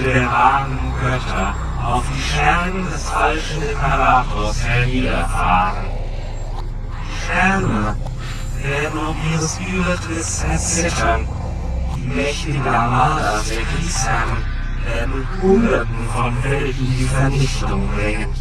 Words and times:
Mächte 0.00 0.14
der 0.14 0.30
wahren 0.30 0.78
Götter 1.02 1.54
auf 1.84 2.04
die 2.14 2.22
Sterne 2.22 2.90
des 2.90 3.10
falschen 3.10 3.62
Imperators 3.62 4.64
herniederfahren. 4.64 5.84
Die 7.04 7.24
Sterne 7.24 7.96
werden 8.62 8.98
um 8.98 9.16
ihres 9.32 9.58
Übertritts 9.58 10.44
erzittern. 10.44 11.28
Die 11.96 12.08
mächtigen 12.08 12.66
Armadas 12.66 13.48
der 13.48 13.62
Kriegsherren 13.62 14.44
werden 14.86 15.28
Hunderten 15.42 16.08
von 16.14 16.44
Welten 16.44 16.94
die 16.98 17.04
Vernichtung 17.04 17.88
bringen. 17.88 18.34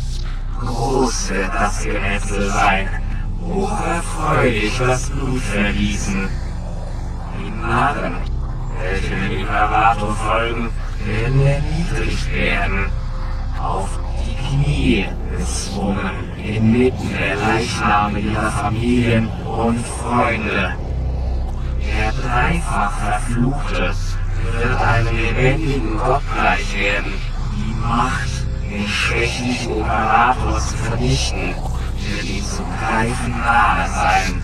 Groß 0.60 1.30
wird 1.30 1.54
das 1.54 1.84
Gemetzel 1.84 2.50
sein, 2.52 2.88
hocherfreulich 3.42 4.78
das 4.78 5.10
Blut 5.10 5.42
vergießen. 5.42 6.30
Die 7.38 7.50
Narren, 7.62 8.16
welche 8.82 9.10
dem 9.10 9.40
Imperator 9.40 10.16
folgen, 10.16 10.70
werden 11.10 11.42
erniedrigt 11.46 12.34
werden, 12.34 12.92
auf 13.62 14.00
die 14.26 14.64
Knie 14.64 15.06
gezwungen, 15.38 16.32
inmitten 16.38 17.10
der 17.18 17.36
Leichname 17.36 18.20
ihrer 18.20 18.52
Familien 18.52 19.28
und 19.46 19.80
Freunde. 19.86 20.76
Der 21.82 22.12
dreifach 22.12 22.92
Verfluchte 23.00 23.94
wird 24.54 24.82
einem 24.82 25.18
lebendigen 25.18 25.98
Gott 25.98 26.22
gleich 26.34 26.74
werden. 26.80 27.14
Die 27.56 27.76
Macht, 27.82 28.30
den 28.70 28.88
Schwächen 28.88 29.48
des 29.48 29.66
Imperators 29.66 30.70
zu 30.70 30.78
vernichten, 30.78 31.56
wird 32.08 32.26
ihm 32.26 32.44
zu 32.44 32.64
greifen 32.80 33.32
nahe 33.40 33.90
sein. 33.90 34.44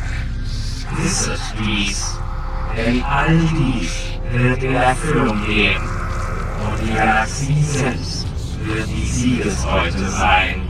Wisset 0.97 1.39
dies, 1.59 2.19
denn 2.75 3.03
all 3.03 3.37
dies 3.37 3.91
wird 4.31 4.63
in 4.63 4.75
Erfüllung 4.75 5.43
gehen. 5.45 5.94
Die 6.85 6.93
Galaxie 6.93 7.63
selbst 7.63 8.27
wird 8.63 8.87
die 8.87 9.05
Siegesbeute 9.05 10.07
sein. 10.07 10.61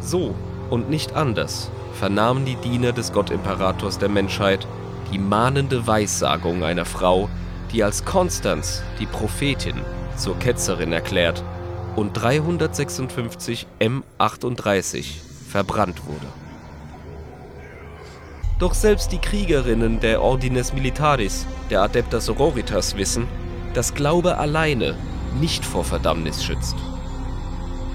So 0.00 0.34
und 0.70 0.90
nicht 0.90 1.14
anders 1.14 1.70
vernahmen 1.92 2.44
die 2.44 2.56
Diener 2.56 2.92
des 2.92 3.12
Gottimperators 3.12 3.98
der 3.98 4.08
Menschheit 4.08 4.66
die 5.12 5.18
mahnende 5.18 5.86
Weissagung 5.86 6.62
einer 6.62 6.84
Frau, 6.84 7.28
die 7.72 7.82
als 7.82 8.04
Konstanz, 8.04 8.82
die 9.00 9.06
Prophetin, 9.06 9.80
zur 10.16 10.38
Ketzerin 10.38 10.92
erklärt 10.92 11.42
und 11.96 12.12
356 12.12 13.66
M38 13.80 15.04
verbrannt 15.48 16.06
wurde. 16.06 16.43
Doch 18.58 18.74
selbst 18.74 19.10
die 19.10 19.18
Kriegerinnen 19.18 19.98
der 19.98 20.22
Ordines 20.22 20.72
Militaris, 20.72 21.46
der 21.70 21.82
Adepta 21.82 22.20
Sororitas, 22.20 22.96
wissen, 22.96 23.26
dass 23.74 23.94
Glaube 23.94 24.38
alleine 24.38 24.94
nicht 25.40 25.64
vor 25.64 25.82
Verdammnis 25.82 26.44
schützt. 26.44 26.76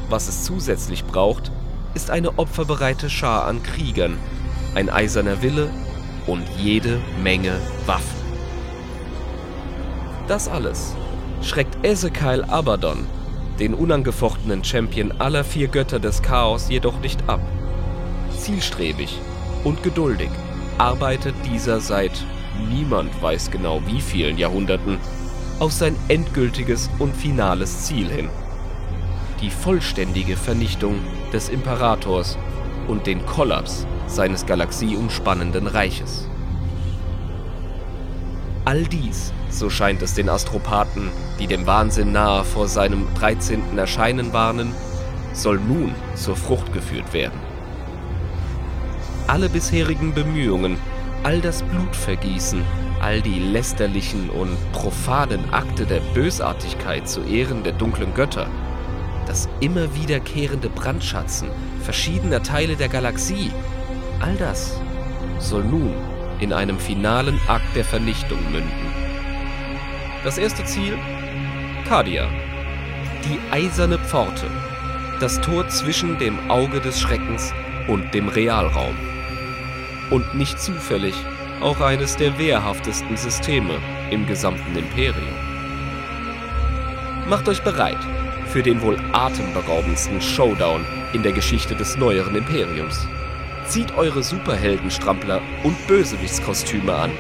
Was 0.10 0.28
es 0.28 0.44
zusätzlich 0.44 1.06
braucht, 1.06 1.50
ist 1.94 2.12
eine 2.12 2.38
opferbereite 2.38 3.10
Schar 3.10 3.46
an 3.46 3.64
Kriegern, 3.64 4.18
ein 4.76 4.90
eiserner 4.90 5.42
Wille 5.42 5.70
und 6.28 6.44
jede 6.58 7.00
Menge 7.24 7.54
Waffen. 7.86 8.20
Das 10.28 10.50
alles 10.50 10.94
schreckt 11.42 11.86
Ezekiel 11.86 12.44
Abaddon, 12.44 13.08
den 13.60 13.74
unangefochtenen 13.74 14.64
Champion 14.66 15.14
aller 15.20 15.46
vier 15.46 15.70
Götter 15.70 16.00
des 16.00 16.22
Chaos, 16.22 16.68
jedoch 16.70 17.00
nicht 17.00 17.28
ab. 17.30 17.40
Zielstrebig 18.38 19.18
und 19.64 19.84
geduldig 19.84 20.30
arbeitet 20.80 21.36
dieser 21.46 21.82
seit 21.82 22.26
niemand 22.70 23.22
weiß 23.22 23.52
genau 23.52 23.82
wie 23.86 24.02
vielen 24.02 24.38
Jahrhunderten 24.38 24.98
auf 25.60 25.74
sein 25.74 25.96
endgültiges 26.08 26.90
und 27.00 27.16
finales 27.16 27.84
Ziel 27.84 28.10
hin. 28.10 28.30
Die 29.42 29.50
vollständige 29.50 30.38
Vernichtung 30.38 30.96
des 31.34 31.50
Imperators 31.50 32.38
und 32.88 33.08
den 33.08 33.26
Kollaps 33.26 33.86
seines 34.08 34.46
galaxieumspannenden 34.46 35.68
Reiches. 35.68 36.30
All 38.66 38.84
dies, 38.84 39.34
so 39.50 39.70
scheint 39.70 40.02
es 40.02 40.14
den 40.14 40.30
Astropathen, 40.30 41.10
die 41.40 41.48
dem 41.48 41.66
Wahnsinn 41.68 42.14
nahe 42.14 42.46
vor 42.46 42.68
seinem 42.68 43.08
13. 43.16 43.78
Erscheinen 43.78 44.32
warnen, 44.32 44.74
soll 45.34 45.60
nun 45.60 45.94
zur 46.16 46.36
Frucht 46.36 46.72
geführt 46.72 47.14
werden. 47.14 47.49
Alle 49.30 49.48
bisherigen 49.48 50.16
Bemühungen, 50.16 50.76
all 51.22 51.40
das 51.40 51.62
Blutvergießen, 51.62 52.64
all 53.00 53.22
die 53.22 53.38
lästerlichen 53.38 54.28
und 54.32 54.58
profanen 54.72 55.54
Akte 55.54 55.86
der 55.86 56.00
Bösartigkeit 56.16 57.08
zu 57.08 57.22
Ehren 57.22 57.62
der 57.64 57.74
dunklen 57.74 58.12
Götter, 58.16 58.48
das 59.28 59.48
immer 59.60 59.94
wiederkehrende 59.94 60.68
Brandschatzen 60.70 61.48
verschiedener 61.84 62.42
Teile 62.42 62.76
der 62.76 62.90
Galaxie, 62.90 63.52
all 64.20 64.36
das 64.38 64.82
soll 65.38 65.64
nun 65.64 65.94
in 66.40 66.52
einem 66.52 66.80
finalen 66.80 67.40
Akt 67.48 67.76
der 67.76 67.86
Vernichtung 67.86 68.40
münden. 68.52 68.94
Das 70.24 70.40
erste 70.40 70.66
Ziel? 70.66 70.98
Kadia. 71.88 72.28
Die 73.26 73.40
eiserne 73.54 74.00
Pforte. 74.00 74.48
Das 75.20 75.40
Tor 75.40 75.68
zwischen 75.70 76.18
dem 76.18 76.50
Auge 76.50 76.80
des 76.80 77.00
Schreckens 77.00 77.54
und 77.88 78.12
dem 78.16 78.28
Realraum. 78.28 79.09
Und 80.10 80.36
nicht 80.36 80.60
zufällig 80.60 81.14
auch 81.62 81.82
eines 81.82 82.16
der 82.16 82.38
wehrhaftesten 82.40 83.18
Systeme 83.18 83.76
im 84.12 84.26
gesamten 84.26 84.76
Imperium. 84.76 85.36
Macht 87.28 87.48
euch 87.48 87.62
bereit 87.64 88.00
für 88.48 88.64
den 88.64 88.82
wohl 88.82 88.98
atemberaubendsten 89.12 90.20
Showdown 90.20 90.84
in 91.14 91.22
der 91.22 91.32
Geschichte 91.32 91.76
des 91.76 91.98
neueren 91.98 92.36
Imperiums. 92.36 93.08
Zieht 93.68 93.96
eure 93.96 94.24
Superheldenstrampler 94.24 95.42
und 95.64 95.88
Bösewichtskostüme 95.88 96.94
an, 96.94 97.12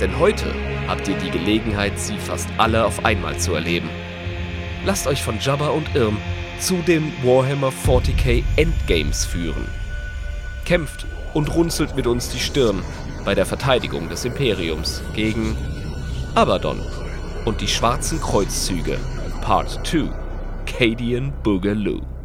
denn 0.00 0.18
heute 0.18 0.52
habt 0.88 1.06
ihr 1.06 1.16
die 1.16 1.30
Gelegenheit, 1.30 1.98
sie 1.98 2.18
fast 2.18 2.48
alle 2.58 2.84
auf 2.84 3.04
einmal 3.04 3.38
zu 3.38 3.54
erleben. 3.54 3.88
Lasst 4.84 5.06
euch 5.06 5.22
von 5.22 5.38
Jabba 5.38 5.68
und 5.68 5.94
Irm 5.94 6.16
zu 6.58 6.76
den 6.86 7.12
Warhammer 7.22 7.72
40k 7.86 8.42
Endgames 8.56 9.24
führen. 9.24 9.66
Kämpft 10.64 11.06
und 11.36 11.54
runzelt 11.54 11.94
mit 11.94 12.06
uns 12.06 12.30
die 12.30 12.38
Stirn 12.38 12.82
bei 13.26 13.34
der 13.34 13.44
Verteidigung 13.44 14.08
des 14.08 14.24
Imperiums 14.24 15.02
gegen 15.14 15.54
Abaddon 16.34 16.80
und 17.44 17.60
die 17.60 17.68
schwarzen 17.68 18.18
Kreuzzüge 18.22 18.96
Part 19.42 19.86
2 19.86 20.08
Cadian 20.64 21.34
Boogaloo. 21.42 22.15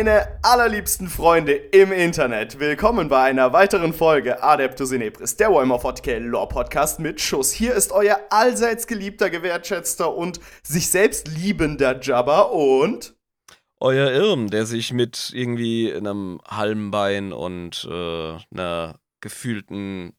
Meine 0.00 0.38
allerliebsten 0.40 1.08
Freunde 1.10 1.52
im 1.52 1.92
Internet, 1.92 2.58
willkommen 2.58 3.10
bei 3.10 3.20
einer 3.22 3.52
weiteren 3.52 3.92
Folge 3.92 4.42
Adeptus 4.42 4.92
Inepris, 4.92 5.36
der 5.36 5.50
Warhammer 5.50 5.76
40k 5.76 6.20
Lore 6.20 6.48
Podcast 6.48 7.00
mit 7.00 7.20
Schuss. 7.20 7.52
Hier 7.52 7.74
ist 7.74 7.92
euer 7.92 8.18
allseits 8.30 8.86
geliebter, 8.86 9.28
gewertschätzter 9.28 10.16
und 10.16 10.40
sich 10.62 10.88
selbst 10.88 11.28
liebender 11.28 12.00
Jabba 12.00 12.40
und 12.40 13.14
Euer 13.78 14.10
Irm, 14.10 14.48
der 14.48 14.64
sich 14.64 14.94
mit 14.94 15.32
irgendwie 15.34 15.92
einem 15.92 16.40
Halmbein 16.48 17.34
und 17.34 17.86
äh, 17.86 18.38
einer 18.54 18.98
gefühlten 19.20 20.14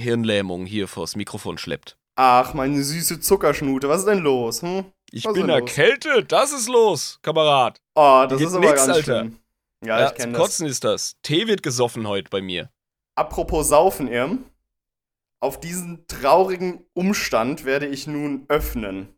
Hirnlähmung 0.00 0.66
hier 0.66 0.88
vors 0.88 1.14
Mikrofon 1.14 1.56
schleppt. 1.56 1.98
Ach, 2.16 2.52
meine 2.52 2.82
süße 2.82 3.20
Zuckerschnute, 3.20 3.88
was 3.88 4.00
ist 4.00 4.08
denn 4.08 4.18
los? 4.18 4.62
Hm? 4.62 4.86
Ich 5.14 5.24
Was 5.26 5.34
bin 5.34 5.48
erkältet, 5.50 6.32
das 6.32 6.52
ist 6.52 6.68
los, 6.68 7.18
Kamerad. 7.22 7.80
Oh, 7.94 8.24
das 8.28 8.38
Geht 8.38 8.48
ist 8.48 8.54
aber 8.54 8.66
nix, 8.66 8.86
ganz 8.86 8.88
Alter. 8.96 9.20
schlimm. 9.20 9.38
Ja, 9.84 10.00
Ja, 10.00 10.06
ich 10.08 10.14
kenne 10.14 10.32
das. 10.32 10.40
Kotzen 10.40 10.66
ist 10.66 10.84
das. 10.84 11.16
Tee 11.22 11.46
wird 11.46 11.62
gesoffen 11.62 12.06
heute 12.08 12.30
bei 12.30 12.40
mir. 12.40 12.70
Apropos 13.14 13.68
Saufen, 13.68 14.08
Irm. 14.08 14.44
Auf 15.40 15.60
diesen 15.60 16.06
traurigen 16.06 16.86
Umstand 16.94 17.64
werde 17.66 17.86
ich 17.86 18.06
nun 18.06 18.44
öffnen. 18.48 19.08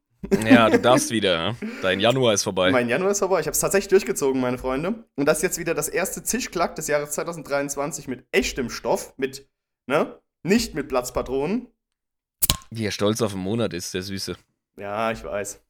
Ja, 0.45 0.69
du 0.71 0.79
darfst 0.83 1.11
wieder. 1.11 1.55
Dein 1.83 2.01
Januar 2.01 2.33
ist 2.35 2.43
vorbei. 2.43 2.73
Mein 2.73 2.89
Januar 2.89 3.13
ist 3.13 3.19
vorbei. 3.21 3.41
Ich 3.41 3.47
habe 3.47 3.53
es 3.55 3.61
tatsächlich 3.61 3.91
durchgezogen, 3.91 4.41
meine 4.41 4.59
Freunde. 4.59 5.05
Und 5.17 5.27
das 5.27 5.39
ist 5.39 5.43
jetzt 5.43 5.59
wieder 5.59 5.75
das 5.75 5.89
erste 5.89 6.25
Zischklack 6.25 6.75
des 6.75 6.89
Jahres 6.89 7.11
2023 7.11 8.09
mit 8.09 8.27
echtem 8.33 8.69
Stoff, 8.71 9.15
mit, 9.17 9.47
ne? 9.87 10.19
Nicht 10.43 10.75
mit 10.75 10.89
Platzpatronen. 10.89 11.69
Wie 12.71 12.87
er 12.87 12.91
stolz 12.91 13.23
auf 13.23 13.33
den 13.33 13.41
Monat 13.43 13.73
ist, 13.75 13.95
der 13.95 14.03
Süße. 14.03 14.35
Ja, 14.77 15.13
ich 15.13 15.23
weiß. 15.23 15.61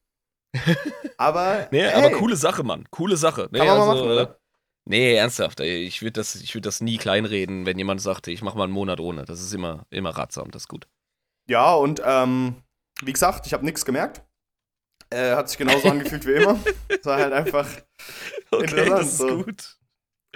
Aber. 1.17 1.69
Nee, 1.71 1.83
hey, 1.83 1.95
aber 1.95 2.11
coole 2.17 2.37
Sache, 2.37 2.63
Mann. 2.63 2.85
Coole 2.91 3.17
Sache. 3.17 3.49
Nee, 3.51 3.59
Kann 3.59 3.69
man 3.69 3.79
mal 3.79 3.91
also, 3.91 4.05
machen, 4.05 4.11
äh, 4.11 4.13
oder? 4.15 4.39
Nee, 4.87 5.15
ernsthaft. 5.15 5.61
ey, 5.61 5.85
Ich 5.85 6.03
würde 6.03 6.13
das, 6.13 6.35
ich 6.35 6.55
würd 6.55 6.67
das 6.67 6.81
nie 6.81 6.99
kleinreden, 6.99 7.65
wenn 7.67 7.79
jemand 7.79 8.01
sagte, 8.03 8.31
ich 8.31 8.43
mache 8.43 8.59
mal 8.59 8.65
einen 8.65 8.73
Monat 8.73 9.01
ohne. 9.01 9.25
Das 9.25 9.41
ist 9.41 9.53
immer, 9.55 9.87
immer 9.91 10.11
ratsam, 10.11 10.51
das 10.51 10.63
ist 10.65 10.69
gut. 10.69 10.87
Ja, 11.49 11.75
und 11.75 12.03
ähm, 12.05 12.57
wie 13.03 13.13
gesagt, 13.13 13.47
ich 13.47 13.55
habe 13.55 13.65
nichts 13.65 13.85
gemerkt. 13.85 14.23
Äh, 15.11 15.35
hat 15.35 15.49
sich 15.49 15.59
genauso 15.59 15.89
angefühlt 15.91 16.27
wie 16.27 16.33
immer. 16.33 16.59
Es 16.89 17.05
war 17.05 17.19
halt 17.19 17.33
einfach. 17.33 17.67
Interessant, 18.53 18.91
das 18.91 19.07
ist 19.07 19.19
so. 19.19 19.45
gut. 19.45 19.79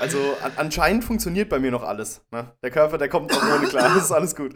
Also 0.01 0.19
an, 0.43 0.53
anscheinend 0.57 1.05
funktioniert 1.05 1.49
bei 1.49 1.59
mir 1.59 1.71
noch 1.71 1.83
alles. 1.83 2.23
Ne? 2.31 2.53
Der 2.63 2.71
Körper, 2.71 2.99
der 2.99 3.09
kommt 3.09 3.33
auch 3.33 3.43
ohne 3.43 3.67
klar. 3.69 3.95
Das 3.95 4.05
ist 4.05 4.13
alles 4.13 4.35
gut. 4.37 4.55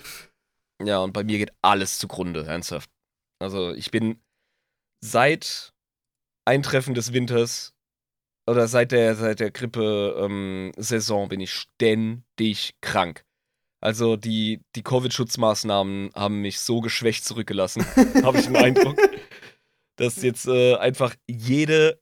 Ja, 0.83 0.99
und 0.99 1.13
bei 1.13 1.25
mir 1.25 1.39
geht 1.39 1.53
alles 1.63 1.99
zugrunde, 1.99 2.45
ernsthaft. 2.47 2.91
Also 3.41 3.73
ich 3.73 3.91
bin 3.91 4.21
seit 5.03 5.75
Eintreffen 6.45 6.95
des 6.95 7.13
Winters 7.13 7.75
oder 8.47 8.67
seit 8.69 8.93
der, 8.93 9.15
seit 9.15 9.41
der 9.41 9.51
Grippe-Saison 9.51 11.29
bin 11.29 11.41
ich 11.41 11.53
ständig 11.53 12.75
krank. 12.81 13.25
Also 13.81 14.17
die, 14.17 14.63
die 14.77 14.83
Covid-Schutzmaßnahmen 14.83 16.11
haben 16.15 16.41
mich 16.41 16.61
so 16.61 16.81
geschwächt 16.81 17.25
zurückgelassen, 17.25 17.85
habe 18.23 18.39
ich 18.39 18.47
den 18.47 18.57
Eindruck, 18.57 18.97
dass 19.97 20.23
jetzt 20.23 20.47
äh, 20.47 20.77
einfach 20.77 21.17
jede, 21.29 22.01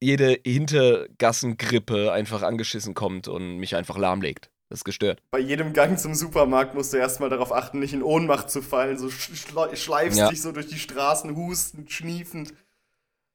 jede 0.00 0.38
Hintergassengrippe 0.44 2.12
einfach 2.12 2.42
angeschissen 2.42 2.94
kommt 2.94 3.26
und 3.26 3.56
mich 3.56 3.74
einfach 3.74 3.98
lahmlegt. 3.98 4.50
Das 4.70 4.78
ist 4.80 4.84
gestört. 4.84 5.20
Bei 5.32 5.40
jedem 5.40 5.72
Gang 5.72 5.98
zum 5.98 6.14
Supermarkt 6.14 6.74
musst 6.74 6.92
du 6.92 6.96
erstmal 6.96 7.28
darauf 7.28 7.52
achten, 7.52 7.80
nicht 7.80 7.92
in 7.92 8.02
Ohnmacht 8.04 8.50
zu 8.50 8.62
fallen. 8.62 8.96
So 8.98 9.08
sch- 9.08 9.34
schle- 9.34 9.74
schleifst 9.76 10.18
Ja. 10.18 10.28
dich 10.30 10.40
so 10.40 10.52
durch 10.52 10.68
die 10.68 10.78
Straßen, 10.78 11.34
hustend, 11.36 11.90
schniefend. 11.90 12.54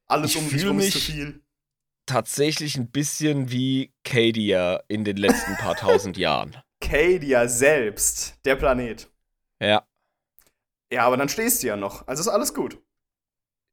Alles 0.06 0.30
Ich 0.34 0.38
um 0.38 0.48
dich 0.48 0.66
rum 0.66 0.78
ist 0.80 0.92
zu 0.92 0.98
mich- 0.98 1.06
viel. 1.06 1.40
Tatsächlich 2.06 2.76
ein 2.76 2.90
bisschen 2.90 3.50
wie 3.50 3.92
Kadia 4.02 4.80
in 4.88 5.04
den 5.04 5.16
letzten 5.18 5.56
paar 5.56 5.74
tausend 5.76 6.16
Jahren. 6.16 6.56
Cadia 6.80 7.48
selbst, 7.48 8.36
der 8.44 8.56
Planet. 8.56 9.10
Ja. 9.60 9.86
Ja, 10.90 11.02
aber 11.06 11.16
dann 11.18 11.28
stehst 11.28 11.62
du 11.62 11.66
ja 11.66 11.76
noch. 11.76 12.06
Also 12.08 12.22
ist 12.22 12.28
alles 12.28 12.54
gut. 12.54 12.78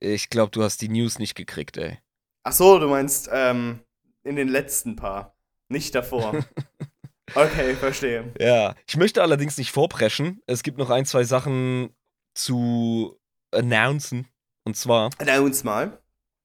Ich 0.01 0.29
glaube, 0.29 0.51
du 0.51 0.63
hast 0.63 0.81
die 0.81 0.89
News 0.89 1.17
nicht 1.19 1.35
gekriegt, 1.35 1.77
ey. 1.77 1.99
Ach 2.43 2.51
so, 2.53 2.77
du 2.79 2.87
meinst 2.89 3.29
ähm, 3.31 3.79
in 4.23 4.35
den 4.35 4.49
letzten 4.49 4.95
paar. 4.97 5.37
Nicht 5.69 5.95
davor. 5.95 6.43
okay, 7.35 7.75
verstehe. 7.75 8.33
Ja. 8.39 8.75
Ich 8.87 8.97
möchte 8.97 9.21
allerdings 9.21 9.57
nicht 9.57 9.71
vorpreschen. 9.71 10.41
Es 10.47 10.63
gibt 10.63 10.77
noch 10.77 10.89
ein, 10.89 11.05
zwei 11.05 11.23
Sachen 11.23 11.95
zu 12.35 13.19
announcen. 13.51 14.27
Und 14.65 14.77
zwar 14.77 15.09
Announce 15.17 15.63
mal. 15.65 15.99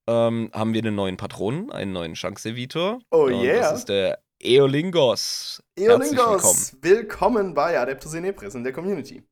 ähm, 0.09 0.51
haben 0.53 0.75
wir 0.75 0.83
einen 0.83 0.95
neuen 0.95 1.17
Patronen, 1.17 1.71
einen 1.71 1.93
neuen 1.93 2.15
Chance-Vitor. 2.15 3.01
Oh 3.11 3.27
Und 3.27 3.35
yeah. 3.43 3.61
Das 3.71 3.81
ist 3.81 3.89
der 3.89 4.23
Eolingos. 4.41 5.63
Herzlich 5.79 6.11
willkommen. 6.13 6.31
Eolingos, 6.31 6.77
willkommen 6.81 7.55
bei 7.55 7.79
Adeptus 7.79 8.15
Inepris 8.15 8.55
in 8.55 8.65
der 8.65 8.73
Community. 8.73 9.23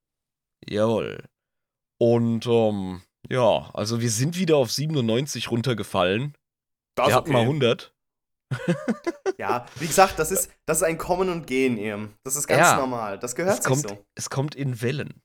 Jawohl. 0.69 1.25
Und 1.99 2.47
ähm, 2.47 3.03
ja, 3.29 3.70
also 3.75 4.00
wir 4.00 4.11
sind 4.11 4.38
wieder 4.38 4.56
auf 4.56 4.70
97 4.70 5.50
runtergefallen. 5.50 6.35
Das 6.94 7.06
wir 7.06 7.11
ist 7.11 7.17
hatten 7.17 7.32
mal 7.32 7.41
okay. 7.41 7.49
100. 7.49 7.94
Ja, 9.38 9.66
wie 9.76 9.87
gesagt, 9.87 10.19
das 10.19 10.31
ist, 10.31 10.50
das 10.64 10.78
ist 10.78 10.82
ein 10.82 10.96
Kommen 10.96 11.28
und 11.28 11.46
Gehen, 11.46 11.76
Irm. 11.76 12.14
Das 12.25 12.37
ist 12.37 12.46
ganz 12.46 12.60
Ja. 12.60 12.76
normal. 12.76 13.19
Das 13.19 13.34
gehört 13.34 13.58
Es 13.58 13.64
sich 13.64 13.66
kommt, 13.72 13.88
so. 13.88 14.04
es 14.14 14.31
kommt 14.31 14.54
in 14.54 14.81
Wellen. 14.81 15.20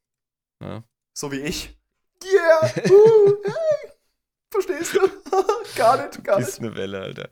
Ja. 0.61 0.83
So 1.17 1.31
wie 1.31 1.39
ich. 1.39 1.77
Yeah! 2.23 2.71
Uh, 2.91 3.33
hey. 3.45 3.91
Verstehst 4.51 4.95
du? 4.95 4.99
gar 5.75 6.05
nicht, 6.05 6.23
gar 6.23 6.39
Ist 6.39 6.59
nicht. 6.59 6.69
eine 6.71 6.75
Welle, 6.75 6.99
Alter. 6.99 7.29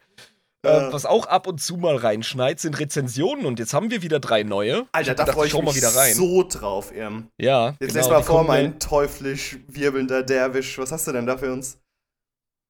Äh. 0.66 0.88
Äh, 0.88 0.94
was 0.94 1.06
auch 1.06 1.26
ab 1.26 1.48
und 1.48 1.60
zu 1.62 1.76
mal 1.78 1.96
reinschneit, 1.98 2.60
sind 2.60 2.80
Rezensionen 2.80 3.46
und 3.46 3.60
jetzt 3.60 3.74
haben 3.74 3.92
wir 3.92 4.02
wieder 4.02 4.20
drei 4.20 4.44
neue. 4.44 4.88
Alter, 4.94 5.16
da 5.16 5.26
freue 5.26 5.48
ich 5.48 5.54
mich 5.54 5.64
mal 5.64 5.76
wieder 5.76 5.94
rein. 5.96 6.14
so 6.14 6.44
drauf, 6.48 6.94
Irm. 6.94 7.30
Ja, 7.38 7.72
Jetzt 7.80 7.80
genau, 7.80 7.94
lest 7.96 8.10
mal 8.10 8.24
vor, 8.24 8.44
mein 8.46 8.80
teuflisch 8.80 9.58
wirbelnder 9.68 10.24
Derwisch. 10.24 10.78
Was 10.78 10.92
hast 10.94 11.08
du 11.08 11.12
denn 11.12 11.26
da 11.26 11.38
für 11.38 11.52
uns? 11.52 11.78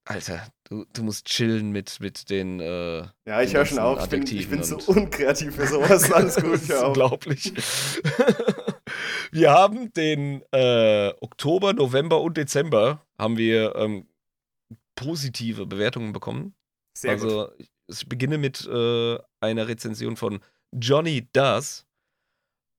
Alter, 0.07 0.47
du, 0.69 0.85
du 0.93 1.03
musst 1.03 1.25
chillen 1.25 1.71
mit, 1.71 1.99
mit 1.99 2.29
den. 2.29 2.59
Äh, 2.59 3.07
Ja, 3.25 3.41
ich 3.41 3.53
höre 3.53 3.65
schon 3.65 3.79
auf. 3.79 4.03
Ich 4.03 4.09
bin, 4.09 4.23
ich 4.23 4.49
bin 4.49 4.63
so 4.63 4.77
unkreativ 4.87 5.55
für 5.55 5.67
sowas. 5.67 6.11
Alles 6.11 6.35
gut, 6.35 6.53
das 6.53 6.63
ist 6.63 6.83
unglaublich. 6.83 7.53
wir 9.31 9.51
haben 9.51 9.91
den 9.93 10.43
äh, 10.51 11.11
Oktober, 11.19 11.73
November 11.73 12.21
und 12.21 12.37
Dezember 12.37 13.05
haben 13.19 13.37
wir 13.37 13.75
ähm, 13.75 14.07
positive 14.95 15.65
Bewertungen 15.65 16.13
bekommen. 16.13 16.55
Sehr 16.97 17.15
gut. 17.15 17.23
also 17.23 17.51
ich 17.87 18.07
beginne 18.07 18.37
mit 18.37 18.65
äh, 18.67 19.17
einer 19.39 19.67
Rezension 19.67 20.15
von 20.15 20.39
Johnny 20.71 21.27
Does. 21.33 21.85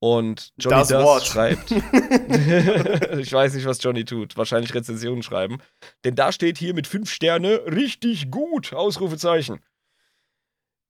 Und 0.01 0.53
Johnny 0.59 0.77
Does 0.79 0.89
Does, 0.89 1.05
what? 1.05 1.27
schreibt. 1.27 1.71
ich 3.19 3.33
weiß 3.33 3.55
nicht, 3.55 3.67
was 3.67 3.83
Johnny 3.83 4.05
tut. 4.05 4.37
Wahrscheinlich 4.37 4.75
Rezensionen 4.75 5.23
schreiben. 5.23 5.59
Denn 6.05 6.15
da 6.15 6.33
steht 6.33 6.57
hier 6.59 6.75
mit 6.75 6.87
fünf 6.87 7.11
Sterne 7.11 7.61
richtig 7.67 8.31
gut. 8.31 8.73
Ausrufezeichen. 8.73 9.61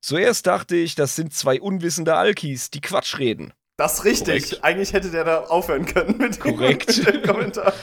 Zuerst 0.01 0.47
dachte 0.47 0.77
ich, 0.77 0.95
das 0.95 1.17
sind 1.17 1.35
zwei 1.35 1.61
unwissende 1.61 2.15
Alkis, 2.15 2.71
die 2.71 2.81
Quatsch 2.81 3.19
reden. 3.19 3.53
Das 3.77 3.95
ist 3.95 4.05
richtig. 4.05 4.45
Korrekt. 4.45 4.65
Eigentlich 4.65 4.93
hätte 4.93 5.11
der 5.11 5.25
da 5.25 5.41
aufhören 5.45 5.87
können 5.87 6.17
mit 6.19 6.37
dem, 6.37 6.41
Korrekt. 6.41 6.97
mit 7.05 7.15
dem 7.15 7.23
Kommentar. 7.23 7.75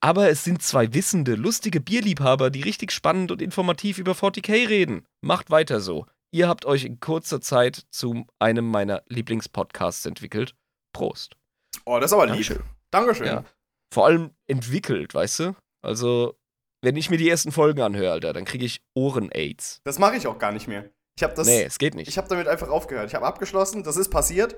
Aber 0.00 0.30
es 0.30 0.44
sind 0.44 0.62
zwei 0.62 0.94
wissende, 0.94 1.34
lustige 1.34 1.80
Bierliebhaber, 1.80 2.50
die 2.50 2.62
richtig 2.62 2.92
spannend 2.92 3.32
und 3.32 3.42
informativ 3.42 3.98
über 3.98 4.12
40k 4.12 4.68
reden. 4.68 5.04
Macht 5.20 5.50
weiter 5.50 5.80
so. 5.80 6.06
Ihr 6.30 6.48
habt 6.48 6.66
euch 6.66 6.84
in 6.84 7.00
kurzer 7.00 7.40
Zeit 7.40 7.86
zu 7.90 8.26
einem 8.38 8.70
meiner 8.70 9.02
Lieblingspodcasts 9.08 10.04
entwickelt. 10.06 10.54
Prost. 10.92 11.36
Oh, 11.84 11.98
das 11.98 12.10
ist 12.10 12.14
aber 12.14 12.26
lieb. 12.26 12.34
Dankeschön. 12.34 12.62
Dankeschön. 12.90 13.26
Ja. 13.26 13.44
Vor 13.92 14.06
allem 14.06 14.30
entwickelt, 14.46 15.14
weißt 15.14 15.38
du? 15.40 15.56
Also, 15.82 16.38
wenn 16.82 16.96
ich 16.96 17.10
mir 17.10 17.16
die 17.16 17.28
ersten 17.28 17.52
Folgen 17.52 17.80
anhöre, 17.80 18.12
Alter, 18.12 18.32
dann 18.32 18.44
kriege 18.44 18.64
ich 18.64 18.82
Ohren-Aids. 18.94 19.80
Das 19.84 19.98
mache 19.98 20.16
ich 20.16 20.26
auch 20.26 20.38
gar 20.38 20.52
nicht 20.52 20.68
mehr. 20.68 20.90
Ich 21.16 21.22
habe 21.22 21.34
das. 21.34 21.46
Nee, 21.46 21.64
es 21.64 21.78
geht 21.78 21.94
nicht. 21.94 22.08
Ich 22.08 22.18
habe 22.18 22.28
damit 22.28 22.46
einfach 22.46 22.68
aufgehört. 22.68 23.08
Ich 23.08 23.14
habe 23.14 23.26
abgeschlossen. 23.26 23.82
Das 23.82 23.96
ist 23.96 24.10
passiert. 24.10 24.56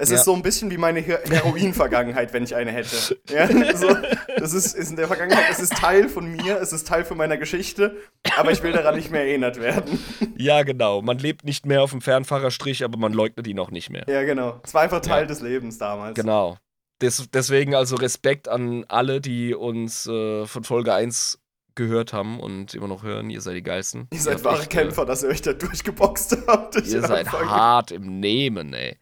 Es 0.00 0.08
Ja. 0.08 0.16
ist 0.16 0.24
so 0.24 0.34
ein 0.34 0.40
bisschen 0.42 0.70
wie 0.70 0.78
meine 0.78 1.00
Her 1.00 1.20
Heroin-Vergangenheit, 1.28 2.32
wenn 2.32 2.42
ich 2.42 2.54
eine 2.54 2.70
hätte. 2.72 3.18
Ja, 3.28 3.46
so, 3.76 3.94
das 4.38 4.54
ist, 4.54 4.74
ist 4.74 4.90
in 4.90 4.96
der 4.96 5.06
Vergangenheit. 5.08 5.44
Es 5.50 5.60
ist 5.60 5.74
Teil 5.76 6.08
von 6.08 6.26
mir. 6.32 6.58
Es 6.60 6.72
ist 6.72 6.86
Teil 6.88 7.04
von 7.04 7.18
meiner 7.18 7.36
Geschichte. 7.36 7.96
Aber 8.38 8.50
ich 8.50 8.62
will 8.62 8.72
daran 8.72 8.96
nicht 8.96 9.10
mehr 9.10 9.22
erinnert 9.26 9.60
werden. 9.60 9.98
ja, 10.38 10.62
genau. 10.62 11.02
Man 11.02 11.18
lebt 11.18 11.44
nicht 11.44 11.66
mehr 11.66 11.82
auf 11.82 11.90
dem 11.90 12.00
Fernfahrerstrich, 12.00 12.82
aber 12.82 12.98
man 12.98 13.12
leugnet 13.12 13.46
ihn 13.46 13.58
auch 13.58 13.70
nicht 13.70 13.90
mehr. 13.90 14.04
Ja, 14.08 14.22
genau. 14.24 14.60
Es 14.64 14.72
war 14.72 14.82
einfach 14.82 15.00
Teil 15.00 15.22
Ja. 15.22 15.26
des 15.26 15.42
Lebens 15.42 15.76
damals. 15.76 16.14
Genau. 16.14 16.56
Des, 17.02 17.28
deswegen 17.32 17.74
also 17.74 17.96
Respekt 17.96 18.48
an 18.48 18.84
alle, 18.88 19.20
die 19.20 19.54
uns 19.54 20.06
äh, 20.06 20.46
von 20.46 20.64
Folge 20.64 20.94
1 20.94 21.38
gehört 21.74 22.12
haben 22.12 22.40
und 22.40 22.74
immer 22.74 22.88
noch 22.88 23.02
hören. 23.02 23.28
Ihr 23.30 23.40
seid 23.42 23.56
die 23.56 23.62
Geilsten. 23.62 24.08
Ihr 24.12 24.20
seid 24.20 24.42
wahre 24.44 24.66
Kämpfer, 24.66 25.04
dass 25.06 25.22
ihr 25.22 25.28
euch 25.28 25.40
da 25.42 25.52
durchgeboxt 25.52 26.36
habt. 26.46 26.76
Ihr 26.76 27.00
seid 27.06 27.30
hart 27.32 27.90
im 27.92 28.18
Nehmen, 28.20 28.72
ey. 28.74 28.96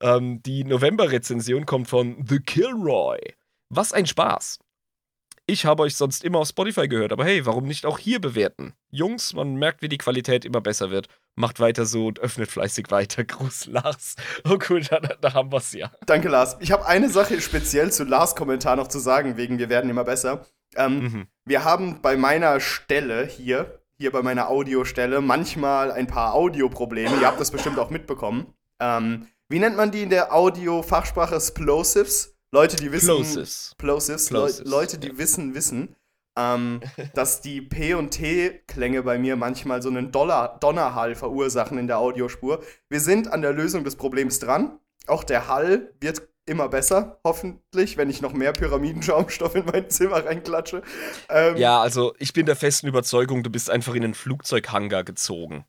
Ähm, 0.00 0.42
die 0.42 0.64
November-Rezension 0.64 1.66
kommt 1.66 1.88
von 1.88 2.24
The 2.28 2.40
Kilroy. 2.40 3.18
Was 3.70 3.92
ein 3.92 4.06
Spaß. 4.06 4.58
Ich 5.46 5.66
habe 5.66 5.82
euch 5.82 5.96
sonst 5.96 6.24
immer 6.24 6.38
auf 6.38 6.48
Spotify 6.48 6.88
gehört, 6.88 7.12
aber 7.12 7.24
hey, 7.26 7.44
warum 7.44 7.64
nicht 7.64 7.84
auch 7.84 7.98
hier 7.98 8.18
bewerten? 8.18 8.72
Jungs, 8.90 9.34
man 9.34 9.56
merkt, 9.56 9.82
wie 9.82 9.90
die 9.90 9.98
Qualität 9.98 10.46
immer 10.46 10.62
besser 10.62 10.90
wird. 10.90 11.08
Macht 11.34 11.60
weiter 11.60 11.84
so 11.84 12.06
und 12.06 12.18
öffnet 12.18 12.50
fleißig 12.50 12.90
weiter. 12.90 13.24
Gruß, 13.26 13.66
Lars. 13.66 14.16
Oh 14.48 14.58
cool, 14.70 14.80
da, 14.80 15.00
da 15.00 15.34
haben 15.34 15.52
wir's 15.52 15.72
ja. 15.74 15.90
Danke, 16.06 16.28
Lars. 16.28 16.56
Ich 16.60 16.72
habe 16.72 16.86
eine 16.86 17.10
Sache 17.10 17.40
speziell 17.42 17.92
zu 17.92 18.04
Lars 18.04 18.36
Kommentar 18.36 18.76
noch 18.76 18.88
zu 18.88 18.98
sagen, 18.98 19.36
wegen 19.36 19.58
wir 19.58 19.68
werden 19.68 19.90
immer 19.90 20.04
besser. 20.04 20.46
Ähm, 20.76 21.00
Mhm. 21.00 21.26
Wir 21.44 21.64
haben 21.64 22.00
bei 22.00 22.16
meiner 22.16 22.58
Stelle 22.58 23.26
hier, 23.26 23.80
hier 23.98 24.12
bei 24.12 24.22
meiner 24.22 24.48
Audiostelle, 24.48 25.20
manchmal 25.20 25.92
ein 25.92 26.06
paar 26.06 26.32
Audioprobleme. 26.32 27.20
Ihr 27.20 27.26
habt 27.26 27.38
das 27.38 27.50
bestimmt 27.50 27.78
auch 27.78 27.90
mitbekommen. 27.90 28.46
Ähm, 28.80 29.26
wie 29.54 29.60
nennt 29.60 29.76
man 29.76 29.92
die 29.92 30.02
in 30.02 30.10
der 30.10 30.34
Audio-Fachsprache? 30.34 31.40
Splosives? 31.40 32.36
Leute, 32.50 32.74
die 32.74 32.90
wissen. 32.90 33.06
Plosives. 33.06 33.72
Plosives. 33.78 34.26
Plosives, 34.26 34.68
Leute, 34.68 34.98
die 34.98 35.16
wissen, 35.16 35.54
wissen. 35.54 35.94
Ähm, 36.36 36.80
dass 37.14 37.40
die 37.40 37.62
P- 37.62 37.94
und 37.94 38.10
T-Klänge 38.10 39.04
bei 39.04 39.16
mir 39.16 39.36
manchmal 39.36 39.80
so 39.80 39.90
einen 39.90 40.10
Dollar 40.10 40.58
Donnerhall 40.58 41.14
verursachen 41.14 41.78
in 41.78 41.86
der 41.86 41.98
Audiospur. 41.98 42.64
Wir 42.88 42.98
sind 42.98 43.32
an 43.32 43.42
der 43.42 43.52
Lösung 43.52 43.84
des 43.84 43.94
Problems 43.94 44.40
dran. 44.40 44.80
Auch 45.06 45.22
der 45.22 45.46
Hall 45.46 45.94
wird 46.00 46.26
immer 46.46 46.68
besser, 46.68 47.20
hoffentlich, 47.22 47.96
wenn 47.96 48.10
ich 48.10 48.20
noch 48.20 48.32
mehr 48.32 48.52
Pyramidenschaumstoff 48.52 49.54
in 49.54 49.66
mein 49.66 49.88
Zimmer 49.88 50.26
reinklatsche. 50.26 50.82
Ähm, 51.28 51.56
ja, 51.58 51.80
also 51.80 52.12
ich 52.18 52.32
bin 52.32 52.46
der 52.46 52.56
festen 52.56 52.88
Überzeugung, 52.88 53.44
du 53.44 53.50
bist 53.50 53.70
einfach 53.70 53.94
in 53.94 54.02
einen 54.02 54.14
Flugzeughangar 54.14 55.04
gezogen. 55.04 55.64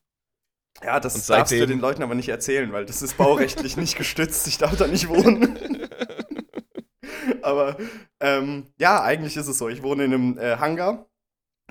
Ja, 0.83 0.99
das 0.99 1.13
seitdem... 1.13 1.39
darfst 1.39 1.53
du 1.53 1.67
den 1.67 1.79
Leuten 1.79 2.03
aber 2.03 2.15
nicht 2.15 2.29
erzählen, 2.29 2.71
weil 2.71 2.85
das 2.85 3.01
ist 3.01 3.17
baurechtlich 3.17 3.77
nicht 3.77 3.97
gestützt. 3.97 4.47
Ich 4.47 4.57
darf 4.57 4.75
da 4.75 4.87
nicht 4.87 5.07
wohnen. 5.07 5.57
aber 7.41 7.77
ähm, 8.19 8.67
ja, 8.77 9.01
eigentlich 9.01 9.37
ist 9.37 9.47
es 9.47 9.57
so. 9.57 9.69
Ich 9.69 9.83
wohne 9.83 10.05
in 10.05 10.13
einem 10.13 10.37
äh, 10.37 10.57
Hangar 10.57 11.07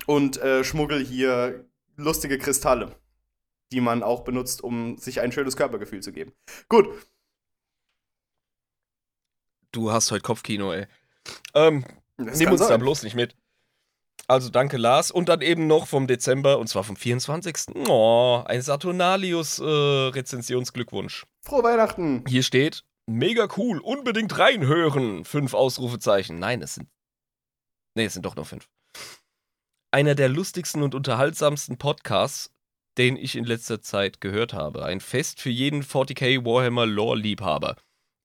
und 0.07 0.37
äh, 0.37 0.63
schmuggel 0.63 1.03
hier 1.03 1.65
lustige 1.95 2.37
Kristalle, 2.37 2.95
die 3.71 3.81
man 3.81 4.03
auch 4.03 4.23
benutzt, 4.23 4.63
um 4.63 4.97
sich 4.97 5.21
ein 5.21 5.31
schönes 5.31 5.55
Körpergefühl 5.55 6.01
zu 6.01 6.11
geben. 6.11 6.33
Gut. 6.67 6.87
Du 9.71 9.91
hast 9.91 10.11
heute 10.11 10.23
Kopfkino, 10.23 10.73
ey. 10.73 10.87
Ähm, 11.53 11.85
nimm 12.17 12.51
uns 12.51 12.61
sein. 12.61 12.69
da 12.69 12.77
bloß 12.77 13.03
nicht 13.03 13.15
mit. 13.15 13.35
Also 14.27 14.49
danke, 14.49 14.77
Lars. 14.77 15.11
Und 15.11 15.29
dann 15.29 15.41
eben 15.41 15.67
noch 15.67 15.87
vom 15.87 16.07
Dezember, 16.07 16.57
und 16.57 16.67
zwar 16.67 16.83
vom 16.83 16.95
24. 16.95 17.75
Oh, 17.87 18.41
ein 18.45 18.61
Saturnalius-Rezensionsglückwunsch. 18.61 21.23
Äh, 21.23 21.47
Frohe 21.47 21.63
Weihnachten! 21.63 22.23
Hier 22.27 22.43
steht, 22.43 22.83
mega 23.05 23.47
cool, 23.57 23.79
unbedingt 23.79 24.37
reinhören. 24.37 25.25
Fünf 25.25 25.53
Ausrufezeichen. 25.53 26.39
Nein, 26.39 26.61
es 26.61 26.75
sind. 26.75 26.89
Nee, 27.95 28.05
es 28.05 28.13
sind 28.13 28.25
doch 28.25 28.35
nur 28.35 28.45
fünf. 28.45 28.67
Einer 29.91 30.15
der 30.15 30.29
lustigsten 30.29 30.81
und 30.81 30.95
unterhaltsamsten 30.95 31.77
Podcasts, 31.77 32.51
den 32.97 33.17
ich 33.17 33.35
in 33.35 33.45
letzter 33.45 33.81
Zeit 33.81 34.21
gehört 34.21 34.53
habe. 34.53 34.85
Ein 34.85 35.01
Fest 35.01 35.39
für 35.39 35.49
jeden 35.49 35.83
40k 35.83 36.43
Warhammer 36.43 36.85
Lore-Liebhaber. 36.85 37.75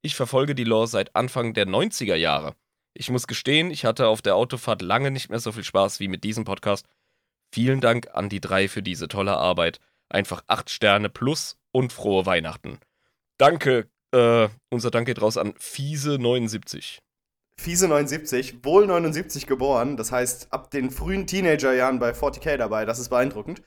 Ich 0.02 0.16
verfolge 0.16 0.54
die 0.54 0.64
Lore 0.64 0.88
seit 0.88 1.14
Anfang 1.14 1.54
der 1.54 1.66
90er 1.66 2.14
Jahre. 2.14 2.54
Ich 3.00 3.08
muss 3.08 3.26
gestehen, 3.26 3.70
ich 3.70 3.86
hatte 3.86 4.08
auf 4.08 4.20
der 4.20 4.36
Autofahrt 4.36 4.82
lange 4.82 5.10
nicht 5.10 5.30
mehr 5.30 5.38
so 5.38 5.52
viel 5.52 5.64
Spaß 5.64 6.00
wie 6.00 6.08
mit 6.08 6.22
diesem 6.22 6.44
Podcast. 6.44 6.84
Vielen 7.50 7.80
Dank 7.80 8.08
an 8.12 8.28
die 8.28 8.42
drei 8.42 8.68
für 8.68 8.82
diese 8.82 9.08
tolle 9.08 9.38
Arbeit. 9.38 9.80
Einfach 10.10 10.42
acht 10.48 10.68
Sterne 10.68 11.08
plus 11.08 11.56
und 11.72 11.94
frohe 11.94 12.26
Weihnachten. 12.26 12.78
Danke, 13.38 13.88
äh, 14.12 14.48
unser 14.68 14.90
Dank 14.90 15.06
geht 15.06 15.22
raus 15.22 15.38
an 15.38 15.54
Fiese79. 15.54 16.98
Fiese79, 17.58 18.62
wohl 18.64 18.86
79 18.86 19.46
geboren, 19.46 19.96
das 19.96 20.12
heißt 20.12 20.48
ab 20.52 20.70
den 20.70 20.90
frühen 20.90 21.26
Teenagerjahren 21.26 22.00
bei 22.00 22.10
40k 22.10 22.58
dabei, 22.58 22.84
das 22.84 22.98
ist 22.98 23.08
beeindruckend. 23.08 23.62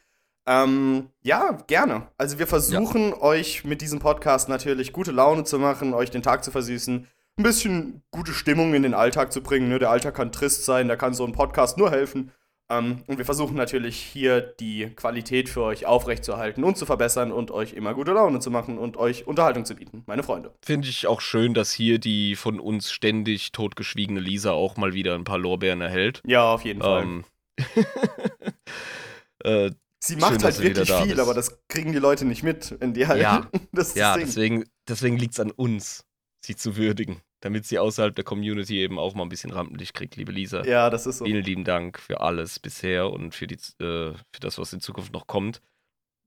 Ähm, 0.46 1.10
ja, 1.24 1.58
gerne. 1.66 2.08
Also 2.20 2.38
wir 2.38 2.46
versuchen 2.46 3.10
ja. 3.10 3.22
euch 3.22 3.64
mit 3.64 3.82
diesem 3.82 3.98
Podcast 3.98 4.48
natürlich 4.48 4.94
gute 4.94 5.12
Laune 5.12 5.44
zu 5.44 5.58
machen, 5.58 5.96
euch 5.96 6.12
den 6.12 6.22
Tag 6.22 6.44
zu 6.44 6.52
versüßen 6.52 7.08
ein 7.38 7.44
bisschen 7.44 8.04
gute 8.12 8.34
Stimmung 8.34 8.74
in 8.74 8.84
den 8.84 8.94
Alltag 8.94 9.32
zu 9.32 9.42
bringen. 9.42 9.70
Ne? 9.70 9.80
Der 9.80 9.90
Alltag 9.90 10.16
kann 10.16 10.32
trist 10.32 10.66
sein, 10.66 10.88
da 10.88 10.96
kann 10.96 11.14
so 11.14 11.26
ein 11.26 11.34
Podcast 11.34 11.78
nur 11.78 11.92
helfen. 11.92 12.32
Ähm, 12.70 13.04
und 13.08 13.18
wir 13.18 13.26
versuchen 13.26 13.56
natürlich 13.56 13.98
hier 13.98 14.40
die 14.42 14.90
Qualität 14.96 15.50
für 15.50 15.64
euch 15.64 15.86
aufrechtzuerhalten 15.86 16.64
und 16.64 16.78
zu 16.78 16.86
verbessern 16.86 17.32
und 17.32 17.52
euch 17.52 17.74
immer 17.74 17.94
gute 17.94 18.14
Laune 18.14 18.40
zu 18.40 18.52
machen 18.52 18.78
und 18.78 18.96
euch 18.98 19.28
Unterhaltung 19.28 19.66
zu 19.66 19.76
bieten, 19.76 20.04
meine 20.06 20.24
Freunde. 20.24 20.54
Finde 20.64 20.88
ich 20.88 21.08
auch 21.08 21.20
schön, 21.20 21.54
dass 21.54 21.74
hier 21.74 22.00
die 22.00 22.36
von 22.36 22.60
uns 22.60 22.92
ständig 22.92 23.52
totgeschwiegene 23.52 24.20
Lisa 24.20 24.52
auch 24.52 24.78
mal 24.78 24.94
wieder 24.94 25.16
ein 25.16 25.26
paar 25.26 25.40
Lorbeeren 25.40 25.82
erhält. 25.82 26.22
Ja, 26.26 26.54
auf 26.54 26.64
jeden 26.64 26.82
Fall. 26.82 27.04
Ähm, 27.04 27.26
äh, 29.44 29.72
Sie 30.00 30.18
macht 30.18 30.34
schön, 30.34 30.44
halt 30.44 30.60
wirklich 30.60 30.92
viel, 30.92 31.08
bist. 31.08 31.20
aber 31.20 31.34
das 31.34 31.60
kriegen 31.70 31.94
die 31.94 32.00
Leute 32.00 32.26
nicht 32.26 32.44
mit, 32.44 32.76
wenn 32.80 32.94
die 32.94 33.08
halt. 33.08 33.22
Ja, 33.22 33.50
ja 33.96 34.18
deswegen, 34.18 34.66
deswegen 34.88 35.18
liegt 35.18 35.34
es 35.34 35.40
an 35.40 35.52
uns 35.52 36.06
sie 36.46 36.56
zu 36.56 36.76
würdigen, 36.76 37.22
damit 37.42 37.66
sie 37.66 37.80
außerhalb 37.80 38.16
der 38.16 38.24
Community 38.24 38.80
eben 38.80 39.00
auch 39.00 39.14
mal 39.16 39.24
ein 39.24 39.30
bisschen 39.30 39.52
Rampenlicht 39.52 39.94
kriegt, 39.94 40.16
liebe 40.16 40.32
Lisa. 40.32 40.64
Ja, 40.66 40.90
das 40.90 41.06
ist 41.06 41.20
so. 41.20 41.26
Vielen 41.26 41.44
lieben 41.44 41.64
Dank 41.64 42.00
für 42.00 42.22
alles 42.22 42.60
bisher 42.60 43.10
und 43.10 43.34
für, 43.34 43.48
die, 43.48 43.56
äh, 43.56 44.14
für 44.14 44.40
das, 44.40 44.58
was 44.58 44.74
in 44.74 44.82
Zukunft 44.82 45.14
noch 45.14 45.28
kommt. 45.28 45.62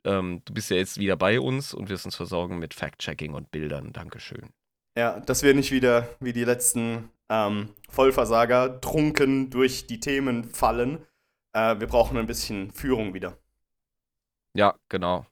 Ähm, 0.04 0.42
du 0.44 0.54
bist 0.54 0.70
ja 0.70 0.76
jetzt 0.76 0.98
wieder 0.98 1.16
bei 1.16 1.40
uns 1.40 1.74
und 1.74 1.88
wirst 1.88 2.06
uns 2.06 2.16
versorgen 2.16 2.58
mit 2.58 2.74
Fact-Checking 2.74 3.34
und 3.34 3.50
Bildern. 3.50 3.92
Dankeschön. 3.92 4.50
Ja, 4.96 5.20
dass 5.20 5.42
wir 5.42 5.52
nicht 5.52 5.72
wieder 5.72 6.08
wie 6.20 6.32
die 6.32 6.44
letzten 6.44 7.10
ähm, 7.28 7.74
Vollversager 7.90 8.80
trunken 8.80 9.50
durch 9.50 9.86
die 9.86 10.00
Themen 10.00 10.44
fallen. 10.44 11.04
Äh, 11.52 11.78
wir 11.80 11.86
brauchen 11.86 12.16
ein 12.16 12.26
bisschen 12.26 12.70
Führung 12.70 13.12
wieder. 13.12 13.36
Ja, 14.54 14.74
genau. 14.88 15.26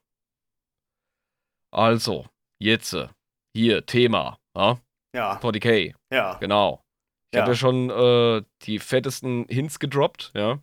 Also, 1.71 2.27
jetzt 2.59 2.93
äh, 2.93 3.07
hier 3.55 3.85
Thema 3.85 4.37
ja? 4.55 4.79
Ja. 5.15 5.39
40k. 5.39 5.93
Ja. 6.11 6.35
Genau. 6.39 6.83
Ich 7.31 7.37
ja. 7.37 7.41
habe 7.41 7.51
ja 7.51 7.55
schon 7.55 7.89
äh, 7.89 8.43
die 8.63 8.79
fettesten 8.79 9.45
Hints 9.49 9.79
gedroppt, 9.79 10.31
ja. 10.35 10.59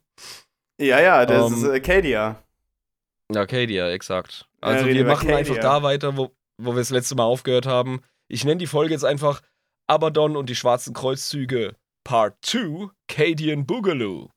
Ja, 0.80 1.00
ja, 1.00 1.26
das 1.26 1.50
ähm, 1.50 1.58
ist 1.58 1.68
Acadia. 1.68 2.42
Ja, 3.32 3.40
Acadia, 3.42 3.90
exakt. 3.90 4.48
Also 4.60 4.86
ja, 4.86 4.94
wir 4.94 5.04
machen 5.04 5.28
Acadia. 5.28 5.38
einfach 5.38 5.58
da 5.58 5.82
weiter, 5.82 6.16
wo, 6.16 6.34
wo 6.60 6.72
wir 6.72 6.80
das 6.80 6.90
letzte 6.90 7.14
Mal 7.14 7.24
aufgehört 7.24 7.66
haben. 7.66 8.02
Ich 8.28 8.44
nenne 8.44 8.58
die 8.58 8.66
Folge 8.66 8.92
jetzt 8.92 9.04
einfach 9.04 9.42
Abaddon 9.86 10.36
und 10.36 10.48
die 10.48 10.56
schwarzen 10.56 10.94
Kreuzzüge 10.94 11.76
Part 12.04 12.36
2, 12.42 12.88
Cadian 13.08 13.66
Boogaloo. 13.66 14.28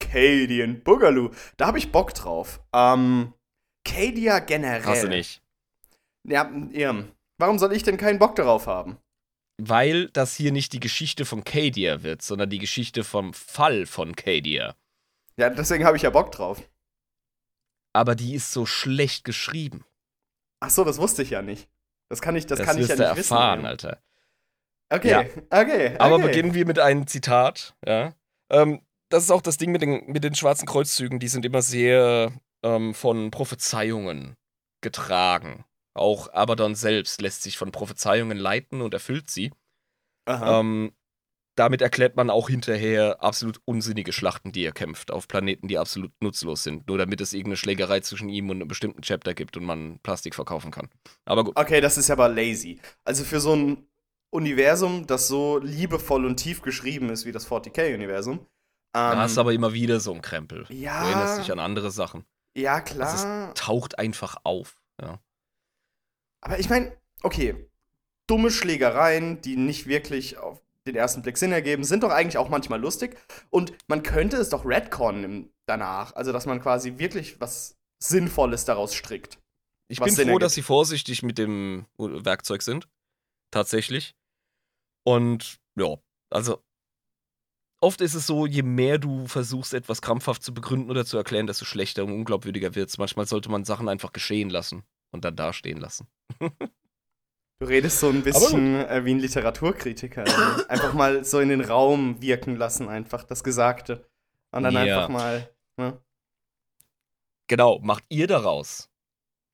Cadian 0.00 0.82
Boogaloo. 0.82 1.30
Da 1.56 1.66
habe 1.66 1.78
ich 1.78 1.92
Bock 1.92 2.14
drauf. 2.14 2.60
Ähm, 2.74 3.32
Cadia 3.84 4.40
generell. 4.40 4.84
Hast 4.84 5.04
du 5.04 5.08
nicht. 5.08 5.42
Ja, 6.24 6.50
ja. 6.72 7.04
Warum 7.42 7.58
soll 7.58 7.72
ich 7.72 7.82
denn 7.82 7.96
keinen 7.96 8.20
Bock 8.20 8.36
darauf 8.36 8.68
haben? 8.68 8.98
Weil 9.60 10.10
das 10.10 10.36
hier 10.36 10.52
nicht 10.52 10.72
die 10.74 10.78
Geschichte 10.78 11.24
von 11.24 11.42
Cadia 11.42 12.04
wird, 12.04 12.22
sondern 12.22 12.50
die 12.50 12.60
Geschichte 12.60 13.02
vom 13.02 13.34
Fall 13.34 13.84
von 13.84 14.14
Cadia. 14.14 14.76
Ja, 15.36 15.50
deswegen 15.50 15.84
habe 15.84 15.96
ich 15.96 16.04
ja 16.04 16.10
Bock 16.10 16.30
drauf. 16.30 16.62
Aber 17.92 18.14
die 18.14 18.36
ist 18.36 18.52
so 18.52 18.64
schlecht 18.64 19.24
geschrieben. 19.24 19.84
Ach 20.60 20.70
so, 20.70 20.84
das 20.84 20.98
wusste 20.98 21.24
ich 21.24 21.30
ja 21.30 21.42
nicht. 21.42 21.68
Das 22.08 22.22
kann 22.22 22.36
ich, 22.36 22.46
das, 22.46 22.58
das 22.58 22.66
kann 22.68 22.78
ich 22.78 22.86
ja 22.86 22.94
nicht 22.94 23.00
erfahren, 23.00 23.18
wissen. 23.18 23.34
erfahren, 23.34 23.66
Alter. 23.66 24.02
Okay, 24.90 25.10
ja. 25.10 25.20
okay, 25.22 25.40
okay. 25.50 25.96
Aber 25.98 26.20
beginnen 26.20 26.54
wir 26.54 26.64
mit 26.64 26.78
einem 26.78 27.08
Zitat, 27.08 27.74
ja. 27.84 28.14
Ähm, 28.50 28.82
das 29.08 29.24
ist 29.24 29.32
auch 29.32 29.42
das 29.42 29.56
Ding 29.56 29.72
mit 29.72 29.82
den, 29.82 30.06
mit 30.06 30.22
den 30.22 30.36
schwarzen 30.36 30.66
Kreuzzügen, 30.66 31.18
die 31.18 31.26
sind 31.26 31.44
immer 31.44 31.60
sehr 31.60 32.30
ähm, 32.62 32.94
von 32.94 33.32
Prophezeiungen 33.32 34.36
getragen. 34.80 35.64
Auch 35.94 36.32
Abaddon 36.32 36.74
selbst 36.74 37.20
lässt 37.20 37.42
sich 37.42 37.58
von 37.58 37.72
Prophezeiungen 37.72 38.38
leiten 38.38 38.80
und 38.80 38.94
erfüllt 38.94 39.30
sie. 39.30 39.52
Ähm, 40.26 40.92
damit 41.56 41.82
erklärt 41.82 42.16
man 42.16 42.30
auch 42.30 42.48
hinterher 42.48 43.22
absolut 43.22 43.60
unsinnige 43.66 44.12
Schlachten, 44.12 44.52
die 44.52 44.64
er 44.64 44.72
kämpft, 44.72 45.10
auf 45.10 45.28
Planeten, 45.28 45.68
die 45.68 45.78
absolut 45.78 46.12
nutzlos 46.22 46.62
sind. 46.62 46.86
Nur 46.88 46.96
damit 46.96 47.20
es 47.20 47.34
irgendeine 47.34 47.56
Schlägerei 47.56 48.00
zwischen 48.00 48.30
ihm 48.30 48.48
und 48.48 48.56
einem 48.56 48.68
bestimmten 48.68 49.02
Chapter 49.02 49.34
gibt 49.34 49.56
und 49.56 49.64
man 49.64 49.98
Plastik 50.02 50.34
verkaufen 50.34 50.70
kann. 50.70 50.88
Aber 51.26 51.44
gut. 51.44 51.58
Okay, 51.58 51.80
das 51.80 51.98
ist 51.98 52.10
aber 52.10 52.28
lazy. 52.28 52.80
Also 53.04 53.24
für 53.24 53.40
so 53.40 53.54
ein 53.54 53.86
Universum, 54.30 55.06
das 55.06 55.28
so 55.28 55.58
liebevoll 55.58 56.24
und 56.24 56.36
tief 56.36 56.62
geschrieben 56.62 57.10
ist 57.10 57.26
wie 57.26 57.32
das 57.32 57.46
40k-Universum. 57.46 58.38
Ähm, 58.38 58.46
da 58.94 59.16
hast 59.18 59.36
du 59.36 59.42
aber 59.42 59.52
immer 59.52 59.74
wieder 59.74 60.00
so 60.00 60.14
ein 60.14 60.22
Krempel. 60.22 60.66
Ja. 60.70 61.02
Du 61.02 61.08
erinnerst 61.08 61.40
dich 61.40 61.52
an 61.52 61.58
andere 61.58 61.90
Sachen. 61.90 62.24
Ja, 62.56 62.80
klar. 62.80 63.10
Also 63.10 63.26
es 63.26 63.54
taucht 63.54 63.98
einfach 63.98 64.36
auf. 64.44 64.80
Ja. 65.00 65.18
Aber 66.42 66.58
ich 66.58 66.68
meine, 66.68 66.94
okay, 67.22 67.68
dumme 68.26 68.50
Schlägereien, 68.50 69.40
die 69.40 69.56
nicht 69.56 69.86
wirklich 69.86 70.36
auf 70.36 70.60
den 70.86 70.96
ersten 70.96 71.22
Blick 71.22 71.38
Sinn 71.38 71.52
ergeben, 71.52 71.84
sind 71.84 72.02
doch 72.02 72.10
eigentlich 72.10 72.36
auch 72.36 72.48
manchmal 72.48 72.80
lustig. 72.80 73.16
Und 73.50 73.72
man 73.86 74.02
könnte 74.02 74.36
es 74.36 74.50
doch 74.50 74.66
Redcon 74.66 75.48
danach. 75.66 76.14
Also, 76.14 76.32
dass 76.32 76.44
man 76.44 76.60
quasi 76.60 76.98
wirklich 76.98 77.40
was 77.40 77.76
Sinnvolles 77.98 78.64
daraus 78.64 78.94
strickt. 78.94 79.38
Ich 79.88 80.00
bin 80.00 80.08
Sinn 80.08 80.24
froh, 80.24 80.32
ergibt. 80.32 80.42
dass 80.42 80.54
sie 80.54 80.62
vorsichtig 80.62 81.22
mit 81.22 81.38
dem 81.38 81.86
Werkzeug 81.96 82.62
sind. 82.62 82.88
Tatsächlich. 83.50 84.14
Und 85.04 85.58
ja, 85.76 85.96
also 86.30 86.62
oft 87.80 88.00
ist 88.00 88.14
es 88.14 88.26
so, 88.26 88.46
je 88.46 88.62
mehr 88.62 88.98
du 88.98 89.26
versuchst, 89.26 89.74
etwas 89.74 90.02
krampfhaft 90.02 90.42
zu 90.42 90.54
begründen 90.54 90.90
oder 90.90 91.04
zu 91.04 91.16
erklären, 91.16 91.46
desto 91.46 91.64
schlechter 91.64 92.04
und 92.04 92.12
unglaubwürdiger 92.12 92.74
wird 92.74 92.88
es. 92.88 92.98
Manchmal 92.98 93.26
sollte 93.26 93.50
man 93.50 93.64
Sachen 93.64 93.88
einfach 93.88 94.12
geschehen 94.12 94.50
lassen 94.50 94.84
und 95.12 95.24
dann 95.24 95.36
dastehen 95.36 95.78
lassen. 95.78 96.08
du 96.40 97.66
redest 97.66 98.00
so 98.00 98.08
ein 98.08 98.22
bisschen 98.22 98.74
äh, 98.76 99.04
wie 99.04 99.14
ein 99.14 99.20
Literaturkritiker. 99.20 100.22
Also 100.22 100.66
einfach 100.68 100.92
mal 100.94 101.24
so 101.24 101.38
in 101.38 101.50
den 101.50 101.60
Raum 101.60 102.20
wirken 102.20 102.56
lassen, 102.56 102.88
einfach 102.88 103.22
das 103.22 103.44
Gesagte. 103.44 104.08
Und 104.50 104.64
dann 104.64 104.74
ja. 104.74 104.80
einfach 104.80 105.08
mal. 105.08 105.54
Ne? 105.76 106.02
Genau, 107.46 107.78
macht 107.80 108.04
ihr 108.08 108.26
daraus? 108.26 108.90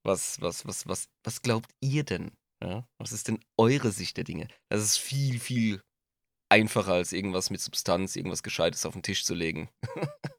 Was, 0.05 0.41
was, 0.41 0.67
was, 0.67 0.87
was, 0.89 1.09
was 1.23 1.43
glaubt 1.43 1.71
ihr 1.81 2.05
denn? 2.05 2.33
Ja? 2.63 2.89
Was 2.99 3.13
ist 3.13 3.29
denn 3.29 3.41
eure 3.57 3.91
Sicht 3.91 4.17
der 4.17 4.25
Dinge? 4.25 4.49
Das 4.69 4.83
ist 4.83 4.97
viel, 4.97 5.39
viel 5.39 5.83
einfacher 6.49 6.95
als 6.95 7.13
irgendwas 7.13 7.51
mit 7.51 7.61
Substanz, 7.61 8.17
irgendwas 8.17 8.43
Gescheites 8.43 8.87
auf 8.87 8.95
den 8.95 9.03
Tisch 9.03 9.25
zu 9.25 9.35
legen. 9.35 9.69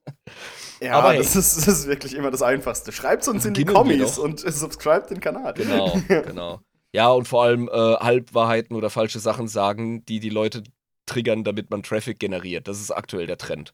Ja, 0.81 0.93
aber 0.93 1.15
das, 1.15 1.35
ist, 1.35 1.57
das 1.57 1.67
ist 1.67 1.87
wirklich 1.87 2.15
immer 2.15 2.31
das 2.31 2.41
Einfachste. 2.41 2.91
Schreibt 2.91 3.27
uns 3.27 3.43
in 3.45 3.53
die 3.53 3.65
Kommis 3.65 4.17
und 4.17 4.39
subscribe 4.39 5.07
den 5.07 5.19
Kanal. 5.19 5.53
Genau, 5.53 5.99
genau. 6.07 6.61
Ja, 6.93 7.09
und 7.09 7.27
vor 7.27 7.43
allem 7.43 7.67
äh, 7.67 7.71
Halbwahrheiten 7.71 8.75
oder 8.75 8.89
falsche 8.89 9.19
Sachen 9.19 9.47
sagen, 9.47 10.05
die 10.05 10.19
die 10.19 10.29
Leute 10.29 10.63
triggern, 11.05 11.43
damit 11.43 11.69
man 11.69 11.83
Traffic 11.83 12.19
generiert. 12.19 12.67
Das 12.67 12.79
ist 12.79 12.91
aktuell 12.91 13.27
der 13.27 13.37
Trend. 13.37 13.73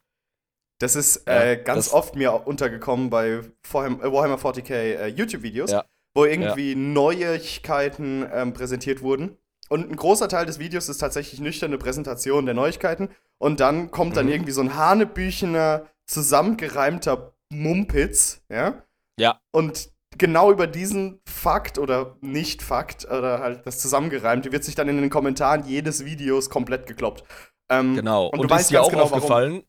Das 0.79 0.95
ist 0.97 1.25
äh, 1.27 1.55
ganz 1.63 1.93
oft 1.93 2.15
mir 2.15 2.45
untergekommen 2.47 3.09
bei 3.09 3.41
Warhammer, 3.71 4.03
äh, 4.03 4.11
Warhammer 4.11 4.35
40k 4.37 4.73
äh, 4.73 5.07
YouTube-Videos, 5.07 5.71
Ja. 5.71 5.85
wo 6.13 6.25
irgendwie 6.25 6.75
Neuigkeiten 6.75 8.25
ähm, 8.33 8.53
präsentiert 8.53 9.01
wurden. 9.01 9.37
Und 9.69 9.89
ein 9.89 9.95
großer 9.95 10.27
Teil 10.27 10.45
des 10.45 10.59
Videos 10.59 10.89
ist 10.89 10.97
tatsächlich 10.97 11.39
nüchterne 11.39 11.77
Präsentation 11.77 12.45
der 12.45 12.55
Neuigkeiten. 12.55 13.09
Und 13.37 13.59
dann 13.59 13.91
kommt 13.91 14.15
dann 14.17 14.25
Mhm. 14.27 14.31
irgendwie 14.33 14.51
so 14.51 14.61
ein 14.61 14.75
hanebüchener, 14.75 15.85
zusammengereimter 16.05 17.35
Mumpitz, 17.49 18.41
ja? 18.49 18.83
Ja. 19.19 19.39
Und 19.51 19.89
genau 20.17 20.51
über 20.51 20.67
diesen 20.67 21.19
Fakt 21.25 21.77
oder 21.77 22.17
Nicht-Fakt 22.21 23.05
oder 23.05 23.39
halt 23.39 23.65
das 23.65 23.79
Zusammengereimte 23.79 24.51
wird 24.51 24.63
sich 24.63 24.75
dann 24.75 24.89
in 24.89 24.97
den 24.97 25.09
Kommentaren 25.09 25.65
jedes 25.65 26.05
Videos 26.05 26.49
komplett 26.49 26.87
gekloppt. 26.87 27.23
Ähm, 27.69 27.95
Genau. 27.95 28.27
Und, 28.27 28.39
Und, 28.39 28.49
du 28.49 28.55
ist 28.55 28.59
weißt 28.59 28.71
dir 28.71 28.81
auch 28.81 28.89
genau, 28.89 29.03
warum. 29.03 29.13
aufgefallen, 29.13 29.63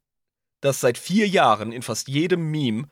dass 0.61 0.81
seit 0.81 0.99
vier 0.99 1.29
Jahren 1.29 1.73
in 1.73 1.83
fast 1.83 2.09
jedem 2.09 2.51
Meme 2.51 2.89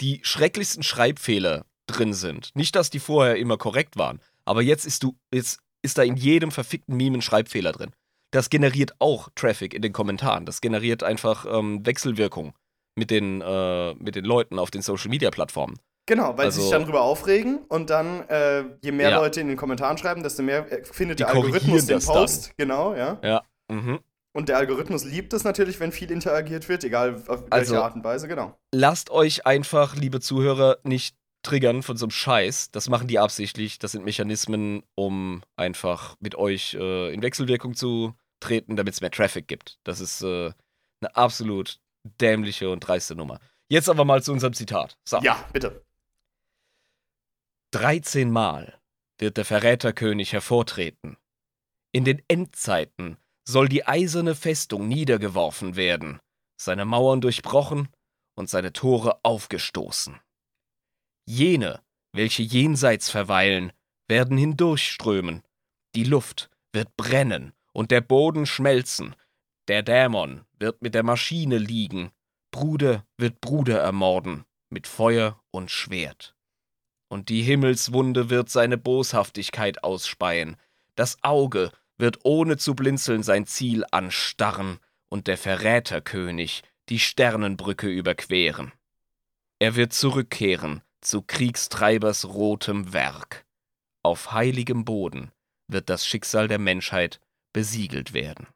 die 0.00 0.20
schrecklichsten 0.22 0.82
Schreibfehler 0.82 1.66
drin 1.86 2.14
sind. 2.14 2.50
Nicht, 2.54 2.74
dass 2.76 2.90
die 2.90 2.98
vorher 2.98 3.36
immer 3.36 3.56
korrekt 3.58 3.96
waren, 3.96 4.20
aber 4.44 4.62
jetzt 4.62 4.86
ist 4.86 5.02
du, 5.02 5.16
jetzt 5.32 5.60
ist 5.82 5.98
da 5.98 6.02
in 6.02 6.16
jedem 6.16 6.50
verfickten 6.50 6.96
Meme 6.96 7.18
ein 7.18 7.22
Schreibfehler 7.22 7.72
drin. 7.72 7.92
Das 8.30 8.50
generiert 8.50 8.94
auch 8.98 9.28
Traffic 9.36 9.74
in 9.74 9.82
den 9.82 9.92
Kommentaren. 9.92 10.44
Das 10.44 10.60
generiert 10.60 11.04
einfach 11.04 11.46
ähm, 11.46 11.86
Wechselwirkung 11.86 12.54
mit 12.96 13.10
den, 13.10 13.40
äh, 13.40 13.94
mit 13.94 14.14
den 14.16 14.24
Leuten 14.24 14.58
auf 14.58 14.70
den 14.70 14.82
Social 14.82 15.10
Media 15.10 15.30
Plattformen. 15.30 15.78
Genau, 16.06 16.36
weil 16.36 16.52
sie 16.52 16.56
sich 16.60 16.64
Also- 16.66 16.72
dann 16.78 16.84
drüber 16.84 17.02
aufregen 17.02 17.58
und 17.68 17.88
dann, 17.90 18.28
äh, 18.28 18.64
je 18.82 18.92
mehr 18.92 19.10
Ja. 19.10 19.16
Leute 19.20 19.40
in 19.40 19.48
den 19.48 19.56
Kommentaren 19.56 19.96
schreiben, 19.96 20.22
desto 20.22 20.42
mehr 20.42 20.70
äh, 20.70 20.84
findet 20.84 21.18
Die 21.18 21.24
der 21.24 21.32
Algorithmus 21.34 21.86
den 21.86 21.96
das 21.96 22.04
dann. 22.06 22.14
Post. 22.14 22.52
Genau, 22.58 22.94
ja. 22.94 23.18
Ja. 23.22 23.42
Mhm. 23.68 24.00
Und 24.36 24.48
der 24.48 24.58
Algorithmus 24.58 25.04
liebt 25.04 25.32
es 25.32 25.44
natürlich, 25.44 25.80
wenn 25.80 25.92
viel 25.92 26.10
interagiert 26.10 26.68
wird, 26.68 26.84
egal 26.84 27.14
auf 27.28 27.40
welche 27.42 27.52
Also- 27.52 27.82
Art 27.82 27.94
und 27.94 28.04
Weise, 28.04 28.28
genau. 28.28 28.58
lasst 28.72 29.10
euch 29.10 29.46
einfach, 29.46 29.96
liebe 29.96 30.20
Zuhörer, 30.20 30.78
nicht 30.82 31.16
triggern 31.42 31.82
von 31.82 31.96
so 31.96 32.06
einem 32.06 32.10
Scheiß. 32.10 32.70
Das 32.70 32.88
machen 32.88 33.06
die 33.06 33.18
absichtlich. 33.18 33.78
Das 33.78 33.92
sind 33.92 34.04
Mechanismen, 34.04 34.82
um 34.94 35.42
einfach 35.56 36.16
mit 36.20 36.34
euch 36.34 36.74
äh, 36.74 37.12
in 37.14 37.22
Wechselwirkung 37.22 37.74
zu 37.74 38.14
treten, 38.40 38.76
damit 38.76 38.94
es 38.94 39.00
mehr 39.00 39.10
Traffic 39.10 39.46
gibt. 39.46 39.78
Das 39.84 40.00
ist 40.00 40.22
äh, 40.22 40.52
eine 41.00 41.16
absolut 41.16 41.78
dämliche 42.04 42.70
und 42.70 42.80
dreiste 42.80 43.14
Nummer. 43.14 43.40
Jetzt 43.68 43.88
aber 43.88 44.04
mal 44.04 44.22
zu 44.22 44.32
unserem 44.32 44.52
Zitat. 44.52 44.98
So. 45.04 45.18
Ja, 45.20 45.44
bitte. 45.52 45.84
13 47.72 48.30
Mal 48.30 48.78
wird 49.18 49.36
der 49.36 49.44
Verräterkönig 49.44 50.32
hervortreten. 50.32 51.16
In 51.92 52.04
den 52.04 52.22
Endzeiten 52.28 53.16
soll 53.44 53.68
die 53.68 53.86
eiserne 53.86 54.34
Festung 54.34 54.88
niedergeworfen 54.88 55.76
werden, 55.76 56.20
seine 56.56 56.84
Mauern 56.84 57.20
durchbrochen 57.20 57.88
und 58.34 58.48
seine 58.48 58.72
Tore 58.72 59.18
aufgestoßen. 59.22 60.20
Jene, 61.26 61.82
welche 62.12 62.42
jenseits 62.42 63.10
verweilen, 63.10 63.72
werden 64.08 64.36
hindurchströmen, 64.36 65.42
die 65.94 66.04
Luft 66.04 66.50
wird 66.72 66.96
brennen 66.96 67.52
und 67.72 67.90
der 67.90 68.00
Boden 68.00 68.46
schmelzen, 68.46 69.14
der 69.68 69.82
Dämon 69.82 70.44
wird 70.58 70.82
mit 70.82 70.94
der 70.94 71.02
Maschine 71.02 71.58
liegen, 71.58 72.10
Bruder 72.50 73.04
wird 73.16 73.40
Bruder 73.40 73.80
ermorden, 73.80 74.44
mit 74.68 74.86
Feuer 74.86 75.40
und 75.50 75.70
Schwert 75.70 76.34
und 77.14 77.28
die 77.28 77.42
Himmelswunde 77.42 78.28
wird 78.28 78.50
seine 78.50 78.76
Boshaftigkeit 78.76 79.84
ausspeien, 79.84 80.56
das 80.96 81.16
Auge 81.22 81.70
wird 81.96 82.18
ohne 82.24 82.56
zu 82.56 82.74
blinzeln 82.74 83.22
sein 83.22 83.46
Ziel 83.46 83.84
anstarren 83.92 84.80
und 85.08 85.28
der 85.28 85.38
Verräterkönig 85.38 86.64
die 86.88 86.98
Sternenbrücke 86.98 87.86
überqueren. 87.86 88.72
Er 89.60 89.76
wird 89.76 89.92
zurückkehren 89.92 90.82
zu 91.00 91.22
Kriegstreibers 91.22 92.24
rotem 92.24 92.92
Werk. 92.92 93.46
Auf 94.02 94.32
heiligem 94.32 94.84
Boden 94.84 95.30
wird 95.68 95.88
das 95.90 96.04
Schicksal 96.04 96.48
der 96.48 96.58
Menschheit 96.58 97.20
besiegelt 97.52 98.12
werden. 98.12 98.48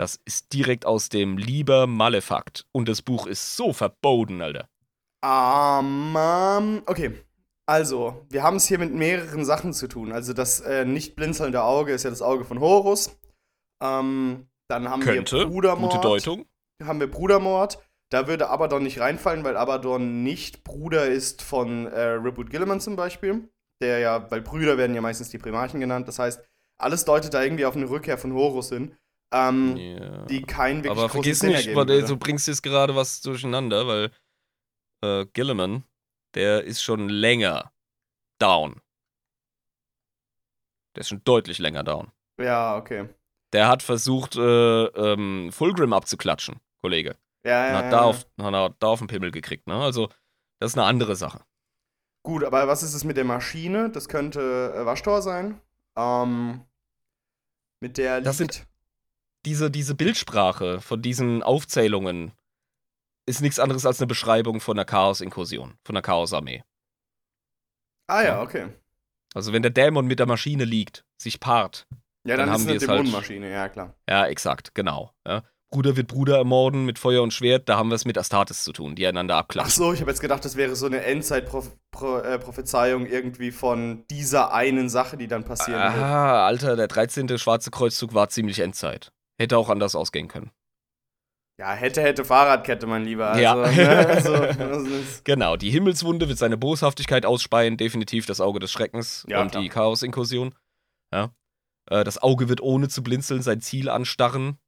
Das 0.00 0.18
ist 0.24 0.54
direkt 0.54 0.86
aus 0.86 1.10
dem 1.10 1.36
Lieber 1.36 1.86
Malefakt 1.86 2.64
und 2.72 2.88
das 2.88 3.02
Buch 3.02 3.26
ist 3.26 3.54
so 3.54 3.74
verboten, 3.74 4.40
Alter. 4.40 4.66
Ähm, 5.22 6.16
ähm, 6.18 6.82
okay. 6.86 7.22
Also, 7.66 8.24
wir 8.30 8.42
haben 8.42 8.56
es 8.56 8.64
hier 8.66 8.78
mit 8.78 8.94
mehreren 8.94 9.44
Sachen 9.44 9.74
zu 9.74 9.88
tun. 9.88 10.10
Also, 10.10 10.32
das 10.32 10.60
äh, 10.62 10.86
nicht 10.86 11.16
blinzelnde 11.16 11.62
Auge 11.62 11.92
ist 11.92 12.04
ja 12.04 12.08
das 12.08 12.22
Auge 12.22 12.46
von 12.46 12.60
Horus. 12.60 13.20
Ähm, 13.82 14.48
dann 14.68 14.88
haben 14.88 15.02
Könnte, 15.02 15.36
wir 15.36 15.46
Brudermord. 15.46 15.92
gute 15.92 16.02
Deutung. 16.02 16.46
Haben 16.82 17.00
wir 17.00 17.10
Brudermord. 17.10 17.78
Da 18.08 18.26
würde 18.26 18.48
Abaddon 18.48 18.82
nicht 18.82 19.00
reinfallen, 19.00 19.44
weil 19.44 19.58
Abaddon 19.58 20.22
nicht 20.22 20.64
Bruder 20.64 21.08
ist 21.08 21.42
von 21.42 21.86
äh, 21.88 22.00
Reboot 22.00 22.48
Gilliman 22.48 22.80
zum 22.80 22.96
Beispiel. 22.96 23.50
Der 23.82 23.98
ja, 23.98 24.30
weil 24.30 24.40
Brüder 24.40 24.78
werden 24.78 24.94
ja 24.94 25.02
meistens 25.02 25.28
die 25.28 25.36
Primarchen 25.36 25.78
genannt. 25.78 26.08
Das 26.08 26.18
heißt, 26.18 26.42
alles 26.78 27.04
deutet 27.04 27.34
da 27.34 27.42
irgendwie 27.42 27.66
auf 27.66 27.76
eine 27.76 27.90
Rückkehr 27.90 28.16
von 28.16 28.32
Horus 28.32 28.70
hin, 28.70 28.96
ähm, 29.32 29.76
Ja. 29.76 30.24
die 30.26 30.42
keinen 30.42 30.82
wirklich 30.84 30.98
Aber 30.98 31.08
vergiss 31.08 31.40
Sinn 31.40 31.50
nicht, 31.52 31.74
würde. 31.74 32.02
du 32.04 32.16
bringst 32.16 32.48
jetzt 32.48 32.62
gerade 32.62 32.94
was 32.96 33.20
durcheinander, 33.20 33.86
weil 33.86 34.10
äh, 35.02 35.26
Gilliman, 35.32 35.84
der 36.34 36.64
ist 36.64 36.82
schon 36.82 37.08
länger 37.08 37.72
down. 38.38 38.80
Der 40.96 41.00
ist 41.02 41.08
schon 41.08 41.22
deutlich 41.24 41.58
länger 41.58 41.82
down. 41.84 42.10
Ja, 42.40 42.76
okay. 42.76 43.08
Der 43.52 43.68
hat 43.68 43.82
versucht, 43.82 44.36
äh, 44.36 44.40
ähm, 44.86 45.50
Fulgrim 45.52 45.92
abzuklatschen, 45.92 46.60
Kollege. 46.82 47.16
Ja, 47.44 47.66
Und 47.66 47.70
ja, 47.72 47.76
hat, 47.78 47.84
ja, 47.84 47.90
da 47.90 47.96
ja. 47.98 48.02
auf, 48.04 48.26
hat 48.40 48.74
da 48.80 48.86
auf 48.86 48.98
den 48.98 49.08
Pimmel 49.08 49.30
gekriegt, 49.30 49.66
ne? 49.66 49.74
Also, 49.74 50.08
das 50.58 50.72
ist 50.72 50.78
eine 50.78 50.86
andere 50.86 51.16
Sache. 51.16 51.40
Gut, 52.22 52.44
aber 52.44 52.68
was 52.68 52.82
ist 52.82 52.92
es 52.94 53.02
mit 53.04 53.16
der 53.16 53.24
Maschine? 53.24 53.90
Das 53.90 54.08
könnte 54.08 54.74
äh, 54.76 54.84
Waschtor 54.84 55.22
sein. 55.22 55.60
Ähm, 55.96 56.64
mit 57.80 57.96
der 57.96 58.20
Das 58.20 58.36
sind- 58.36 58.66
Diese, 59.46 59.70
diese 59.70 59.94
Bildsprache 59.94 60.80
von 60.80 61.00
diesen 61.02 61.42
Aufzählungen 61.42 62.32
ist 63.26 63.40
nichts 63.40 63.58
anderes 63.58 63.86
als 63.86 64.00
eine 64.00 64.06
Beschreibung 64.06 64.60
von 64.60 64.76
einer 64.78 64.84
Chaos-Inkursion, 64.84 65.76
von 65.84 65.96
einer 65.96 66.02
Chaos-Armee. 66.02 66.62
Ah 68.06 68.22
ja, 68.22 68.42
okay. 68.42 68.68
Also, 69.34 69.52
wenn 69.52 69.62
der 69.62 69.70
Dämon 69.70 70.06
mit 70.06 70.18
der 70.18 70.26
Maschine 70.26 70.64
liegt, 70.64 71.04
sich 71.16 71.40
paart, 71.40 71.86
Ja, 72.26 72.36
dann, 72.36 72.48
Dann 72.48 72.48
ist 72.48 72.52
haben 72.52 72.60
es 72.62 72.68
eine 72.68 72.80
halt- 72.80 72.90
Dämonenmaschine, 73.06 73.50
ja 73.50 73.68
klar. 73.68 73.94
Ja, 74.08 74.26
exakt, 74.26 74.74
genau. 74.74 75.12
Ja. 75.26 75.42
Bruder 75.72 75.96
wird 75.96 76.08
Bruder 76.08 76.36
ermorden 76.36 76.84
mit 76.84 76.98
Feuer 76.98 77.22
und 77.22 77.32
Schwert, 77.32 77.68
da 77.68 77.76
haben 77.78 77.90
wir 77.90 77.94
es 77.94 78.04
mit 78.04 78.18
Astartes 78.18 78.64
zu 78.64 78.72
tun, 78.72 78.96
die 78.96 79.06
einander 79.06 79.36
Ach 79.36 79.40
abklatschen. 79.40 79.72
so, 79.84 79.92
ich 79.92 80.00
habe 80.00 80.10
jetzt 80.10 80.20
gedacht, 80.20 80.44
das 80.44 80.56
wäre 80.56 80.74
so 80.74 80.86
eine 80.86 81.04
Endzeit-Prophezeiung 81.04 83.06
irgendwie 83.06 83.52
von 83.52 84.04
dieser 84.10 84.52
einen 84.52 84.88
Sache, 84.88 85.16
die 85.16 85.28
dann 85.28 85.44
passieren 85.44 85.80
wird. 85.80 86.02
Aha, 86.02 86.44
Alter, 86.46 86.74
der 86.76 86.88
13. 86.88 87.38
Schwarze 87.38 87.70
Kreuzzug 87.70 88.14
war 88.14 88.28
ziemlich 88.28 88.58
Endzeit. 88.58 89.12
Hätte 89.40 89.56
auch 89.58 89.70
anders 89.70 89.94
ausgehen 89.94 90.28
können. 90.28 90.50
Ja, 91.58 91.72
hätte, 91.74 92.00
hätte 92.02 92.24
Fahrradkette, 92.24 92.86
mein 92.86 93.04
Lieber. 93.04 93.28
Also, 93.30 93.42
Ja. 93.42 93.54
ne, 93.54 94.06
also, 94.06 94.34
Genau, 95.24 95.56
die 95.56 95.70
Himmelswunde 95.70 96.28
wird 96.28 96.38
seine 96.38 96.56
Boshaftigkeit 96.56 97.26
ausspeien, 97.26 97.76
definitiv 97.76 98.26
das 98.26 98.40
Auge 98.40 98.60
des 98.60 98.72
Schreckens 98.72 99.26
Ja, 99.28 99.42
und 99.42 99.50
klar. 99.50 99.62
die 99.62 99.68
Chaos-Inkursion. 99.68 100.54
Ja. 101.12 101.34
Äh, 101.90 102.04
das 102.04 102.18
Auge 102.22 102.48
wird 102.48 102.60
ohne 102.62 102.88
zu 102.88 103.02
blinzeln 103.02 103.42
sein 103.42 103.60
Ziel 103.60 103.88
anstarren. 103.90 104.58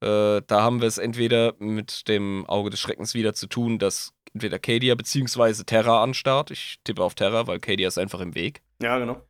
Äh, 0.00 0.42
da 0.46 0.62
haben 0.62 0.80
wir 0.80 0.88
es 0.88 0.98
entweder 0.98 1.54
mit 1.58 2.06
dem 2.08 2.44
Auge 2.46 2.70
des 2.70 2.80
Schreckens 2.80 3.14
wieder 3.14 3.34
zu 3.34 3.46
tun, 3.48 3.78
dass 3.80 4.12
entweder 4.34 4.58
Cadia 4.58 4.94
bzw. 4.94 5.64
Terra 5.64 6.02
anstarrt. 6.02 6.50
Ich 6.52 6.78
tippe 6.84 7.02
auf 7.02 7.14
Terra, 7.14 7.46
weil 7.46 7.58
Cadia 7.60 7.88
ist 7.88 7.98
einfach 7.98 8.20
im 8.20 8.34
Weg. 8.34 8.62
ja, 8.80 8.98
genau. 8.98 9.20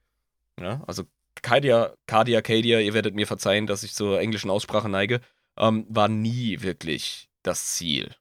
Ja, 0.60 0.82
also 0.86 1.04
Cadia, 1.42 1.94
Cadia, 2.06 2.40
Cadia, 2.40 2.80
ihr 2.80 2.94
werdet 2.94 3.14
mir 3.14 3.26
verzeihen, 3.26 3.66
dass 3.66 3.82
ich 3.82 3.94
zur 3.94 4.20
englischen 4.20 4.50
Aussprache 4.50 4.88
neige, 4.88 5.20
ähm, 5.58 5.86
war 5.88 6.08
nie 6.08 6.62
wirklich 6.62 7.28
das 7.42 7.74
Ziel. 7.74 8.14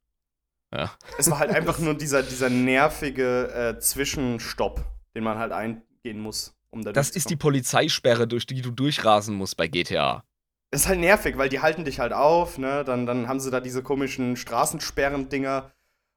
Ja. 0.73 0.91
Es 1.17 1.29
war 1.29 1.39
halt 1.39 1.51
einfach 1.55 1.79
nur 1.79 1.93
dieser, 1.93 2.23
dieser 2.23 2.49
nervige 2.49 3.75
äh, 3.77 3.79
Zwischenstopp, 3.79 4.83
den 5.15 5.23
man 5.23 5.37
halt 5.37 5.51
eingehen 5.51 6.19
muss, 6.19 6.55
um 6.69 6.83
da 6.83 6.91
Das 6.91 7.11
ist 7.11 7.29
die. 7.29 7.35
Polizeisperre, 7.35 8.27
durch 8.27 8.45
die 8.45 8.61
du 8.61 8.71
durchrasen 8.71 9.35
musst 9.35 9.57
bei 9.57 9.67
GTA. 9.67 10.23
Das 10.71 10.81
ist 10.81 10.87
halt 10.87 10.99
nervig, 10.99 11.37
weil 11.37 11.49
die 11.49 11.59
halten 11.59 11.83
dich 11.83 11.99
halt 11.99 12.13
auf, 12.13 12.57
ne? 12.57 12.85
Dann, 12.85 13.05
dann 13.05 13.27
haben 13.27 13.41
sie 13.41 13.51
da 13.51 13.59
diese 13.59 13.83
komischen 13.83 14.37
Straßensperren-Dinger. 14.37 15.69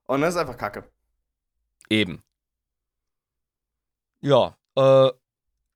Und 0.06 0.20
das 0.20 0.34
ist 0.34 0.40
einfach 0.40 0.56
kacke. 0.56 0.84
Eben. 1.90 2.22
Ja, 4.20 4.56
äh, 4.76 5.10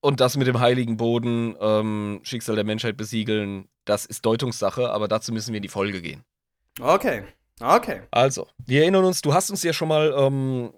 und 0.01 0.21
das 0.21 0.37
mit 0.37 0.47
dem 0.47 0.61
heiligen 0.61 0.97
Boden, 0.97 1.57
ähm, 1.61 2.21
Schicksal 2.23 2.55
der 2.55 2.65
Menschheit 2.65 2.97
besiegeln, 2.97 3.69
das 3.85 4.07
ist 4.07 4.25
Deutungssache, 4.25 4.91
aber 4.91 5.09
dazu 5.09 5.33
müssen 5.33 5.53
wir 5.53 5.59
in 5.59 5.63
die 5.63 5.69
Folge 5.69 6.03
gehen. 6.03 6.25
Okay. 6.81 7.25
Okay. 7.61 8.03
Also, 8.11 8.47
wir 8.65 8.83
erinnern 8.83 9.05
uns, 9.05 9.21
du 9.21 9.35
hast 9.35 9.51
uns 9.51 9.63
ja 9.63 9.73
schon 9.73 9.89
mal 9.89 10.15
ähm, 10.17 10.73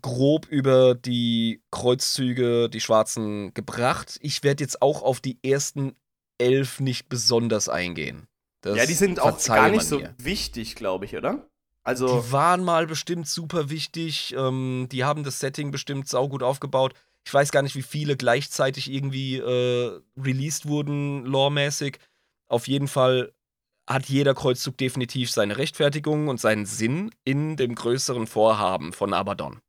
grob 0.00 0.46
über 0.46 0.94
die 0.94 1.62
Kreuzzüge, 1.70 2.68
die 2.68 2.80
Schwarzen, 2.80 3.52
gebracht. 3.54 4.18
Ich 4.22 4.42
werde 4.44 4.62
jetzt 4.62 4.80
auch 4.82 5.02
auf 5.02 5.20
die 5.20 5.38
ersten 5.42 5.96
elf 6.38 6.80
nicht 6.80 7.08
besonders 7.08 7.68
eingehen. 7.68 8.28
Das 8.60 8.76
ja, 8.76 8.86
die 8.86 8.94
sind 8.94 9.20
auch 9.20 9.42
gar 9.44 9.70
nicht 9.70 9.84
so 9.84 9.98
mir. 9.98 10.14
wichtig, 10.18 10.76
glaube 10.76 11.04
ich, 11.04 11.16
oder? 11.16 11.48
Also 11.82 12.20
die 12.20 12.32
waren 12.32 12.62
mal 12.62 12.86
bestimmt 12.86 13.26
super 13.26 13.70
wichtig. 13.70 14.34
Ähm, 14.36 14.86
die 14.92 15.04
haben 15.04 15.24
das 15.24 15.40
Setting 15.40 15.70
bestimmt 15.70 16.08
saugut 16.08 16.42
aufgebaut. 16.42 16.94
Ich 17.24 17.34
weiß 17.34 17.52
gar 17.52 17.62
nicht, 17.62 17.76
wie 17.76 17.82
viele 17.82 18.16
gleichzeitig 18.16 18.90
irgendwie 18.90 19.36
äh, 19.36 20.00
released 20.16 20.66
wurden, 20.66 21.24
loremäßig. 21.24 21.98
Auf 22.48 22.66
jeden 22.66 22.88
Fall 22.88 23.32
hat 23.88 24.06
jeder 24.06 24.34
Kreuzzug 24.34 24.78
definitiv 24.78 25.30
seine 25.30 25.58
Rechtfertigung 25.58 26.28
und 26.28 26.40
seinen 26.40 26.66
Sinn 26.66 27.10
in 27.24 27.56
dem 27.56 27.74
größeren 27.74 28.26
Vorhaben 28.26 28.92
von 28.92 29.12
Abaddon. 29.12 29.60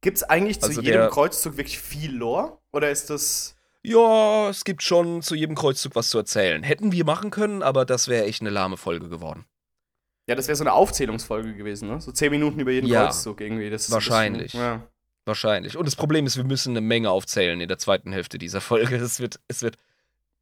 Gibt 0.00 0.18
es 0.18 0.22
eigentlich 0.22 0.62
also 0.62 0.74
zu 0.74 0.82
jedem 0.82 1.10
Kreuzzug 1.10 1.56
wirklich 1.56 1.78
viel 1.78 2.14
Lore? 2.14 2.58
Oder 2.72 2.90
ist 2.90 3.10
das. 3.10 3.56
Ja, 3.82 4.48
es 4.48 4.64
gibt 4.64 4.82
schon 4.82 5.22
zu 5.22 5.34
jedem 5.34 5.56
Kreuzzug 5.56 5.96
was 5.96 6.10
zu 6.10 6.18
erzählen. 6.18 6.62
Hätten 6.62 6.92
wir 6.92 7.04
machen 7.04 7.30
können, 7.30 7.62
aber 7.62 7.84
das 7.84 8.06
wäre 8.06 8.24
echt 8.24 8.40
eine 8.42 8.50
lahme 8.50 8.76
Folge 8.76 9.08
geworden. 9.08 9.44
Ja, 10.28 10.34
das 10.34 10.46
wäre 10.46 10.56
so 10.56 10.64
eine 10.64 10.74
Aufzählungsfolge 10.74 11.54
gewesen, 11.54 11.88
ne? 11.88 12.00
So 12.00 12.12
zehn 12.12 12.30
Minuten 12.30 12.60
über 12.60 12.70
jeden 12.70 12.86
ja, 12.86 13.04
Kreuzzug 13.04 13.40
irgendwie. 13.40 13.70
Das, 13.70 13.90
wahrscheinlich. 13.90 14.52
Das, 14.52 14.60
ja. 14.60 14.88
Wahrscheinlich. 15.28 15.76
Und 15.76 15.84
das 15.84 15.94
Problem 15.94 16.24
ist, 16.24 16.38
wir 16.38 16.44
müssen 16.44 16.70
eine 16.70 16.80
Menge 16.80 17.10
aufzählen 17.10 17.60
in 17.60 17.68
der 17.68 17.76
zweiten 17.76 18.12
Hälfte 18.12 18.38
dieser 18.38 18.62
Folge. 18.62 18.96
Es 18.96 19.20
wird, 19.20 19.38
es 19.46 19.60
wird, 19.60 19.76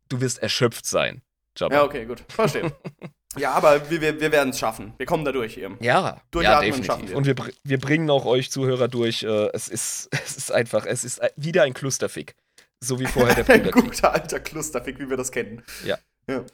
du 0.09 0.20
wirst 0.20 0.38
erschöpft 0.38 0.87
sein. 0.87 1.22
Jabba. 1.57 1.75
Ja, 1.75 1.83
okay, 1.83 2.05
gut. 2.05 2.22
Verstehe. 2.29 2.72
ja, 3.37 3.51
aber 3.51 3.90
wir, 3.90 4.01
wir, 4.01 4.20
wir 4.20 4.31
werden 4.31 4.51
es 4.51 4.61
schaffen. 4.61 4.94
Wir 4.96 5.05
kommen 5.05 5.25
da 5.25 5.33
durch 5.33 5.57
eben. 5.59 5.77
Ja, 5.81 6.22
ja 6.37 6.61
definitiv. 6.61 7.09
Wir. 7.09 7.16
Und 7.16 7.27
wir, 7.27 7.35
wir 7.64 7.81
bringen 7.81 8.09
auch 8.11 8.27
euch 8.27 8.53
Zuhörer 8.53 8.87
durch. 8.87 9.25
Äh, 9.25 9.49
es, 9.55 9.66
ist, 9.66 10.09
es 10.25 10.37
ist 10.37 10.53
einfach, 10.53 10.87
es 10.87 11.03
ist 11.03 11.20
wieder 11.35 11.64
ein 11.64 11.75
Clusterfick. 11.75 12.37
So 12.79 13.01
wie 13.01 13.07
vorher 13.07 13.35
der 13.35 13.42
Bruder. 13.59 13.64
Ein 13.64 13.70
guter 13.72 14.14
alter 14.14 14.38
Clusterfick, 14.38 15.01
wie 15.01 15.11
wir 15.11 15.16
das 15.16 15.33
kennen. 15.33 15.64
Ja. 15.85 15.99
ja. 16.29 16.44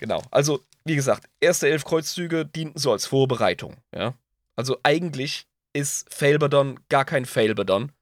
Genau. 0.00 0.20
Also, 0.32 0.64
wie 0.84 0.96
gesagt, 0.96 1.28
erste 1.38 1.68
elf 1.68 1.84
Kreuzzüge 1.84 2.44
dienten 2.44 2.80
so 2.80 2.90
als 2.90 3.06
Vorbereitung. 3.06 3.76
Ja. 3.94 4.14
Also 4.56 4.78
eigentlich 4.82 5.46
ist 5.76 6.12
Failbadon 6.12 6.80
gar 6.88 7.04
kein 7.04 7.26
Failbadon, 7.26 7.92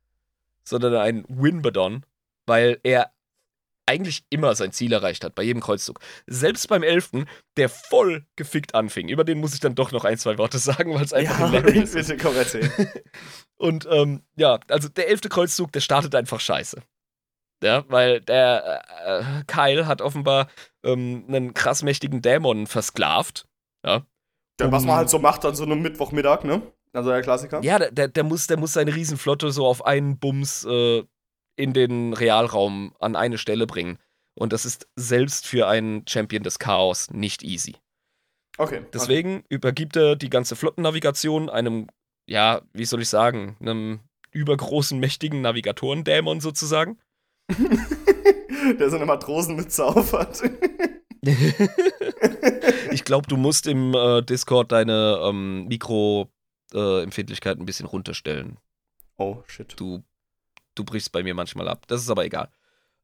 sondern 0.65 0.95
ein 0.95 1.25
Winbadon, 1.29 2.07
weil 2.47 2.79
er 2.85 3.13
eigentlich 3.87 4.25
immer 4.31 4.55
sein 4.55 4.73
Ziel 4.73 4.93
erreicht 4.93 5.25
hat, 5.25 5.35
bei 5.35 5.43
jedem 5.43 5.61
Kreuzzug. 5.61 6.01
Selbst 6.27 6.69
beim 6.69 6.83
Elften, 6.83 7.27
der 7.57 7.69
voll 7.69 8.25
gefickt 8.37 8.75
anfing. 8.75 9.09
Über 9.09 9.25
den 9.25 9.39
muss 9.39 9.53
ich 9.53 9.61
dann 9.61 9.75
doch 9.75 9.93
noch 9.93 10.05
ein, 10.05 10.17
zwei 10.17 10.39
Worte 10.39 10.59
sagen, 10.59 10.95
weil 10.95 11.05
es 11.05 11.13
einfach 11.13 11.41
ja, 11.41 11.51
hilarious 11.51 11.93
bitte, 11.93 12.17
komm, 12.17 12.37
erzähl. 12.37 12.71
Und 13.57 13.87
ähm, 13.91 14.23
ja, 14.37 14.59
also 14.69 14.89
der 14.89 15.09
elfte 15.09 15.29
Kreuzzug, 15.29 15.73
der 15.73 15.81
startet 15.81 16.15
einfach 16.15 16.41
scheiße. 16.41 16.83
Ja, 17.63 17.85
weil 17.89 18.21
der 18.21 18.83
äh, 19.07 19.45
Kyle 19.47 19.87
hat 19.87 20.03
offenbar 20.03 20.49
ähm, 20.83 21.25
einen 21.29 21.55
krass 21.55 21.83
mächtigen 21.83 22.21
Dämon 22.21 22.67
versklavt. 22.67 23.47
Ja. 23.85 24.07
ja 24.61 24.73
was 24.73 24.85
man 24.85 24.97
halt 24.97 25.11
so 25.11 25.19
macht 25.19 25.45
an 25.45 25.55
so 25.55 25.65
einem 25.65 25.81
Mittwochmittag, 25.83 26.45
ne? 26.45 26.63
Also 26.95 27.11
der 27.11 27.23
Klassiker. 27.23 27.63
Ja, 27.63 27.79
der, 27.79 28.09
der, 28.09 28.25
muss, 28.25 28.47
der 28.47 28.57
muss 28.57 28.73
seine 28.73 28.95
Riesenflotte 28.95 29.51
so 29.51 29.67
auf 29.67 29.85
einen 29.85 30.19
Bums 30.19 30.65
äh, 30.65 31.03
in 31.57 31.73
den 31.73 32.13
Realraum 32.13 32.95
an 33.01 33.17
eine 33.17 33.37
Stelle 33.37 33.67
bringen. 33.67 33.99
Und 34.37 34.53
das 34.53 34.65
ist 34.65 34.89
selbst 34.97 35.47
für 35.47 35.69
einen 35.69 36.07
Champion 36.09 36.43
des 36.43 36.59
Chaos 36.59 37.11
nicht 37.11 37.43
easy. 37.43 37.77
Okay. 38.59 38.83
Deswegen 38.93 39.39
okay. 39.39 39.47
übergibt 39.49 39.97
er 39.97 40.17
die 40.17 40.31
ganze 40.31 40.57
Flottennavigation 40.57 41.51
einem, 41.51 41.89
ja, 42.29 42.63
wie 42.73 42.85
soll 42.85 43.03
ich 43.03 43.09
sagen, 43.09 43.57
einem 43.61 44.01
übergroßen, 44.31 44.99
mächtigen 44.99 45.41
Navigatoren-Dämon 45.43 46.41
sozusagen. 46.41 46.99
Der 48.79 48.89
so 48.89 48.97
eine 48.97 49.07
Matrosenmütze 49.07 49.85
aufhat. 49.85 50.43
ich 52.93 53.05
glaube, 53.05 53.27
du 53.29 53.37
musst 53.37 53.67
im 53.67 53.95
äh, 53.95 54.23
Discord 54.23 54.73
deine 54.73 55.21
ähm, 55.23 55.67
Mikro 55.67 56.31
äh, 56.75 57.03
Empfindlichkeit 57.03 57.59
ein 57.59 57.67
bisschen 57.67 57.87
runterstellen. 57.87 58.59
Oh, 59.17 59.43
shit. 59.47 59.75
Du, 59.79 60.03
du 60.75 60.85
brichst 60.85 61.13
bei 61.13 61.23
mir 61.23 61.35
manchmal 61.35 61.69
ab. 61.69 61.87
Das 61.87 62.03
ist 62.03 62.11
aber 62.11 62.25
egal. 62.25 62.51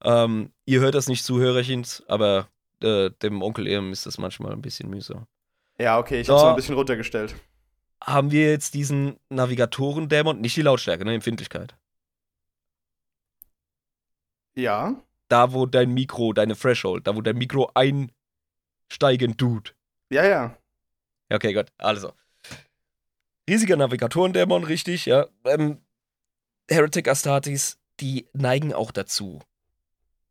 Ähm, 0.03 0.53
ihr 0.65 0.81
hört 0.81 0.95
das 0.95 1.09
nicht 1.09 1.25
zu, 1.25 1.39
Hörerchens, 1.39 2.03
aber 2.09 2.49
äh, 2.83 3.11
dem 3.23 3.43
Onkel 3.43 3.67
Ehm 3.67 3.93
ist 3.93 4.07
das 4.07 4.19
manchmal 4.19 4.53
ein 4.53 4.63
bisschen 4.63 4.89
mühsam. 4.89 5.27
Ja, 5.79 5.99
okay, 5.99 6.21
ich 6.21 6.27
so, 6.27 6.35
hab's 6.35 6.43
mal 6.43 6.51
ein 6.51 6.57
bisschen 6.57 6.75
runtergestellt. 6.75 7.35
Haben 8.03 8.31
wir 8.31 8.51
jetzt 8.51 8.75
diesen 8.75 9.19
Navigatoren-Dämon, 9.29 10.41
nicht 10.41 10.57
die 10.57 10.63
Lautstärke, 10.63 11.05
ne, 11.05 11.15
Empfindlichkeit. 11.15 11.77
Ja. 14.55 14.97
Da, 15.29 15.53
wo 15.53 15.67
dein 15.67 15.93
Mikro, 15.93 16.33
deine 16.33 16.57
Threshold, 16.57 17.07
da, 17.07 17.15
wo 17.15 17.21
dein 17.21 17.37
Mikro 17.37 17.71
einsteigen 17.75 19.37
tut. 19.37 19.77
Ja, 20.11 20.25
ja. 20.27 20.57
Okay, 21.31 21.53
gut. 21.53 21.67
Also. 21.79 22.13
Riesiger 23.51 23.77
Navigatoren-Dämon, 23.77 24.63
richtig, 24.63 25.07
ja. 25.07 25.27
Ähm, 25.45 25.79
Heretic 26.71 27.09
Astartes, 27.09 27.79
die 27.99 28.29
neigen 28.33 28.73
auch 28.73 28.93
dazu, 28.93 29.41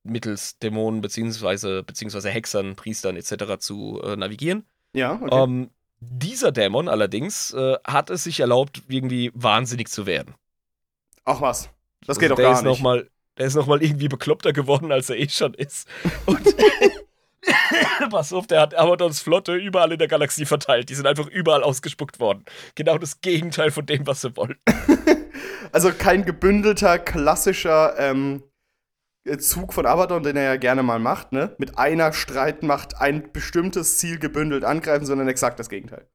mittels 0.03 0.57
Dämonen 0.59 1.01
beziehungsweise, 1.01 1.83
beziehungsweise 1.83 2.29
Hexern, 2.29 2.77
Priestern 2.77 3.17
etc. 3.17 3.57
zu 3.59 4.01
äh, 4.01 4.15
navigieren. 4.15 4.65
Ja, 4.93 5.19
okay. 5.21 5.43
Ähm, 5.43 5.69
dieser 5.99 6.53
Dämon 6.53 6.87
allerdings 6.87 7.51
äh, 7.51 7.75
hat 7.85 8.09
es 8.09 8.23
sich 8.23 8.39
erlaubt, 8.39 8.83
irgendwie 8.87 9.31
wahnsinnig 9.33 9.89
zu 9.89 10.05
werden. 10.05 10.35
Ach 11.25 11.41
was, 11.41 11.69
das 12.07 12.19
geht 12.19 12.31
also 12.31 12.41
doch 12.41 12.49
gar 12.49 12.53
ist 12.53 12.63
nicht. 12.63 12.71
Noch 12.71 12.79
mal, 12.79 13.09
der 13.37 13.47
ist 13.47 13.55
nochmal 13.55 13.83
irgendwie 13.83 14.07
bekloppter 14.07 14.53
geworden, 14.53 14.93
als 14.93 15.09
er 15.09 15.17
eh 15.17 15.27
schon 15.27 15.53
ist. 15.55 15.89
Und 16.25 16.55
Pass 18.09 18.33
auf, 18.33 18.47
der 18.47 18.61
hat 18.61 18.75
Abaddons 18.75 19.21
Flotte 19.21 19.55
überall 19.55 19.91
in 19.91 19.99
der 19.99 20.07
Galaxie 20.07 20.45
verteilt. 20.45 20.89
Die 20.89 20.95
sind 20.95 21.07
einfach 21.07 21.27
überall 21.27 21.63
ausgespuckt 21.63 22.19
worden. 22.19 22.43
Genau 22.75 22.97
das 22.97 23.21
Gegenteil 23.21 23.71
von 23.71 23.85
dem, 23.85 24.05
was 24.07 24.21
sie 24.21 24.35
wollten. 24.35 24.59
also 25.71 25.91
kein 25.91 26.25
gebündelter, 26.25 26.99
klassischer 26.99 27.97
ähm, 27.97 28.43
Zug 29.37 29.73
von 29.73 29.85
Abaddon, 29.85 30.23
den 30.23 30.35
er 30.35 30.43
ja 30.43 30.55
gerne 30.57 30.83
mal 30.83 30.99
macht, 30.99 31.31
ne? 31.31 31.55
Mit 31.57 31.77
einer 31.77 32.13
Streitmacht 32.13 32.99
ein 32.99 33.31
bestimmtes 33.31 33.97
Ziel 33.97 34.17
gebündelt 34.17 34.63
angreifen, 34.63 35.05
sondern 35.05 35.27
exakt 35.27 35.59
das 35.59 35.69
Gegenteil. 35.69 36.07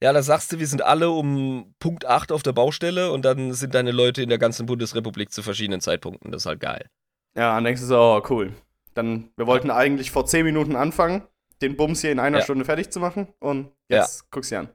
Ja, 0.00 0.12
da 0.12 0.22
sagst 0.22 0.52
du, 0.52 0.60
wir 0.60 0.66
sind 0.68 0.82
alle 0.82 1.10
um 1.10 1.74
Punkt 1.80 2.06
8 2.06 2.30
auf 2.30 2.44
der 2.44 2.52
Baustelle 2.52 3.10
und 3.10 3.24
dann 3.24 3.52
sind 3.52 3.74
deine 3.74 3.90
Leute 3.90 4.22
in 4.22 4.28
der 4.28 4.38
ganzen 4.38 4.66
Bundesrepublik 4.66 5.32
zu 5.32 5.42
verschiedenen 5.42 5.80
Zeitpunkten. 5.80 6.30
Das 6.30 6.42
ist 6.42 6.46
halt 6.46 6.60
geil. 6.60 6.88
Ja, 7.36 7.54
dann 7.54 7.64
denkst 7.64 7.80
du 7.80 7.86
so, 7.88 7.98
oh, 7.98 8.22
cool. 8.30 8.52
Dann, 8.94 9.30
wir 9.36 9.46
wollten 9.46 9.70
eigentlich 9.70 10.10
vor 10.10 10.26
10 10.26 10.44
Minuten 10.44 10.76
anfangen, 10.76 11.22
den 11.62 11.76
Bums 11.76 12.00
hier 12.00 12.12
in 12.12 12.18
einer 12.18 12.38
ja. 12.38 12.44
Stunde 12.44 12.64
fertig 12.64 12.90
zu 12.90 13.00
machen 13.00 13.28
und 13.40 13.70
jetzt 13.88 14.20
ja. 14.20 14.26
guck's 14.30 14.48
dir 14.48 14.60
an. 14.60 14.68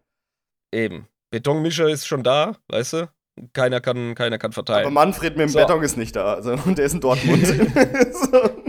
Eben. 0.73 1.07
Betonmischer 1.31 1.89
ist 1.89 2.05
schon 2.05 2.23
da, 2.23 2.55
weißt 2.67 2.93
du? 2.93 3.09
Keiner 3.53 3.81
kann, 3.81 4.13
keiner 4.13 4.37
kann 4.37 4.51
verteilen. 4.51 4.85
Aber 4.85 4.93
Manfred 4.93 5.35
mit 5.35 5.47
dem 5.47 5.49
so. 5.49 5.57
Beton 5.59 5.81
ist 5.81 5.97
nicht 5.97 6.15
da, 6.15 6.35
also, 6.35 6.51
und 6.65 6.77
der 6.77 6.85
ist 6.85 6.93
in 6.93 7.01
Dortmund. 7.01 7.47
so. 8.13 8.63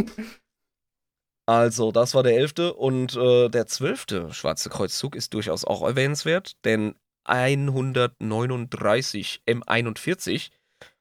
Also, 1.46 1.92
das 1.92 2.14
war 2.14 2.22
der 2.22 2.38
elfte 2.38 2.72
und 2.72 3.14
äh, 3.16 3.50
der 3.50 3.66
zwölfte 3.66 4.32
Schwarze 4.32 4.70
Kreuzzug 4.70 5.14
ist 5.14 5.34
durchaus 5.34 5.66
auch 5.66 5.82
erwähnenswert, 5.82 6.52
denn 6.64 6.94
139 7.24 9.42
M41, 9.46 10.48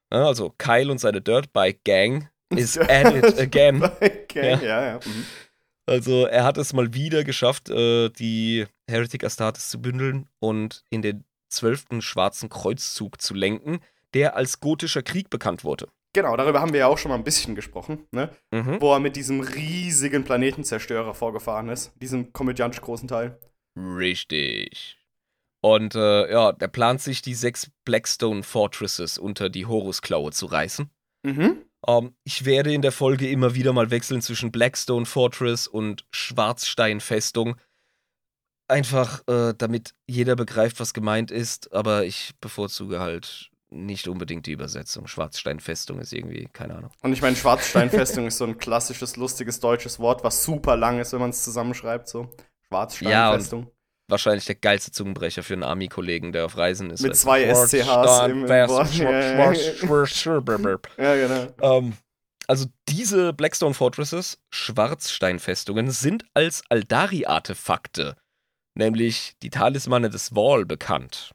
also 0.09 0.53
Kyle 0.57 0.91
und 0.91 0.99
seine 0.99 1.21
Dirtbike 1.21 1.85
Gang 1.85 2.29
is 2.49 2.77
at 2.77 3.13
it 3.13 3.39
again. 3.39 3.83
Okay, 4.01 4.53
ja. 4.53 4.61
ja, 4.61 4.85
ja. 4.85 4.99
Mhm. 5.05 5.25
Also 5.85 6.25
er 6.25 6.43
hat 6.43 6.57
es 6.57 6.73
mal 6.73 6.93
wieder 6.93 7.23
geschafft, 7.23 7.69
äh, 7.69 8.09
die 8.09 8.65
Heretic 8.89 9.23
Astartes 9.23 9.69
zu 9.69 9.81
bündeln 9.81 10.27
und 10.39 10.83
in 10.89 11.01
den 11.01 11.23
zwölften 11.49 12.01
schwarzen 12.01 12.49
Kreuzzug 12.49 13.21
zu 13.21 13.33
lenken, 13.33 13.79
der 14.13 14.35
als 14.35 14.59
gotischer 14.59 15.03
Krieg 15.03 15.29
bekannt 15.29 15.63
wurde. 15.63 15.87
Genau, 16.13 16.37
darüber 16.37 16.61
haben 16.61 16.73
wir 16.73 16.81
ja 16.81 16.87
auch 16.87 16.97
schon 16.97 17.09
mal 17.09 17.17
ein 17.17 17.23
bisschen 17.23 17.55
gesprochen, 17.55 18.07
ne? 18.11 18.29
Mhm. 18.51 18.79
Wo 18.79 18.93
er 18.93 18.99
mit 18.99 19.15
diesem 19.15 19.41
riesigen 19.41 20.23
Planetenzerstörer 20.23 21.13
vorgefahren 21.13 21.69
ist, 21.69 21.91
diesem 22.01 22.31
komödiantisch 22.33 22.81
großen 22.81 23.07
Teil. 23.07 23.39
Richtig. 23.75 24.97
Und 25.61 25.95
äh, 25.95 26.31
ja, 26.31 26.51
der 26.51 26.67
plant 26.67 27.01
sich, 27.01 27.21
die 27.21 27.33
sechs 27.33 27.71
Blackstone 27.83 28.43
Fortresses 28.43 29.17
unter 29.17 29.49
die 29.49 29.65
Horusklaue 29.65 30.31
zu 30.31 30.45
reißen. 30.45 30.89
Mhm. 31.23 31.63
Ähm, 31.87 32.15
ich 32.23 32.45
werde 32.45 32.73
in 32.73 32.81
der 32.81 32.91
Folge 32.91 33.29
immer 33.29 33.55
wieder 33.55 33.73
mal 33.73 33.91
wechseln 33.91 34.21
zwischen 34.21 34.51
Blackstone 34.51 35.05
Fortress 35.05 35.67
und 35.67 36.05
Schwarzstein 36.11 36.99
Festung. 36.99 37.55
Einfach, 38.67 39.21
äh, 39.27 39.53
damit 39.57 39.93
jeder 40.07 40.35
begreift, 40.35 40.79
was 40.79 40.93
gemeint 40.93 41.31
ist, 41.31 41.73
aber 41.73 42.05
ich 42.05 42.31
bevorzuge 42.39 42.99
halt 42.99 43.49
nicht 43.69 44.07
unbedingt 44.07 44.45
die 44.45 44.51
Übersetzung. 44.51 45.07
Schwarzsteinfestung 45.07 45.99
ist 45.99 46.13
irgendwie, 46.13 46.47
keine 46.53 46.75
Ahnung. 46.75 46.91
Und 47.01 47.11
ich 47.11 47.21
meine, 47.21 47.35
Schwarzsteinfestung 47.35 48.27
ist 48.27 48.37
so 48.37 48.45
ein 48.45 48.57
klassisches, 48.57 49.17
lustiges 49.17 49.59
deutsches 49.59 49.99
Wort, 49.99 50.23
was 50.23 50.43
super 50.43 50.77
lang 50.77 50.99
ist, 50.99 51.11
wenn 51.13 51.19
man 51.19 51.31
es 51.31 51.43
zusammenschreibt, 51.43 52.07
so. 52.07 52.29
Schwarzsteinfestung. 52.67 53.63
Ja, 53.63 53.71
wahrscheinlich 54.07 54.45
der 54.45 54.55
geilste 54.55 54.91
Zungenbrecher 54.91 55.43
für 55.43 55.53
einen 55.53 55.63
Army-Kollegen, 55.63 56.31
der 56.31 56.45
auf 56.45 56.57
Reisen 56.57 56.89
ist. 56.89 57.01
Mit 57.01 57.15
zwei 57.15 57.43
SCHs 57.53 58.27
im, 58.27 58.47
Wort. 58.47 58.93
Ja, 60.97 61.15
genau. 61.15 61.47
Ähm, 61.61 61.93
also 62.47 62.65
diese 62.89 63.33
Blackstone 63.33 63.73
Fortresses, 63.73 64.41
Schwarzsteinfestungen, 64.51 65.91
sind 65.91 66.25
als 66.33 66.63
Aldari-Artefakte, 66.69 68.17
nämlich 68.75 69.35
die 69.41 69.49
Talismane 69.49 70.09
des 70.09 70.35
Wall, 70.35 70.65
bekannt. 70.65 71.33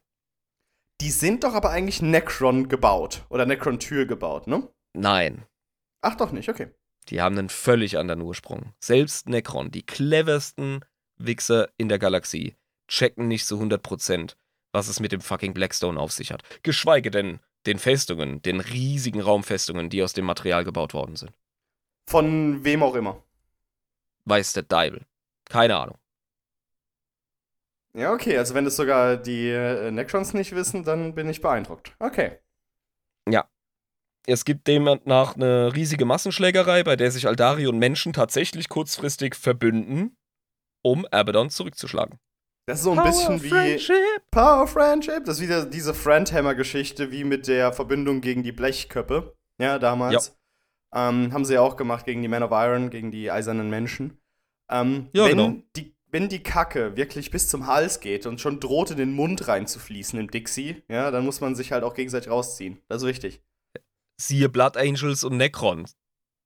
Die 1.00 1.10
sind 1.10 1.44
doch 1.44 1.54
aber 1.54 1.70
eigentlich 1.70 2.02
Necron 2.02 2.68
gebaut 2.68 3.24
oder 3.30 3.46
Necron-Tür 3.46 4.06
gebaut, 4.06 4.46
ne? 4.46 4.68
Nein. 4.94 5.46
Ach 6.02 6.16
doch 6.16 6.32
nicht, 6.32 6.48
okay. 6.48 6.68
Die 7.08 7.22
haben 7.22 7.38
einen 7.38 7.48
völlig 7.48 7.96
anderen 7.96 8.20
Ursprung. 8.20 8.74
Selbst 8.80 9.28
Necron, 9.28 9.70
die 9.70 9.86
cleversten 9.86 10.84
Wichser 11.18 11.68
in 11.76 11.88
der 11.88 11.98
Galaxie, 11.98 12.56
checken 12.88 13.28
nicht 13.28 13.46
zu 13.46 13.60
100%, 13.60 14.34
was 14.72 14.88
es 14.88 15.00
mit 15.00 15.12
dem 15.12 15.20
fucking 15.20 15.54
Blackstone 15.54 15.98
auf 15.98 16.12
sich 16.12 16.32
hat. 16.32 16.42
Geschweige 16.62 17.10
denn 17.10 17.40
den 17.66 17.78
Festungen, 17.78 18.40
den 18.42 18.60
riesigen 18.60 19.20
Raumfestungen, 19.20 19.90
die 19.90 20.02
aus 20.02 20.12
dem 20.12 20.24
Material 20.24 20.64
gebaut 20.64 20.94
worden 20.94 21.16
sind. 21.16 21.32
Von 22.06 22.64
wem 22.64 22.82
auch 22.82 22.94
immer. 22.94 23.22
Weiß 24.24 24.52
der 24.52 24.62
Deibel. 24.62 25.04
Keine 25.48 25.76
Ahnung. 25.76 25.98
Ja, 27.94 28.12
okay, 28.12 28.36
also 28.36 28.54
wenn 28.54 28.66
es 28.66 28.76
sogar 28.76 29.16
die 29.16 29.48
äh, 29.48 29.90
Necrons 29.90 30.34
nicht 30.34 30.54
wissen, 30.54 30.84
dann 30.84 31.14
bin 31.14 31.28
ich 31.28 31.40
beeindruckt. 31.40 31.92
Okay. 31.98 32.38
Ja. 33.28 33.48
Es 34.26 34.44
gibt 34.44 34.66
demnach 34.66 35.36
eine 35.36 35.74
riesige 35.74 36.04
Massenschlägerei, 36.04 36.84
bei 36.84 36.96
der 36.96 37.10
sich 37.10 37.26
Aldari 37.26 37.66
und 37.66 37.78
Menschen 37.78 38.12
tatsächlich 38.12 38.68
kurzfristig 38.68 39.34
verbünden, 39.34 40.17
um 40.82 41.06
Abaddon 41.06 41.50
zurückzuschlagen. 41.50 42.18
Das 42.68 42.80
ist 42.80 42.84
so 42.84 42.90
ein 42.90 42.98
Power 42.98 43.06
bisschen 43.06 43.42
wie 43.42 43.48
Friendship. 43.48 44.30
Power 44.30 44.66
Friendship. 44.66 45.24
Das 45.24 45.36
ist 45.36 45.42
wieder 45.42 45.64
diese 45.64 45.94
Friendhammer-Geschichte, 45.94 47.10
wie 47.10 47.24
mit 47.24 47.46
der 47.48 47.72
Verbindung 47.72 48.20
gegen 48.20 48.42
die 48.42 48.52
Blechköppe. 48.52 49.34
Ja, 49.58 49.78
damals. 49.78 50.36
Ja. 50.92 51.08
Ähm, 51.08 51.32
haben 51.32 51.46
sie 51.46 51.54
ja 51.54 51.62
auch 51.62 51.76
gemacht 51.76 52.04
gegen 52.04 52.20
die 52.20 52.28
Men 52.28 52.42
of 52.42 52.50
Iron, 52.52 52.90
gegen 52.90 53.10
die 53.10 53.30
eisernen 53.30 53.70
Menschen. 53.70 54.18
Ähm, 54.70 55.08
ja, 55.14 55.24
wenn, 55.24 55.38
genau. 55.38 55.62
die, 55.76 55.94
wenn 56.10 56.28
die 56.28 56.42
Kacke 56.42 56.94
wirklich 56.94 57.30
bis 57.30 57.48
zum 57.48 57.66
Hals 57.66 58.00
geht 58.00 58.26
und 58.26 58.38
schon 58.38 58.60
droht, 58.60 58.90
in 58.90 58.98
den 58.98 59.12
Mund 59.12 59.48
reinzufließen 59.48 60.18
im 60.18 60.30
Dixie, 60.30 60.82
ja, 60.88 61.10
dann 61.10 61.24
muss 61.24 61.40
man 61.40 61.54
sich 61.54 61.72
halt 61.72 61.84
auch 61.84 61.94
gegenseitig 61.94 62.30
rausziehen. 62.30 62.82
Das 62.88 63.02
ist 63.02 63.08
wichtig. 63.08 63.42
Siehe 64.20 64.50
Blood 64.50 64.76
Angels 64.76 65.24
und 65.24 65.38
Necron, 65.38 65.86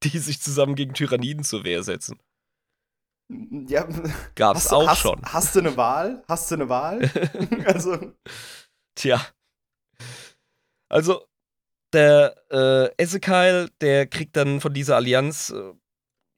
die 0.05 0.18
sich 0.18 0.40
zusammen 0.40 0.77
gegen 0.77 0.95
Tyranniden 0.95 1.42
zur 1.42 1.64
Wehr 1.64 1.83
setzen. 1.83 2.21
Ja, 3.68 3.87
gab's 4.35 4.64
hast, 4.64 4.73
auch 4.73 4.88
hast, 4.88 4.99
schon. 4.99 5.21
Hast 5.25 5.55
du 5.55 5.61
eine 5.61 5.77
Wahl? 5.77 6.23
Hast 6.29 6.51
du 6.51 6.57
eine 6.57 6.68
Wahl? 6.68 7.11
also. 7.66 8.12
Tja. 8.95 9.21
Also, 10.88 11.25
der 11.92 12.37
äh, 12.51 13.03
Ezekiel, 13.03 13.71
der 13.81 14.07
kriegt 14.07 14.37
dann 14.37 14.61
von 14.61 14.75
dieser 14.75 14.97
Allianz 14.97 15.51
äh, 15.51 15.73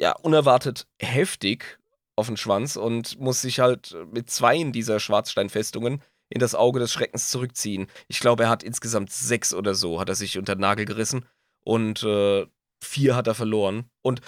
ja 0.01 0.13
unerwartet 0.13 0.87
heftig 1.01 1.79
auf 2.17 2.27
den 2.27 2.37
Schwanz 2.37 2.77
und 2.77 3.19
muss 3.19 3.41
sich 3.41 3.61
halt 3.61 3.97
mit 4.13 4.31
zweien 4.31 4.73
dieser 4.73 5.01
Schwarzsteinfestungen 5.01 6.03
in 6.29 6.41
das 6.41 6.55
Auge 6.55 6.81
des 6.81 6.93
Schreckens 6.93 7.31
zurückziehen. 7.31 7.87
Ich 8.09 8.21
glaube, 8.21 8.45
er 8.45 8.49
hat 8.49 8.63
insgesamt 8.63 9.11
sechs 9.11 9.53
oder 9.53 9.75
so, 9.75 10.01
hat 10.01 10.09
er 10.09 10.15
sich 10.15 10.39
unter 10.39 10.55
den 10.55 10.61
Nagel 10.61 10.85
gerissen 10.85 11.27
und 11.65 12.03
äh, 12.03 12.47
vier 12.83 13.17
hat 13.17 13.27
er 13.27 13.35
verloren. 13.35 13.91
Und 14.03 14.21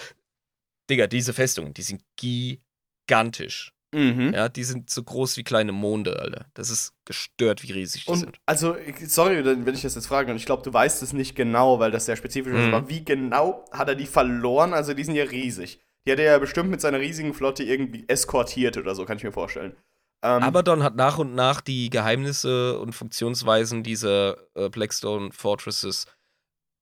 Digga, 0.89 1.07
diese 1.07 1.33
Festungen, 1.33 1.73
die 1.73 1.81
sind 1.81 2.01
gigantisch. 2.15 3.73
Mhm. 3.93 4.33
Ja, 4.33 4.49
die 4.49 4.65
sind 4.65 4.89
so 4.89 5.01
groß 5.01 5.37
wie 5.37 5.43
kleine 5.43 5.71
Monde, 5.71 6.19
Alter. 6.19 6.45
Das 6.53 6.69
ist 6.69 6.93
gestört, 7.05 7.63
wie 7.63 7.71
riesig 7.71 8.05
die 8.05 8.11
und 8.11 8.19
sind. 8.19 8.37
Also, 8.45 8.75
ich, 8.75 8.95
wenn 8.95 9.73
ich 9.73 9.81
das 9.81 9.95
jetzt 9.95 10.07
frage, 10.07 10.29
und 10.29 10.37
ich 10.37 10.45
glaube, 10.45 10.63
du 10.63 10.73
weißt 10.73 11.01
es 11.03 11.13
nicht 11.13 11.35
genau, 11.35 11.79
weil 11.79 11.91
das 11.91 12.05
sehr 12.05 12.17
spezifisch 12.17 12.51
mhm. 12.51 12.59
ist, 12.59 12.67
aber 12.67 12.89
wie 12.89 13.05
genau 13.05 13.65
hat 13.71 13.87
er 13.87 13.95
die 13.95 14.05
verloren? 14.05 14.73
Also, 14.73 14.93
die 14.93 15.03
sind 15.03 15.15
ja 15.15 15.23
riesig. 15.23 15.79
Die 16.05 16.11
hat 16.11 16.19
er 16.19 16.25
ja 16.25 16.37
bestimmt 16.37 16.69
mit 16.69 16.81
seiner 16.81 16.99
riesigen 16.99 17.33
Flotte 17.33 17.63
irgendwie 17.63 18.05
eskortiert 18.07 18.77
oder 18.77 18.93
so, 18.93 19.05
kann 19.05 19.17
ich 19.17 19.23
mir 19.23 19.31
vorstellen. 19.31 19.75
Ähm, 20.23 20.43
Abaddon 20.43 20.83
hat 20.83 20.95
nach 20.95 21.17
und 21.17 21.35
nach 21.35 21.61
die 21.61 21.89
Geheimnisse 21.89 22.79
und 22.79 22.93
Funktionsweisen 22.93 23.83
dieser 23.83 24.37
äh, 24.55 24.69
Blackstone 24.69 25.31
Fortresses 25.31 26.07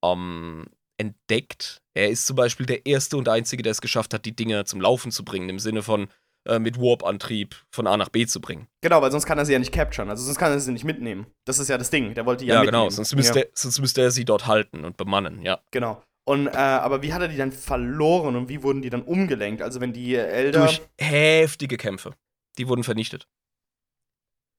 ähm, 0.03 0.67
entdeckt. 0.97 1.81
Er 1.95 2.10
ist 2.10 2.27
zum 2.27 2.36
Beispiel 2.36 2.65
der 2.65 2.86
erste 2.86 3.17
und 3.17 3.29
einzige, 3.29 3.63
der 3.63 3.71
es 3.71 3.81
geschafft 3.81 4.13
hat, 4.13 4.25
die 4.25 4.36
Dinger 4.36 4.65
zum 4.65 4.81
Laufen 4.81 5.12
zu 5.12 5.23
bringen, 5.23 5.49
im 5.49 5.60
Sinne 5.60 5.81
von 5.81 6.10
äh, 6.47 6.60
mit 6.60 6.77
Warp-Antrieb 6.77 7.55
von 7.71 7.88
A 7.88 7.97
nach 7.97 8.10
B 8.10 8.27
zu 8.27 8.41
bringen. 8.41 8.67
Genau, 8.81 9.01
weil 9.01 9.12
sonst 9.12 9.25
kann 9.25 9.38
er 9.38 9.45
sie 9.45 9.53
ja 9.53 9.60
nicht 9.60 9.71
capturen, 9.71 10.10
also 10.10 10.23
sonst 10.23 10.38
kann 10.38 10.51
er 10.51 10.60
sie 10.60 10.71
nicht 10.71 10.84
mitnehmen. 10.84 11.25
Das 11.45 11.58
ist 11.58 11.69
ja 11.69 11.77
das 11.77 11.89
Ding, 11.89 12.13
der 12.13 12.25
wollte 12.25 12.43
die 12.43 12.49
ja, 12.49 12.55
ja 12.55 12.62
genau, 12.62 12.86
mitnehmen. 12.86 12.89
genau, 12.89 12.95
sonst 12.95 13.15
müsste, 13.15 13.39
ja. 13.39 13.45
Er, 13.45 13.51
sonst 13.53 13.79
müsste 13.79 14.01
er 14.01 14.12
sie 14.12 14.25
dort 14.25 14.45
halten 14.45 14.84
und 14.84 14.97
bemannen, 14.97 15.41
ja. 15.41 15.62
Genau. 15.71 16.03
Und, 16.27 16.47
äh, 16.47 16.58
aber 16.58 17.01
wie 17.01 17.13
hat 17.13 17.21
er 17.21 17.27
die 17.27 17.38
dann 17.38 17.51
verloren 17.51 18.36
und 18.36 18.49
wie 18.49 18.63
wurden 18.63 18.81
die 18.81 18.89
dann 18.89 19.03
umgelenkt? 19.03 19.62
Also 19.62 19.79
wenn 19.79 19.93
die 19.93 20.15
Elder... 20.15 20.62
Durch 20.62 20.81
heftige 20.99 21.77
Kämpfe. 21.77 22.15
Die 22.58 22.67
wurden 22.67 22.84
vernichtet. 22.84 23.27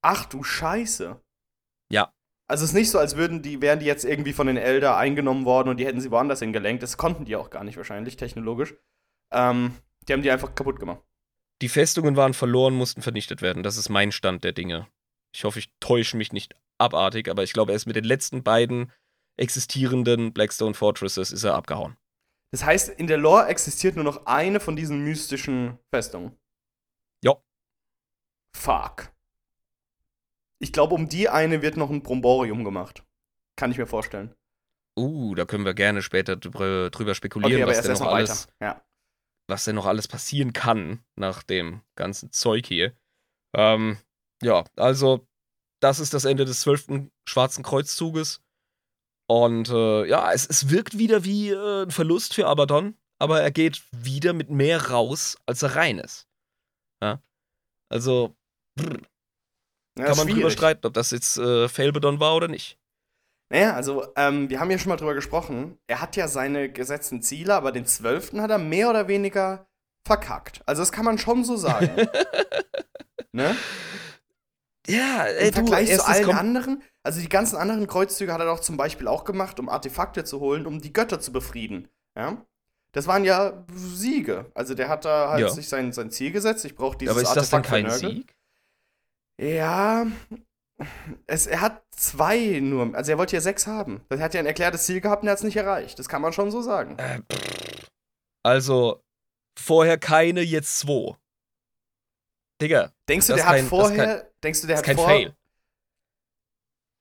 Ach 0.01 0.25
du 0.25 0.43
Scheiße. 0.43 1.21
Ja. 1.91 2.13
Also 2.49 2.63
es 2.63 2.71
ist 2.71 2.75
nicht 2.75 2.91
so, 2.91 2.99
als 2.99 3.17
würden 3.17 3.41
die, 3.41 3.61
wären 3.61 3.79
die 3.79 3.85
jetzt 3.85 4.05
irgendwie 4.05 4.31
von 4.31 4.47
den 4.47 4.57
Elder 4.57 4.95
eingenommen 4.95 5.43
worden 5.43 5.69
und 5.69 5.77
die 5.77 5.85
hätten 5.85 5.99
sie 5.99 6.11
woanders 6.11 6.39
hingelenkt. 6.39 6.81
Das 6.81 6.97
konnten 6.97 7.25
die 7.25 7.35
auch 7.35 7.49
gar 7.49 7.63
nicht 7.63 7.75
wahrscheinlich, 7.75 8.15
technologisch. 8.15 8.73
Ähm, 9.33 9.73
die 10.07 10.13
haben 10.13 10.21
die 10.21 10.31
einfach 10.31 10.55
kaputt 10.55 10.79
gemacht. 10.79 11.01
Die 11.61 11.69
Festungen 11.69 12.15
waren 12.15 12.33
verloren, 12.33 12.73
mussten 12.73 13.01
vernichtet 13.01 13.41
werden. 13.41 13.63
Das 13.63 13.77
ist 13.77 13.89
mein 13.89 14.11
Stand 14.11 14.43
der 14.43 14.53
Dinge. 14.53 14.87
Ich 15.33 15.43
hoffe, 15.43 15.59
ich 15.59 15.69
täusche 15.79 16.15
mich 16.15 16.31
nicht 16.31 16.55
abartig, 16.77 17.29
aber 17.29 17.43
ich 17.43 17.51
glaube, 17.51 17.73
er 17.73 17.75
ist 17.75 17.85
mit 17.85 17.95
den 17.95 18.05
letzten 18.05 18.43
beiden 18.43 18.91
existierenden 19.37 20.33
Blackstone 20.33 20.73
Fortresses 20.73 21.31
ist 21.31 21.43
er 21.43 21.55
abgehauen. 21.55 21.97
Das 22.51 22.63
heißt, 22.63 22.89
in 22.89 23.07
der 23.07 23.17
Lore 23.17 23.47
existiert 23.47 23.95
nur 23.95 24.05
noch 24.05 24.25
eine 24.25 24.59
von 24.59 24.75
diesen 24.75 25.03
mystischen 25.03 25.77
Festungen. 25.93 26.37
Ja. 27.23 27.35
Fuck. 28.55 29.11
Ich 30.59 30.73
glaube, 30.73 30.95
um 30.95 31.07
die 31.07 31.29
eine 31.29 31.61
wird 31.61 31.77
noch 31.77 31.89
ein 31.89 32.03
Bromborium 32.03 32.63
gemacht. 32.63 33.03
Kann 33.55 33.71
ich 33.71 33.77
mir 33.77 33.87
vorstellen. 33.87 34.33
Uh, 34.97 35.35
da 35.35 35.45
können 35.45 35.65
wir 35.65 35.75
gerne 35.75 36.01
später 36.01 36.35
drüber, 36.35 36.89
drüber 36.89 37.13
spekulieren, 37.13 37.63
okay, 37.63 37.69
was 37.69 37.81
denn 37.83 37.93
noch 37.93 38.13
alles, 38.13 38.47
ja. 38.59 38.81
was 39.47 39.63
denn 39.63 39.75
noch 39.75 39.85
alles 39.85 40.07
passieren 40.07 40.53
kann 40.53 41.03
nach 41.15 41.43
dem 41.43 41.81
ganzen 41.95 42.31
Zeug 42.31 42.65
hier. 42.65 42.93
Ähm, 43.55 43.97
ja, 44.41 44.63
also 44.75 45.27
das 45.79 45.99
ist 45.99 46.13
das 46.13 46.25
Ende 46.25 46.45
des 46.45 46.61
zwölften 46.61 47.11
Schwarzen 47.27 47.63
Kreuzzuges. 47.63 48.41
Und 49.27 49.69
äh, 49.69 50.05
ja, 50.05 50.31
es, 50.31 50.47
es 50.47 50.69
wirkt 50.69 50.97
wieder 50.97 51.23
wie 51.23 51.49
äh, 51.49 51.83
ein 51.83 51.91
Verlust 51.91 52.33
für 52.33 52.47
Abaddon, 52.47 52.95
aber 53.19 53.41
er 53.41 53.51
geht 53.51 53.83
wieder 53.91 54.33
mit 54.33 54.49
mehr 54.49 54.89
raus, 54.89 55.37
als 55.45 55.61
er 55.61 55.75
rein 55.75 55.99
ist. 55.99 56.27
Ja? 57.01 57.21
Also, 57.89 58.35
brr, 58.75 59.01
ja, 59.97 60.05
kann 60.05 60.17
man 60.17 60.25
schwierig. 60.27 60.41
drüber 60.41 60.51
streiten, 60.51 60.85
ob 60.85 60.93
das 60.93 61.11
jetzt 61.11 61.37
äh, 61.37 61.67
Failbedon 61.67 62.19
war 62.19 62.35
oder 62.35 62.47
nicht. 62.47 62.77
Naja, 63.49 63.73
also 63.73 64.05
ähm, 64.15 64.49
wir 64.49 64.59
haben 64.59 64.69
ja 64.69 64.77
schon 64.77 64.89
mal 64.89 64.97
drüber 64.97 65.13
gesprochen. 65.13 65.77
Er 65.87 66.01
hat 66.01 66.15
ja 66.15 66.27
seine 66.27 66.69
gesetzten 66.69 67.21
Ziele, 67.21 67.53
aber 67.53 67.71
den 67.71 67.85
zwölften 67.85 68.41
hat 68.41 68.51
er 68.51 68.57
mehr 68.57 68.89
oder 68.89 69.07
weniger 69.07 69.67
verkackt. 70.05 70.61
Also 70.65 70.81
das 70.81 70.91
kann 70.91 71.05
man 71.05 71.17
schon 71.17 71.43
so 71.45 71.55
sagen. 71.55 71.89
ne? 73.31 73.55
Ja, 74.87 75.25
ey, 75.25 75.49
Im 75.49 75.53
Vergleich 75.53 75.89
du, 75.89 75.97
zu 75.97 76.07
allen 76.07 76.31
anderen, 76.31 76.83
also 77.03 77.19
die 77.19 77.29
ganzen 77.29 77.57
anderen 77.57 77.87
Kreuzzüge 77.87 78.33
hat 78.33 78.39
er 78.39 78.45
doch 78.45 78.61
zum 78.61 78.77
Beispiel 78.77 79.07
auch 79.07 79.25
gemacht, 79.25 79.59
um 79.59 79.69
Artefakte 79.69 80.23
zu 80.23 80.39
holen, 80.39 80.65
um 80.65 80.81
die 80.81 80.93
Götter 80.93 81.19
zu 81.19 81.31
befrieden. 81.31 81.89
Ja? 82.17 82.37
Das 82.93 83.05
waren 83.07 83.25
ja 83.25 83.65
Siege. 83.73 84.45
Also 84.55 84.73
der 84.73 84.89
hat 84.89 85.05
da 85.05 85.29
halt 85.29 85.41
ja. 85.41 85.49
sich 85.49 85.67
sein, 85.67 85.91
sein 85.91 86.09
Ziel 86.09 86.31
gesetzt. 86.31 86.65
Ich 86.65 86.75
brauche 86.75 86.97
dieses 86.97 87.13
Aber 87.13 87.21
ist 87.21 87.29
Artefakt 87.29 87.65
das 87.65 87.71
denn 87.71 87.85
kein 87.85 87.91
Sieg? 87.91 88.35
Ja, 89.39 90.07
es, 91.27 91.47
er 91.47 91.61
hat 91.61 91.83
zwei 91.91 92.59
nur. 92.59 92.95
Also 92.95 93.11
er 93.11 93.17
wollte 93.17 93.35
ja 93.35 93.41
sechs 93.41 93.67
haben. 93.67 94.01
Er 94.09 94.19
hat 94.19 94.33
ja 94.33 94.39
ein 94.39 94.45
erklärtes 94.45 94.85
Ziel 94.85 95.01
gehabt 95.01 95.23
und 95.23 95.27
er 95.27 95.31
hat 95.31 95.39
es 95.39 95.43
nicht 95.43 95.57
erreicht. 95.57 95.97
Das 95.99 96.09
kann 96.09 96.21
man 96.21 96.33
schon 96.33 96.51
so 96.51 96.61
sagen. 96.61 96.97
Äh, 96.97 97.21
also, 98.43 99.03
vorher 99.59 99.97
keine, 99.97 100.41
jetzt 100.41 100.79
zwei. 100.79 101.15
Digga. 102.61 102.91
Denkst 103.09 103.27
du, 103.27 103.35
der 103.35 103.45
hat 103.45 103.61
vorher. 103.61 104.21
Kein, 104.21 104.27
denkst 104.43 104.61
du, 104.61 104.67
der 104.67 104.77
hat 104.77 104.85
kein 104.85 104.95
vor, 104.95 105.05
Fail. 105.05 105.35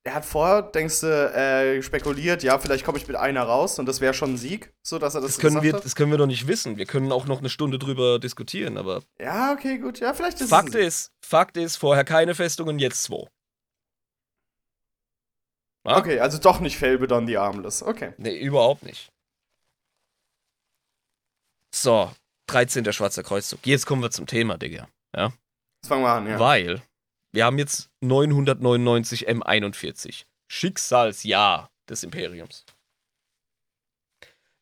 Er 0.07 0.15
hat 0.15 0.25
vorher, 0.25 0.63
denkst 0.63 1.01
du, 1.01 1.07
äh, 1.09 1.83
spekuliert, 1.83 2.45
ja, 2.45 2.61
vielleicht 2.61 2.85
komme 2.85 2.97
ich 2.97 3.09
mit 3.09 3.17
einer 3.17 3.43
raus 3.43 3.81
und 3.81 3.87
das 3.87 4.01
wäre 4.01 4.15
schon 4.15 4.35
ein 4.35 4.37
Sieg, 4.37 4.73
so 4.81 5.01
dass 5.01 5.17
er 5.17 5.21
das, 5.21 5.33
das 5.33 5.41
können 5.41 5.65
wir, 5.65 5.73
hat? 5.73 5.85
Das 5.85 5.97
können 5.97 6.13
wir 6.13 6.19
doch 6.19 6.29
nicht 6.29 6.47
wissen. 6.47 6.77
Wir 6.77 6.87
können 6.87 7.11
auch 7.11 7.27
noch 7.27 7.41
eine 7.41 7.49
Stunde 7.49 7.77
drüber 7.77 8.21
diskutieren, 8.21 8.79
aber. 8.79 9.03
Ja, 9.19 9.53
okay, 9.53 9.79
gut. 9.79 9.99
Ja, 9.99 10.15
vielleicht 10.15 10.41
ist 10.41 10.51
Fakt. 10.51 10.77
Ist, 10.77 11.11
Fakt 11.21 11.57
ist, 11.57 11.75
vorher 11.75 12.05
keine 12.05 12.37
Festungen, 12.37 12.79
jetzt 12.79 13.03
zwei. 13.03 13.27
Ja? 15.85 15.97
Okay, 15.97 16.21
also 16.21 16.39
doch 16.39 16.61
nicht 16.61 16.77
Felbedon 16.79 17.27
die 17.27 17.37
Armless. 17.37 17.83
Okay. 17.83 18.13
Nee, 18.17 18.39
überhaupt 18.39 18.85
nicht. 18.85 19.11
So, 21.75 22.13
13. 22.47 22.93
Schwarzer 22.93 23.25
Kreuzzug. 23.25 23.67
Jetzt 23.67 23.87
kommen 23.87 24.03
wir 24.03 24.13
zum 24.13 24.29
Thema, 24.29 24.57
Digga. 24.57 24.87
Ja. 25.17 25.33
Jetzt 25.83 25.89
fangen 25.89 26.05
wir 26.05 26.11
an, 26.11 26.29
ja. 26.29 26.39
Weil 26.39 26.81
wir 27.37 27.45
haben 27.45 27.59
jetzt 27.59 27.91
999 28.01 29.29
M41. 29.29 30.25
Schicksalsjahr 30.51 31.71
des 31.87 32.03
Imperiums. 32.03 32.65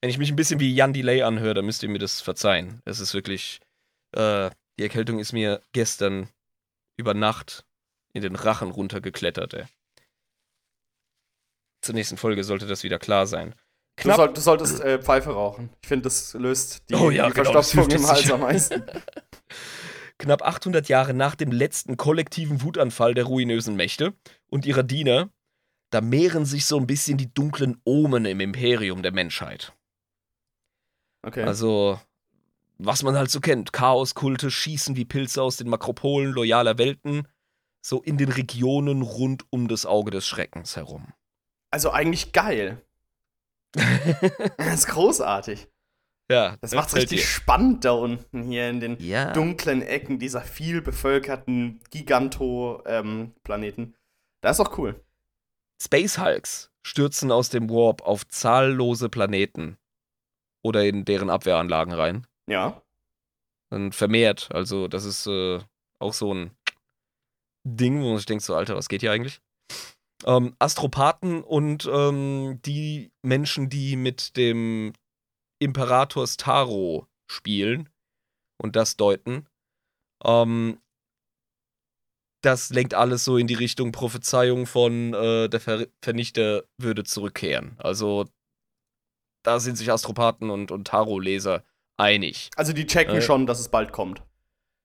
Wenn 0.00 0.10
ich 0.10 0.18
mich 0.18 0.30
ein 0.30 0.34
bisschen 0.34 0.58
wie 0.58 0.74
Jan 0.74 0.92
Delay 0.92 1.22
anhöre, 1.22 1.54
dann 1.54 1.66
müsst 1.66 1.84
ihr 1.84 1.88
mir 1.88 2.00
das 2.00 2.20
verzeihen. 2.20 2.82
Es 2.84 2.98
ist 2.98 3.14
wirklich, 3.14 3.60
äh, 4.10 4.50
die 4.76 4.82
Erkältung 4.82 5.20
ist 5.20 5.32
mir 5.32 5.62
gestern 5.72 6.28
über 6.98 7.14
Nacht 7.14 7.64
in 8.12 8.22
den 8.22 8.34
Rachen 8.34 8.72
runtergeklettert. 8.72 9.54
Ey. 9.54 9.66
Zur 11.80 11.94
nächsten 11.94 12.16
Folge 12.16 12.42
sollte 12.42 12.66
das 12.66 12.82
wieder 12.82 12.98
klar 12.98 13.28
sein. 13.28 13.54
Du, 14.02 14.12
soll, 14.12 14.32
du, 14.32 14.40
solltest 14.40 14.80
äh, 14.80 15.00
Pfeife 15.00 15.30
rauchen. 15.30 15.70
Ich 15.80 15.87
finde, 15.87 16.02
das 16.02 16.34
löst 16.34 16.82
die, 16.90 16.96
oh 16.96 17.12
ja, 17.12 17.28
die 17.28 17.34
genau, 17.34 17.52
Verstopfung 17.52 17.88
im 17.88 18.04
Hals 18.04 18.32
am 18.32 18.40
meisten. 18.40 18.82
Knapp 20.24 20.40
800 20.40 20.88
Jahre 20.88 21.12
nach 21.12 21.34
dem 21.34 21.52
letzten 21.52 21.98
kollektiven 21.98 22.62
Wutanfall 22.62 23.12
der 23.12 23.24
ruinösen 23.24 23.76
Mächte 23.76 24.14
und 24.48 24.64
ihrer 24.64 24.82
Diener, 24.82 25.28
da 25.90 26.00
mehren 26.00 26.46
sich 26.46 26.64
so 26.64 26.78
ein 26.78 26.87
bisschen 26.87 27.18
die 27.18 27.32
dunklen 27.32 27.78
Omen 27.84 28.24
im 28.24 28.40
Imperium 28.40 29.02
der 29.02 29.12
Menschheit. 29.12 29.74
Okay. 31.22 31.42
Also, 31.42 32.00
was 32.78 33.02
man 33.02 33.16
halt 33.16 33.30
so 33.30 33.40
kennt: 33.40 33.74
Chaoskulte 33.74 34.50
schießen 34.50 34.96
wie 34.96 35.04
Pilze 35.04 35.42
aus 35.42 35.58
den 35.58 35.68
Makropolen 35.68 36.32
loyaler 36.32 36.78
Welten, 36.78 37.28
so 37.82 38.00
in 38.00 38.16
den 38.16 38.32
Regionen 38.32 39.02
rund 39.02 39.44
um 39.50 39.68
das 39.68 39.84
Auge 39.84 40.10
des 40.10 40.26
Schreckens 40.26 40.74
herum. 40.74 41.12
Also, 41.70 41.90
eigentlich 41.90 42.32
geil. 42.32 42.82
das 44.56 44.74
ist 44.74 44.87
großartig. 44.87 45.68
Ja, 46.30 46.56
das 46.60 46.72
macht 46.72 46.94
richtig 46.94 47.20
dir. 47.20 47.26
spannend 47.26 47.84
da 47.84 47.92
unten 47.92 48.44
hier 48.44 48.70
in 48.70 48.80
den 48.80 48.96
ja. 48.98 49.32
dunklen 49.32 49.82
Ecken 49.82 50.18
dieser 50.18 50.40
viel 50.40 50.80
bevölkerten 50.80 51.80
Giganto-Planeten. 51.90 53.82
Ähm, 53.82 53.94
das 54.40 54.58
ist 54.58 54.66
auch 54.66 54.78
cool. 54.78 55.04
Space 55.82 56.18
Hulks 56.18 56.70
stürzen 56.87 57.30
aus 57.30 57.50
dem 57.50 57.68
Warp 57.68 58.02
auf 58.02 58.26
zahllose 58.26 59.10
Planeten 59.10 59.76
oder 60.62 60.84
in 60.84 61.04
deren 61.04 61.28
Abwehranlagen 61.28 61.92
rein. 61.92 62.26
Ja. 62.46 62.80
Und 63.70 63.94
vermehrt. 63.94 64.48
Also, 64.52 64.88
das 64.88 65.04
ist 65.04 65.26
äh, 65.26 65.60
auch 65.98 66.14
so 66.14 66.32
ein 66.32 66.52
Ding, 67.64 68.00
wo 68.00 68.08
man 68.08 68.16
sich 68.16 68.26
denkt: 68.26 68.44
so, 68.44 68.54
Alter, 68.54 68.76
was 68.76 68.88
geht 68.88 69.02
hier 69.02 69.12
eigentlich? 69.12 69.40
Ähm, 70.24 70.54
Astropathen 70.58 71.42
und 71.42 71.88
ähm, 71.92 72.60
die 72.64 73.10
Menschen, 73.22 73.68
die 73.68 73.96
mit 73.96 74.37
dem 74.37 74.94
Imperators 75.58 76.36
Taro 76.36 77.06
spielen 77.26 77.88
und 78.58 78.76
das 78.76 78.96
deuten, 78.96 79.46
ähm, 80.24 80.78
das 82.42 82.70
lenkt 82.70 82.94
alles 82.94 83.24
so 83.24 83.38
in 83.38 83.46
die 83.46 83.54
Richtung 83.54 83.92
Prophezeiung 83.92 84.66
von 84.66 85.14
äh, 85.14 85.48
der 85.48 85.60
Ver 85.60 85.86
Vernichter 86.02 86.64
würde 86.76 87.04
zurückkehren. 87.04 87.76
Also 87.78 88.26
da 89.42 89.60
sind 89.60 89.76
sich 89.76 89.90
Astropathen 89.90 90.50
und, 90.50 90.70
und 90.70 90.86
Tarot-Leser 90.86 91.64
einig. 91.96 92.50
Also 92.56 92.72
die 92.72 92.86
checken 92.86 93.16
äh, 93.16 93.22
schon, 93.22 93.46
dass 93.46 93.60
es 93.60 93.68
bald 93.68 93.92
kommt. 93.92 94.22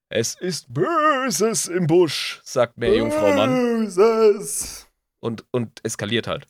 Es 0.08 0.34
ist 0.34 0.72
Böses 0.72 1.66
im 1.68 1.86
Busch, 1.86 2.40
sagt 2.44 2.78
Meerjungfrau 2.78 3.32
Mann. 3.34 3.54
Böses. 3.54 4.88
Und, 5.20 5.44
und 5.50 5.84
eskaliert 5.84 6.26
halt. 6.26 6.48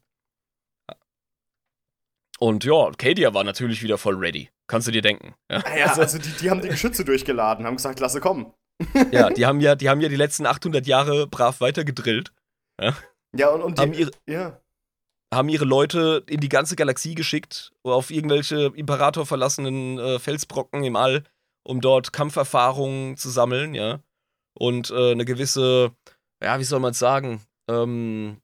Und 2.43 2.65
ja, 2.65 2.91
Kadia 2.97 3.35
war 3.35 3.45
natürlich 3.45 3.83
wieder 3.83 3.99
voll 3.99 4.17
ready. 4.17 4.49
Kannst 4.67 4.89
du 4.89 4.93
dir 4.93 5.03
denken. 5.03 5.35
Ja, 5.51 5.63
ja 5.77 5.87
also, 5.87 6.01
also 6.01 6.19
die, 6.19 6.31
die 6.41 6.51
haben 6.51 6.63
die 6.63 6.69
Geschütze 6.69 7.05
durchgeladen, 7.05 7.67
haben 7.67 7.77
gesagt, 7.77 8.01
lasse 8.01 8.21
kommen. 8.21 8.53
ja, 9.13 9.29
die 9.29 9.45
haben 9.45 9.61
ja, 9.61 9.75
die 9.75 9.91
haben 9.91 10.01
ja 10.01 10.09
die 10.09 10.17
letzten 10.17 10.47
800 10.47 10.87
Jahre 10.87 11.27
brav 11.27 11.61
weitergedrillt. 11.61 12.33
Ja, 12.81 12.95
ja 13.37 13.49
und, 13.51 13.63
und 13.63 13.79
die, 13.79 13.83
haben 13.83 13.93
ihre, 13.93 14.11
ja 14.27 14.59
haben 15.33 15.49
ihre 15.49 15.65
Leute 15.65 16.25
in 16.29 16.41
die 16.41 16.49
ganze 16.49 16.77
Galaxie 16.77 17.15
geschickt, 17.15 17.73
auf 17.85 18.11
irgendwelche 18.11 18.73
Imperator 18.75 19.27
verlassenen 19.27 19.99
äh, 19.99 20.19
Felsbrocken 20.19 20.83
im 20.85 20.97
All, 20.97 21.25
um 21.63 21.81
dort 21.81 22.13
Kampferfahrungen 22.13 23.17
zu 23.17 23.31
sammeln, 23.31 23.75
ja. 23.75 24.01
Und 24.55 24.91
äh, 24.91 25.13
eine 25.13 25.25
gewisse, 25.25 25.93
ja, 26.43 26.59
wie 26.59 26.65
soll 26.65 26.81
man 26.81 26.91
es 26.91 26.99
sagen, 26.99 27.41
ähm, 27.69 28.39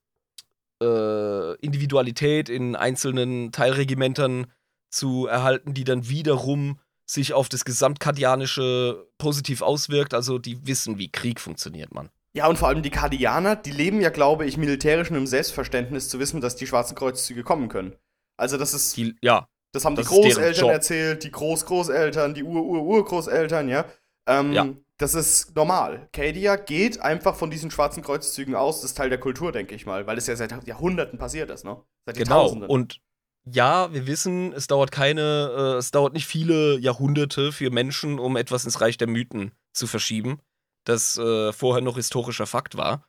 äh, 0.83 1.55
Individualität 1.57 2.49
in 2.49 2.77
einzelnen 2.77 3.53
Teilregimentern 3.53 4.47
zu 4.91 5.27
erhalten, 5.27 5.75
die 5.75 5.85
dann 5.85 6.09
wiederum 6.09 6.79
sich 7.07 7.33
auf 7.33 7.49
das 7.49 7.65
Gesamtkadianische 7.65 9.07
positiv 9.19 9.63
auswirkt. 9.63 10.15
Also 10.15 10.39
die 10.39 10.67
wissen, 10.67 10.99
wie 10.99 11.11
Krieg 11.11 11.41
funktioniert, 11.41 11.95
Mann. 11.95 12.11
Ja, 12.35 12.49
und 12.49 12.59
vor 12.59 12.69
allem 12.69 12.83
die 12.83 12.91
Kardianer, 12.91 13.57
die 13.57 13.71
leben 13.71 14.01
ja, 14.01 14.11
glaube 14.11 14.45
ich, 14.45 14.59
militärisch 14.59 15.09
in 15.09 15.17
einem 15.17 15.27
Selbstverständnis 15.27 16.09
zu 16.11 16.19
wissen, 16.19 16.41
dass 16.41 16.57
die 16.57 16.67
schwarzen 16.67 16.95
Kreuzzüge 16.95 17.43
kommen 17.43 17.69
können. 17.69 17.97
Also 18.37 18.59
das 18.59 18.75
ist. 18.75 18.97
Die, 18.97 19.17
ja. 19.23 19.49
Das 19.73 19.85
haben 19.85 19.97
das 19.97 20.09
die 20.09 20.15
Großeltern 20.15 20.69
erzählt, 20.69 21.25
die 21.25 21.31
Großgroßeltern, 21.31 22.35
die 22.35 22.45
Ur-Ur-Urgroßeltern, 22.45 23.69
ja. 23.69 23.87
Ähm, 24.27 24.53
ja. 24.53 24.69
Das 24.99 25.15
ist 25.15 25.55
normal. 25.55 26.09
Cadia 26.13 26.57
geht 26.57 27.01
einfach 27.01 27.37
von 27.37 27.51
diesen 27.51 27.71
schwarzen 27.71 28.03
Kreuzzügen 28.03 28.55
aus. 28.55 28.81
Das 28.81 28.91
ist 28.91 28.97
Teil 28.97 29.11
der 29.11 29.21
Kultur, 29.21 29.53
denke 29.53 29.75
ich 29.75 29.85
mal, 29.85 30.07
weil 30.07 30.17
es 30.17 30.27
ja 30.27 30.37
seit 30.37 30.67
Jahrhunderten 30.67 31.19
passiert 31.19 31.51
ist, 31.51 31.65
ne? 31.65 31.83
Seit 32.07 32.17
genau. 32.17 32.37
Jahrtausenden. 32.37 32.71
Und 32.71 33.01
ja, 33.45 33.93
wir 33.93 34.07
wissen, 34.07 34.53
es 34.53 34.67
dauert 34.67 34.91
keine, 34.91 35.53
äh, 35.57 35.79
es 35.79 35.91
dauert 35.91 36.15
nicht 36.15 36.27
viele 36.27 36.79
Jahrhunderte 36.79 37.53
für 37.53 37.71
Menschen, 37.71 38.19
um 38.19 38.37
etwas 38.37 38.65
ins 38.65 38.81
Reich 38.81 38.97
der 38.97 39.09
Mythen 39.09 39.53
zu 39.73 39.87
verschieben 39.87 40.41
das 40.89 41.19
äh, 41.19 41.53
vorher 41.53 41.83
noch 41.83 41.97
historischer 41.97 42.47
Fakt 42.47 42.77
war. 42.77 43.07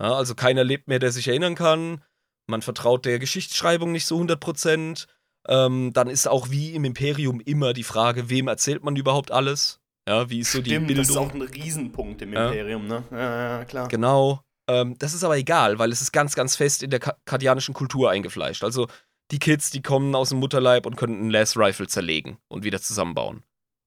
Ja, 0.00 0.12
also 0.12 0.34
keiner 0.34 0.64
lebt 0.64 0.88
mehr, 0.88 0.98
der 0.98 1.12
sich 1.12 1.28
erinnern 1.28 1.54
kann. 1.54 2.04
Man 2.46 2.62
vertraut 2.62 3.04
der 3.04 3.18
Geschichtsschreibung 3.18 3.92
nicht 3.92 4.06
so 4.06 4.16
100 4.16 4.38
Prozent. 4.38 5.06
Ähm, 5.46 5.92
dann 5.92 6.08
ist 6.08 6.28
auch 6.28 6.50
wie 6.50 6.74
im 6.74 6.84
Imperium 6.84 7.40
immer 7.40 7.72
die 7.72 7.84
Frage, 7.84 8.28
wem 8.28 8.48
erzählt 8.48 8.84
man 8.84 8.96
überhaupt 8.96 9.30
alles? 9.30 9.77
Ja, 10.08 10.30
wie 10.30 10.40
ist 10.40 10.52
so 10.52 10.60
Stimmt, 10.60 10.66
die 10.66 10.78
Bildung? 10.78 10.96
das 10.96 11.10
ist 11.10 11.16
auch 11.16 11.34
ein 11.34 11.42
Riesenpunkt 11.42 12.22
im 12.22 12.32
ja. 12.32 12.48
Imperium, 12.48 12.86
ne? 12.86 13.04
Ja, 13.10 13.58
ja, 13.58 13.64
klar. 13.64 13.88
Genau. 13.88 14.40
Ähm, 14.68 14.96
das 14.98 15.14
ist 15.14 15.24
aber 15.24 15.36
egal, 15.36 15.78
weil 15.78 15.92
es 15.92 16.00
ist 16.00 16.12
ganz, 16.12 16.34
ganz 16.34 16.56
fest 16.56 16.82
in 16.82 16.90
der 16.90 17.00
kardianischen 17.00 17.74
Kultur 17.74 18.10
eingefleischt. 18.10 18.64
Also 18.64 18.88
die 19.30 19.38
Kids, 19.38 19.70
die 19.70 19.82
kommen 19.82 20.14
aus 20.14 20.30
dem 20.30 20.38
Mutterleib 20.38 20.86
und 20.86 20.96
können 20.96 21.18
einen 21.18 21.30
Last 21.30 21.56
Rifle 21.56 21.86
zerlegen 21.86 22.38
und 22.48 22.64
wieder 22.64 22.80
zusammenbauen. 22.80 23.42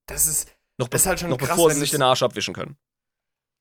Das 0.06 0.26
ist, 0.26 0.54
noch, 0.78 0.88
das 0.88 1.02
ist 1.02 1.06
halt 1.06 1.20
schon 1.20 1.30
noch 1.30 1.38
krass, 1.38 1.50
bevor 1.50 1.70
sie 1.70 1.80
sich 1.80 1.90
den 1.90 2.02
Arsch 2.02 2.22
abwischen 2.22 2.54
können 2.54 2.76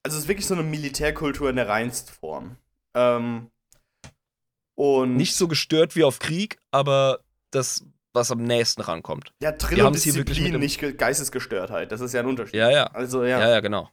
also 0.03 0.17
es 0.17 0.23
ist 0.23 0.27
wirklich 0.27 0.47
so 0.47 0.53
eine 0.53 0.63
Militärkultur 0.63 1.49
in 1.49 1.55
der 1.55 1.67
reinsten 1.67 2.13
Form. 2.13 2.57
Ähm, 2.95 3.51
und 4.75 5.15
nicht 5.15 5.35
so 5.35 5.47
gestört 5.47 5.95
wie 5.95 6.03
auf 6.03 6.19
Krieg, 6.19 6.57
aber 6.71 7.19
das, 7.51 7.85
was 8.13 8.31
am 8.31 8.43
nächsten 8.43 8.81
rankommt. 8.81 9.33
Ja, 9.41 9.51
Drill 9.51 9.81
und 9.83 9.95
Disziplin, 9.95 10.59
nicht 10.59 10.79
Geistesgestörtheit. 10.97 11.91
Das 11.91 12.01
ist 12.01 12.13
ja 12.13 12.21
ein 12.21 12.27
Unterschied. 12.27 12.55
Ja, 12.55 12.69
ja. 12.69 12.85
Also, 12.87 13.23
ja. 13.23 13.39
Ja, 13.39 13.49
ja, 13.49 13.59
genau. 13.59 13.89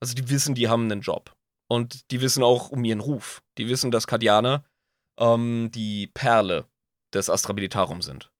Also 0.00 0.14
die 0.14 0.28
wissen, 0.30 0.54
die 0.54 0.68
haben 0.68 0.90
einen 0.90 1.00
Job. 1.00 1.34
Und 1.68 2.10
die 2.10 2.20
wissen 2.20 2.42
auch 2.42 2.70
um 2.70 2.84
ihren 2.84 3.00
Ruf. 3.00 3.42
Die 3.58 3.68
wissen, 3.68 3.90
dass 3.90 4.06
Kardianer 4.06 4.64
ähm, 5.18 5.70
die 5.72 6.06
Perle 6.08 6.66
des 7.12 7.28
Astra 7.28 7.52
Militarum 7.52 8.02
sind. 8.02 8.32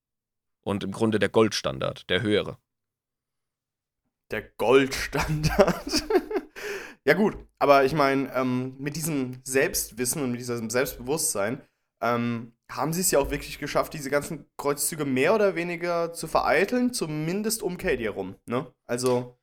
Und 0.62 0.84
im 0.84 0.92
Grunde 0.92 1.18
der 1.18 1.28
Goldstandard, 1.28 2.08
der 2.10 2.22
höhere. 2.22 2.58
Der 4.30 4.42
Goldstandard. 4.42 6.04
Ja, 7.04 7.14
gut, 7.14 7.38
aber 7.58 7.86
ich 7.86 7.94
meine, 7.94 8.30
ähm, 8.34 8.76
mit 8.78 8.94
diesem 8.94 9.40
Selbstwissen 9.42 10.22
und 10.22 10.30
mit 10.30 10.40
diesem 10.40 10.68
Selbstbewusstsein 10.68 11.62
ähm, 12.02 12.52
haben 12.70 12.92
sie 12.92 13.00
es 13.00 13.10
ja 13.10 13.18
auch 13.18 13.30
wirklich 13.30 13.58
geschafft, 13.58 13.94
diese 13.94 14.10
ganzen 14.10 14.44
Kreuzzüge 14.56 15.04
mehr 15.04 15.34
oder 15.34 15.54
weniger 15.54 16.12
zu 16.12 16.26
vereiteln, 16.26 16.92
zumindest 16.92 17.62
um 17.62 17.78
Katie 17.78 18.04
herum, 18.04 18.36
ne? 18.46 18.66
Also. 18.86 19.38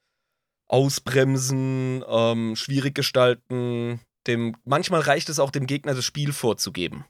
Ausbremsen, 0.67 2.03
ähm, 2.07 2.55
schwierig 2.55 2.95
gestalten, 2.95 3.99
dem, 4.25 4.55
manchmal 4.63 5.01
reicht 5.01 5.29
es 5.29 5.39
auch, 5.39 5.51
dem 5.51 5.67
Gegner 5.67 5.93
das 5.93 6.05
Spiel 6.05 6.33
vorzugeben. 6.33 7.05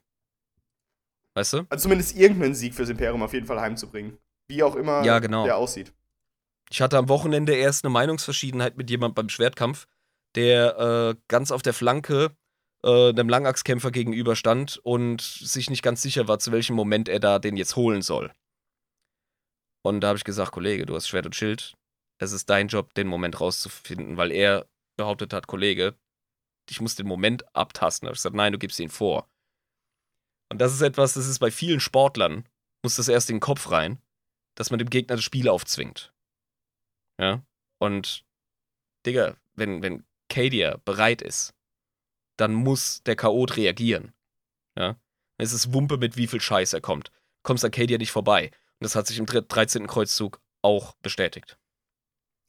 Weißt 1.35 1.53
du? 1.53 1.65
Also 1.69 1.83
zumindest 1.83 2.17
irgendeinen 2.17 2.55
Sieg 2.55 2.73
fürs 2.73 2.89
Imperium 2.89 3.21
auf 3.21 3.33
jeden 3.33 3.45
Fall 3.45 3.59
heimzubringen. 3.59 4.17
Wie 4.47 4.63
auch 4.63 4.75
immer 4.75 5.03
ja, 5.03 5.19
genau. 5.19 5.45
der 5.45 5.57
aussieht. 5.57 5.93
Ich 6.69 6.81
hatte 6.81 6.97
am 6.97 7.09
Wochenende 7.09 7.53
erst 7.53 7.83
eine 7.83 7.91
Meinungsverschiedenheit 7.91 8.77
mit 8.77 8.89
jemandem 8.89 9.15
beim 9.15 9.29
Schwertkampf, 9.29 9.87
der 10.35 10.77
äh, 10.77 11.21
ganz 11.27 11.51
auf 11.51 11.61
der 11.61 11.73
Flanke 11.73 12.35
äh, 12.85 13.09
einem 13.09 13.27
Langachskämpfer 13.27 13.91
gegenüberstand 13.91 14.77
und 14.83 15.21
sich 15.21 15.69
nicht 15.69 15.81
ganz 15.81 16.01
sicher 16.01 16.27
war, 16.27 16.39
zu 16.39 16.51
welchem 16.51 16.75
Moment 16.75 17.09
er 17.09 17.19
da 17.19 17.39
den 17.39 17.57
jetzt 17.57 17.75
holen 17.75 18.01
soll. 18.01 18.31
Und 19.83 20.01
da 20.01 20.09
habe 20.09 20.17
ich 20.17 20.23
gesagt, 20.23 20.51
Kollege, 20.51 20.85
du 20.85 20.95
hast 20.95 21.07
Schwert 21.07 21.25
und 21.25 21.35
Schild. 21.35 21.75
Es 22.19 22.31
ist 22.31 22.49
dein 22.49 22.67
Job, 22.67 22.93
den 22.93 23.07
Moment 23.07 23.41
rauszufinden, 23.41 24.17
weil 24.17 24.31
er 24.31 24.67
behauptet 24.97 25.33
hat, 25.33 25.47
Kollege, 25.47 25.95
ich 26.69 26.79
muss 26.79 26.95
den 26.95 27.07
Moment 27.07 27.43
abtasten. 27.55 28.05
Da 28.05 28.09
habe 28.09 28.15
ich 28.15 28.19
gesagt, 28.19 28.35
nein, 28.35 28.53
du 28.53 28.59
gibst 28.59 28.79
ihn 28.79 28.89
vor. 28.89 29.29
Und 30.51 30.59
das 30.59 30.73
ist 30.73 30.81
etwas, 30.81 31.13
das 31.13 31.27
ist 31.27 31.39
bei 31.39 31.51
vielen 31.51 31.79
Sportlern, 31.79 32.47
muss 32.83 32.95
das 32.95 33.07
erst 33.07 33.29
in 33.29 33.37
den 33.37 33.41
Kopf 33.41 33.71
rein, 33.71 33.99
dass 34.55 34.69
man 34.69 34.79
dem 34.79 34.89
Gegner 34.89 35.15
das 35.15 35.25
Spiel 35.25 35.49
aufzwingt. 35.49 36.13
Ja. 37.19 37.43
Und, 37.79 38.25
Digga, 39.05 39.35
wenn, 39.55 39.81
wenn 39.81 40.05
Arcadia 40.29 40.77
bereit 40.85 41.21
ist, 41.21 41.53
dann 42.37 42.53
muss 42.53 43.03
der 43.03 43.15
Chaot 43.15 43.57
reagieren. 43.57 44.13
Ja? 44.77 44.97
Es 45.37 45.53
ist 45.53 45.73
Wumpe, 45.73 45.97
mit 45.97 46.17
wie 46.17 46.27
viel 46.27 46.41
Scheiß 46.41 46.73
er 46.73 46.81
kommt. 46.81 47.11
Kommst 47.43 47.63
Arcadia 47.65 47.97
nicht 47.97 48.11
vorbei. 48.11 48.51
Und 48.79 48.85
das 48.85 48.95
hat 48.95 49.07
sich 49.07 49.19
im 49.19 49.25
13. 49.25 49.87
Kreuzzug 49.87 50.41
auch 50.61 50.95
bestätigt. 51.01 51.57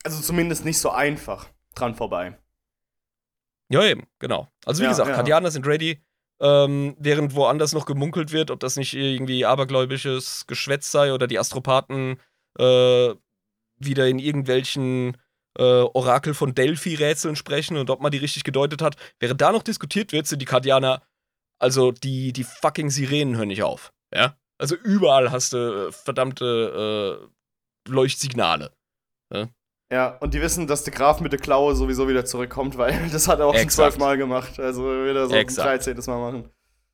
Also 0.05 0.21
zumindest 0.23 0.65
nicht 0.65 0.79
so 0.79 0.91
einfach 0.91 1.49
dran 1.75 1.95
vorbei. 1.95 2.39
Ja, 3.69 3.85
eben, 3.85 4.07
genau. 4.19 4.49
Also 4.65 4.81
wie 4.81 4.85
Ja, 4.85 4.91
gesagt, 4.91 5.09
ja. 5.11 5.15
Kardianer 5.17 5.51
sind 5.51 5.67
ready, 5.67 6.03
ähm, 6.41 6.95
während 6.99 7.35
woanders 7.35 7.73
noch 7.73 7.87
gemunkelt 7.87 8.33
wird, 8.33 8.51
ob 8.51 8.61
das 8.61 8.77
nicht 8.77 8.95
irgendwie 8.95 9.45
abergläubisches 9.45 10.47
Geschwätz 10.47 10.91
sei 10.91 11.13
oder 11.13 11.27
die 11.27 11.39
Astropathen 11.39 12.21
äh, 12.59 13.15
wieder 13.79 14.09
in 14.09 14.19
irgendwelchen 14.19 15.17
äh, 15.59 15.63
Orakel 15.63 16.35
von 16.35 16.55
Delphi-Rätseln 16.55 17.37
sprechen 17.37 17.77
und 17.77 17.91
ob 17.91 18.01
man 18.01 18.11
die 18.11 18.19
richtig 18.19 18.45
gedeutet 18.45 18.83
hat. 18.83 18.97
Während 19.19 19.41
da 19.41 19.53
noch 19.53 19.63
diskutiert 19.63 20.13
wird, 20.13 20.27
sind 20.27 20.41
die 20.41 20.47
Kardianer, 20.47 21.03
also 21.59 21.93
die, 21.93 22.33
die 22.33 22.45
fucking 22.45 22.91
Sirenen 22.91 23.37
hören 23.37 23.49
nicht 23.49 23.63
auf. 23.63 23.93
Ja? 24.15 24.37
Also 24.59 24.77
überall 24.77 25.31
hast 25.31 25.53
du 25.53 25.89
äh, 25.89 25.93
verdammte 25.93 27.29
äh, 27.87 27.91
Leuchtsignale. 27.91 28.73
Ja, 29.93 30.17
und 30.19 30.35
die 30.35 30.41
wissen, 30.41 30.67
dass 30.67 30.83
der 30.83 30.93
Graf 30.93 31.21
mit 31.21 31.33
der 31.33 31.39
Klaue 31.39 31.77
sowieso 31.77 32.09
wieder 32.09 32.25
zurückkommt, 32.25 32.77
weil 32.77 33.09
das 33.13 33.29
hat 33.29 33.39
er 33.39 33.47
auch 33.47 33.55
schon 33.55 33.63
Exakt. 33.63 33.93
zwölfmal 33.93 34.17
gemacht. 34.17 34.59
Also 34.59 34.83
wieder 34.83 35.27
so 35.29 35.35
ein 35.35 35.41
Exakt. 35.41 35.87
13. 35.87 35.97
Mal 36.07 36.33
machen. 36.33 36.51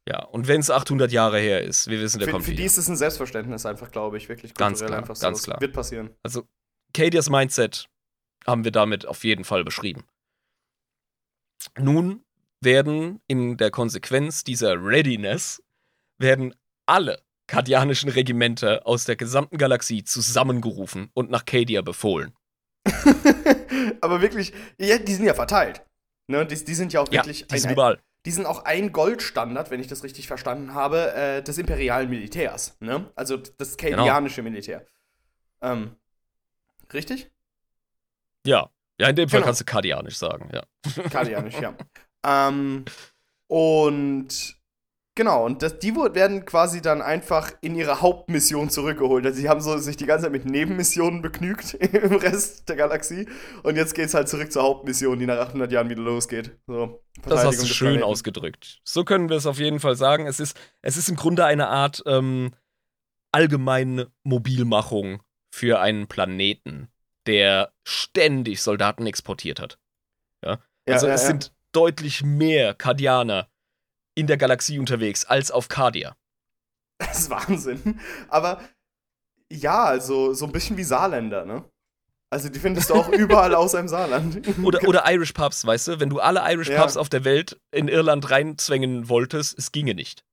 Ja, 0.08 0.24
und 0.24 0.48
wenn 0.48 0.60
es 0.60 0.68
800 0.68 1.12
Jahre 1.12 1.38
her 1.38 1.62
ist, 1.62 1.88
wir 1.88 2.00
wissen, 2.00 2.18
der 2.18 2.26
Für, 2.26 2.32
kommt 2.32 2.44
für 2.44 2.50
die 2.50 2.58
wieder. 2.58 2.66
ist 2.66 2.76
es 2.76 2.88
ein 2.88 2.96
Selbstverständnis 2.96 3.64
einfach, 3.66 3.90
glaube 3.90 4.16
ich, 4.16 4.28
wirklich 4.28 4.52
Ganz 4.54 4.84
klar, 4.84 4.98
einfach 4.98 5.14
so. 5.14 5.24
ganz 5.24 5.44
klar. 5.44 5.60
Wird 5.60 5.72
passieren. 5.72 6.10
Also, 6.24 6.42
Cadias 6.92 7.30
Mindset 7.30 7.88
haben 8.46 8.64
wir 8.64 8.72
damit 8.72 9.06
auf 9.06 9.24
jeden 9.24 9.44
Fall 9.44 9.64
beschrieben. 9.64 10.04
Nun 11.78 12.24
werden 12.60 13.20
in 13.26 13.56
der 13.56 13.70
Konsequenz 13.70 14.44
dieser 14.44 14.74
Readiness 14.82 15.62
werden 16.18 16.54
alle 16.86 17.22
kardianischen 17.46 18.08
Regimenter 18.08 18.86
aus 18.86 19.04
der 19.04 19.16
gesamten 19.16 19.58
Galaxie 19.58 20.04
zusammengerufen 20.04 21.10
und 21.14 21.30
nach 21.30 21.44
Cadia 21.44 21.82
befohlen. 21.82 22.32
Aber 24.00 24.20
wirklich, 24.22 24.52
ja, 24.78 24.98
die 24.98 25.14
sind 25.14 25.24
ja 25.26 25.34
verteilt. 25.34 25.84
Ne, 26.28 26.46
die, 26.46 26.64
die 26.64 26.74
sind 26.74 26.92
ja 26.92 27.00
auch 27.00 27.08
Ja, 27.08 27.20
wirklich 27.20 27.46
die 27.48 27.58
sind 27.58 27.70
ein, 27.70 27.74
überall. 27.74 27.98
die 28.24 28.30
sind 28.30 28.46
auch 28.46 28.64
ein 28.64 28.92
Goldstandard, 28.92 29.70
wenn 29.70 29.80
ich 29.80 29.88
das 29.88 30.04
richtig 30.04 30.28
verstanden 30.28 30.72
habe, 30.72 31.12
äh, 31.14 31.42
des 31.42 31.58
imperialen 31.58 32.08
Militärs. 32.08 32.76
Ne? 32.80 33.10
Also 33.16 33.36
das 33.36 33.76
Genau. 33.76 33.96
kadianische 33.96 34.42
Militär. 34.42 34.86
Ähm, 35.60 35.96
richtig? 36.92 37.30
Ja. 38.46 38.68
Ja, 39.00 39.08
in 39.08 39.16
dem 39.16 39.28
Fall 39.28 39.38
Genau. 39.40 39.46
kannst 39.46 39.60
du 39.60 39.64
kardianisch 39.64 40.16
sagen, 40.16 40.50
ja. 40.52 40.62
Kadianisch, 41.10 41.58
ja. 41.60 41.74
Ähm, 42.24 42.84
und 43.48 44.28
genau, 45.14 45.44
und 45.44 45.62
das, 45.62 45.78
die 45.78 45.94
werden 45.94 46.44
quasi 46.44 46.80
dann 46.82 47.02
einfach 47.02 47.52
in 47.62 47.74
ihre 47.74 48.00
Hauptmission 48.00 48.70
zurückgeholt. 48.70 49.26
Also 49.26 49.40
sie 49.40 49.48
haben 49.48 49.60
so 49.60 49.76
sich 49.78 49.96
die 49.96 50.06
ganze 50.06 50.24
Zeit 50.24 50.32
mit 50.32 50.44
Nebenmissionen 50.44 51.20
begnügt 51.22 51.74
im 51.74 52.14
Rest 52.16 52.68
der 52.68 52.76
Galaxie. 52.76 53.26
Und 53.62 53.76
jetzt 53.76 53.94
geht's 53.94 54.14
halt 54.14 54.28
zurück 54.28 54.52
zur 54.52 54.62
Hauptmission, 54.62 55.18
die 55.18 55.26
nach 55.26 55.38
800 55.38 55.72
Jahren 55.72 55.88
wieder 55.90 56.02
losgeht. 56.02 56.56
So, 56.66 57.02
Das 57.24 57.44
hast 57.44 57.62
du 57.62 57.66
schön 57.66 57.88
Planeten. 57.94 58.04
ausgedrückt. 58.04 58.80
So 58.84 59.04
können 59.04 59.28
wir 59.28 59.36
es 59.36 59.46
auf 59.46 59.58
jeden 59.58 59.80
Fall 59.80 59.96
sagen. 59.96 60.26
Es 60.26 60.38
ist, 60.38 60.56
es 60.82 60.96
ist 60.96 61.08
im 61.08 61.16
Grunde 61.16 61.44
eine 61.44 61.68
Art 61.68 62.02
ähm, 62.06 62.52
allgemeine 63.32 64.12
Mobilmachung 64.22 65.22
für 65.54 65.80
einen 65.80 66.06
Planeten, 66.06 66.88
der 67.26 67.72
ständig 67.84 68.62
Soldaten 68.62 69.06
exportiert 69.06 69.60
hat. 69.60 69.78
Ja? 70.44 70.58
Also 70.88 71.06
ja, 71.06 71.14
es 71.14 71.22
ja. 71.22 71.28
sind 71.28 71.52
deutlich 71.72 72.22
mehr 72.22 72.74
Kardianer 72.74 73.48
in 74.14 74.26
der 74.26 74.36
Galaxie 74.36 74.78
unterwegs 74.78 75.24
als 75.24 75.50
auf 75.50 75.68
Kardia. 75.68 76.16
Das 76.98 77.20
ist 77.20 77.30
Wahnsinn. 77.30 78.00
Aber 78.28 78.60
ja, 79.50 79.84
also 79.84 80.34
so 80.34 80.46
ein 80.46 80.52
bisschen 80.52 80.76
wie 80.76 80.84
Saarländer, 80.84 81.44
ne? 81.44 81.64
Also 82.32 82.48
die 82.48 82.58
findest 82.58 82.88
du 82.88 82.94
auch 82.94 83.08
überall 83.12 83.54
außer 83.54 83.78
im 83.78 83.88
Saarland. 83.88 84.40
Oder, 84.64 84.82
oder 84.88 85.04
Irish 85.12 85.32
Pubs, 85.32 85.66
weißt 85.66 85.88
du? 85.88 86.00
Wenn 86.00 86.08
du 86.08 86.20
alle 86.20 86.40
Irish. 86.50 86.70
Pubs 86.70 86.96
auf 86.96 87.08
der 87.08 87.24
Welt 87.24 87.60
in 87.70 87.88
Irland 87.88 88.30
reinzwängen 88.30 89.08
wolltest, 89.08 89.58
es 89.58 89.72
ginge 89.72 89.94
nicht. 89.94 90.24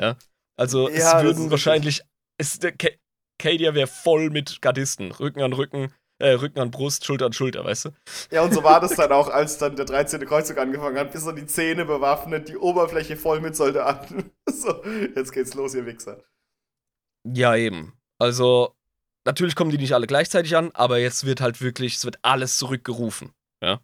Ja? 0.00 0.16
Also 0.56 0.88
es 0.88 1.04
würden 1.22 1.50
wahrscheinlich. 1.50 2.02
Es, 2.38 2.58
Cadia 3.38 3.74
wäre 3.74 3.86
voll 3.86 4.30
mit 4.30 4.60
Gardisten. 4.60 5.12
Rücken 5.12 5.42
an 5.42 5.52
Rücken, 5.52 5.92
äh, 6.18 6.30
Rücken 6.30 6.58
an 6.60 6.70
Brust, 6.70 7.04
Schulter 7.04 7.26
an 7.26 7.32
Schulter, 7.32 7.64
weißt 7.64 7.86
du? 7.86 7.90
Ja, 8.30 8.42
und 8.42 8.54
so 8.54 8.62
war 8.64 8.80
das 8.80 8.94
dann 8.96 9.12
auch, 9.12 9.28
als 9.28 9.58
dann 9.58 9.76
der 9.76 9.84
13. 9.84 10.24
Kreuzzug 10.26 10.58
angefangen 10.58 10.98
hat, 10.98 11.12
bis 11.12 11.24
so 11.24 11.32
die 11.32 11.46
Zähne 11.46 11.84
bewaffnet, 11.84 12.48
die 12.48 12.56
Oberfläche 12.56 13.16
voll 13.16 13.40
mit 13.40 13.56
Soldaten. 13.56 14.30
So, 14.48 14.82
jetzt 15.14 15.32
geht's 15.32 15.54
los, 15.54 15.74
ihr 15.74 15.86
Wichser. 15.86 16.22
Ja, 17.24 17.56
eben. 17.56 17.92
Also, 18.18 18.74
natürlich 19.24 19.54
kommen 19.54 19.70
die 19.70 19.76
nicht 19.76 19.92
alle 19.92 20.06
gleichzeitig 20.06 20.56
an, 20.56 20.70
aber 20.72 20.98
jetzt 20.98 21.26
wird 21.26 21.40
halt 21.40 21.60
wirklich, 21.60 21.96
es 21.96 22.04
wird 22.04 22.18
alles 22.22 22.56
zurückgerufen. 22.56 23.32
Ja. 23.60 23.80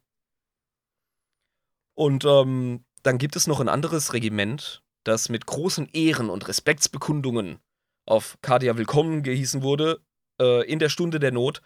Und 1.94 2.24
ähm, 2.24 2.84
dann 3.02 3.18
gibt 3.18 3.36
es 3.36 3.46
noch 3.46 3.60
ein 3.60 3.68
anderes 3.68 4.12
Regiment, 4.12 4.82
das 5.04 5.28
mit 5.28 5.46
großen 5.46 5.88
Ehren 5.92 6.30
und 6.30 6.46
Respektsbekundungen 6.48 7.58
auf 8.06 8.38
Cardia 8.40 8.76
willkommen 8.76 9.22
gehießen 9.22 9.62
wurde, 9.62 10.00
äh, 10.40 10.64
in 10.70 10.78
der 10.78 10.88
Stunde 10.88 11.18
der 11.20 11.32
Not. 11.32 11.60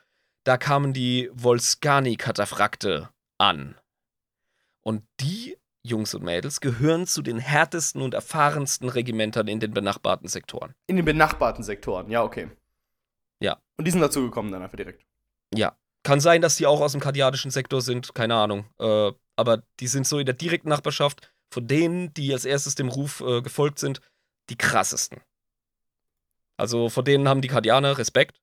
Da 0.46 0.56
kamen 0.56 0.92
die 0.92 1.28
Volskani-Kataphrakte 1.32 3.08
an. 3.36 3.74
Und 4.84 5.02
die 5.18 5.58
Jungs 5.82 6.14
und 6.14 6.22
Mädels 6.22 6.60
gehören 6.60 7.08
zu 7.08 7.20
den 7.22 7.40
härtesten 7.40 8.00
und 8.00 8.14
erfahrensten 8.14 8.88
Regimentern 8.88 9.48
in 9.48 9.58
den 9.58 9.74
benachbarten 9.74 10.28
Sektoren. 10.28 10.72
In 10.86 10.94
den 10.94 11.04
benachbarten 11.04 11.64
Sektoren, 11.64 12.12
ja, 12.12 12.22
okay. 12.22 12.48
Ja. 13.40 13.60
Und 13.76 13.86
die 13.86 13.90
sind 13.90 14.00
dazugekommen 14.00 14.52
dann 14.52 14.62
einfach 14.62 14.76
direkt. 14.76 15.04
Ja. 15.52 15.76
Kann 16.04 16.20
sein, 16.20 16.42
dass 16.42 16.56
die 16.56 16.66
auch 16.66 16.80
aus 16.80 16.92
dem 16.92 17.00
kardiatischen 17.00 17.50
Sektor 17.50 17.80
sind, 17.80 18.14
keine 18.14 18.36
Ahnung. 18.36 18.66
Äh, 18.78 19.10
aber 19.34 19.64
die 19.80 19.88
sind 19.88 20.06
so 20.06 20.20
in 20.20 20.26
der 20.26 20.36
direkten 20.36 20.68
Nachbarschaft 20.68 21.34
von 21.52 21.66
denen, 21.66 22.14
die 22.14 22.32
als 22.32 22.44
erstes 22.44 22.76
dem 22.76 22.88
Ruf 22.88 23.20
äh, 23.20 23.42
gefolgt 23.42 23.80
sind, 23.80 24.00
die 24.48 24.56
krassesten. 24.56 25.22
Also 26.56 26.88
vor 26.88 27.02
denen 27.02 27.28
haben 27.28 27.40
die 27.40 27.48
Kardianer 27.48 27.98
Respekt 27.98 28.38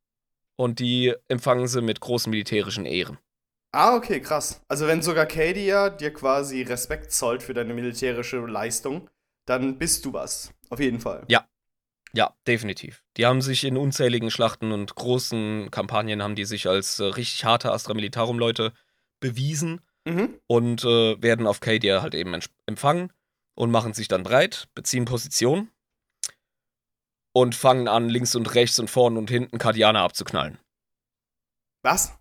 und 0.56 0.80
die 0.80 1.14
empfangen 1.28 1.68
sie 1.68 1.82
mit 1.82 2.00
großen 2.00 2.30
militärischen 2.30 2.86
Ehren. 2.86 3.18
Ah, 3.72 3.96
okay, 3.96 4.20
krass. 4.20 4.62
Also 4.68 4.88
wenn 4.88 5.02
sogar 5.02 5.26
Cadia 5.26 5.90
dir 5.90 6.14
quasi 6.14 6.62
Respekt 6.62 7.12
zollt 7.12 7.42
für 7.42 7.54
deine 7.54 7.74
militärische 7.74 8.38
Leistung, 8.38 9.10
dann 9.46 9.78
bist 9.78 10.06
du 10.06 10.14
was. 10.14 10.54
Auf 10.70 10.80
jeden 10.80 11.00
Fall. 11.00 11.26
Ja, 12.16 12.36
definitiv. 12.46 13.04
Die 13.18 13.26
haben 13.26 13.42
sich 13.42 13.64
in 13.64 13.76
unzähligen 13.76 14.30
Schlachten 14.30 14.72
und 14.72 14.94
großen 14.94 15.72
Kampagnen 15.72 16.22
haben 16.22 16.36
die 16.36 16.46
sich 16.46 16.68
als 16.68 17.00
äh, 17.00 17.06
richtig 17.06 17.44
harte 17.44 17.72
Astra 17.72 17.96
Militarum-Leute 17.96 18.72
bewiesen 19.20 19.82
Mhm. 20.06 20.38
und 20.48 20.84
äh, 20.84 21.22
werden 21.22 21.48
auf 21.48 21.62
Cadia 21.62 22.02
halt 22.02 22.14
eben 22.14 22.38
empfangen 22.66 23.12
und 23.56 23.72
machen 23.72 23.94
sich 23.94 24.10
dann 24.10 24.24
breit, 24.24 24.68
beziehen 24.76 25.06
Position 25.06 25.70
und 27.34 27.56
fangen 27.56 27.88
an, 27.88 28.10
links 28.10 28.36
und 28.36 28.54
rechts 28.56 28.80
und 28.80 28.90
vorn 28.90 29.18
und 29.18 29.30
hinten 29.30 29.58
Kardianer 29.58 30.02
abzuknallen. 30.02 30.60
Was? 31.82 32.14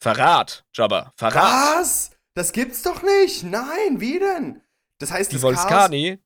Verrat, 0.00 0.64
Jabba, 0.72 1.12
Verrat. 1.16 1.80
Was? 1.80 2.10
Das 2.34 2.52
gibt's 2.52 2.82
doch 2.82 3.02
nicht. 3.02 3.44
Nein, 3.44 4.00
wie 4.00 4.18
denn? 4.18 4.62
Das 4.98 5.10
heißt, 5.10 5.30
Die 5.30 5.36
das 5.36 5.42
Volskani, 5.42 6.18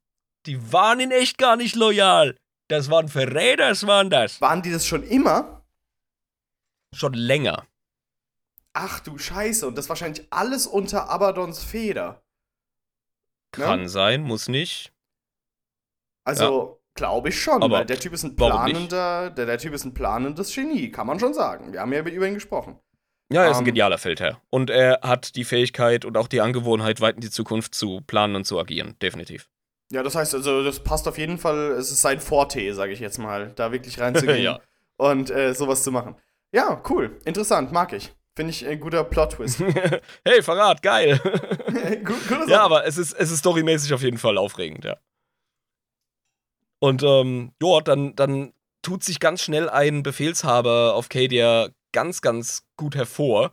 die 0.46 0.72
waren 0.72 1.00
in 1.00 1.10
echt 1.10 1.38
gar 1.38 1.56
nicht 1.56 1.74
loyal. 1.76 2.36
Das 2.68 2.90
waren 2.90 3.08
Verräters, 3.08 3.86
waren 3.86 4.10
das. 4.10 4.40
Waren 4.40 4.62
die 4.62 4.70
das 4.70 4.86
schon 4.86 5.02
immer? 5.02 5.64
Schon 6.94 7.14
länger. 7.14 7.66
Ach 8.72 9.00
du 9.00 9.18
Scheiße. 9.18 9.66
Und 9.66 9.76
das 9.76 9.88
wahrscheinlich 9.88 10.26
alles 10.30 10.66
unter 10.66 11.08
Abadons 11.08 11.64
Feder. 11.64 12.22
Ne? 13.56 13.64
Kann 13.64 13.88
sein, 13.88 14.22
muss 14.22 14.48
nicht. 14.48 14.92
Also, 16.24 16.77
glaube 16.98 17.30
ich 17.30 17.40
schon, 17.40 17.62
Aber 17.62 17.78
weil 17.78 17.86
der 17.86 17.98
Typ 17.98 18.12
ist 18.12 18.24
ein 18.24 18.36
planender, 18.36 19.30
der, 19.30 19.46
der 19.46 19.58
Typ 19.58 19.72
ist 19.72 19.84
ein 19.84 19.94
planendes 19.94 20.54
Genie, 20.54 20.90
kann 20.90 21.06
man 21.06 21.18
schon 21.18 21.32
sagen. 21.34 21.72
Wir 21.72 21.80
haben 21.80 21.92
ja 21.92 22.00
über 22.00 22.26
ihn 22.26 22.34
gesprochen. 22.34 22.78
Ja, 23.32 23.44
er 23.44 23.50
ist 23.50 23.56
ein 23.56 23.60
Ähm. 23.62 23.66
genialer 23.66 23.98
Feldherr. 23.98 24.40
Und 24.50 24.70
er 24.70 25.00
hat 25.02 25.34
die 25.36 25.44
Fähigkeit 25.44 26.04
und 26.04 26.16
auch 26.16 26.28
die 26.28 26.40
Angewohnheit, 26.40 27.00
weit 27.00 27.14
in 27.16 27.20
die 27.20 27.30
Zukunft 27.30 27.74
zu 27.74 28.00
planen 28.06 28.36
und 28.36 28.44
zu 28.44 28.58
agieren. 28.58 28.96
Definitiv. 29.02 29.48
Ja, 29.92 30.02
das 30.02 30.14
heißt, 30.14 30.34
also, 30.34 30.62
das 30.64 30.80
passt 30.80 31.08
auf 31.08 31.16
jeden 31.18 31.38
Fall, 31.38 31.72
es 31.72 31.90
ist 31.90 32.02
sein 32.02 32.20
Forte, 32.20 32.74
sage 32.74 32.92
ich 32.92 33.00
jetzt 33.00 33.18
mal, 33.18 33.52
da 33.56 33.72
wirklich 33.72 33.98
reinzugehen 34.00 34.42
Ja. 34.42 34.60
und 34.98 35.30
äh, 35.30 35.54
sowas 35.54 35.82
zu 35.82 35.90
machen. 35.92 36.16
Ja, 36.54 36.82
cool, 36.90 37.18
interessant, 37.24 37.72
mag 37.72 37.92
ich. 37.92 38.12
Finde 38.36 38.50
ich 38.50 38.66
ein 38.66 38.78
guter 38.80 39.02
Plot-Twist. 39.04 39.60
hey, 40.24 40.42
Verrat, 40.42 40.80
geil. 40.82 41.18
Gut, 42.04 42.48
ja, 42.48 42.62
aber 42.62 42.86
es 42.86 42.96
ist, 42.96 43.12
es 43.14 43.30
ist 43.32 43.40
storymäßig 43.40 43.92
auf 43.92 44.02
jeden 44.02 44.16
Fall 44.18 44.38
aufregend, 44.38 44.84
ja. 44.84 44.96
Und 46.78 47.02
ähm, 47.02 47.52
ja, 47.62 47.80
dann, 47.80 48.14
dann 48.14 48.52
tut 48.82 49.04
sich 49.04 49.20
ganz 49.20 49.42
schnell 49.42 49.68
ein 49.68 50.02
Befehlshaber 50.02 50.94
auf 50.94 51.08
Cadia 51.08 51.68
ganz, 51.92 52.20
ganz 52.20 52.66
gut 52.76 52.94
hervor 52.94 53.52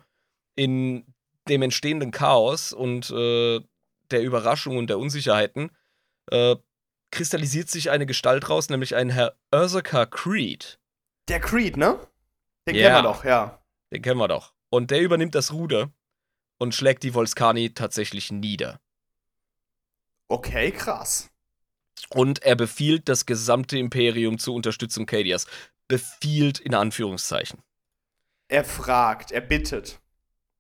in 0.56 1.06
dem 1.48 1.62
entstehenden 1.62 2.12
Chaos 2.12 2.74
und 2.74 3.10
äh, 3.10 3.62
der 4.12 4.22
Überraschung 4.22 4.78
und 4.78 4.90
der 4.90 5.00
Unsicherheiten 5.00 5.72
äh, 6.32 6.56
kristallisiert 7.12 7.70
sich 7.70 7.90
eine 7.90 8.06
Gestalt 8.06 8.50
raus, 8.50 8.70
nämlich 8.70 8.96
ein 8.96 9.10
Herr 9.10 9.36
Ursaka 9.54 10.06
Creed. 10.06 10.80
Der 11.28 11.40
Creed, 11.40 11.78
ne? 11.78 12.00
Den 12.68 12.76
Ja. 12.76 12.90
kennen 12.90 12.96
wir 12.96 13.10
doch, 13.10 13.26
ja. 13.26 13.60
Den 13.92 14.02
kennen 14.02 14.20
wir 14.20 14.28
doch. 14.28 14.54
Und 14.70 14.92
der 14.92 15.02
übernimmt 15.02 15.36
das 15.36 15.54
Ruder 15.54 15.92
und 16.58 16.74
schlägt 16.76 17.04
die 17.04 17.14
Volskani 17.14 17.74
tatsächlich 17.74 18.32
nieder. 18.32 18.80
Okay, 20.28 20.72
krass. 20.72 21.30
Und 22.10 22.44
er 22.44 22.56
befiehlt 22.56 23.10
das 23.10 23.26
gesamte 23.26 23.78
Imperium 23.78 24.38
zur 24.38 24.54
Unterstützung 24.56 25.06
Cadias. 25.06 25.48
Befiehlt 25.88 26.60
in 26.60 26.74
Anführungszeichen. 26.74 27.60
Er 28.48 28.64
fragt, 28.64 29.32
er 29.32 29.42
bittet. 29.42 30.00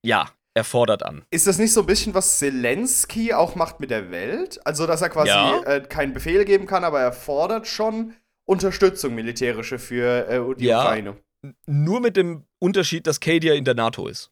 Ja, 0.01 0.29
er 0.53 0.63
fordert 0.63 1.03
an. 1.03 1.23
Ist 1.31 1.47
das 1.47 1.57
nicht 1.57 1.73
so 1.73 1.81
ein 1.81 1.85
bisschen, 1.85 2.13
was 2.13 2.39
Zelensky 2.39 3.33
auch 3.33 3.55
macht 3.55 3.79
mit 3.79 3.89
der 3.91 4.11
Welt? 4.11 4.59
Also, 4.65 4.87
dass 4.87 5.01
er 5.01 5.09
quasi 5.09 5.29
Ja. 5.29 5.61
äh, 5.63 5.81
keinen 5.81 6.13
Befehl 6.13 6.45
geben 6.45 6.65
kann, 6.67 6.83
aber 6.83 7.01
er 7.01 7.11
fordert 7.11 7.67
schon 7.67 8.13
Unterstützung 8.45 9.15
militärische 9.15 9.79
für 9.79 10.27
äh, 10.27 10.55
die 10.55 10.65
Ja. 10.65 10.83
Ukraine. 10.83 11.17
Nur 11.65 11.99
mit 11.99 12.15
dem 12.17 12.45
Unterschied, 12.59 13.05
dass 13.07 13.19
Cadia 13.19 13.53
in 13.53 13.65
der 13.65 13.73
NATO 13.75 14.07
ist. 14.07 14.31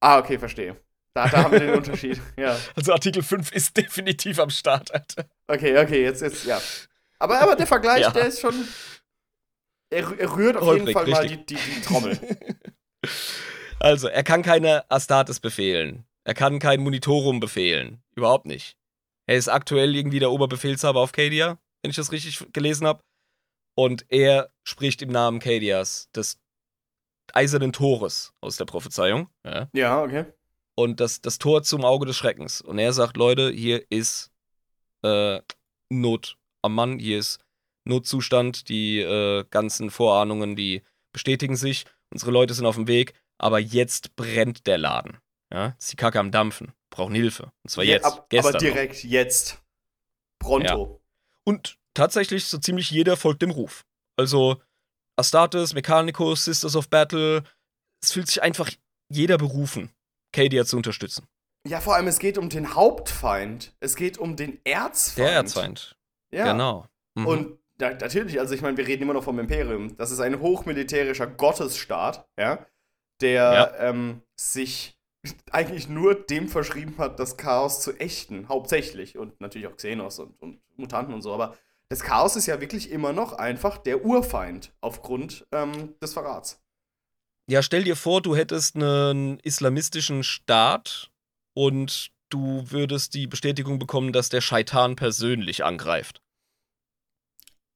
Ah, 0.00 0.18
okay, 0.18 0.38
verstehe. 0.38 0.76
Da, 1.14 1.26
da 1.28 1.42
haben 1.44 1.52
wir 1.52 1.60
den 1.60 1.74
Unterschied. 1.76 2.20
Ja. 2.36 2.56
Also 2.76 2.92
Artikel 2.92 3.22
5 3.22 3.50
ist 3.52 3.76
definitiv 3.76 4.38
am 4.38 4.50
Start, 4.50 4.92
Alter. 4.94 5.24
Okay, 5.52 5.78
okay, 5.78 6.02
jetzt, 6.02 6.22
jetzt, 6.22 6.44
ja. 6.44 6.60
Aber, 7.18 7.40
aber 7.40 7.56
der 7.56 7.66
Vergleich, 7.66 8.00
Ja. 8.02 8.10
der 8.10 8.26
ist 8.26 8.40
schon. 8.40 8.54
Er, 9.90 10.18
er 10.18 10.36
rührt 10.36 10.56
auf 10.56 10.64
Holprig, 10.66 10.88
jeden 10.88 10.92
Fall 10.92 11.06
mal 11.08 11.26
die, 11.26 11.34
richtig. 11.34 11.58
die, 11.58 11.74
die 11.74 11.80
Trommel. 11.82 12.18
Also, 13.82 14.08
er 14.08 14.22
kann 14.22 14.42
keine 14.42 14.84
Astartes 14.90 15.40
befehlen. 15.40 16.04
Er 16.24 16.34
kann 16.34 16.58
kein 16.58 16.82
Monitorum 16.82 17.40
befehlen. 17.40 18.02
Überhaupt 18.14 18.44
nicht. 18.44 18.76
Er 19.26 19.36
ist 19.36 19.48
aktuell 19.48 19.96
irgendwie 19.96 20.18
der 20.18 20.30
Oberbefehlshaber 20.30 21.00
auf 21.00 21.12
Cadia, 21.12 21.58
wenn 21.80 21.90
ich 21.90 21.96
das 21.96 22.12
richtig 22.12 22.52
gelesen 22.52 22.86
habe. 22.86 23.02
Und 23.74 24.04
er 24.10 24.50
spricht 24.64 25.00
im 25.00 25.08
Namen 25.08 25.38
Cadias, 25.38 26.10
des 26.14 26.38
eisernen 27.32 27.72
Tores 27.72 28.34
aus 28.42 28.56
der 28.58 28.66
Prophezeiung. 28.66 29.30
Ja. 29.46 29.70
ja, 29.72 30.02
okay. 30.02 30.26
Und 30.74 31.00
das, 31.00 31.22
das 31.22 31.38
Tor 31.38 31.62
zum 31.62 31.82
Auge 31.82 32.04
des 32.04 32.18
Schreckens. 32.18 32.60
Und 32.60 32.78
er 32.78 32.92
sagt, 32.92 33.16
Leute, 33.16 33.50
hier 33.50 33.82
ist 33.90 34.29
äh, 35.02 35.40
Not 35.92 36.36
am 36.62 36.74
Mann, 36.74 36.98
hier 36.98 37.18
ist 37.18 37.38
Notzustand, 37.86 38.68
die 38.68 39.00
äh, 39.00 39.44
ganzen 39.50 39.90
Vorahnungen, 39.90 40.56
die 40.56 40.82
bestätigen 41.12 41.56
sich, 41.56 41.86
unsere 42.12 42.30
Leute 42.30 42.54
sind 42.54 42.66
auf 42.66 42.76
dem 42.76 42.86
Weg, 42.86 43.14
aber 43.38 43.58
jetzt 43.58 44.14
brennt 44.16 44.66
der 44.66 44.78
Laden. 44.78 45.18
Ja, 45.52 45.74
ist 45.78 45.90
die 45.90 45.96
Kacke 45.96 46.20
am 46.20 46.30
Dampfen, 46.30 46.72
brauchen 46.90 47.14
Hilfe. 47.14 47.50
Und 47.64 47.70
zwar 47.70 47.82
Je- 47.84 47.92
jetzt, 47.92 48.04
ab, 48.04 48.26
gestern. 48.28 48.50
aber 48.56 48.58
direkt 48.58 49.02
jetzt. 49.02 49.60
Pronto. 50.38 51.00
Und 51.44 51.76
tatsächlich 51.94 52.44
so 52.46 52.58
ziemlich 52.58 52.90
jeder 52.90 53.16
folgt 53.16 53.42
dem 53.42 53.50
Ruf. 53.50 53.84
Also 54.16 54.62
Astartes, 55.18 55.74
Mechanicus, 55.74 56.44
Sisters 56.44 56.76
of 56.76 56.88
Battle, 56.88 57.42
es 58.02 58.12
fühlt 58.12 58.28
sich 58.28 58.42
einfach 58.42 58.70
jeder 59.10 59.38
berufen, 59.38 59.90
Cadia 60.32 60.64
zu 60.64 60.76
unterstützen. 60.76 61.26
Ja. 61.66 61.80
vor 61.80 61.94
allem, 61.96 62.06
es 62.06 62.18
geht 62.18 62.38
um 62.38 62.48
den 62.48 62.74
Hauptfeind. 62.74 63.74
Es 63.80 63.96
geht 63.96 64.18
um 64.18 64.36
den 64.36 64.58
Erzfeind. 64.64 65.28
Der 65.28 65.34
Erzfeind. 65.34 65.96
Ja. 66.32 66.52
Genau. 66.52 66.86
Mhm. 67.14 67.26
Und 67.26 67.58
da, 67.78 67.90
natürlich, 67.90 68.38
also 68.40 68.54
ich 68.54 68.62
meine, 68.62 68.76
wir 68.76 68.86
reden 68.86 69.02
immer 69.02 69.14
noch 69.14 69.24
vom 69.24 69.38
Imperium. 69.38 69.96
Das 69.96 70.10
ist 70.10 70.20
ein 70.20 70.40
hochmilitärischer 70.40 71.26
Gottesstaat, 71.26 72.26
ja, 72.38 72.66
der 73.20 73.32
Ja. 73.78 73.88
ähm, 73.88 74.22
sich 74.36 74.96
eigentlich 75.50 75.88
nur 75.88 76.14
dem 76.14 76.48
verschrieben 76.48 76.94
hat, 76.98 77.18
das 77.20 77.36
Chaos 77.36 77.80
zu 77.82 77.92
ächten, 78.00 78.48
hauptsächlich. 78.48 79.18
Und 79.18 79.38
natürlich 79.40 79.68
auch 79.68 79.76
Xenos 79.76 80.18
und, 80.18 80.40
und 80.40 80.60
Mutanten 80.76 81.12
und 81.14 81.20
so. 81.22 81.32
Aber 81.34 81.56
das 81.90 82.00
Chaos 82.00 82.36
ist 82.36 82.46
ja 82.46 82.60
wirklich 82.60 82.90
immer 82.90 83.12
noch 83.12 83.34
einfach 83.34 83.76
der 83.78 84.04
Urfeind 84.04 84.72
aufgrund 84.80 85.46
ähm, 85.52 85.94
des 86.00 86.14
Verrats. 86.14 86.60
Ja, 87.50 87.62
stell 87.62 87.82
dir 87.82 87.96
vor, 87.96 88.22
du 88.22 88.36
hättest 88.36 88.76
einen 88.76 89.40
islamistischen 89.40 90.22
Staat 90.22 91.09
und 91.64 92.10
du 92.30 92.64
würdest 92.70 93.12
die 93.14 93.26
Bestätigung 93.26 93.78
bekommen, 93.78 94.12
dass 94.12 94.28
der 94.28 94.40
Scheitan 94.40 94.96
persönlich 94.96 95.64
angreift. 95.64 96.22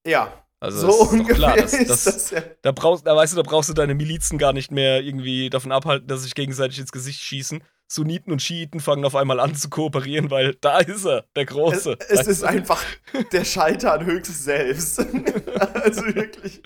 Ja, 0.06 0.44
Also 0.60 0.80
so 0.80 0.86
das 0.86 0.94
ist 0.96 1.02
doch 1.02 1.12
ungefähr 1.12 1.34
klar, 1.34 1.56
das, 1.56 1.72
ist 1.74 1.90
das, 1.90 2.04
das 2.04 2.30
ja. 2.30 2.42
da 2.62 2.72
brauchst, 2.72 3.06
da 3.06 3.16
weißt 3.16 3.32
du, 3.32 3.36
da 3.36 3.42
brauchst 3.42 3.68
du 3.68 3.74
deine 3.74 3.94
Milizen 3.94 4.38
gar 4.38 4.52
nicht 4.52 4.70
mehr 4.70 5.02
irgendwie 5.02 5.50
davon 5.50 5.72
abhalten, 5.72 6.08
dass 6.08 6.20
sie 6.20 6.24
sich 6.24 6.34
gegenseitig 6.34 6.78
ins 6.78 6.92
Gesicht 6.92 7.20
schießen. 7.20 7.62
Sunniten 7.86 8.32
und 8.32 8.40
Schiiten 8.40 8.80
fangen 8.80 9.04
auf 9.04 9.14
einmal 9.14 9.40
an 9.40 9.54
zu 9.54 9.68
kooperieren, 9.68 10.30
weil 10.30 10.54
da 10.62 10.78
ist 10.78 11.04
er, 11.04 11.26
der 11.36 11.42
Es, 11.44 11.48
Große. 11.50 11.98
es 12.08 12.26
ist 12.26 12.42
einfach 12.42 12.82
der 13.32 13.44
Scheitern 13.44 14.06
höchst 14.06 14.42
selbst. 14.44 14.98
also 15.84 16.04
wirklich. 16.14 16.62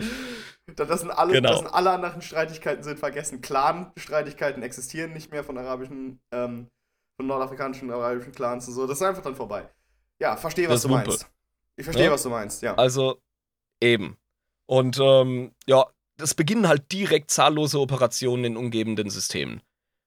Da- 0.76 0.84
Das 0.84 1.00
sind, 1.00 1.10
alle, 1.10 1.32
Genau. 1.32 1.50
das 1.50 1.58
sind 1.60 1.68
alle 1.74 1.90
anderen 1.90 2.22
Streitigkeiten 2.22 2.84
sind 2.84 2.98
vergessen. 3.00 3.40
Clan-Streitigkeiten 3.40 4.62
existieren 4.62 5.12
nicht 5.12 5.32
mehr 5.32 5.42
von 5.42 5.58
arabischen, 5.58 6.20
ähm, 6.32 6.68
von 7.18 7.26
nordafrikanischen 7.26 7.90
arabischen 7.90 8.32
Clans 8.32 8.68
und 8.68 8.74
so. 8.74 8.86
Das 8.86 8.98
ist 8.98 9.02
einfach 9.06 9.22
dann 9.22 9.34
vorbei. 9.34 9.68
Ja, 10.20 10.36
verstehe, 10.36 10.68
was 10.68 10.76
Das 10.76 10.82
du 10.82 10.88
Wumpe. 10.90 11.08
meinst. 11.08 11.28
Ich 11.76 11.84
verstehe, 11.84 12.06
Ja? 12.06 12.12
was 12.12 12.22
du 12.22 12.30
meinst, 12.30 12.62
ja. 12.62 12.74
Also 12.76 13.20
eben. 13.82 14.16
Und 14.66 14.98
ähm, 15.00 15.52
ja, 15.66 15.84
es 16.20 16.34
beginnen 16.34 16.68
halt 16.68 16.90
direkt 16.92 17.30
zahllose 17.30 17.80
Operationen 17.80 18.44
in 18.44 18.56
umgebenden 18.56 19.10
Systemen. 19.10 19.62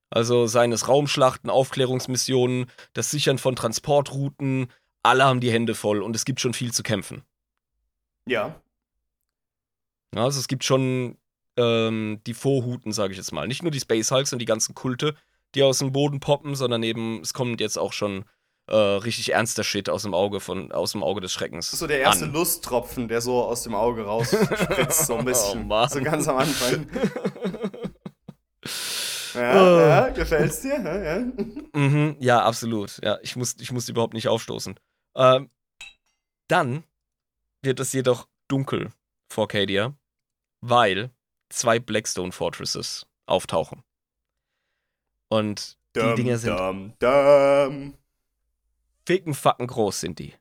Also 0.10 0.48
seines 0.48 0.88
Raumschlachten, 0.88 1.50
Aufklärungsmissionen, 1.50 2.70
das 2.94 3.12
Sichern 3.12 3.38
von 3.38 3.56
Transportrouten, 3.56 4.72
alle 5.04 5.26
haben 5.26 5.40
die 5.42 5.52
Hände 5.52 5.76
voll 5.76 6.02
und 6.02 6.16
es 6.16 6.26
gibt 6.26 6.40
schon 6.40 6.54
viel 6.54 6.74
zu 6.74 6.84
kämpfen. 6.84 7.24
Ja. 8.26 8.62
Ja, 10.14 10.24
also 10.24 10.40
es 10.40 10.48
gibt 10.48 10.64
schon 10.64 11.18
ähm, 11.58 12.22
die 12.26 12.34
Vorhuten, 12.34 12.92
sage 12.92 13.12
ich 13.14 13.18
jetzt 13.18 13.32
mal. 13.32 13.48
Nicht 13.48 13.64
nur 13.64 13.72
die 13.72 13.80
Space 13.80 14.12
Hulks 14.12 14.32
und 14.34 14.40
die 14.40 14.46
ganzen 14.46 14.76
Kulte, 14.76 15.16
die 15.56 15.64
aus 15.64 15.80
dem 15.80 15.92
Boden 15.92 16.20
poppen, 16.20 16.56
sondern 16.56 16.84
eben, 16.84 17.22
es 17.22 17.34
kommt 17.34 17.60
jetzt 17.62 17.78
auch 17.78 17.94
schon 17.94 18.26
äh, 18.68 18.76
richtig 18.76 19.34
ernster 19.34 19.64
Shit 19.64 19.90
aus 19.90 20.04
dem 20.04 20.14
Auge 20.14 20.40
von, 20.40 20.72
aus 20.72 20.94
dem 20.94 21.04
Auge 21.04 21.22
des 21.22 21.34
Schreckens. 21.34 21.68
Das 21.68 21.74
ist 21.74 21.80
so 21.80 21.88
der 21.88 22.00
erste 22.00 22.26
an. 22.26 22.34
Lusttropfen, 22.34 23.08
der 23.08 23.22
so 23.22 23.44
aus 23.44 23.64
dem 23.64 23.76
Auge 23.76 24.06
rausspritzt, 24.06 25.08
so 25.08 25.18
ein 25.18 25.26
bisschen. 25.26 25.70
Oh, 25.70 25.88
so 25.88 26.02
ganz 26.02 26.28
am 26.28 26.38
Anfang. 26.38 26.88
Oh. 29.34 29.38
Ja, 29.40 29.88
ja, 29.88 30.10
gefällt's 30.10 30.62
dir? 30.62 30.78
Ja, 30.82 31.02
ja. 31.02 31.26
Mhm, 31.74 32.18
ja, 32.20 32.44
absolut. 32.44 33.00
Ja, 33.02 33.18
ich 33.22 33.38
muss, 33.38 33.56
ich 33.60 33.72
muss 33.72 33.88
überhaupt 33.88 34.14
nicht 34.14 34.28
aufstoßen. 34.28 34.78
Ähm, 35.16 35.50
dann 36.50 36.84
wird 37.62 37.80
es 37.80 37.94
jedoch 37.94 38.28
dunkel 38.50 38.92
vor 39.32 39.48
Cadia, 39.48 39.96
weil 40.60 41.12
zwei 41.50 41.80
Blackstone 41.80 42.34
Fortresses 42.34 43.08
auftauchen. 43.26 43.84
Und 45.32 45.78
die 45.96 46.16
Dinger 46.16 46.38
sind 46.38 46.58
dum, 46.60 46.94
dum. 47.00 47.94
ficken 49.06 49.34
fucken 49.34 49.66
groß 49.68 50.02
sind 50.02 50.20
die. 50.20 50.34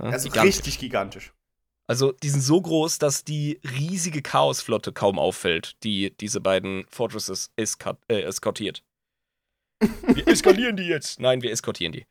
Ja, 0.00 0.06
Also 0.10 0.28
gigantisch. 0.30 0.56
richtig 0.56 0.78
gigantisch. 0.78 1.32
Also 1.86 2.12
die 2.12 2.30
sind 2.30 2.40
so 2.40 2.60
groß, 2.60 2.98
dass 2.98 3.24
die 3.24 3.60
riesige 3.62 4.22
Chaosflotte 4.22 4.92
kaum 4.92 5.18
auffällt, 5.18 5.76
die 5.82 6.16
diese 6.16 6.40
beiden 6.40 6.86
Fortresses 6.88 7.50
äh, 7.56 8.22
eskortiert. 8.22 8.82
Wir 10.06 10.26
eskalieren 10.28 10.76
die 10.76 10.84
jetzt. 10.84 11.20
Nein, 11.20 11.42
wir 11.42 11.50
eskortieren 11.50 11.92
die. 11.92 12.06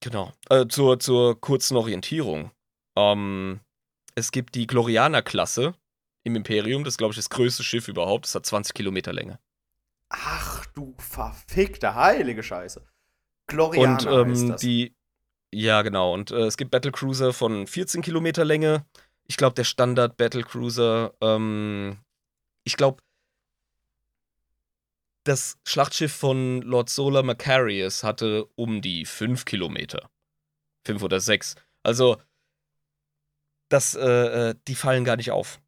Genau. 0.00 0.32
Äh, 0.48 0.66
zur, 0.68 0.98
zur 1.00 1.38
kurzen 1.40 1.76
Orientierung. 1.76 2.52
Ähm, 2.96 3.60
es 4.14 4.30
gibt 4.30 4.54
die 4.54 4.66
Glorianer-Klasse 4.66 5.74
im 6.22 6.36
Imperium. 6.36 6.84
Das 6.84 6.94
ist, 6.94 6.98
glaube 6.98 7.12
ich, 7.12 7.16
das 7.16 7.30
größte 7.30 7.64
Schiff 7.64 7.88
überhaupt. 7.88 8.26
Das 8.26 8.34
hat 8.36 8.46
20 8.46 8.74
Kilometer 8.74 9.12
Länge. 9.12 9.40
Ach 10.08 10.66
du 10.66 10.94
verfickte 10.98 11.94
heilige 11.94 12.42
Scheiße. 12.42 12.84
Glorianer 13.46 13.92
Und 13.92 14.30
heißt 14.30 14.42
ähm, 14.42 14.48
das. 14.50 14.60
die, 14.60 14.94
ja 15.52 15.82
genau, 15.82 16.14
und 16.14 16.30
äh, 16.30 16.46
es 16.46 16.56
gibt 16.56 16.70
Battlecruiser 16.70 17.32
von 17.32 17.66
14 17.66 18.02
Kilometer 18.02 18.44
Länge. 18.44 18.86
Ich 19.26 19.36
glaube, 19.36 19.54
der 19.54 19.64
Standard 19.64 20.16
Battlecruiser, 20.16 21.14
ähm, 21.20 21.98
ich 22.64 22.76
glaube, 22.76 23.02
das 25.24 25.58
Schlachtschiff 25.64 26.12
von 26.12 26.60
Lord 26.62 26.90
Solar 26.90 27.22
Macarius 27.22 28.04
hatte 28.04 28.46
um 28.56 28.82
die 28.82 29.06
5 29.06 29.44
Kilometer. 29.46 30.10
5 30.84 31.02
oder 31.02 31.18
6. 31.18 31.54
Also, 31.82 32.18
das, 33.70 33.94
äh, 33.94 34.50
äh, 34.50 34.54
die 34.68 34.74
fallen 34.74 35.04
gar 35.04 35.16
nicht 35.16 35.30
auf. 35.30 35.60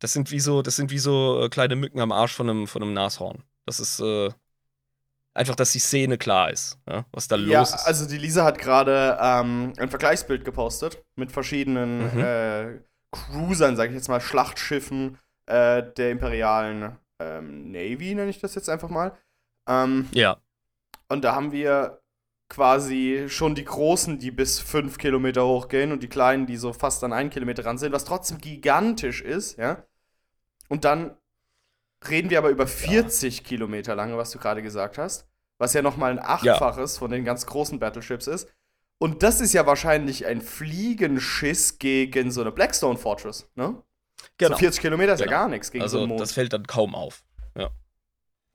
Das 0.00 0.12
sind 0.12 0.30
wie 0.30 0.40
so, 0.40 0.62
das 0.62 0.76
sind 0.76 0.90
wie 0.90 0.98
so 0.98 1.44
äh, 1.44 1.48
kleine 1.48 1.76
Mücken 1.76 2.00
am 2.00 2.10
Arsch 2.10 2.32
von 2.32 2.50
einem, 2.50 2.66
von 2.66 2.82
einem 2.82 2.94
Nashorn. 2.94 3.44
Das 3.66 3.80
ist, 3.80 4.00
äh, 4.00 4.30
einfach, 5.34 5.54
dass 5.54 5.72
die 5.72 5.78
Szene 5.78 6.18
klar 6.18 6.50
ist, 6.50 6.78
ja, 6.88 7.04
was 7.12 7.28
da 7.28 7.36
ja, 7.36 7.60
los 7.60 7.74
ist. 7.74 7.86
also 7.86 8.06
die 8.08 8.18
Lisa 8.18 8.44
hat 8.44 8.58
gerade 8.58 9.16
ähm, 9.20 9.72
ein 9.78 9.88
Vergleichsbild 9.88 10.44
gepostet 10.44 11.04
mit 11.16 11.30
verschiedenen 11.32 12.14
Mhm. 12.14 12.20
äh, 12.20 12.80
Cruisern, 13.12 13.76
sage 13.76 13.90
ich 13.90 13.96
jetzt 13.96 14.08
mal, 14.08 14.20
Schlachtschiffen 14.20 15.18
äh, 15.46 15.82
der 15.96 16.10
imperialen 16.10 16.96
ähm, 17.20 17.70
Navy, 17.70 18.14
nenne 18.14 18.30
ich 18.30 18.40
das 18.40 18.54
jetzt 18.54 18.68
einfach 18.68 18.88
mal. 18.88 19.16
Ähm, 19.68 20.08
Ja. 20.12 20.36
Und 21.08 21.22
da 21.24 21.34
haben 21.34 21.50
wir 21.52 22.00
quasi 22.48 23.26
schon 23.28 23.54
die 23.54 23.64
großen, 23.64 24.18
die 24.18 24.30
bis 24.30 24.58
5 24.60 24.98
Kilometer 24.98 25.44
hochgehen 25.46 25.92
und 25.92 26.02
die 26.02 26.08
kleinen, 26.08 26.46
die 26.46 26.56
so 26.56 26.72
fast 26.72 27.02
an 27.04 27.12
einen 27.12 27.30
Kilometer 27.30 27.64
ran 27.64 27.78
sind, 27.78 27.92
was 27.92 28.04
trotzdem 28.04 28.38
gigantisch 28.38 29.22
ist, 29.22 29.56
ja. 29.58 29.84
Und 30.68 30.84
dann 30.84 31.16
reden 32.08 32.30
wir 32.30 32.38
aber 32.38 32.50
über 32.50 32.66
40 32.66 33.44
Kilometer 33.44 33.94
lange, 33.94 34.16
was 34.16 34.30
du 34.30 34.38
gerade 34.38 34.62
gesagt 34.62 34.98
hast, 34.98 35.26
was 35.58 35.72
ja 35.74 35.82
nochmal 35.82 36.12
ein 36.12 36.18
Achtfaches 36.18 36.98
von 36.98 37.10
den 37.10 37.24
ganz 37.24 37.46
großen 37.46 37.78
Battleships 37.78 38.26
ist. 38.26 38.48
Und 38.98 39.22
das 39.22 39.40
ist 39.40 39.52
ja 39.54 39.66
wahrscheinlich 39.66 40.26
ein 40.26 40.42
Fliegenschiss 40.42 41.78
gegen 41.78 42.30
so 42.30 42.40
eine 42.42 42.52
Blackstone 42.52 42.98
Fortress, 42.98 43.48
ne? 43.54 43.82
So 44.40 44.54
40 44.54 44.80
Kilometer 44.82 45.14
ist 45.14 45.20
ja 45.20 45.26
Genau. 45.26 45.38
gar 45.38 45.48
nichts 45.48 45.70
gegen 45.70 45.80
so 45.80 45.84
Also 45.84 45.98
einen 46.00 46.08
Mond. 46.08 46.20
das 46.20 46.32
fällt 46.32 46.52
dann 46.52 46.66
kaum 46.66 46.94
auf. 46.94 47.22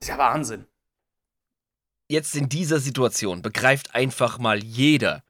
ist 0.00 0.08
ja 0.08 0.18
Wahnsinn. 0.18 0.66
Jetzt 2.08 2.36
in 2.36 2.48
dieser 2.48 2.78
Situation 2.78 3.42
begreift 3.42 3.94
einfach 3.94 4.38
mal 4.38 4.62
jeder, 4.62 5.24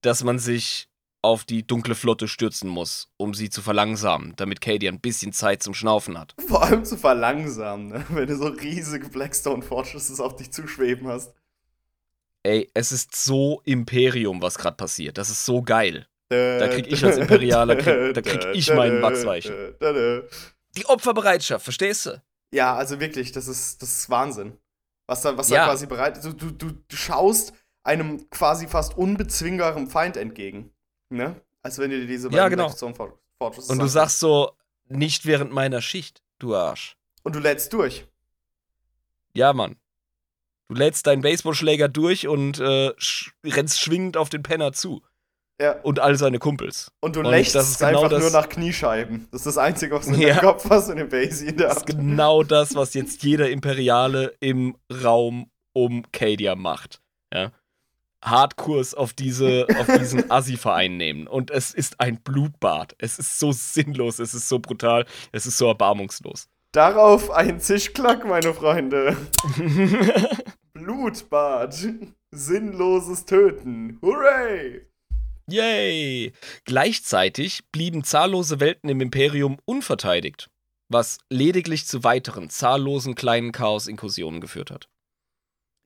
dass 0.00 0.22
man 0.24 0.38
sich 0.38 0.88
auf 1.26 1.44
die 1.44 1.66
dunkle 1.66 1.94
Flotte 1.94 2.28
stürzen 2.28 2.68
muss, 2.70 3.10
um 3.16 3.34
sie 3.34 3.50
zu 3.50 3.60
verlangsamen, 3.60 4.34
damit 4.36 4.60
Katie 4.60 4.88
ein 4.88 5.00
bisschen 5.00 5.32
Zeit 5.32 5.62
zum 5.62 5.74
Schnaufen 5.74 6.18
hat. 6.18 6.34
Vor 6.46 6.62
allem 6.62 6.84
zu 6.84 6.96
verlangsamen, 6.96 7.88
ne? 7.88 8.04
wenn 8.10 8.26
du 8.28 8.36
so 8.36 8.46
riesige 8.46 9.08
Blackstone 9.08 9.62
Fortresses 9.62 10.20
auf 10.20 10.36
dich 10.36 10.52
zuschweben 10.52 11.08
hast. 11.08 11.34
Ey, 12.42 12.70
es 12.74 12.92
ist 12.92 13.14
so 13.16 13.60
Imperium, 13.64 14.40
was 14.40 14.56
gerade 14.56 14.76
passiert. 14.76 15.18
Das 15.18 15.28
ist 15.30 15.44
so 15.44 15.62
geil. 15.62 16.06
Da 16.28 16.68
krieg 16.68 16.86
ich 16.90 17.04
als 17.04 17.18
Imperialer, 17.18 17.76
krieg- 17.82 18.14
da 18.14 18.20
krieg 18.22 18.46
ich 18.54 18.72
meinen 18.72 19.02
Wachsweichen. 19.02 19.52
Die 20.76 20.86
Opferbereitschaft, 20.86 21.64
verstehst 21.64 22.06
du? 22.06 22.22
Ja, 22.52 22.74
also 22.76 23.00
wirklich, 23.00 23.32
das 23.32 23.48
ist, 23.48 23.82
das 23.82 23.98
ist 23.98 24.10
Wahnsinn. 24.10 24.56
Was 25.08 25.22
da, 25.22 25.36
was 25.36 25.48
Ja. 25.50 25.58
da 25.58 25.64
quasi 25.72 25.86
bereit 25.86 26.16
ist. 26.16 26.24
Du, 26.24 26.32
du, 26.32 26.50
du 26.50 26.70
du 26.70 26.96
schaust 26.96 27.52
einem 27.84 28.28
quasi 28.30 28.66
fast 28.66 28.96
unbezwingbaren 28.96 29.88
Feind 29.88 30.16
entgegen. 30.16 30.72
Ne? 31.08 31.40
Als 31.62 31.78
wenn 31.78 31.90
du 31.90 32.00
dir 32.00 32.06
diese 32.06 32.28
Ja, 32.28 32.42
beiden 32.42 32.50
genau. 32.50 32.64
Blackstone 32.66 32.94
Fort- 32.94 33.18
Fortresses 33.38 33.70
Und 33.70 33.78
du 33.78 33.86
sagst 33.86 34.18
so, 34.20 34.52
nicht 34.88 35.26
während 35.26 35.52
meiner 35.52 35.80
Schicht, 35.82 36.22
du 36.38 36.54
Arsch. 36.54 36.96
Und 37.22 37.34
du 37.34 37.38
lädst 37.40 37.72
durch. 37.72 38.06
Ja, 39.34 39.52
Mann. 39.52 39.76
Du 40.68 40.74
lädst 40.74 41.06
deinen 41.06 41.22
Baseballschläger 41.22 41.88
durch 41.88 42.26
und 42.26 42.58
äh, 42.58 42.92
sch 42.98 43.32
rennst 43.44 43.80
schwingend 43.80 44.16
auf 44.16 44.28
den 44.30 44.42
Penner 44.42 44.72
zu. 44.72 45.02
Ja. 45.60 45.80
Und 45.82 46.00
all 46.00 46.16
seine 46.16 46.38
Kumpels. 46.38 46.92
Und 47.00 47.16
du 47.16 47.20
Und 47.20 47.26
lächst 47.26 47.54
das 47.54 47.70
ist 47.70 47.78
genau 47.78 47.98
einfach 48.04 48.10
das- 48.10 48.20
nur 48.20 48.30
nach 48.30 48.48
Kniescheiben. 48.48 49.28
Das 49.30 49.40
ist 49.42 49.46
das 49.46 49.58
Einzige, 49.58 49.94
was 49.94 50.06
du 50.06 50.14
in 50.14 50.20
Ja. 50.20 50.28
deinem 50.34 50.40
Kopf 50.40 50.68
hast 50.68 50.88
und 50.90 50.96
den 50.96 51.08
Basie 51.08 51.46
in 51.48 51.56
der 51.56 51.68
Das 51.68 51.78
ist 51.78 51.86
genau 51.86 52.42
das, 52.42 52.74
was 52.74 52.94
jetzt 52.94 53.22
jeder 53.22 53.48
Imperiale 53.50 54.34
im 54.40 54.76
Raum 55.02 55.50
um 55.72 56.04
Cadia 56.12 56.56
macht. 56.56 57.00
Ja. 57.32 57.52
Hardkurs 58.26 58.92
auf, 58.94 59.12
diese, 59.12 59.66
auf 59.78 59.86
diesen 59.98 60.30
Assi-Verein 60.30 60.96
nehmen. 60.96 61.26
Und 61.26 61.50
es 61.50 61.72
ist 61.72 62.00
ein 62.00 62.20
Blutbad. 62.20 62.94
Es 62.98 63.18
ist 63.18 63.38
so 63.38 63.52
sinnlos, 63.52 64.18
es 64.18 64.34
ist 64.34 64.48
so 64.48 64.58
brutal, 64.58 65.06
es 65.32 65.46
ist 65.46 65.58
so 65.58 65.68
erbarmungslos. 65.68 66.48
Darauf 66.72 67.30
ein 67.30 67.60
Zischklack, 67.60 68.26
meine 68.26 68.52
Freunde. 68.52 69.16
Blutbad. 70.74 71.74
Sinnloses 72.32 73.24
Töten. 73.24 73.98
Hooray! 74.02 74.82
Yay! 75.48 76.32
Gleichzeitig 76.64 77.62
blieben 77.70 78.02
zahllose 78.02 78.58
Welten 78.60 78.90
im 78.90 79.00
Imperium 79.00 79.58
unverteidigt, 79.64 80.50
was 80.88 81.18
lediglich 81.30 81.86
zu 81.86 82.02
weiteren 82.02 82.50
zahllosen 82.50 83.14
kleinen 83.14 83.52
Chaos-Inkursionen 83.52 84.40
geführt 84.40 84.70
hat. 84.72 84.88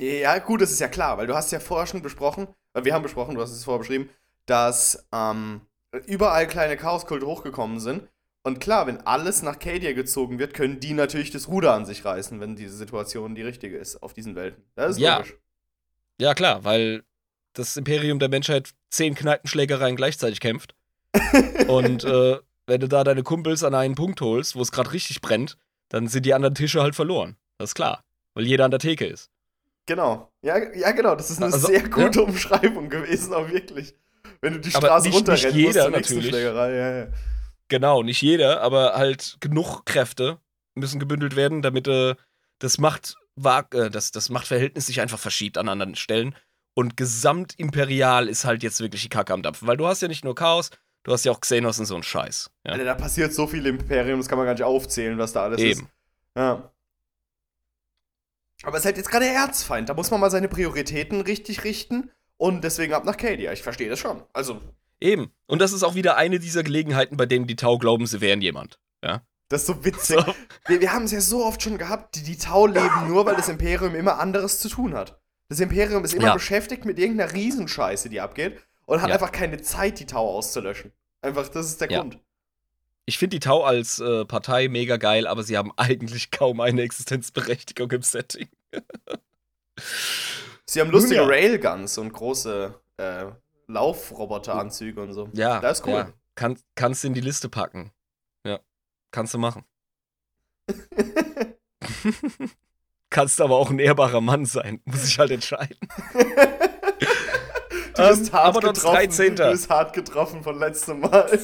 Ja, 0.00 0.38
gut, 0.38 0.62
das 0.62 0.70
ist 0.70 0.80
ja 0.80 0.88
klar, 0.88 1.18
weil 1.18 1.26
du 1.26 1.34
hast 1.34 1.52
ja 1.52 1.60
vorher 1.60 1.86
schon 1.86 2.00
besprochen, 2.00 2.48
weil 2.72 2.84
wir 2.84 2.94
haben 2.94 3.02
besprochen, 3.02 3.34
du 3.34 3.42
hast 3.42 3.50
es 3.50 3.64
vorher 3.64 3.80
beschrieben, 3.80 4.08
dass 4.46 5.06
ähm, 5.12 5.60
überall 6.06 6.46
kleine 6.46 6.76
Chaoskulte 6.76 7.26
hochgekommen 7.26 7.80
sind. 7.80 8.08
Und 8.42 8.60
klar, 8.60 8.86
wenn 8.86 9.02
alles 9.02 9.42
nach 9.42 9.58
Cadia 9.58 9.92
gezogen 9.92 10.38
wird, 10.38 10.54
können 10.54 10.80
die 10.80 10.94
natürlich 10.94 11.30
das 11.30 11.48
Ruder 11.48 11.74
an 11.74 11.84
sich 11.84 12.04
reißen, 12.04 12.40
wenn 12.40 12.56
diese 12.56 12.74
Situation 12.74 13.34
die 13.34 13.42
richtige 13.42 13.76
ist 13.76 14.02
auf 14.02 14.14
diesen 14.14 14.34
Welten. 14.34 14.64
Das 14.74 14.92
ist 14.92 14.98
Ja. 14.98 15.18
logisch. 15.18 15.34
Ja, 16.18 16.32
klar, 16.34 16.64
weil 16.64 17.02
das 17.52 17.76
Imperium 17.76 18.18
der 18.18 18.30
Menschheit 18.30 18.70
zehn 18.88 19.14
Kneipenschlägereien 19.14 19.96
gleichzeitig 19.96 20.40
kämpft. 20.40 20.74
Und 21.68 22.04
äh, 22.04 22.38
wenn 22.66 22.80
du 22.80 22.88
da 22.88 23.04
deine 23.04 23.22
Kumpels 23.22 23.64
an 23.64 23.74
einen 23.74 23.96
Punkt 23.96 24.20
holst, 24.22 24.56
wo 24.56 24.62
es 24.62 24.72
gerade 24.72 24.92
richtig 24.92 25.20
brennt, 25.20 25.58
dann 25.90 26.08
sind 26.08 26.24
die 26.24 26.32
anderen 26.32 26.54
Tische 26.54 26.80
halt 26.80 26.94
verloren. 26.94 27.36
Das 27.58 27.70
ist 27.70 27.74
klar. 27.74 28.02
Weil 28.32 28.46
jeder 28.46 28.64
an 28.64 28.70
der 28.70 28.80
Theke 28.80 29.06
ist. 29.06 29.29
Genau. 29.90 30.30
Ja, 30.42 30.56
ja, 30.72 30.92
genau. 30.92 31.16
Das 31.16 31.32
ist 31.32 31.42
eine 31.42 31.52
Also, 31.52 31.66
sehr 31.66 31.88
gute 31.88 32.22
Umschreibung 32.22 32.88
gewesen, 32.88 33.34
auch 33.34 33.50
wirklich. 33.50 33.92
Wenn 34.40 34.52
du 34.52 34.60
die 34.60 34.72
Aber 34.76 34.86
Straße 34.86 35.10
runterrennen 35.10 35.56
nicht 35.56 35.64
musst 35.66 35.76
jeder 35.76 35.90
nächsten 35.90 36.14
natürlich. 36.14 36.30
Schlägerei. 36.30 36.76
Ja, 36.76 36.98
ja. 36.98 37.06
Genau, 37.66 38.04
nicht 38.04 38.22
jeder, 38.22 38.60
aber 38.60 38.94
halt 38.94 39.38
genug 39.40 39.84
Kräfte 39.86 40.38
müssen 40.76 41.00
gebündelt 41.00 41.34
werden, 41.34 41.60
damit 41.60 41.88
äh, 41.88 42.14
das, 42.60 42.78
Macht, 42.78 43.16
äh, 43.44 43.90
das, 43.90 44.12
das 44.12 44.28
Machtverhältnis 44.28 44.86
sich 44.86 45.00
einfach 45.00 45.18
verschiebt 45.18 45.58
an 45.58 45.68
anderen 45.68 45.96
Stellen. 45.96 46.36
Und 46.74 46.96
gesamtimperial 46.96 48.28
ist 48.28 48.44
halt 48.44 48.62
jetzt 48.62 48.78
wirklich 48.78 49.02
die 49.02 49.08
Kacke 49.08 49.32
am 49.32 49.42
Dampfen. 49.42 49.66
Weil 49.66 49.76
du 49.76 49.88
hast 49.88 50.02
ja 50.02 50.08
nicht 50.08 50.24
nur 50.24 50.36
Chaos, 50.36 50.70
du 51.02 51.10
hast 51.10 51.24
ja 51.24 51.32
auch 51.32 51.40
Xenos 51.40 51.80
und 51.80 51.86
so 51.86 51.94
einen 51.94 52.04
Scheiß. 52.04 52.48
Ja? 52.64 52.74
Alter, 52.74 52.84
da 52.84 52.94
passiert 52.94 53.34
so 53.34 53.48
viel 53.48 53.66
im 53.66 53.80
Imperium, 53.80 54.20
das 54.20 54.28
kann 54.28 54.38
man 54.38 54.46
gar 54.46 54.54
nicht 54.54 54.62
aufzählen, 54.62 55.18
was 55.18 55.32
da 55.32 55.42
alles 55.42 55.60
ist. 55.60 55.78
Eben. 55.80 55.88
Ja. 56.36 56.70
Aber 58.62 58.74
es 58.76 58.82
ist 58.82 58.86
halt 58.86 58.96
jetzt 58.98 59.10
gerade 59.10 59.24
der 59.24 59.34
Erzfeind. 59.34 59.88
Da 59.88 59.94
muss 59.94 60.10
man 60.10 60.20
mal 60.20 60.30
seine 60.30 60.48
Prioritäten 60.48 61.20
richtig 61.20 61.64
richten. 61.64 62.10
Und 62.36 62.64
deswegen 62.64 62.94
ab 62.94 63.04
nach 63.04 63.16
Cadia. 63.16 63.52
Ich 63.52 63.62
verstehe 63.62 63.88
das 63.90 63.98
schon. 63.98 64.22
Also, 64.32 64.60
Eben. 65.02 65.32
Und 65.46 65.60
das 65.62 65.72
ist 65.72 65.82
auch 65.82 65.94
wieder 65.94 66.16
eine 66.16 66.38
dieser 66.38 66.62
Gelegenheiten, 66.62 67.16
bei 67.16 67.24
denen 67.26 67.46
die 67.46 67.56
Tau 67.56 67.78
glauben, 67.78 68.06
sie 68.06 68.20
wären 68.20 68.42
jemand. 68.42 68.78
Ja. 69.02 69.22
das 69.48 69.62
ist 69.62 69.66
so 69.66 69.84
witzig. 69.84 70.16
So. 70.20 70.34
Wir, 70.66 70.80
wir 70.82 70.92
haben 70.92 71.04
es 71.04 71.12
ja 71.12 71.20
so 71.22 71.44
oft 71.44 71.62
schon 71.62 71.78
gehabt, 71.78 72.16
die, 72.16 72.22
die 72.22 72.36
Tau 72.36 72.66
leben 72.66 73.08
nur, 73.08 73.24
weil 73.24 73.34
das 73.36 73.48
Imperium 73.48 73.94
immer 73.94 74.18
anderes 74.18 74.60
zu 74.60 74.68
tun 74.68 74.94
hat. 74.94 75.18
Das 75.48 75.58
Imperium 75.60 76.04
ist 76.04 76.12
immer 76.14 76.26
Ja. 76.28 76.34
beschäftigt 76.34 76.84
mit 76.84 76.98
irgendeiner 76.98 77.32
Riesenscheiße, 77.32 78.10
die 78.10 78.20
abgeht. 78.20 78.60
Und 78.84 79.00
hat 79.00 79.08
Ja. 79.08 79.14
einfach 79.14 79.32
keine 79.32 79.62
Zeit, 79.62 80.00
die 80.00 80.06
Tau 80.06 80.36
auszulöschen. 80.36 80.92
Einfach, 81.22 81.48
das 81.48 81.66
ist 81.66 81.80
der 81.80 81.90
Ja. 81.90 82.00
Grund. 82.00 82.18
Ich 83.10 83.18
finde 83.18 83.34
die 83.34 83.40
Tau 83.40 83.64
als 83.64 83.98
äh, 83.98 84.24
Partei 84.24 84.68
mega 84.68 84.96
geil, 84.96 85.26
aber 85.26 85.42
sie 85.42 85.58
haben 85.58 85.72
eigentlich 85.76 86.30
kaum 86.30 86.60
eine 86.60 86.82
Existenzberechtigung 86.82 87.90
im 87.90 88.02
Setting. 88.02 88.48
Sie 90.64 90.80
haben 90.80 90.92
lustige 90.92 91.22
ja. 91.22 91.26
Railguns 91.26 91.98
und 91.98 92.12
große 92.12 92.72
äh, 92.98 93.24
Laufroboteranzüge 93.66 95.02
und 95.02 95.12
so. 95.12 95.28
Ja, 95.32 95.58
Das 95.58 95.80
ist 95.80 95.86
cool. 95.88 95.94
Ja. 95.94 96.12
Kann, 96.36 96.56
kannst 96.76 97.02
du 97.02 97.08
in 97.08 97.14
die 97.14 97.20
Liste 97.20 97.48
packen. 97.48 97.90
Ja, 98.46 98.60
kannst 99.10 99.34
du 99.34 99.38
machen. 99.38 99.64
kannst 103.10 103.40
aber 103.40 103.56
auch 103.56 103.70
ein 103.70 103.80
ehrbarer 103.80 104.20
Mann 104.20 104.46
sein. 104.46 104.82
Muss 104.84 105.04
ich 105.04 105.18
halt 105.18 105.32
entscheiden. 105.32 105.76
Du 107.94 108.08
bist 108.08 108.26
Ähm, 108.28 108.32
hart 108.32 108.56
aber 108.56 108.60
getroffen. 108.72 108.94
13.. 108.94 109.36
Du 109.36 109.50
bist 109.50 109.68
hart 109.70 109.92
getroffen 109.92 110.42
von 110.42 110.58
letztem 110.58 111.00
Mal. 111.00 111.38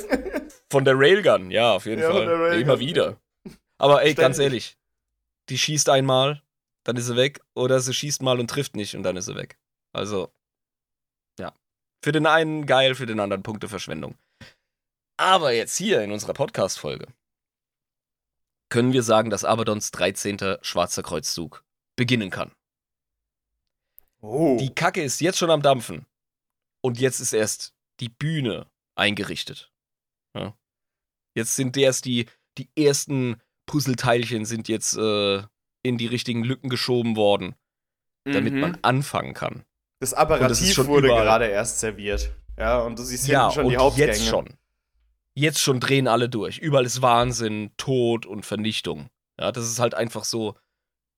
Von 0.70 0.84
der 0.84 0.94
Railgun, 0.98 1.50
ja, 1.50 1.72
auf 1.72 1.86
jeden 1.86 2.00
Ja, 2.02 2.08
von 2.08 2.16
Fall. 2.18 2.26
der 2.26 2.38
Railgun. 2.40 2.60
Immer 2.62 2.78
wieder. 2.78 3.16
Aber 3.78 4.02
ey, 4.02 4.14
ganz 4.14 4.36
Ständig. 4.36 4.52
ehrlich, 4.52 4.78
die 5.48 5.58
schießt 5.58 5.88
einmal, 5.90 6.42
dann 6.84 6.96
ist 6.96 7.06
sie 7.06 7.16
weg, 7.16 7.40
oder 7.54 7.78
sie 7.80 7.92
schießt 7.94 8.22
mal 8.22 8.40
und 8.40 8.48
trifft 8.48 8.74
nicht 8.76 8.94
und 8.96 9.02
dann 9.02 9.16
ist 9.16 9.26
sie 9.26 9.34
weg. 9.36 9.58
Also, 9.92 10.32
ja. 11.38 11.52
Für 12.02 12.12
den 12.12 12.26
einen 12.26 12.66
geil, 12.66 12.94
für 12.94 13.06
den 13.06 13.20
anderen 13.20 13.42
Punkteverschwendung. 13.42 14.16
Aber 15.18 15.52
jetzt 15.52 15.76
hier 15.76 16.02
in 16.02 16.12
unserer 16.12 16.34
Podcast-Folge 16.34 17.06
können 18.68 18.92
wir 18.92 19.02
sagen, 19.02 19.30
dass 19.30 19.44
Abadons 19.44 19.90
13. 19.92 20.58
Schwarzer 20.62 21.02
Kreuzzug 21.02 21.64
beginnen 21.96 22.30
kann. 22.30 22.50
Oh. 24.20 24.56
Die 24.58 24.74
Kacke 24.74 25.02
ist 25.02 25.20
jetzt 25.20 25.38
schon 25.38 25.50
am 25.50 25.62
Dampfen. 25.62 26.06
Und 26.82 27.00
jetzt 27.00 27.20
ist 27.20 27.32
erst 27.32 27.74
die 28.00 28.08
Bühne 28.08 28.66
eingerichtet. 28.94 29.72
Ja. 30.34 30.56
Jetzt 31.34 31.56
sind 31.56 31.76
erst 31.76 32.04
die, 32.04 32.26
die 32.58 32.68
ersten 32.76 33.40
Puzzleteilchen 33.66 34.44
sind 34.44 34.68
jetzt 34.68 34.96
äh, 34.96 35.42
in 35.82 35.98
die 35.98 36.06
richtigen 36.06 36.44
Lücken 36.44 36.68
geschoben 36.68 37.16
worden, 37.16 37.54
damit 38.24 38.54
Mhm. 38.54 38.60
man 38.60 38.78
anfangen 38.82 39.34
kann. 39.34 39.64
Das 40.00 40.10
das 40.10 40.14
Apparativ 40.18 40.72
schon 40.72 40.86
wurde 40.88 41.08
überall. 41.08 41.24
gerade 41.24 41.46
erst 41.46 41.80
serviert. 41.80 42.32
Ja, 42.58 42.80
und 42.80 42.98
du 42.98 43.02
siehst 43.02 43.26
ja, 43.28 43.42
hinten 43.42 43.54
schon 43.54 43.64
und 43.66 43.70
die 43.70 43.76
Hauptgänge. 43.76 44.08
jetzt 44.12 44.26
schon. 44.26 44.56
Jetzt 45.34 45.60
schon 45.60 45.80
drehen 45.80 46.08
alle 46.08 46.28
durch. 46.28 46.58
Überall 46.58 46.86
ist 46.86 47.02
Wahnsinn, 47.02 47.70
Tod 47.76 48.24
und 48.24 48.46
Vernichtung. 48.46 49.10
Ja, 49.38 49.52
das 49.52 49.66
ist 49.66 49.78
halt 49.78 49.94
einfach 49.94 50.24
so 50.24 50.56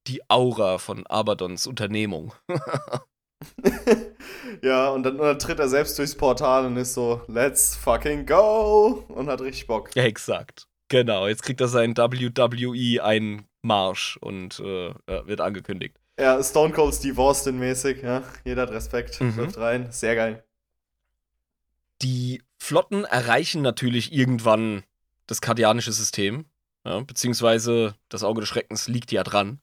die 0.09 0.29
Aura 0.29 0.79
von 0.79 1.07
Abadons 1.07 1.67
Unternehmung. 1.67 2.33
ja, 4.63 4.89
und 4.91 5.03
dann, 5.05 5.15
und 5.15 5.27
dann 5.27 5.39
tritt 5.39 5.59
er 5.59 5.69
selbst 5.69 5.99
durchs 5.99 6.15
Portal 6.17 6.67
und 6.67 6.77
ist 6.77 6.95
so, 6.95 7.23
let's 7.29 7.77
fucking 7.77 8.27
go! 8.27 9.05
Und 9.09 9.29
hat 9.29 9.41
richtig 9.41 9.67
Bock. 9.67 9.91
Ja, 9.95 10.05
exakt. 10.05 10.67
Genau, 10.89 11.29
jetzt 11.29 11.43
kriegt 11.43 11.61
er 11.61 11.69
seinen 11.69 11.97
WWE-Einmarsch 11.97 13.47
und 14.19 14.59
äh, 14.61 14.95
wird 15.27 15.41
angekündigt. 15.41 15.97
Ja, 16.19 16.43
Stone 16.43 16.73
Cold 16.73 16.95
Steve 16.95 17.21
Austin 17.21 17.59
mäßig, 17.59 18.03
ja. 18.03 18.25
Jeder 18.45 18.63
hat 18.63 18.71
Respekt. 18.71 19.21
Mhm. 19.21 19.37
Läuft 19.37 19.59
rein. 19.59 19.93
Sehr 19.93 20.17
geil. 20.17 20.43
Die 22.03 22.43
Flotten 22.59 23.05
erreichen 23.05 23.63
natürlich 23.63 24.13
irgendwann 24.13 24.83
das 25.27 25.41
kardianische 25.41 25.93
System, 25.93 26.47
ja, 26.85 27.01
beziehungsweise 27.01 27.95
das 28.09 28.25
Auge 28.25 28.41
des 28.41 28.49
Schreckens 28.49 28.89
liegt 28.89 29.13
ja 29.13 29.23
dran. 29.23 29.61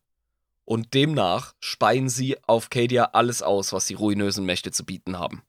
Und 0.66 0.93
demnach 0.95 1.53
speien 1.59 2.09
sie 2.09 2.38
auf 2.47 2.70
Cadia 2.70 3.11
alles 3.13 3.41
aus, 3.41 3.72
was 3.72 3.86
die 3.86 3.93
ruinösen 3.93 4.45
Mächte 4.45 4.72
zu 4.72 4.84
bieten 4.84 5.20
haben. 5.20 5.43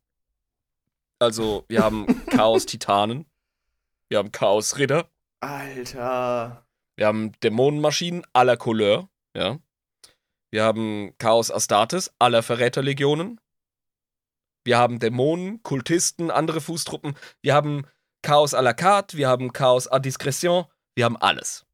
Also, 1.18 1.64
wir 1.68 1.82
haben 1.82 2.06
Chaos-Titanen, 2.26 3.24
wir 4.08 4.18
haben 4.18 4.30
Chaos-Ritter, 4.30 5.08
Alter. 5.40 6.66
wir 6.96 7.06
haben 7.06 7.32
Dämonenmaschinen 7.40 8.26
aller 8.34 8.56
Couleur, 8.56 9.08
ja. 9.34 9.58
Wir 10.50 10.64
haben 10.64 11.12
Chaos 11.18 11.50
Astartes 11.50 12.12
aller 12.18 12.42
Verräterlegionen. 12.42 13.40
Wir 14.64 14.78
haben 14.78 15.00
Dämonen, 15.00 15.62
Kultisten, 15.62 16.30
andere 16.30 16.60
Fußtruppen. 16.60 17.14
Wir 17.42 17.54
haben 17.54 17.86
Chaos 18.22 18.54
à 18.54 18.62
la 18.62 18.72
carte, 18.72 19.16
wir 19.16 19.28
haben 19.28 19.52
Chaos 19.52 19.90
à 19.90 19.98
discrétion, 19.98 20.66
wir 20.94 21.04
haben 21.04 21.16
alles. 21.16 21.65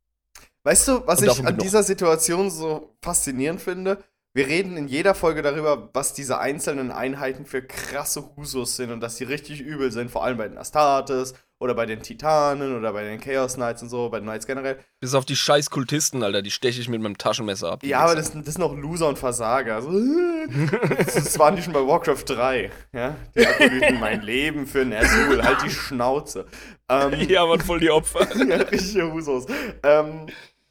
Weißt 0.65 0.89
du, 0.89 1.07
was 1.07 1.23
ich 1.23 1.45
an 1.45 1.59
dieser 1.59 1.83
Situation 1.83 2.51
so 2.51 2.95
faszinierend 3.03 3.61
finde? 3.61 3.99
Wir 4.35 4.47
reden 4.47 4.79
in 4.79 4.89
jeder 4.89 5.15
Folge 5.15 5.43
darüber, 5.43 5.91
was 5.93 6.15
diese 6.15 6.39
einzelnen 6.39 6.91
Einheiten 6.91 7.45
für 7.45 7.61
krasse 7.63 8.25
Husos 8.37 8.77
sind 8.77 8.91
und 8.91 9.01
dass 9.01 9.17
die 9.17 9.25
richtig 9.25 9.61
übel 9.61 9.93
sind, 9.93 10.11
vor 10.11 10.25
allem 10.25 10.39
bei 10.39 10.49
den 10.49 10.57
Astartes 10.57 11.35
oder 11.59 11.75
bei 11.75 11.85
den 11.85 12.03
Titanen 12.03 12.75
oder 12.79 12.95
bei 12.95 13.05
den 13.05 13.21
Chaos 13.21 13.55
Knights 13.57 13.83
und 13.83 13.91
so, 13.91 14.09
bei 14.09 14.21
den 14.21 14.25
Knights 14.27 14.47
generell. 14.47 14.79
Bis 15.01 15.13
auf 15.15 15.27
die 15.27 15.37
scheiß 15.37 15.69
Kultisten, 15.69 16.23
Alter, 16.23 16.41
die 16.41 16.51
steche 16.51 16.81
ich 16.81 16.89
mit 16.89 17.03
meinem 17.03 17.19
Taschenmesser 17.19 17.73
ab. 17.73 17.85
Ja, 17.85 18.01
aber 18.01 18.15
das, 18.17 18.29
sind- 18.29 18.47
das 18.49 18.55
sind 18.55 18.63
auch 18.65 18.75
Loser 18.75 19.09
und 19.09 19.19
Versager. 19.19 19.75
Also, 19.75 19.91
das, 21.05 21.39
waren 21.39 21.55
die 21.57 21.63
schon 21.63 21.75
bei 21.75 21.87
Warcraft 21.87 22.25
3. 22.27 22.71
Ja? 22.95 23.15
Die 23.35 23.41
erkundigten 23.41 24.01
mein 24.01 24.23
Leben 24.23 24.67
für 24.67 24.81
Ner'zhul. 24.81 25.43
Halt 25.43 25.63
die 25.63 25.71
Schnauze. 25.71 26.47
Ähm, 26.89 27.13
Ja, 27.29 27.47
waren 27.47 27.61
voll 27.61 27.81
die 27.81 27.91
Opfer. 27.91 28.27
ja, 28.49 28.57
richtige 28.57 29.13
Husos. 29.13 29.45
Ähm, 29.83 30.27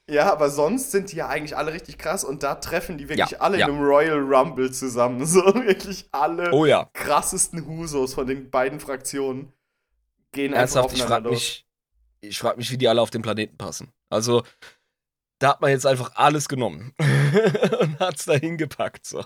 ja, 0.09 0.31
aber 0.31 0.49
sonst 0.49 0.91
sind 0.91 1.11
die 1.11 1.17
ja 1.17 1.27
eigentlich 1.29 1.55
alle 1.55 1.71
richtig 1.73 1.97
krass 1.97 2.23
und 2.23 2.43
da 2.43 2.55
treffen 2.55 2.97
die 2.97 3.07
wirklich 3.09 3.31
Ja, 3.31 3.39
alle 3.39 3.57
ja. 3.59 3.67
in 3.67 3.73
einem 3.73 3.83
Royal 3.83 4.19
Rumble 4.19 4.71
zusammen. 4.71 5.25
So 5.25 5.41
wirklich 5.55 6.07
alle 6.11 6.51
Oh 6.51 6.65
ja. 6.65 6.89
krassesten 6.93 7.65
Husos 7.65 8.13
von 8.13 8.27
den 8.27 8.49
beiden 8.49 8.79
Fraktionen 8.79 9.53
gehen 10.33 10.53
Ernsthaft, 10.53 10.85
einfach 10.85 10.95
ich 10.97 11.03
aufeinander 11.03 11.29
frage 11.29 11.35
los. 11.35 11.39
mich, 11.39 11.67
ich 12.21 12.39
frag 12.39 12.57
mich, 12.57 12.71
wie 12.71 12.77
die 12.77 12.87
alle 12.87 13.01
auf 13.01 13.09
den 13.09 13.21
Planeten 13.21 13.57
passen. 13.57 13.91
Also, 14.09 14.43
da 15.39 15.49
hat 15.49 15.61
man 15.61 15.71
jetzt 15.71 15.85
einfach 15.85 16.11
alles 16.15 16.47
genommen 16.49 16.93
und 17.79 17.99
hat's 17.99 18.25
dahin 18.25 18.57
gepackt. 18.57 19.05
So. 19.05 19.23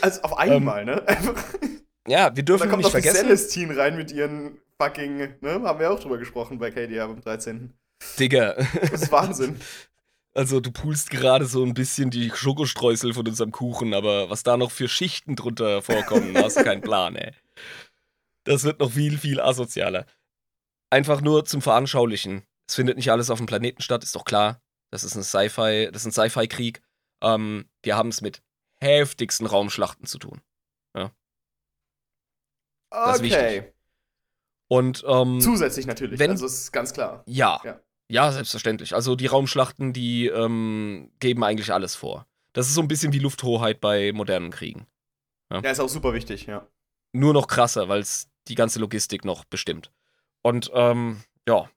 Also 0.00 0.22
auf 0.22 0.38
einmal, 0.38 0.84
ne? 0.84 1.06
Einfach, 1.08 1.34
Ja, 2.08 2.24
wir 2.34 2.42
da 2.42 2.42
dürfen 2.42 2.68
kommt 2.70 2.78
nicht 2.82 2.92
noch 2.92 2.98
die 2.98 3.02
vergessen, 3.02 3.26
Celestine 3.26 3.76
rein 3.76 3.96
mit 3.96 4.10
ihren 4.12 4.58
fucking, 4.80 5.16
ne? 5.40 5.62
Haben 5.62 5.78
wir 5.80 5.90
auch 5.90 6.00
drüber 6.00 6.18
gesprochen 6.18 6.58
bei 6.58 6.70
KDA 6.70 7.04
am 7.04 7.20
13. 7.20 7.72
Digga. 8.18 8.54
Das 8.90 9.02
ist 9.02 9.12
Wahnsinn. 9.12 9.60
Also, 10.34 10.60
du 10.60 10.70
pulst 10.70 11.10
gerade 11.10 11.44
so 11.46 11.64
ein 11.64 11.74
bisschen 11.74 12.10
die 12.10 12.30
Schokostreusel 12.30 13.14
von 13.14 13.26
unserem 13.26 13.50
Kuchen, 13.50 13.94
aber 13.94 14.30
was 14.30 14.42
da 14.44 14.56
noch 14.56 14.70
für 14.70 14.88
Schichten 14.88 15.34
drunter 15.34 15.82
vorkommen, 15.82 16.36
hast 16.36 16.56
du 16.58 16.62
keinen 16.64 16.82
Plan, 16.82 17.16
ey. 17.16 17.32
Das 18.44 18.62
wird 18.64 18.78
noch 18.80 18.92
viel, 18.92 19.18
viel 19.18 19.40
asozialer. 19.40 20.06
Einfach 20.90 21.20
nur 21.20 21.44
zum 21.44 21.62
Veranschaulichen. 21.62 22.44
Es 22.68 22.76
findet 22.76 22.96
nicht 22.96 23.10
alles 23.10 23.28
auf 23.30 23.38
dem 23.38 23.46
Planeten 23.46 23.82
statt, 23.82 24.04
ist 24.04 24.14
doch 24.14 24.24
klar. 24.24 24.60
Das 24.90 25.02
ist 25.04 25.16
ein 25.16 25.22
Sci-Fi, 25.24 25.88
das 25.92 26.04
ist 26.04 26.16
ein 26.18 26.28
Sci-Fi-Krieg. 26.30 26.80
Ähm, 27.22 27.68
wir 27.82 27.96
haben 27.96 28.08
es 28.08 28.20
mit 28.20 28.40
heftigsten 28.80 29.46
Raumschlachten 29.46 30.06
zu 30.06 30.18
tun. 30.18 30.40
Das 32.92 33.20
ist 33.20 33.24
Okay. 33.32 33.72
Und 34.68 35.04
ähm, 35.06 35.40
Zusätzlich 35.40 35.86
natürlich, 35.86 36.18
wenn- 36.18 36.30
also 36.30 36.46
ist 36.46 36.72
ganz 36.72 36.92
klar. 36.92 37.22
Ja. 37.26 37.60
Ja. 37.64 37.80
Ja. 38.10 38.32
selbstverständlich. 38.32 38.94
Also 38.94 39.16
die 39.16 39.26
Raumschlachten, 39.26 39.92
die 39.92 40.26
ähm, 40.26 41.10
geben 41.20 41.44
eigentlich 41.44 41.72
alles 41.72 41.94
vor. 41.94 42.26
Das 42.52 42.66
ist 42.68 42.74
so 42.74 42.80
ein 42.80 42.88
bisschen 42.88 43.12
wie 43.12 43.18
Lufthoheit 43.18 43.80
bei 43.80 44.12
modernen 44.12 44.50
Kriegen. 44.50 44.86
Ja, 45.52 45.58
ist 45.70 45.80
auch 45.80 45.88
super 45.88 46.12
wichtig, 46.14 46.46
ja. 46.46 46.66
Nur 47.12 47.32
noch 47.32 47.48
krasser, 47.48 47.88
weil 47.88 48.00
es 48.00 48.28
die 48.48 48.54
ganze 48.54 48.78
Logistik 48.78 49.24
noch 49.24 49.44
bestimmt. 49.44 49.90
Und 50.42 50.70
ähm, 50.74 51.22
ja, 51.48 51.68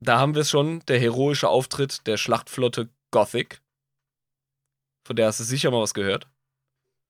da 0.00 0.18
haben 0.18 0.34
wir 0.34 0.42
es 0.42 0.50
schon, 0.50 0.80
der 0.86 0.98
heroische 0.98 1.48
Auftritt 1.48 2.06
der 2.06 2.16
Schlachtflotte 2.16 2.88
Gothic. 3.10 3.62
Von 5.06 5.16
der 5.16 5.26
hast 5.26 5.40
du 5.40 5.44
sicher 5.44 5.70
mal 5.70 5.80
was 5.80 5.94
gehört. 5.94 6.28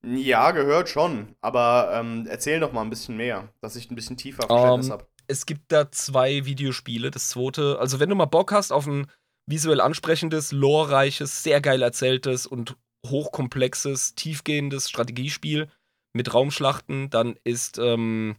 Ja, 0.03 0.51
gehört 0.53 0.89
schon. 0.89 1.37
Aber 1.41 1.91
ähm, 1.93 2.27
erzähl 2.29 2.61
doch 2.61 2.73
mal 2.73 2.83
ein 2.83 2.91
bisschen 2.91 3.17
mehr, 3.17 3.53
dass 3.61 3.77
ich 3.77 3.91
ein 3.91 3.95
bisschen 3.95 4.17
tiefer 4.17 4.47
Verständnis 4.47 4.87
Ähm, 4.87 4.93
habe. 4.93 5.07
Es 5.31 5.47
gibt 5.47 5.71
da 5.71 5.91
zwei 5.93 6.45
Videospiele. 6.45 7.11
Das 7.11 7.29
zweite, 7.31 7.79
also 7.79 8.01
wenn 8.01 8.09
du 8.09 8.17
mal 8.17 8.25
Bock 8.25 8.51
hast 8.53 8.73
auf 8.73 8.87
ein 8.87 9.11
visuell 9.47 9.81
ansprechendes, 9.81 10.53
lorereiches, 10.53 11.43
sehr 11.43 11.61
geil 11.61 11.83
erzähltes 11.83 12.47
und 12.47 12.77
hochkomplexes, 13.07 14.15
tiefgehendes 14.15 14.89
Strategiespiel 14.91 15.71
mit 16.13 16.35
Raumschlachten, 16.35 17.11
dann 17.11 17.39
ist 17.45 17.79
ähm, 17.79 18.37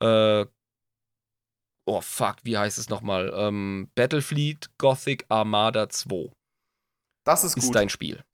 äh, 0.00 0.46
oh 1.86 2.00
fuck, 2.00 2.36
wie 2.44 2.56
heißt 2.56 2.78
es 2.78 2.88
nochmal? 2.88 3.32
Ähm, 3.34 3.90
Battlefleet 3.96 4.70
Gothic 4.78 5.26
Armada 5.28 5.88
2 5.88 6.32
Das 7.24 7.44
ist 7.44 7.56
ist 7.56 7.66
gut. 7.66 7.74
dein 7.74 7.88
Spiel. 7.88 8.24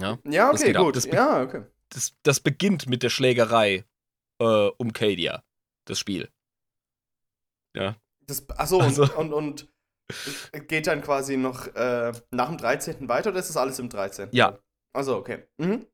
Ja, 0.00 0.18
ja, 0.24 0.52
das 0.52 0.62
okay, 0.62 0.74
ab. 0.74 0.84
gut. 0.84 0.96
Das 0.96 1.04
ja, 1.04 1.42
okay. 1.42 1.64
das, 1.90 2.14
das 2.22 2.40
beginnt 2.40 2.88
mit 2.88 3.02
der 3.02 3.10
Schlägerei 3.10 3.84
äh, 4.40 4.68
um 4.78 4.92
Cadia, 4.92 5.42
das 5.86 5.98
Spiel. 5.98 6.30
Ja. 7.74 7.96
Das, 8.26 8.48
achso, 8.50 8.80
Also- 8.80 9.04
und, 9.16 9.32
und, 9.32 9.68
und 10.52 10.68
geht 10.68 10.86
dann 10.86 11.02
quasi 11.02 11.36
noch 11.36 11.66
äh, 11.74 12.12
nach 12.30 12.48
dem 12.48 12.58
13. 12.58 13.08
weiter 13.08 13.30
oder 13.30 13.40
ist 13.40 13.48
das 13.48 13.56
alles 13.56 13.78
im 13.78 13.88
13.? 13.88 14.28
Ja. 14.32 14.58
Also, 14.94 15.16
okay. 15.16 15.46
Mhm. 15.58 15.86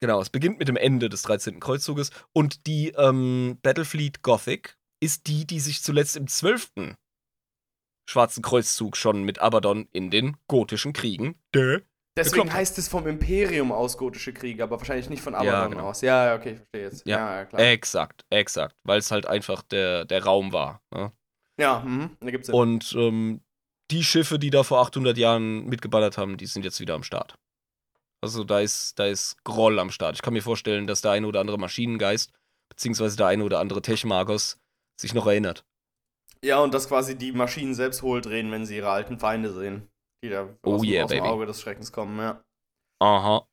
Genau, 0.00 0.20
es 0.20 0.30
beginnt 0.30 0.58
mit 0.58 0.68
dem 0.68 0.76
Ende 0.76 1.08
des 1.08 1.22
13. 1.22 1.58
Kreuzzuges 1.60 2.10
und 2.32 2.66
die 2.66 2.90
ähm, 2.90 3.58
Battlefleet 3.62 4.22
Gothic 4.22 4.76
ist 5.00 5.26
die, 5.26 5.46
die 5.46 5.60
sich 5.60 5.82
zuletzt 5.82 6.16
im 6.16 6.28
12. 6.28 6.96
Schwarzen 8.08 8.42
Kreuzzug 8.42 8.96
schon 8.96 9.22
mit 9.22 9.38
Abaddon 9.40 9.88
in 9.92 10.10
den 10.10 10.36
gotischen 10.46 10.92
Kriegen. 10.92 11.40
Dö. 11.54 11.80
Deswegen 12.18 12.34
Gekloppt 12.34 12.50
hat. 12.50 12.58
heißt 12.58 12.78
es 12.78 12.88
vom 12.88 13.06
Imperium 13.06 13.72
aus 13.72 13.96
gotische 13.96 14.32
Kriege, 14.32 14.62
aber 14.62 14.78
wahrscheinlich 14.78 15.08
nicht 15.08 15.22
von 15.22 15.34
Ja, 15.34 15.40
Abaddon 15.40 15.70
genau. 15.72 15.88
aus. 15.88 16.00
Ja, 16.00 16.26
ja, 16.26 16.34
okay, 16.34 16.52
ich 16.52 16.58
verstehe 16.58 16.82
jetzt. 16.82 17.06
Ja. 17.06 17.36
ja 17.38 17.44
klar. 17.44 17.62
Exakt, 17.62 18.24
exakt, 18.30 18.76
weil 18.84 18.98
es 18.98 19.10
halt 19.10 19.26
einfach 19.26 19.62
der, 19.62 20.04
der 20.04 20.24
Raum 20.24 20.52
war. 20.52 20.82
Ne? 20.92 21.12
Ja, 21.58 21.80
mhm. 21.80 22.16
da 22.20 22.30
gibt's 22.30 22.46
Sinn. 22.46 22.54
Und 22.56 22.94
ähm, 22.98 23.40
die 23.90 24.04
Schiffe, 24.04 24.38
die 24.38 24.50
da 24.50 24.64
vor 24.64 24.80
800 24.80 25.16
Jahren 25.16 25.66
mitgeballert 25.66 26.18
haben, 26.18 26.36
die 26.36 26.46
sind 26.46 26.64
jetzt 26.64 26.80
wieder 26.80 26.94
am 26.94 27.02
Start. 27.02 27.36
Also 28.20 28.44
da 28.44 28.60
ist, 28.60 28.98
da 28.98 29.06
ist 29.06 29.36
Groll 29.44 29.78
am 29.78 29.90
Start. 29.90 30.16
Ich 30.16 30.22
kann 30.22 30.32
mir 30.32 30.42
vorstellen, 30.42 30.86
dass 30.86 31.00
der 31.00 31.12
eine 31.12 31.26
oder 31.26 31.40
andere 31.40 31.58
Maschinengeist, 31.58 32.32
beziehungsweise 32.68 33.16
der 33.16 33.26
eine 33.26 33.44
oder 33.44 33.60
andere 33.60 33.80
Techmagos, 33.80 34.58
sich 35.00 35.14
noch 35.14 35.26
erinnert. 35.26 35.64
Ja, 36.44 36.58
und 36.58 36.74
dass 36.74 36.88
quasi 36.88 37.16
die 37.16 37.32
Maschinen 37.32 37.74
selbst 37.74 38.02
hohl 38.02 38.20
drehen, 38.20 38.50
wenn 38.50 38.66
sie 38.66 38.76
ihre 38.76 38.90
alten 38.90 39.18
Feinde 39.18 39.52
sehen. 39.52 39.88
Die 40.22 40.30
da 40.30 40.48
Oh 40.64 40.74
aus, 40.76 40.84
yeah, 40.84 41.04
aus 41.04 41.10
dem. 41.10 41.22
Auge 41.22 41.46
des 41.46 41.60
Schreckens 41.60 41.92
kommen, 41.92 42.18
ja. 42.18 42.42
Aha. 43.00 43.46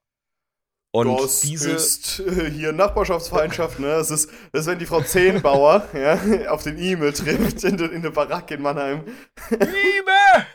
Und 0.91 1.19
das 1.19 1.41
diese. 1.41 1.71
ist 1.71 2.21
äh, 2.21 2.49
hier 2.49 2.71
Nachbarschaftsfeindschaft, 2.71 3.79
ne? 3.79 3.87
Das 3.87 4.09
ist, 4.11 4.29
das 4.53 4.61
ist, 4.61 4.67
wenn 4.67 4.79
die 4.79 4.85
Frau 4.85 5.01
Zehnbauer 5.01 5.87
ja, 5.93 6.49
auf 6.49 6.63
den 6.63 6.77
E-Mail 6.79 7.11
trifft 7.11 7.63
in, 7.65 7.75
der- 7.77 7.91
in 7.91 8.01
der 8.01 8.11
Baracke 8.11 8.53
in 8.55 8.61
Mannheim. 8.61 9.03
Liebe! 9.49 10.45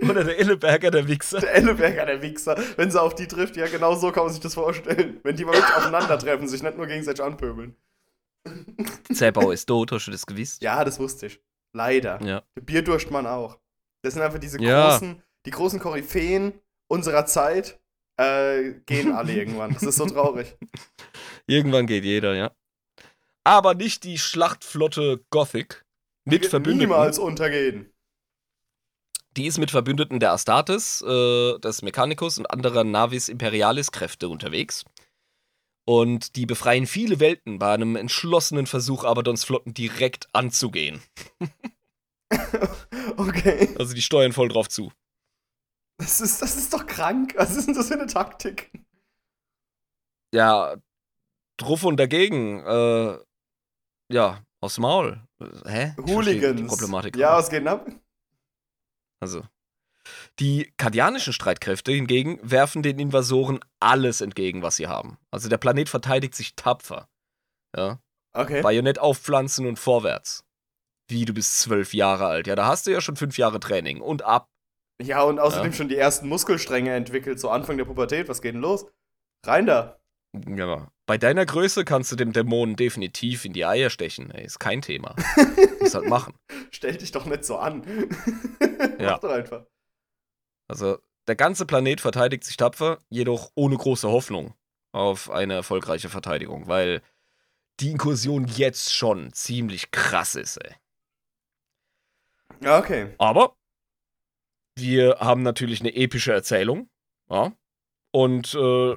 oder 0.10 0.24
der 0.24 0.40
Illeberger, 0.40 0.90
der 0.90 1.06
Wichser. 1.06 1.40
Der 1.40 1.54
Elleberger, 1.54 2.06
der 2.06 2.22
Wichser, 2.22 2.56
wenn 2.76 2.90
sie 2.90 3.00
auf 3.00 3.14
die 3.14 3.28
trifft, 3.28 3.56
ja, 3.56 3.66
genau 3.66 3.94
so 3.94 4.10
kann 4.12 4.24
man 4.24 4.32
sich 4.32 4.40
das 4.40 4.54
vorstellen. 4.54 5.20
Wenn 5.22 5.36
die 5.36 5.44
mal 5.44 5.54
wirklich 5.54 5.76
aufeinandertreffen, 5.76 6.48
sich 6.48 6.62
nicht 6.62 6.76
nur 6.78 6.86
gegenseitig 6.86 7.22
anpöbeln. 7.22 7.76
Zerbau 9.12 9.50
ist 9.50 9.66
tot, 9.66 9.92
hast 9.92 10.06
du 10.06 10.10
das 10.10 10.24
gewusst? 10.24 10.62
Ja, 10.62 10.82
das 10.84 10.98
wusste 10.98 11.26
ich. 11.26 11.38
Leider. 11.74 12.18
Ja. 12.22 12.42
Der 12.56 12.62
Bierdurstmann 12.62 13.26
auch. 13.26 13.58
Das 14.02 14.14
sind 14.14 14.22
einfach 14.22 14.38
diese 14.38 14.60
Ja. 14.60 14.90
großen, 14.90 15.22
die 15.46 15.50
großen 15.50 15.80
Koryphäen 15.80 16.52
unserer 16.88 17.26
Zeit, 17.26 17.80
äh, 18.16 18.74
gehen 18.86 19.12
alle 19.12 19.32
irgendwann. 19.34 19.74
Das 19.74 19.82
ist 19.82 19.96
so 19.96 20.06
traurig. 20.06 20.56
Irgendwann 21.46 21.86
geht 21.86 22.04
jeder, 22.04 22.34
ja. 22.34 22.50
Aber 23.44 23.74
nicht 23.74 24.04
die 24.04 24.18
Schlachtflotte 24.18 25.24
Gothic 25.30 25.84
mit 26.24 26.42
Wird 26.42 26.50
Verbündeten. 26.50 26.90
Niemals 26.90 27.18
untergehen. 27.18 27.92
Die 29.36 29.46
ist 29.46 29.58
mit 29.58 29.70
Verbündeten 29.70 30.20
der 30.20 30.32
Astartes, 30.32 31.00
äh, 31.02 31.58
des 31.60 31.82
Mechanicus 31.82 32.38
und 32.38 32.50
anderer 32.50 32.84
Navis 32.84 33.28
Imperialis 33.28 33.92
Kräfte 33.92 34.28
unterwegs. 34.28 34.84
Und 35.86 36.36
die 36.36 36.44
befreien 36.44 36.86
viele 36.86 37.18
Welten 37.20 37.58
bei 37.58 37.72
einem 37.72 37.96
entschlossenen 37.96 38.66
Versuch, 38.66 39.04
Abadons 39.04 39.44
Flotten 39.44 39.72
direkt 39.72 40.28
anzugehen. 40.34 41.00
Okay. 43.18 43.74
Also 43.78 43.94
die 43.94 44.02
steuern 44.02 44.32
voll 44.32 44.48
drauf 44.48 44.68
zu. 44.68 44.92
Das 45.98 46.20
ist, 46.20 46.40
das 46.40 46.56
ist 46.56 46.72
doch 46.72 46.86
krank. 46.86 47.34
Was 47.36 47.56
ist 47.56 47.66
denn 47.66 47.74
das 47.74 47.88
für 47.88 47.94
eine 47.94 48.06
Taktik? 48.06 48.70
Ja, 50.32 50.76
drauf 51.56 51.82
und 51.82 51.96
dagegen. 51.98 52.64
Äh, 52.64 53.18
ja, 54.10 54.44
aufs 54.60 54.78
Maul. 54.78 55.20
Hä? 55.66 55.94
Hooligans. 55.98 56.60
Die 56.60 56.66
Problematik. 56.66 57.16
Ja, 57.16 57.36
was 57.36 57.50
geht 57.50 57.60
denn 57.60 57.68
ab? 57.68 57.90
Also. 59.20 59.42
Die 60.38 60.72
kardianischen 60.76 61.32
Streitkräfte 61.32 61.92
hingegen 61.92 62.38
werfen 62.42 62.82
den 62.82 62.98
Invasoren 62.98 63.58
alles 63.80 64.20
entgegen, 64.20 64.62
was 64.62 64.76
sie 64.76 64.86
haben. 64.86 65.18
Also 65.30 65.48
der 65.48 65.58
Planet 65.58 65.88
verteidigt 65.88 66.34
sich 66.34 66.54
tapfer. 66.54 67.08
Ja. 67.76 67.98
Okay. 68.32 68.62
Bajonett 68.62 69.00
aufpflanzen 69.00 69.66
und 69.66 69.78
vorwärts. 69.78 70.44
Wie, 71.08 71.24
du 71.24 71.32
bist 71.32 71.58
zwölf 71.60 71.94
Jahre 71.94 72.26
alt. 72.26 72.46
Ja, 72.46 72.54
da 72.54 72.66
hast 72.66 72.86
du 72.86 72.90
ja 72.90 73.00
schon 73.00 73.16
fünf 73.16 73.38
Jahre 73.38 73.60
Training. 73.60 74.00
Und 74.00 74.22
ab. 74.22 74.48
Ja, 75.00 75.22
und 75.22 75.38
außerdem 75.38 75.70
Ja. 75.72 75.76
schon 75.76 75.88
die 75.88 75.96
ersten 75.96 76.28
Muskelstränge 76.28 76.94
entwickelt, 76.94 77.40
so 77.40 77.50
Anfang 77.50 77.78
der 77.78 77.84
Pubertät. 77.84 78.28
Was 78.28 78.42
geht 78.42 78.54
denn 78.54 78.60
los? 78.60 78.86
Rein 79.46 79.66
da. 79.66 79.98
Ja, 80.46 80.90
bei 81.06 81.16
deiner 81.16 81.46
Größe 81.46 81.84
kannst 81.86 82.12
du 82.12 82.16
dem 82.16 82.32
Dämonen 82.34 82.76
definitiv 82.76 83.44
in 83.46 83.54
die 83.54 83.64
Eier 83.64 83.88
stechen. 83.88 84.30
Ey, 84.30 84.44
ist 84.44 84.58
kein 84.58 84.82
Thema. 84.82 85.14
Muss 85.80 85.94
halt 85.94 86.08
machen. 86.08 86.34
Stell 86.70 86.96
dich 86.96 87.12
doch 87.12 87.24
nicht 87.26 87.44
so 87.44 87.56
an. 87.58 87.82
Ja. 89.00 89.12
Mach 89.12 89.18
doch 89.20 89.30
einfach. 89.30 89.64
Also, 90.68 90.98
der 91.28 91.36
ganze 91.36 91.66
Planet 91.66 92.00
verteidigt 92.00 92.44
sich 92.44 92.56
tapfer, 92.56 92.98
jedoch 93.08 93.50
ohne 93.54 93.76
große 93.76 94.08
Hoffnung 94.08 94.54
auf 94.92 95.30
eine 95.30 95.54
erfolgreiche 95.54 96.08
Verteidigung, 96.08 96.66
weil 96.68 97.00
die 97.80 97.90
Inkursion 97.90 98.46
jetzt 98.46 98.92
schon 98.92 99.32
ziemlich 99.32 99.90
krass 99.92 100.34
ist, 100.34 100.56
ey. 100.58 100.74
Ja, 102.62 102.78
okay. 102.78 103.14
Aber 103.18 103.54
wir 104.76 105.16
haben 105.20 105.42
natürlich 105.42 105.80
eine 105.80 105.94
epische 105.94 106.32
Erzählung, 106.32 106.88
ja. 107.30 107.52
Und 108.12 108.54
äh, 108.54 108.96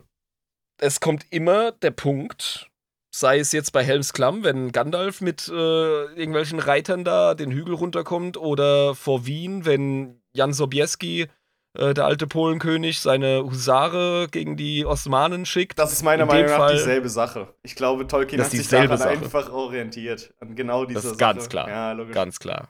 es 0.80 0.99
kommt 0.99 1.26
immer 1.32 1.72
der 1.74 1.91
Punkt, 1.91 2.70
sei 3.14 3.39
es 3.39 3.51
jetzt 3.51 3.72
bei 3.72 3.84
Helms 3.84 4.14
Klamm, 4.14 4.43
wenn 4.43 4.72
Gandalf 4.72 5.22
mit 5.22 5.47
äh, 5.47 5.51
irgendwelchen 5.51 6.59
Reitern 6.59 7.03
da 7.03 7.34
den 7.34 7.51
Hügel 7.51 7.74
runterkommt, 7.76 8.38
oder 8.38 8.95
vor 8.95 9.26
Wien, 9.26 9.66
wenn 9.66 10.22
Jan 10.34 10.53
Sobieski, 10.53 11.28
äh, 11.78 11.93
der 11.93 12.05
alte 12.05 12.26
Polenkönig, 12.28 12.99
seine 13.01 13.43
Husare 13.43 14.28
gegen 14.32 14.55
die 14.55 14.86
Osmanen 14.86 15.45
schickt. 15.45 15.78
Das 15.78 15.91
ist 15.91 16.03
meiner 16.03 16.26
Meinung 16.26 16.49
nach 16.51 16.57
Fall- 16.57 16.74
dieselbe 16.78 17.09
Sache. 17.09 17.53
Ich 17.64 17.76
glaube, 17.76 18.07
Tolkien 18.07 18.39
hat 18.41 18.47
ist 18.53 18.57
sich 18.57 18.68
daran 18.70 18.97
Sache. 18.97 19.09
einfach 19.09 19.51
orientiert. 19.51 20.34
An 20.39 20.55
genau 20.55 20.86
dieser 20.86 21.01
Das 21.01 21.05
ist 21.12 21.20
Sache. 21.20 21.34
ganz 21.34 21.49
klar. 21.49 21.70
Ja. 21.70 21.93
Ganz 22.12 22.39
klar. 22.39 22.70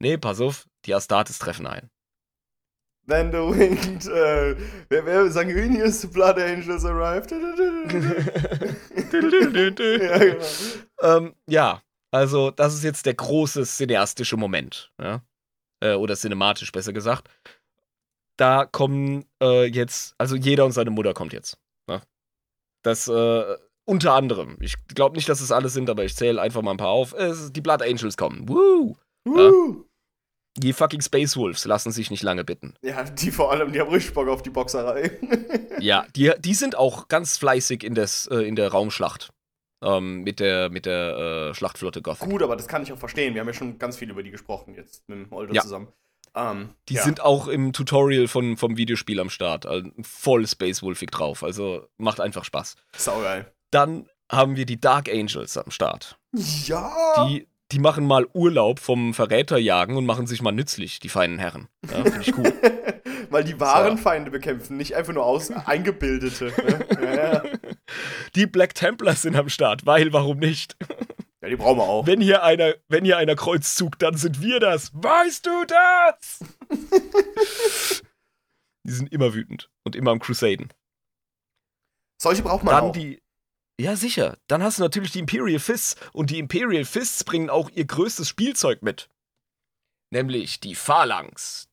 Nee, 0.00 0.16
pass 0.16 0.40
auf, 0.40 0.66
die 0.86 0.94
Astartes 0.94 1.38
treffen 1.38 1.66
ein. 1.66 1.90
Then 3.06 3.32
the 3.32 3.38
winged, 3.38 4.06
äh, 4.06 4.56
wer, 4.88 5.04
wer, 5.04 5.30
sanguineous 5.30 6.06
blood 6.10 6.38
angels 6.38 6.84
arrived. 6.84 7.30
ja, 7.32 7.38
genau. 10.18 10.44
ähm, 11.02 11.34
ja, 11.46 11.82
also 12.12 12.50
das 12.50 12.74
ist 12.74 12.84
jetzt 12.84 13.06
der 13.06 13.14
große 13.14 13.64
cineastische 13.64 14.36
Moment. 14.36 14.92
Ja? 15.00 15.22
Äh, 15.80 15.94
oder 15.94 16.14
cinematisch 16.14 16.72
besser 16.72 16.92
gesagt. 16.92 17.28
Da 18.36 18.64
kommen 18.64 19.24
äh, 19.42 19.66
jetzt, 19.66 20.14
also 20.18 20.36
jeder 20.36 20.64
und 20.64 20.72
seine 20.72 20.90
Mutter 20.90 21.12
kommt 21.12 21.32
jetzt. 21.32 21.58
Ne? 21.88 22.00
Das 22.82 23.08
äh, 23.08 23.56
unter 23.84 24.14
anderem. 24.14 24.56
Ich 24.60 24.74
glaube 24.86 25.16
nicht, 25.16 25.28
dass 25.28 25.40
es 25.40 25.50
alles 25.50 25.72
sind, 25.72 25.90
aber 25.90 26.04
ich 26.04 26.14
zähle 26.14 26.40
einfach 26.40 26.62
mal 26.62 26.70
ein 26.70 26.76
paar 26.76 26.88
auf. 26.88 27.12
Es, 27.12 27.52
die 27.52 27.60
Blood 27.60 27.82
Angels 27.82 28.16
kommen. 28.16 28.48
Woo! 28.48 28.96
Woo. 29.24 29.84
Die 30.56 30.72
fucking 30.72 31.00
Space 31.00 31.36
Wolves 31.36 31.64
lassen 31.64 31.92
sich 31.92 32.10
nicht 32.10 32.22
lange 32.22 32.44
bitten. 32.44 32.74
Ja, 32.82 33.04
die 33.04 33.30
vor 33.30 33.52
allem, 33.52 33.72
die 33.72 33.80
haben 33.80 33.90
richtig 33.90 34.14
Bock 34.14 34.28
auf 34.28 34.42
die 34.42 34.50
Boxerei. 34.50 35.10
Ja, 35.80 36.04
die, 36.14 36.30
die 36.38 36.52
sind 36.52 36.76
auch 36.76 37.08
ganz 37.08 37.38
fleißig 37.38 37.84
in, 37.84 37.94
des, 37.94 38.26
äh, 38.26 38.40
in 38.46 38.54
der 38.54 38.68
Raumschlacht. 38.68 39.30
Ähm, 39.82 40.20
mit 40.24 40.38
der, 40.40 40.68
mit 40.68 40.84
der 40.84 41.48
äh, 41.50 41.54
Schlachtflotte 41.54 42.02
Gothic. 42.02 42.28
Gut, 42.28 42.42
aber 42.42 42.54
das 42.54 42.68
kann 42.68 42.82
ich 42.82 42.92
auch 42.92 42.98
verstehen. 42.98 43.32
Wir 43.32 43.40
haben 43.40 43.48
ja 43.48 43.54
schon 43.54 43.78
ganz 43.78 43.96
viel 43.96 44.10
über 44.10 44.22
die 44.22 44.30
gesprochen 44.30 44.74
jetzt 44.74 45.08
mit 45.08 45.16
dem 45.18 45.32
Oldo 45.32 45.54
Ja. 45.54 45.62
zusammen. 45.62 45.88
Ähm, 46.34 46.74
Die 46.90 46.94
ja. 46.94 47.02
sind 47.02 47.22
auch 47.22 47.48
im 47.48 47.72
Tutorial 47.72 48.28
von, 48.28 48.58
vom 48.58 48.76
Videospiel 48.76 49.18
am 49.20 49.30
Start. 49.30 49.64
Also 49.64 49.88
voll 50.02 50.46
Space 50.46 50.82
Wolfig 50.82 51.10
drauf. 51.12 51.42
Also 51.42 51.88
macht 51.96 52.20
einfach 52.20 52.44
Spaß. 52.44 52.74
saugeil. 52.94 53.50
Dann 53.70 54.06
haben 54.30 54.56
wir 54.56 54.66
die 54.66 54.78
Dark 54.78 55.08
Angels 55.08 55.56
am 55.56 55.70
Start. 55.70 56.18
Ja. 56.34 57.26
Die, 57.26 57.48
die 57.72 57.78
machen 57.78 58.06
mal 58.06 58.26
Urlaub 58.32 58.78
vom 58.80 59.14
Verräterjagen 59.14 59.96
und 59.96 60.06
machen 60.06 60.26
sich 60.26 60.42
mal 60.42 60.52
nützlich, 60.52 60.98
die 61.00 61.08
feinen 61.08 61.38
Herren. 61.38 61.68
Ja, 61.90 62.02
Finde 62.02 62.20
ich 62.20 62.36
cool. 62.36 62.52
Weil 63.30 63.44
die 63.44 63.60
wahren 63.60 63.96
So. 63.96 64.02
Feinde 64.02 64.30
bekämpfen, 64.30 64.76
nicht 64.76 64.96
einfach 64.96 65.12
nur 65.12 65.24
aus 65.24 65.50
eingebildete. 65.66 66.46
ne? 66.46 66.86
ja, 67.02 67.14
ja. 67.14 67.42
Die 68.34 68.46
Black 68.46 68.74
Templars 68.74 69.22
sind 69.22 69.36
am 69.36 69.48
Start, 69.48 69.86
weil 69.86 70.12
warum 70.12 70.38
nicht? 70.38 70.76
ja, 71.42 71.48
die 71.48 71.56
brauchen 71.56 71.78
wir 71.78 71.84
auch. 71.84 72.06
Wenn 72.06 72.20
hier 72.20 72.42
einer, 72.42 72.74
wenn 72.88 73.04
hier 73.04 73.18
einer 73.18 73.36
Kreuzzug, 73.36 73.98
dann 74.00 74.16
sind 74.16 74.40
wir 74.42 74.58
das. 74.58 74.90
Weißt 74.94 75.46
du 75.46 75.64
das? 75.66 76.40
die 78.84 78.92
sind 78.92 79.12
immer 79.12 79.32
wütend 79.34 79.70
und 79.84 79.94
immer 79.96 80.10
am 80.10 80.18
Crusaden. 80.18 80.72
Solche 82.20 82.42
braucht 82.42 82.64
man 82.64 82.74
Dann 82.74 82.84
auch. 82.84 82.92
die. 82.92 83.22
Ja, 83.80 83.96
sicher. 83.96 84.36
Dann 84.46 84.62
hast 84.62 84.78
du 84.78 84.82
natürlich 84.82 85.12
die 85.12 85.20
Imperial 85.20 85.58
Fists. 85.58 85.96
Und 86.12 86.30
die 86.30 86.38
Imperial 86.38 86.84
Fists 86.84 87.24
bringen 87.24 87.48
auch 87.48 87.70
ihr 87.70 87.86
größtes 87.86 88.28
Spielzeug 88.28 88.82
mit. 88.82 89.08
Nämlich 90.10 90.60
die 90.60 90.74
Phalanx. 90.74 91.68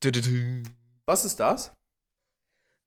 Was 1.05 1.25
ist 1.25 1.39
das? 1.39 1.73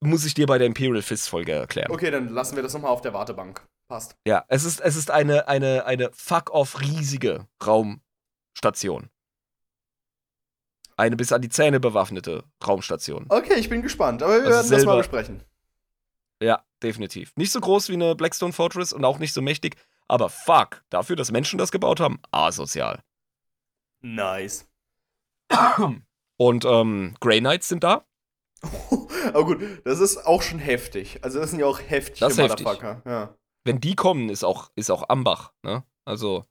Muss 0.02 0.24
ich 0.24 0.32
dir 0.32 0.46
bei 0.46 0.56
der 0.56 0.66
Imperial 0.66 1.02
Fist 1.02 1.28
Folge 1.28 1.52
erklären. 1.52 1.90
Okay, 1.90 2.10
dann 2.10 2.28
lassen 2.28 2.56
wir 2.56 2.62
das 2.62 2.72
nochmal 2.72 2.90
auf 2.92 3.02
der 3.02 3.12
Wartebank. 3.12 3.66
Passt. 3.88 4.14
Ja, 4.26 4.44
es 4.48 4.64
ist, 4.64 4.80
es 4.80 4.96
ist 4.96 5.10
eine, 5.10 5.48
eine, 5.48 5.84
eine 5.84 6.10
fuck-off 6.14 6.80
riesige 6.80 7.46
Raumstation. 7.66 9.10
Eine 10.96 11.16
bis 11.16 11.32
an 11.32 11.42
die 11.42 11.48
Zähne 11.48 11.80
bewaffnete 11.80 12.44
Raumstation. 12.66 13.26
Okay, 13.28 13.54
ich 13.58 13.68
bin 13.68 13.82
gespannt, 13.82 14.22
aber 14.22 14.32
wir 14.44 14.46
Also 14.46 14.50
werden 14.50 14.62
das 14.62 14.70
mal 14.70 14.78
selber- 14.78 14.96
besprechen. 14.98 15.42
Ja, 16.42 16.64
definitiv. 16.82 17.32
Nicht 17.36 17.52
so 17.52 17.60
groß 17.60 17.88
wie 17.88 17.94
eine 17.94 18.14
Blackstone 18.14 18.52
Fortress 18.52 18.92
und 18.92 19.04
auch 19.04 19.18
nicht 19.18 19.32
so 19.32 19.42
mächtig, 19.42 19.76
aber 20.08 20.28
fuck, 20.28 20.82
dafür, 20.90 21.16
dass 21.16 21.30
Menschen 21.30 21.58
das 21.58 21.70
gebaut 21.72 22.00
haben, 22.00 22.20
asozial. 22.30 23.02
Nice. 24.02 24.66
Und 26.36 26.64
ähm, 26.64 27.14
Grey 27.20 27.40
Knights 27.40 27.68
sind 27.68 27.84
da. 27.84 28.04
aber 29.32 29.44
gut, 29.44 29.62
das 29.84 30.00
ist 30.00 30.26
auch 30.26 30.42
schon 30.42 30.58
heftig. 30.58 31.22
Also 31.22 31.38
das 31.40 31.50
sind 31.50 31.60
ja 31.60 31.66
auch 31.66 31.80
heftige 31.80 32.20
Das 32.20 32.38
heftig. 32.38 32.66
Motherfucker. 32.66 33.02
Ja. 33.04 33.34
Wenn 33.64 33.80
die 33.80 33.94
kommen, 33.94 34.28
ist 34.30 34.44
auch, 34.44 34.70
ist 34.74 34.90
auch 34.90 35.08
Ambach, 35.08 35.52
ne? 35.62 35.84
Also, 36.04 36.46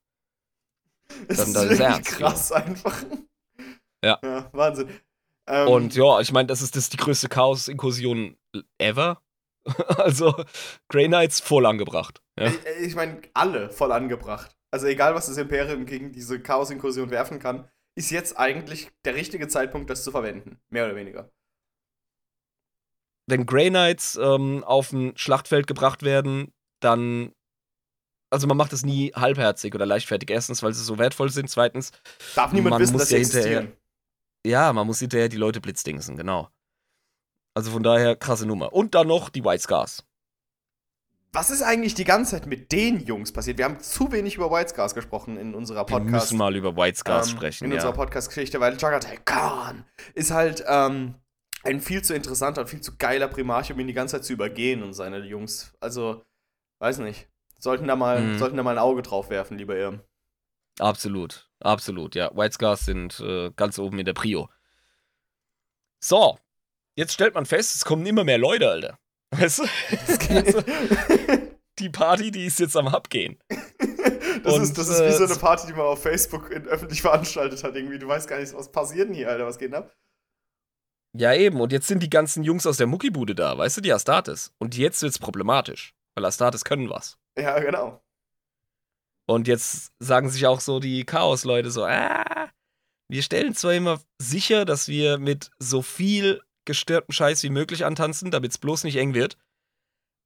Das 1.27 1.37
Dann- 1.37 1.47
ist 1.47 1.55
dann 1.55 1.69
ist 1.69 1.79
ernst, 1.79 2.11
krass 2.11 2.51
einfach. 2.51 3.03
Ja. 4.03 4.19
Ja, 4.23 4.49
Wahnsinn. 4.53 4.89
Ähm, 5.47 5.67
und 5.67 5.95
ja, 5.95 6.19
ich 6.19 6.31
meine, 6.31 6.47
das 6.47 6.61
ist, 6.61 6.75
das 6.75 6.83
ist 6.83 6.93
die 6.93 6.97
größte 6.97 7.27
Chaos-Inkursion 7.27 8.37
ever. 8.77 9.21
also, 9.97 10.33
Grey 10.89 11.07
Knights 11.07 11.39
voll 11.39 11.65
angebracht. 11.65 12.21
Ja? 12.37 12.47
Ich, 12.47 12.87
ich 12.87 12.95
meine, 12.95 13.21
alle 13.33 13.69
voll 13.69 13.91
angebracht. 13.91 14.55
Also 14.71 14.87
egal, 14.87 15.15
was 15.15 15.27
das 15.27 15.37
Imperium 15.37 15.85
gegen 15.85 16.11
diese 16.11 16.39
Chaos-Inkursion 16.39 17.09
werfen 17.09 17.39
kann, 17.39 17.67
ist 17.95 18.11
jetzt 18.11 18.37
eigentlich 18.37 18.89
der 19.03 19.15
richtige 19.15 19.47
Zeitpunkt, 19.47 19.89
das 19.89 20.03
zu 20.03 20.11
verwenden. 20.11 20.59
Mehr 20.69 20.85
oder 20.85 20.95
weniger. 20.95 21.31
Wenn 23.27 23.45
Grey 23.45 23.69
Knights 23.69 24.15
ähm, 24.21 24.63
auf 24.63 24.91
ein 24.91 25.15
Schlachtfeld 25.17 25.67
gebracht 25.67 26.03
werden, 26.03 26.53
dann. 26.81 27.33
Also, 28.31 28.45
man 28.45 28.57
macht 28.57 28.73
es 28.73 28.85
nie 28.85 29.11
halbherzig 29.15 29.73
oder 29.73 29.87
leichtfertig. 29.87 30.29
Erstens, 30.29 30.61
weil 30.61 30.73
sie 30.73 30.83
so 30.83 30.99
wertvoll 30.99 31.29
sind. 31.29 31.49
Zweitens, 31.49 31.91
Darf 32.35 32.53
niemand 32.53 32.71
Man 32.71 32.81
wissen, 32.81 32.97
dass 32.97 33.09
sie 33.09 33.17
existieren. 33.17 33.75
ja, 34.45 34.71
man 34.71 34.85
muss 34.85 34.99
hinterher 34.99 35.29
die 35.29 35.37
Leute 35.37 35.61
blitzdingsen, 35.61 36.15
genau. 36.15 36.49
Also 37.59 37.71
von 37.71 37.83
daher 37.83 38.15
krasse 38.15 38.45
Nummer. 38.45 38.71
Und 38.71 38.95
dann 38.95 39.07
noch 39.07 39.27
die 39.27 39.43
White 39.43 39.61
Scars. 39.63 40.05
Was 41.33 41.49
ist 41.49 41.61
eigentlich 41.61 41.93
die 41.93 42.05
ganze 42.05 42.31
Zeit 42.31 42.45
mit 42.45 42.71
den 42.71 43.01
Jungs 43.01 43.33
passiert? 43.33 43.57
Wir 43.57 43.65
haben 43.65 43.81
zu 43.81 44.13
wenig 44.13 44.35
über 44.35 44.49
White 44.49 44.69
Scars 44.69 44.95
gesprochen 44.95 45.35
in 45.35 45.53
unserer 45.53 45.81
Wir 45.81 45.97
Podcast. 45.97 46.09
müssen 46.09 46.37
mal 46.37 46.55
über 46.55 46.77
White 46.77 46.97
Scars 46.99 47.27
ähm, 47.29 47.35
sprechen, 47.35 47.65
In 47.65 47.71
ja. 47.71 47.75
unserer 47.75 47.91
Podcast-Geschichte, 47.91 48.61
weil 48.61 48.77
Jagatai 48.77 49.17
Khan 49.25 49.83
ist 50.13 50.31
halt 50.31 50.63
ähm, 50.69 51.15
ein 51.63 51.81
viel 51.81 52.01
zu 52.01 52.13
interessanter 52.15 52.61
und 52.61 52.67
viel 52.69 52.79
zu 52.79 52.95
geiler 52.95 53.27
Primarch, 53.27 53.73
um 53.73 53.79
ihn 53.81 53.87
die 53.87 53.93
ganze 53.93 54.15
Zeit 54.15 54.23
zu 54.23 54.31
übergehen 54.31 54.81
und 54.81 54.93
seine 54.93 55.19
Jungs. 55.25 55.73
Also, 55.81 56.23
weiß 56.79 56.99
nicht. 56.99 57.27
Sollten 57.59 57.89
da 57.89 57.97
mal, 57.97 58.21
Mhm. 58.21 58.37
sollten 58.37 58.55
da 58.55 58.63
mal 58.63 58.71
ein 58.77 58.81
Auge 58.81 59.01
drauf 59.01 59.29
werfen, 59.29 59.57
lieber 59.57 59.75
Irm. 59.75 59.99
Absolut, 60.79 61.51
absolut, 61.59 62.15
ja. 62.15 62.31
White 62.33 62.53
Scars 62.53 62.85
sind 62.85 63.19
äh, 63.19 63.51
ganz 63.57 63.77
oben 63.79 63.99
in 63.99 64.05
der 64.05 64.13
Prio. 64.13 64.47
So, 65.99 66.39
jetzt 66.99 67.13
stellt 67.13 67.33
man 67.33 67.45
fest, 67.45 67.75
es 67.75 67.85
kommen 67.85 68.05
immer 68.05 68.23
mehr 68.23 68.37
Leute, 68.37 68.69
Alter. 68.69 68.99
Weißt 69.31 69.59
du? 69.59 69.63
Also, 70.35 70.63
die 71.79 71.89
Party, 71.89 72.29
die 72.29 72.45
ist 72.45 72.59
jetzt 72.59 72.75
am 72.75 72.87
Abgehen. 72.87 73.39
Das, 74.43 74.53
Und, 74.53 74.63
ist, 74.63 74.77
das 74.77 74.89
ist 74.89 75.03
wie 75.03 75.11
so 75.11 75.23
äh, 75.23 75.27
eine 75.27 75.35
Party, 75.35 75.67
die 75.67 75.73
man 75.73 75.81
auf 75.81 76.01
Facebook 76.01 76.51
in, 76.51 76.65
öffentlich 76.67 77.01
veranstaltet 77.01 77.63
hat. 77.63 77.75
Irgendwie, 77.75 77.99
du 77.99 78.07
weißt 78.07 78.27
gar 78.27 78.39
nicht, 78.39 78.53
was 78.53 78.71
passiert 78.71 79.09
denn 79.09 79.15
hier, 79.15 79.29
Alter, 79.29 79.45
was 79.45 79.57
geht 79.57 79.69
denn 79.69 79.79
ab? 79.79 79.95
Ja, 81.17 81.33
eben. 81.33 81.59
Und 81.59 81.71
jetzt 81.71 81.87
sind 81.87 82.03
die 82.03 82.09
ganzen 82.09 82.43
Jungs 82.43 82.67
aus 82.67 82.77
der 82.77 82.87
Muckibude 82.87 83.33
da, 83.33 83.57
weißt 83.57 83.77
du, 83.77 83.81
die 83.81 83.93
Astartes. 83.93 84.53
Und 84.59 84.77
jetzt 84.77 85.01
wird's 85.01 85.19
problematisch, 85.19 85.93
weil 86.15 86.25
Astartes 86.25 86.63
können 86.63 86.89
was. 86.89 87.17
Ja, 87.37 87.59
genau. 87.59 88.01
Und 89.27 89.47
jetzt 89.47 89.91
sagen 89.99 90.29
sich 90.29 90.47
auch 90.47 90.59
so 90.59 90.79
die 90.79 91.05
Chaos-Leute 91.05 91.71
so, 91.71 91.85
ah, 91.85 92.49
wir 93.09 93.23
stellen 93.23 93.55
zwar 93.55 93.73
immer 93.73 94.01
sicher, 94.21 94.65
dass 94.65 94.87
wir 94.87 95.17
mit 95.17 95.51
so 95.59 95.81
viel 95.81 96.41
gestörtem 96.69 97.11
Scheiß 97.11 97.41
wie 97.43 97.49
möglich 97.49 97.83
antanzen, 97.85 98.29
damit 98.31 98.51
es 98.51 98.57
bloß 98.59 98.83
nicht 98.83 98.95
eng 98.97 99.13
wird. 99.15 99.37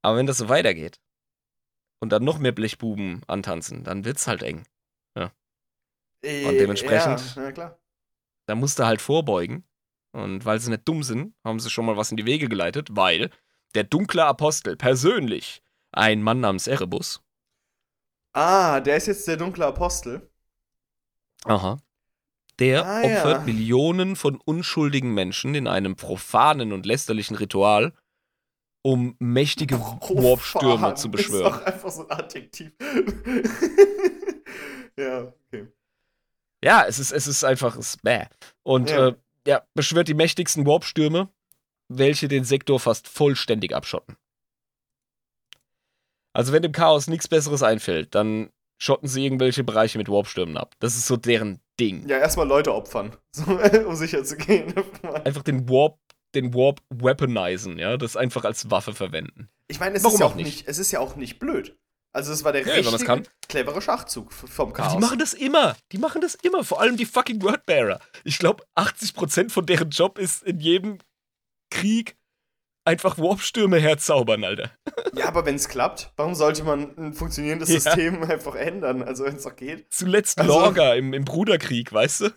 Aber 0.01 0.17
wenn 0.17 0.27
das 0.27 0.37
so 0.37 0.49
weitergeht 0.49 0.99
und 2.01 2.09
dann 2.11 2.23
noch 2.25 2.37
mehr 2.37 2.51
Blechbuben 2.51 3.21
antanzen, 3.27 3.83
dann 3.85 4.03
wird's 4.05 4.27
halt 4.27 4.43
eng. 4.43 4.65
Äh, 6.25 6.45
Und 6.47 6.53
dementsprechend- 6.57 7.35
Ja, 7.35 7.49
ja. 7.49 7.77
Da 8.45 8.55
musst 8.55 8.79
du 8.79 8.85
halt 8.85 9.01
vorbeugen. 9.01 9.65
Und 10.13 10.45
weil 10.45 10.57
sie 10.59 10.69
nicht 10.69 10.87
dumm 10.87 11.03
sind, 11.03 11.35
haben 11.43 11.59
sie 11.59 11.69
schon 11.69 11.85
mal 11.85 11.97
was 11.97 12.11
in 12.11 12.17
die 12.17 12.25
Wege 12.25 12.47
geleitet, 12.47 12.87
weil 12.91 13.29
der 13.75 13.83
dunkle 13.83 14.23
Apostel 14.23 14.77
persönlich, 14.77 15.61
ein 15.91 16.21
Mann 16.21 16.39
namens 16.39 16.67
Erebus, 16.67 17.21
Ah, 18.31 18.79
der 18.79 18.95
ist 18.97 19.07
jetzt 19.07 19.27
der 19.27 19.35
dunkle 19.37 19.65
Apostel. 19.65 20.29
Aha. 21.43 21.77
Der 22.59 22.85
Ah, 22.85 23.01
opfert 23.01 23.39
ja. 23.39 23.45
Millionen 23.45 24.15
von 24.15 24.35
unschuldigen 24.37 25.13
Menschen 25.13 25.55
in 25.55 25.67
einem 25.67 25.95
profanen 25.95 26.71
und 26.71 26.85
lästerlichen 26.85 27.35
Ritual, 27.35 27.93
um 28.83 29.15
mächtige 29.19 29.79
Warp-Stürme 29.79 30.93
zu 30.95 31.07
Ist 31.07 31.11
beschwören. 31.11 31.53
doch 31.53 31.65
einfach 31.65 31.89
so 31.89 32.07
ein 32.07 32.11
Adjektiv. 32.19 32.71
ja, 34.97 35.33
okay. 35.47 35.67
Ja, 36.63 36.85
es 36.87 36.99
ist, 36.99 37.11
es 37.11 37.27
ist 37.27 37.43
einfach 37.43 37.75
es 37.75 37.95
ist 37.95 38.03
bäh. 38.03 38.25
Und 38.63 38.89
Ja. 38.89 39.09
äh, 39.09 39.15
ja, 39.47 39.61
beschwört 39.73 40.07
die 40.07 40.13
mächtigsten 40.13 40.65
Warp-Stürme, 40.65 41.29
welche 41.89 42.27
den 42.27 42.43
Sektor 42.45 42.79
fast 42.79 43.07
vollständig 43.07 43.75
abschotten. 43.75 44.15
Also 46.33 46.53
wenn 46.53 46.61
dem 46.63 46.71
Chaos 46.71 47.07
nichts 47.07 47.27
Besseres 47.27 47.61
einfällt, 47.63 48.15
dann 48.15 48.49
schotten 48.77 49.07
sie 49.07 49.23
irgendwelche 49.25 49.63
Bereiche 49.63 49.97
mit 49.97 50.09
Warp-Stürmen 50.09 50.57
ab. 50.57 50.75
Das 50.79 50.95
ist 50.95 51.07
so 51.07 51.17
deren 51.17 51.59
Ding. 51.79 52.07
Ja, 52.07 52.17
erstmal 52.17 52.47
Leute 52.47 52.73
opfern, 52.73 53.15
so, 53.35 53.43
um 53.87 53.95
sicher 53.95 54.23
zu 54.23 54.37
gehen. 54.37 54.73
Einfach 55.25 55.43
den 55.43 55.69
Warp, 55.69 55.99
den 56.35 56.53
Warp 56.53 56.81
weaponisen, 56.89 57.77
ja, 57.79 57.97
das 57.97 58.15
einfach 58.17 58.43
als 58.43 58.69
Waffe 58.71 58.93
verwenden. 58.93 59.49
Ich 59.67 59.79
meine, 59.79 59.95
es 59.97 60.03
Warum 60.03 60.15
ist 60.15 60.19
ja 60.19 60.25
auch 60.27 60.35
nicht? 60.35 60.45
nicht, 60.45 60.67
es 60.67 60.77
ist 60.79 60.91
ja 60.91 60.99
auch 60.99 61.15
nicht 61.15 61.39
blöd. 61.39 61.77
Also 62.15 62.31
es 62.31 62.43
war 62.43 62.51
der 62.51 62.61
Ja, 62.65 62.73
richtige, 62.75 63.23
clevere 63.49 63.81
Schachzug 63.81 64.31
vom 64.33 64.69
Aber 64.69 64.73
Chaos. 64.77 64.93
die 64.93 64.99
machen 64.99 65.17
das 65.17 65.33
immer. 65.33 65.75
Die 65.91 65.97
machen 65.97 66.21
das 66.21 66.35
immer. 66.35 66.63
Vor 66.63 66.79
allem 66.79 66.95
die 66.95 67.05
fucking 67.07 67.41
Wordbearer. 67.41 67.99
Ich 68.23 68.37
glaube, 68.37 68.63
80% 68.75 69.49
von 69.49 69.65
deren 69.65 69.89
Job 69.89 70.19
ist 70.19 70.43
in 70.43 70.59
jedem 70.59 70.99
Krieg 71.71 72.15
einfach 72.85 73.17
Warp-Stürme 73.17 73.77
herzaubern, 73.79 74.43
Alter. 74.43 74.71
ja, 75.15 75.27
aber 75.27 75.45
wenn 75.45 75.55
es 75.55 75.67
klappt, 75.69 76.11
warum 76.17 76.35
sollte 76.35 76.63
man 76.63 76.95
ein 76.97 77.13
funktionierendes 77.13 77.69
Ja. 77.69 77.79
System 77.79 78.23
einfach 78.29 78.55
ändern? 78.55 79.03
Also 79.03 79.25
wenn 79.25 79.35
es 79.35 79.43
doch 79.43 79.55
geht. 79.55 79.91
Zuletzt 79.93 80.39
Also- 80.39 80.51
Lorga 80.59 80.93
im, 80.95 81.13
im 81.13 81.25
Bruderkrieg, 81.25 81.91
weißt 81.93 82.21
du? 82.21 82.29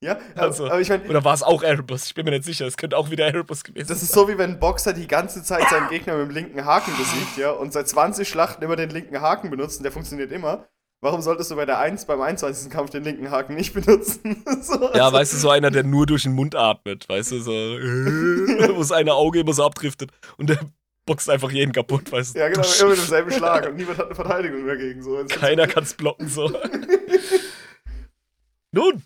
Ja, 0.00 0.18
Also, 0.34 0.66
aber 0.66 0.80
ich 0.80 0.88
meine, 0.88 1.04
Oder 1.08 1.22
war 1.24 1.32
es 1.34 1.42
auch 1.44 1.62
Erebus? 1.62 2.06
Ich 2.06 2.14
bin 2.14 2.24
mir 2.24 2.32
nicht 2.32 2.44
sicher. 2.44 2.66
Es 2.66 2.76
könnte 2.76 2.96
auch 2.98 3.10
wieder 3.10 3.24
Erebus 3.26 3.62
gewesen 3.62 3.86
Das 3.88 4.02
ist 4.02 4.12
sein. 4.12 4.20
so 4.22 4.28
wie 4.28 4.36
wenn 4.36 4.50
ein 4.52 4.58
Boxer 4.58 4.92
die 4.92 5.06
ganze 5.06 5.42
Zeit 5.44 5.68
seinen 5.70 5.88
Gegner 5.88 6.16
mit 6.16 6.26
dem 6.28 6.34
linken 6.34 6.64
Haken 6.64 6.92
besiegt, 6.96 7.36
ja, 7.36 7.52
und 7.52 7.72
seit 7.72 7.88
20 7.88 8.28
Schlachten 8.28 8.62
immer 8.64 8.74
den 8.76 8.90
linken 8.90 9.20
Haken 9.20 9.48
benutzt 9.48 9.78
und 9.78 9.84
der 9.84 9.92
funktioniert 9.92 10.32
immer. 10.32 10.66
Warum 11.06 11.22
solltest 11.22 11.52
du 11.52 11.54
bei 11.54 11.64
der 11.66 11.78
1 11.78 12.06
beim 12.06 12.20
21. 12.20 12.68
Kampf 12.68 12.90
den 12.90 13.04
linken 13.04 13.30
Haken 13.30 13.54
nicht 13.54 13.72
benutzen? 13.72 14.42
so, 14.60 14.74
Ja, 14.92 15.04
also- 15.04 15.12
weißt 15.16 15.32
du, 15.34 15.36
so 15.36 15.50
einer, 15.50 15.70
der 15.70 15.84
nur 15.84 16.04
durch 16.04 16.24
den 16.24 16.32
Mund 16.32 16.56
atmet, 16.56 17.08
weißt 17.08 17.30
du, 17.30 17.40
so, 17.40 17.52
wo 18.74 18.82
sein 18.82 19.08
Auge 19.08 19.38
immer 19.38 19.52
so 19.52 19.64
abdriftet 19.64 20.10
und 20.36 20.50
der 20.50 20.58
boxt 21.04 21.30
einfach 21.30 21.52
jeden 21.52 21.70
kaputt, 21.72 22.10
weißt 22.10 22.34
du. 22.34 22.40
Ja, 22.40 22.48
genau, 22.48 22.66
immer 22.80 22.88
mit 22.90 22.98
demselben 22.98 23.30
Schlag 23.38 23.68
und 23.68 23.76
niemand 23.76 23.98
hat 23.98 24.06
eine 24.06 24.16
Verteidigung 24.16 24.66
dagegen. 24.66 25.00
So. 25.00 25.24
Keiner 25.28 25.68
kann's 25.68 25.94
blocken, 25.94 26.28
so. 26.28 26.50
Nun, 28.72 29.04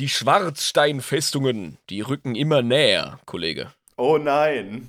die 0.00 0.08
Schwarzsteinfestungen, 0.08 1.78
die 1.88 2.00
rücken 2.00 2.34
immer 2.34 2.62
näher, 2.62 3.20
Kollege. 3.26 3.72
Oh 3.96 4.18
nein. 4.18 4.88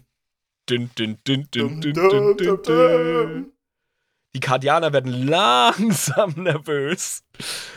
Dün, 0.67 0.89
dün, 0.97 1.19
Dum, 1.27 1.45
dün, 1.51 1.51
dum, 1.51 1.81
dün, 1.81 1.93
dum, 1.93 2.37
dün, 2.37 2.63
dün. 2.63 3.53
Die 4.39 4.47
Kardianer 4.47 4.93
werden 4.93 5.11
langsam 5.11 6.31
nervös 6.37 7.25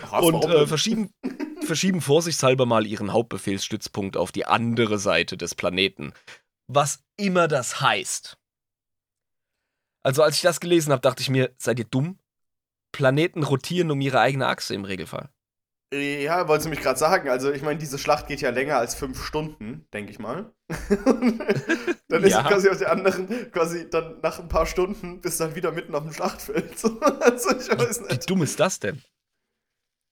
Was, 0.09 0.25
und 0.25 0.45
äh, 0.45 0.65
verschieben, 0.65 1.13
verschieben 1.67 2.01
vorsichtshalber 2.01 2.67
mal 2.67 2.87
ihren 2.87 3.13
Hauptbefehlsstützpunkt 3.13 4.17
auf 4.17 4.31
die 4.31 4.47
andere 4.47 5.01
Seite 5.01 5.37
des 5.37 5.57
Planeten. 5.57 6.13
Was 6.69 7.03
immer 7.17 7.49
das 7.49 7.81
heißt. 7.81 8.39
Also, 10.05 10.23
als 10.23 10.37
ich 10.37 10.43
das 10.43 10.61
gelesen 10.61 10.93
habe, 10.93 11.03
dachte 11.03 11.23
ich 11.23 11.31
mir, 11.31 11.53
seid 11.59 11.81
ihr 11.81 11.85
dumm? 11.85 12.21
Planeten 12.93 13.43
rotieren 13.43 13.91
um 13.91 14.01
ihre 14.01 14.21
eigene 14.21 14.47
Achse 14.47 14.73
im 14.73 14.85
Regelfall. 14.85 15.31
Ja, 15.93 16.49
wolltest 16.49 16.67
du 16.67 16.71
mich 16.71 16.81
gerade 16.81 16.99
sagen. 16.99 17.29
Also, 17.29 17.53
ich 17.53 17.61
meine, 17.63 17.79
diese 17.79 17.99
Schlacht 17.99 18.27
geht 18.27 18.41
ja 18.41 18.49
länger 18.51 18.79
als 18.79 18.95
fünf 18.95 19.23
Stunden, 19.23 19.87
denke 19.93 20.11
ich 20.11 20.19
mal. 20.19 20.53
dann 22.09 22.25
ist 22.25 22.33
Ja. 22.33 22.43
quasi 22.45 22.71
auf 22.71 22.79
der 22.79 22.91
anderen, 22.91 23.51
quasi 23.53 23.91
dann 23.91 24.21
nach 24.23 24.39
ein 24.39 24.49
paar 24.49 24.67
Stunden 24.67 25.21
bist 25.21 25.39
du 25.39 25.45
dann 25.45 25.55
wieder 25.55 25.73
mitten 25.73 25.95
auf 25.95 26.03
dem 26.03 26.13
Schlachtfeld. 26.13 26.79
So, 26.79 26.99
also, 27.01 27.51
ich 27.51 27.69
weiß 27.79 28.01
Wie 28.01 28.05
nicht. 28.15 28.31
dumm 28.31 28.43
ist 28.43 28.59
das 28.59 28.81
denn? 28.81 29.03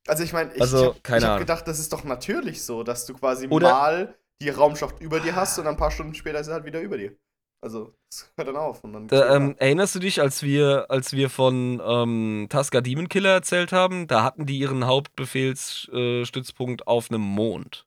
Also, 0.06 0.22
ich 0.22 0.32
meine, 0.32 0.52
ich, 0.54 0.60
Also, 0.60 0.94
ich 1.02 1.10
habe 1.12 1.26
hab 1.26 1.38
gedacht, 1.38 1.66
das 1.68 1.78
ist 1.78 1.92
doch 1.92 2.04
natürlich 2.04 2.62
so, 2.62 2.82
dass 2.82 3.06
du 3.06 3.14
quasi 3.14 3.48
Oder- 3.48 3.70
mal 3.70 4.14
die 4.42 4.48
Raumschacht 4.50 5.00
über 5.00 5.20
dir 5.20 5.34
hast 5.36 5.58
und 5.58 5.66
ein 5.66 5.76
paar 5.76 5.90
Stunden 5.90 6.14
später 6.14 6.40
ist 6.40 6.46
sie 6.46 6.52
halt 6.52 6.64
wieder 6.64 6.80
über 6.80 6.96
dir. 6.98 7.14
Also, 7.62 7.94
es 8.10 8.32
hört 8.36 8.48
dann 8.48 8.56
auf. 8.56 8.82
Und 8.84 8.92
dann 8.94 9.08
Da, 9.08 9.36
ähm, 9.36 9.54
erinnerst 9.58 9.94
du 9.94 9.98
dich, 9.98 10.20
als 10.20 10.42
wir, 10.42 10.86
als 10.88 11.12
wir 11.12 11.28
von 11.28 11.80
ähm, 11.84 12.46
Tusker 12.48 12.80
Demon 12.80 13.08
Killer 13.08 13.32
erzählt 13.34 13.72
haben? 13.72 14.06
Da 14.06 14.22
hatten 14.24 14.46
die 14.46 14.58
ihren 14.58 14.86
Hauptbefehlsstützpunkt 14.86 16.80
äh, 16.82 16.84
auf 16.86 17.10
einem 17.10 17.20
Mond. 17.20 17.86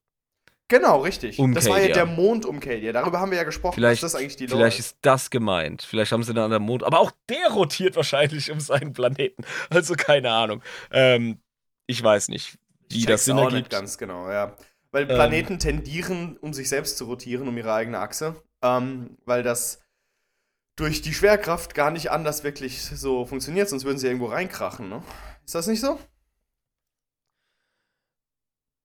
genau, 0.67 1.01
richtig. 1.01 1.39
um 1.39 1.53
das 1.53 1.67
war 1.69 1.81
ja 1.81 1.93
der 1.93 2.05
Mond 2.05 2.45
um 2.45 2.59
Cadia. 2.59 2.91
Darüber 2.91 3.19
haben 3.19 3.31
wir 3.31 3.37
ja 3.37 3.43
gesprochen. 3.43 3.75
Vielleicht, 3.75 4.03
dass 4.03 4.13
das 4.13 4.21
eigentlich 4.21 4.35
die 4.35 4.47
vielleicht 4.47 4.79
ist 4.79 4.97
das 5.01 5.29
gemeint. 5.29 5.81
Vielleicht 5.81 6.11
haben 6.11 6.23
sie 6.23 6.31
einen 6.31 6.43
anderen 6.43 6.63
Mond. 6.63 6.83
Aber 6.83 6.99
auch 6.99 7.11
der 7.29 7.49
rotiert 7.51 7.95
wahrscheinlich 7.95 8.51
um 8.51 8.59
seinen 8.59 8.93
Planeten. 8.93 9.43
Also 9.69 9.95
keine 9.95 10.31
Ahnung. 10.31 10.61
Ähm, 10.91 11.39
ich 11.87 12.01
weiß 12.01 12.29
nicht, 12.29 12.57
wie 12.89 12.99
Ich 12.99 13.05
das 13.05 13.25
Sinn 13.25 13.37
ergibt. 13.39 13.71
ganz 13.71 13.97
genau, 13.97 14.29
ja. 14.29 14.55
Weil 14.91 15.03
Ähm. 15.03 15.09
Planeten 15.09 15.57
tendieren, 15.59 16.37
um 16.41 16.53
sich 16.53 16.69
selbst 16.69 16.97
zu 16.97 17.05
rotieren, 17.05 17.47
um 17.47 17.57
ihre 17.57 17.73
eigene 17.73 17.99
Achse. 17.99 18.35
Ähm, 18.63 19.17
weil 19.25 19.43
das 19.43 19.83
durch 20.75 21.01
die 21.01 21.13
Schwerkraft 21.13 21.75
gar 21.75 21.91
nicht 21.91 22.09
anders 22.09 22.43
wirklich 22.43 22.81
so 22.83 23.25
funktioniert, 23.25 23.69
sonst 23.69 23.85
würden 23.85 23.99
sie 23.99 24.07
irgendwo 24.07 24.27
reinkrachen, 24.27 24.89
ne? 24.89 25.03
Ist 25.45 25.53
das 25.53 25.67
nicht 25.67 25.81
so? 25.81 25.99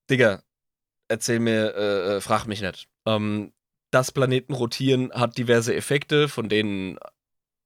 Digga, 0.09 0.43
erzähl 1.07 1.39
mir, 1.39 1.73
äh, 1.75 2.17
äh, 2.17 2.21
frag 2.21 2.45
mich 2.45 2.61
nicht. 2.61 2.89
Ähm, 3.05 3.53
das 3.91 4.11
Planetenrotieren 4.11 5.11
hat 5.13 5.37
diverse 5.37 5.75
Effekte, 5.75 6.27
von 6.27 6.49
denen 6.49 6.99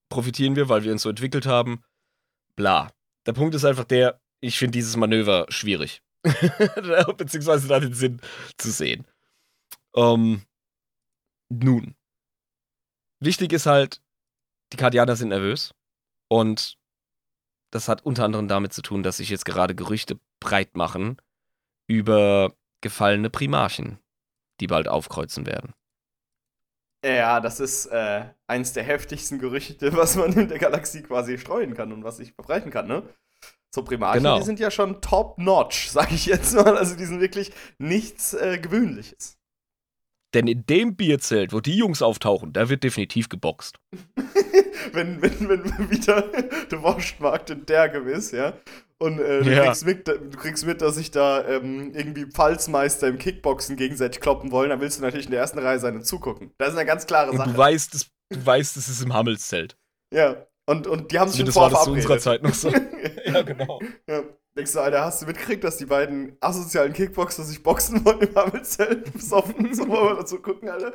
profitieren 0.10 0.56
wir, 0.56 0.70
weil 0.70 0.84
wir 0.84 0.92
uns 0.92 1.02
so 1.02 1.10
entwickelt 1.10 1.46
haben. 1.46 1.84
Bla. 2.56 2.92
Der 3.26 3.34
Punkt 3.34 3.56
ist 3.56 3.66
einfach 3.66 3.86
der, 3.86 4.22
ich 4.40 4.58
finde 4.58 4.74
dieses 4.74 4.96
Manöver 4.96 5.46
schwierig. 5.50 6.02
Beziehungsweise 7.18 7.68
da 7.68 7.80
den 7.80 7.94
Sinn 7.94 8.22
zu 8.58 8.72
sehen. 8.72 9.06
Ähm, 9.96 10.44
nun. 11.50 11.96
Wichtig 13.24 13.54
ist 13.54 13.66
halt, 13.66 14.02
die 14.74 14.78
Kardianer 14.78 15.16
sind 15.16 15.30
nervös. 15.30 15.74
Und 16.30 16.78
das 17.72 17.88
hat 17.88 18.06
unter 18.06 18.26
anderem 18.26 18.48
damit 18.48 18.74
zu 18.74 18.82
tun, 18.82 19.04
dass 19.04 19.18
sich 19.18 19.30
jetzt 19.30 19.46
gerade 19.46 19.76
Gerüchte 19.76 20.20
breit 20.40 20.76
machen 20.76 21.18
über 21.88 22.54
gefallene 22.82 23.30
Primarchen, 23.30 24.00
die 24.60 24.68
bald 24.68 24.88
aufkreuzen 24.88 25.46
werden. 25.46 25.74
Ja, 27.06 27.40
das 27.42 27.60
ist 27.60 27.88
äh, 27.88 28.26
eins 28.48 28.74
der 28.74 28.84
heftigsten 28.84 29.40
Gerüchte, 29.40 29.94
was 29.98 30.16
man 30.16 30.34
in 30.34 30.48
der 30.48 30.60
Galaxie 30.60 31.04
quasi 31.04 31.38
streuen 31.38 31.74
kann 31.74 31.92
und 31.92 32.04
was 32.04 32.18
sich 32.18 32.34
verbreiten 32.34 32.72
kann, 32.72 32.88
ne? 32.88 33.04
So 33.74 33.84
Primarchen, 33.84 34.24
Genau. 34.24 34.38
die 34.38 34.46
sind 34.46 34.60
ja 34.60 34.70
schon 34.70 35.02
top-notch, 35.02 35.90
sag 35.92 36.12
ich 36.12 36.26
jetzt 36.26 36.54
mal. 36.54 36.78
Also 36.78 36.96
die 36.96 37.06
sind 37.06 37.20
wirklich 37.20 37.52
nichts 37.78 38.34
äh, 38.34 38.60
Gewöhnliches. 38.60 39.38
Denn 40.34 40.48
in 40.48 40.66
dem 40.66 40.96
Bierzelt, 40.96 41.54
wo 41.54 41.60
die 41.60 41.76
Jungs 41.78 42.02
auftauchen, 42.02 42.54
da 42.54 42.70
wird 42.70 42.84
definitiv 42.84 43.30
geboxt. 43.30 43.78
wenn, 44.94 45.22
wenn, 45.22 45.50
wenn 45.50 45.64
wieder 45.92 46.24
der 46.72 46.82
Wurstmarkt 46.82 47.50
in 47.52 47.66
der 47.66 47.90
gewiss, 47.90 48.32
ja. 48.32 48.54
Und 48.98 49.20
äh, 49.20 49.42
du, 49.44 49.52
Ja. 49.52 49.66
kriegst 49.66 49.86
mit, 49.86 50.08
du 50.08 50.30
kriegst 50.38 50.66
mit, 50.66 50.82
dass 50.82 50.96
sich 50.96 51.12
da 51.12 51.46
ähm, 51.48 51.92
irgendwie 51.94 52.26
Pfalzmeister 52.26 53.08
im 53.08 53.18
Kickboxen 53.18 53.76
gegenseitig 53.76 54.22
kloppen 54.22 54.52
wollen, 54.52 54.70
dann 54.70 54.80
willst 54.80 55.00
du 55.00 55.02
natürlich 55.04 55.26
in 55.26 55.32
der 55.32 55.42
ersten 55.42 55.60
Reihe 55.60 55.80
sein 55.80 55.96
und 55.96 56.06
zugucken. 56.06 56.52
Das 56.58 56.70
ist 56.70 56.78
eine 56.78 56.86
ganz 56.86 57.06
klare 57.06 57.32
Und 57.32 57.38
Sache. 57.38 57.52
du 57.52 57.58
weißt, 57.58 57.94
es, 57.96 58.10
du 58.30 58.46
weißt, 58.46 58.78
es 58.78 58.88
ist 58.90 59.02
im 59.04 59.14
Hammelszelt. 59.14 59.78
ja. 60.14 60.46
Und, 60.66 60.88
und 60.88 61.12
die 61.12 61.20
haben 61.20 61.28
sich 61.30 61.42
schon 61.42 61.52
Zumindest 61.52 61.58
war 61.58 61.70
vorher 61.72 61.76
das 61.76 61.84
zu 61.84 61.92
unserer. 61.92 62.20
Zeit 62.20 62.42
noch 62.42 62.54
so. 62.54 62.70
ja, 63.26 63.42
genau. 63.42 63.82
Ja. 64.08 64.24
Denkst 64.56 64.74
du, 64.74 64.80
Alter, 64.82 65.04
hast 65.04 65.22
du 65.22 65.26
mitgekriegt, 65.26 65.64
dass 65.64 65.78
die 65.78 65.88
beiden 65.88 66.38
asozialen 66.40 66.94
Kickboxer 66.94 67.44
sich 67.44 67.64
boxen 67.64 68.06
wollen 68.06 68.22
im 68.22 68.36
Hammelzelt? 68.36 69.12
Besoffen, 69.14 69.74
so 69.74 69.88
wollen 69.88 70.10
wir 70.10 70.16
dazu 70.18 70.40
gucken, 70.40 70.70
Alter. 70.70 70.94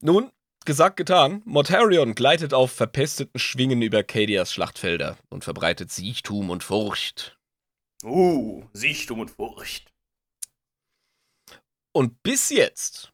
Nun, 0.00 0.32
gesagt, 0.64 0.96
getan. 0.96 1.42
Mortarion 1.44 2.16
gleitet 2.16 2.52
auf 2.52 2.72
verpesteten 2.72 3.38
Schwingen 3.38 3.80
über 3.80 4.02
Cadias 4.02 4.52
Schlachtfelder 4.52 5.16
und 5.30 5.44
verbreitet 5.44 5.92
Siechtum 5.92 6.50
und 6.50 6.64
Furcht. 6.64 7.38
Uh, 8.02 8.64
Siechtum 8.72 9.20
und 9.20 9.30
Furcht. 9.30 9.92
Und 11.92 12.24
bis 12.24 12.50
jetzt, 12.50 13.12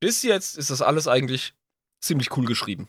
bis 0.00 0.22
jetzt 0.22 0.56
ist 0.56 0.70
das 0.70 0.80
alles 0.80 1.06
eigentlich 1.06 1.54
ziemlich 2.00 2.34
cool 2.36 2.46
geschrieben. 2.46 2.88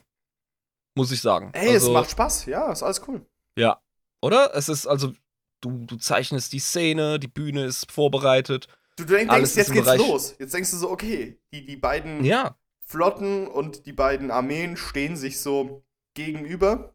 Muss 0.96 1.12
ich 1.12 1.20
sagen. 1.20 1.50
Ey, 1.52 1.74
also, 1.74 1.88
es 1.88 1.92
macht 1.92 2.10
Spaß, 2.10 2.46
ja, 2.46 2.72
ist 2.72 2.82
alles 2.82 3.06
cool. 3.06 3.26
Ja. 3.56 3.80
Oder? 4.22 4.54
Es 4.54 4.68
ist 4.68 4.86
also, 4.86 5.12
du, 5.60 5.84
du 5.86 5.96
zeichnest 5.96 6.52
die 6.52 6.58
Szene, 6.60 7.18
die 7.20 7.28
Bühne 7.28 7.64
ist 7.64 7.90
vorbereitet. 7.92 8.68
Du 8.96 9.04
denkst, 9.04 9.32
Alles 9.32 9.54
jetzt 9.54 9.72
geht's 9.72 9.84
Bereich- 9.84 9.98
los. 10.00 10.34
Jetzt 10.38 10.54
denkst 10.54 10.70
du 10.72 10.76
so, 10.76 10.90
okay, 10.90 11.38
die, 11.52 11.64
die 11.64 11.76
beiden 11.76 12.24
Ja. 12.24 12.56
Flotten 12.84 13.46
und 13.46 13.86
die 13.86 13.92
beiden 13.92 14.30
Armeen 14.30 14.76
stehen 14.76 15.16
sich 15.16 15.40
so 15.40 15.84
gegenüber. 16.14 16.94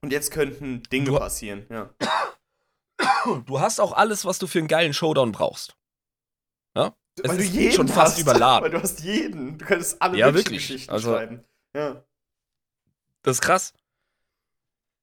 Und 0.00 0.12
jetzt 0.12 0.30
könnten 0.32 0.82
Dinge 0.84 1.06
Du- 1.10 1.18
passieren, 1.18 1.66
ja. 1.70 1.90
Du 3.46 3.58
hast 3.60 3.80
auch 3.80 3.92
alles, 3.92 4.24
was 4.24 4.38
du 4.38 4.46
für 4.46 4.58
einen 4.58 4.68
geilen 4.68 4.92
Showdown 4.94 5.32
brauchst. 5.32 5.76
Ja? 6.76 6.94
Es 7.16 7.28
Weil 7.28 7.36
du 7.38 7.42
ist 7.44 7.52
jeden 7.54 7.72
schon 7.72 7.88
fast 7.88 8.12
hast. 8.16 8.18
überladen. 8.20 8.64
Weil 8.64 8.70
du 8.70 8.82
hast 8.82 9.00
jeden. 9.00 9.56
Du 9.58 9.64
könntest 9.64 10.00
alle 10.02 10.18
Ja, 10.18 10.34
wirklich. 10.34 10.66
Geschichten 10.66 10.90
Also- 10.92 11.12
schreiben. 11.12 11.44
Ja. 11.74 12.04
Das 13.22 13.36
ist 13.36 13.40
krass. 13.40 13.72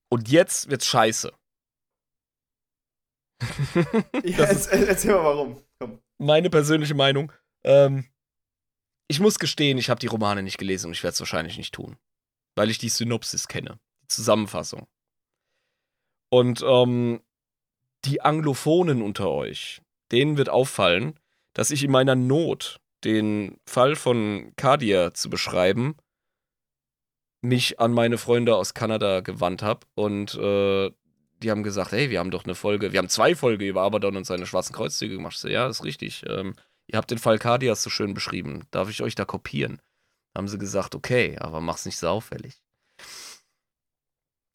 Und 0.09 0.30
jetzt 0.30 0.69
wird's 0.69 0.86
scheiße. 0.86 1.32
Ja 4.24 4.46
erz- 4.46 4.68
erzähl 4.68 5.14
mal 5.14 5.24
warum. 5.24 5.62
Komm. 5.80 6.00
Meine 6.18 6.50
persönliche 6.50 6.96
Meinung. 6.96 7.32
Ähm, 7.64 8.06
ich 9.08 9.20
muss 9.20 9.39
gestehen, 9.39 9.78
ich 9.78 9.89
habe 9.89 10.00
die 10.00 10.08
Romane 10.08 10.44
nicht 10.44 10.58
gelesen 10.58 10.88
und 10.88 10.94
ich 10.94 11.04
werde 11.04 11.14
es 11.14 11.20
wahrscheinlich 11.20 11.58
nicht 11.58 11.74
tun. 11.74 11.98
Weil 12.56 12.70
ich 12.70 12.78
die 12.78 12.89
Synopsis 12.89 13.48
kenne. 13.48 13.80
Die 14.04 14.08
Zusammenfassung. 14.08 14.88
Und 16.30 16.64
ähm, 16.66 17.22
die 18.06 18.22
Anglophonen 18.22 19.02
unter 19.02 19.30
euch, 19.30 19.82
denen 20.12 20.38
wird 20.38 20.50
auffallen, 20.50 21.20
dass 21.54 21.72
ich 21.72 21.84
in 21.84 21.92
meiner 21.92 22.16
Not, 22.16 22.80
den 23.04 23.60
Fall 23.66 23.96
von 23.96 24.54
Kadia 24.56 25.14
zu 25.14 25.30
beschreiben, 25.30 25.96
mich 27.42 27.80
an 27.80 27.92
meine 27.92 28.18
Freunde 28.18 28.56
aus 28.56 28.74
Kanada 28.74 29.22
gewandt 29.22 29.64
habe 29.64 29.88
und 29.96 30.36
äh, 30.36 30.92
die 31.42 31.52
haben 31.52 31.64
gesagt, 31.64 31.92
hey, 31.92 32.10
wir 32.10 32.20
haben 32.20 32.32
doch 32.32 32.46
eine 32.46 32.56
Folge, 32.56 32.92
wir 32.92 33.00
haben 33.00 33.10
zwei 33.10 33.36
Folgen 33.36 33.66
über 33.66 33.82
Abaddon 33.82 34.16
und 34.16 34.26
seine 34.26 34.46
schwarzen 34.46 34.74
Kreuzzüge 34.74 35.16
gemacht. 35.16 35.38
So, 35.38 35.48
ja, 35.48 35.68
ist 35.68 35.84
richtig. 35.84 36.24
Ähm, 36.28 36.56
ihr 36.88 36.98
habt 36.98 37.12
den 37.12 37.18
Fall 37.18 37.39
Kadias 37.39 37.84
so 37.84 37.89
schön 37.89 38.14
beschrieben. 38.14 38.64
Darf 38.72 38.89
ich 38.89 39.02
euch 39.02 39.16
da 39.16 39.26
kopieren? 39.26 39.82
Haben 40.36 40.48
sie 40.48 40.58
gesagt, 40.58 40.96
okay, 40.96 41.38
aber 41.39 41.62
mach's 41.62 41.86
nicht 41.86 41.98
so 41.98 42.08
auffällig. 42.08 42.62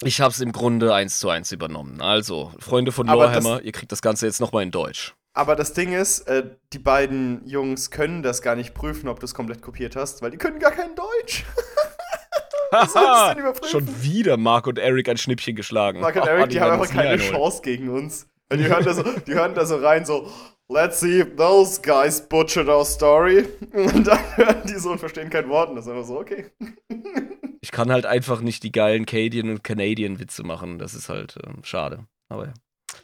Ich 0.03 0.21
hab's 0.21 0.41
im 0.41 0.53
Grunde 0.53 0.95
eins 0.95 1.19
zu 1.19 1.29
eins 1.31 1.53
übernommen. 1.53 2.01
Also, 2.01 2.53
Freunde 2.59 2.93
von 2.93 3.07
Lorehammer, 3.07 3.63
ihr 3.63 3.73
kriegt 3.73 3.93
das 3.93 4.03
Ganze 4.03 4.27
jetzt 4.27 4.41
nochmal 4.41 4.63
in 4.63 4.71
Deutsch. 4.71 5.15
Aber 5.33 5.57
das 5.57 5.73
Ding 5.73 5.93
ist, 5.93 6.21
äh, 6.29 6.51
die 6.73 6.79
beiden 6.79 7.47
Jungs 7.47 7.91
können 7.91 8.23
das 8.23 8.41
gar 8.41 8.57
nicht 8.57 8.75
prüfen, 8.75 9.09
ob 9.09 9.21
du 9.21 9.27
es 9.27 9.35
komplett 9.35 9.63
kopiert 9.63 9.97
hast, 9.97 10.23
weil 10.23 10.31
die 10.31 10.39
können 10.39 10.59
gar 10.59 10.73
kein 10.73 10.95
Deutsch. 10.95 11.45
sollst 11.57 11.97
du 11.97 11.97
denn 11.97 12.07
überprüfen? 12.07 12.56
Schon 13.71 14.03
wieder 14.03 14.37
Mark 14.37 14.67
und 14.67 14.79
Eric 14.79 15.09
ein 15.09 15.17
Schnippchen 15.17 15.57
geschlagen. 15.57 16.01
Mark 16.01 16.17
und 16.17 16.23
Oh, 16.23 16.27
Eric, 16.27 16.51
die, 16.51 16.61
haben 16.61 16.73
einfach 16.73 16.93
keine 16.93 17.11
einholen. 17.11 17.33
Chance 17.33 17.63
gegen 17.63 17.89
uns. 17.89 18.29
Weil 18.49 18.59
die 18.59 18.65
hören, 18.69 18.85
da 18.85 18.95
so, 18.95 19.03
die 19.03 19.35
hören 19.35 19.55
da 19.55 19.67
so 19.67 19.77
rein, 19.77 20.05
so, 20.05 20.31
let's 20.69 21.01
see 21.01 21.21
if 21.21 21.37
those 21.37 21.81
guys 21.81 22.21
butchered 22.21 22.69
our 22.69 22.85
story. 22.85 23.47
Und 23.73 24.07
dann 24.07 24.19
hören 24.37 24.63
die 24.69 24.79
so 24.79 24.91
und 24.91 24.99
verstehen 24.99 25.31
kein 25.31 25.49
Wort. 25.49 25.71
Und 25.71 25.77
das 25.77 25.87
ist 25.87 25.93
einfach 25.93 26.07
so, 26.07 26.19
okay. 26.21 26.51
Ich 27.63 27.73
kann 27.73 27.91
halt 27.91 28.07
einfach 28.07 28.43
nicht 28.43 28.63
die 28.63 28.71
geilen 28.71 29.07
Canadian 29.07 29.51
und 29.51 29.65
Canadian 29.65 30.21
Witze 30.21 30.45
machen. 30.45 30.79
Das 30.79 30.95
ist 30.95 31.09
halt 31.09 31.37
ähm, 31.45 31.65
schade. 31.65 32.07
Aber 32.29 32.47
ja. 32.47 32.55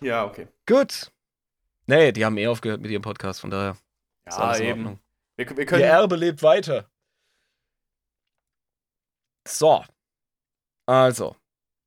Ja, 0.01 0.25
okay. 0.25 0.47
Gut. 0.69 1.11
Nee, 1.89 2.13
die 2.13 2.25
haben 2.25 2.39
eh 2.39 2.47
aufgehört 2.47 2.81
mit 2.81 2.93
ihrem 2.93 3.03
Podcast, 3.03 3.41
von 3.41 3.51
daher 3.51 3.77
ist 4.25 4.39
Ja, 4.39 4.57
eben. 4.59 5.01
Wir, 5.37 5.51
wir 5.51 5.59
Ihr 5.59 5.67
können, 5.67 5.83
Erbe 5.83 6.15
lebt 6.15 6.45
weiter. 6.45 6.89
So. 9.47 9.85
Also. 10.87 11.37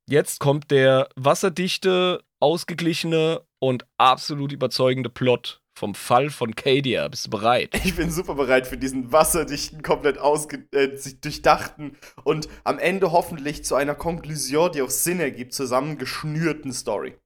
Jetzt 0.08 0.38
kommt 0.38 0.70
der 0.70 1.08
wasserdichte, 1.16 2.22
ausgeglichene 2.40 3.42
und 3.58 3.84
absolut 3.98 4.52
überzeugende 4.52 5.10
Plot 5.10 5.60
vom 5.76 5.94
Fall 5.94 6.30
von 6.30 6.54
Cadia. 6.54 7.08
Bist 7.08 7.26
du 7.26 7.30
bereit? 7.30 7.74
ich 7.84 7.96
bin 7.96 8.10
super 8.10 8.34
bereit 8.34 8.66
für 8.66 8.78
diesen 8.78 9.12
wasserdichten, 9.12 9.82
komplett 9.82 10.18
ausge 10.18 10.66
äh, 10.72 10.96
durchdachten 11.20 11.96
und 12.24 12.48
am 12.64 12.78
Ende 12.78 13.12
hoffentlich 13.12 13.64
zu 13.64 13.74
einer 13.74 13.94
Konklusion, 13.94 14.72
die 14.72 14.82
auch 14.82 14.90
Sinn 14.90 15.20
ergibt, 15.20 15.52
zusammengeschnürten 15.52 16.72
Story. 16.72 17.18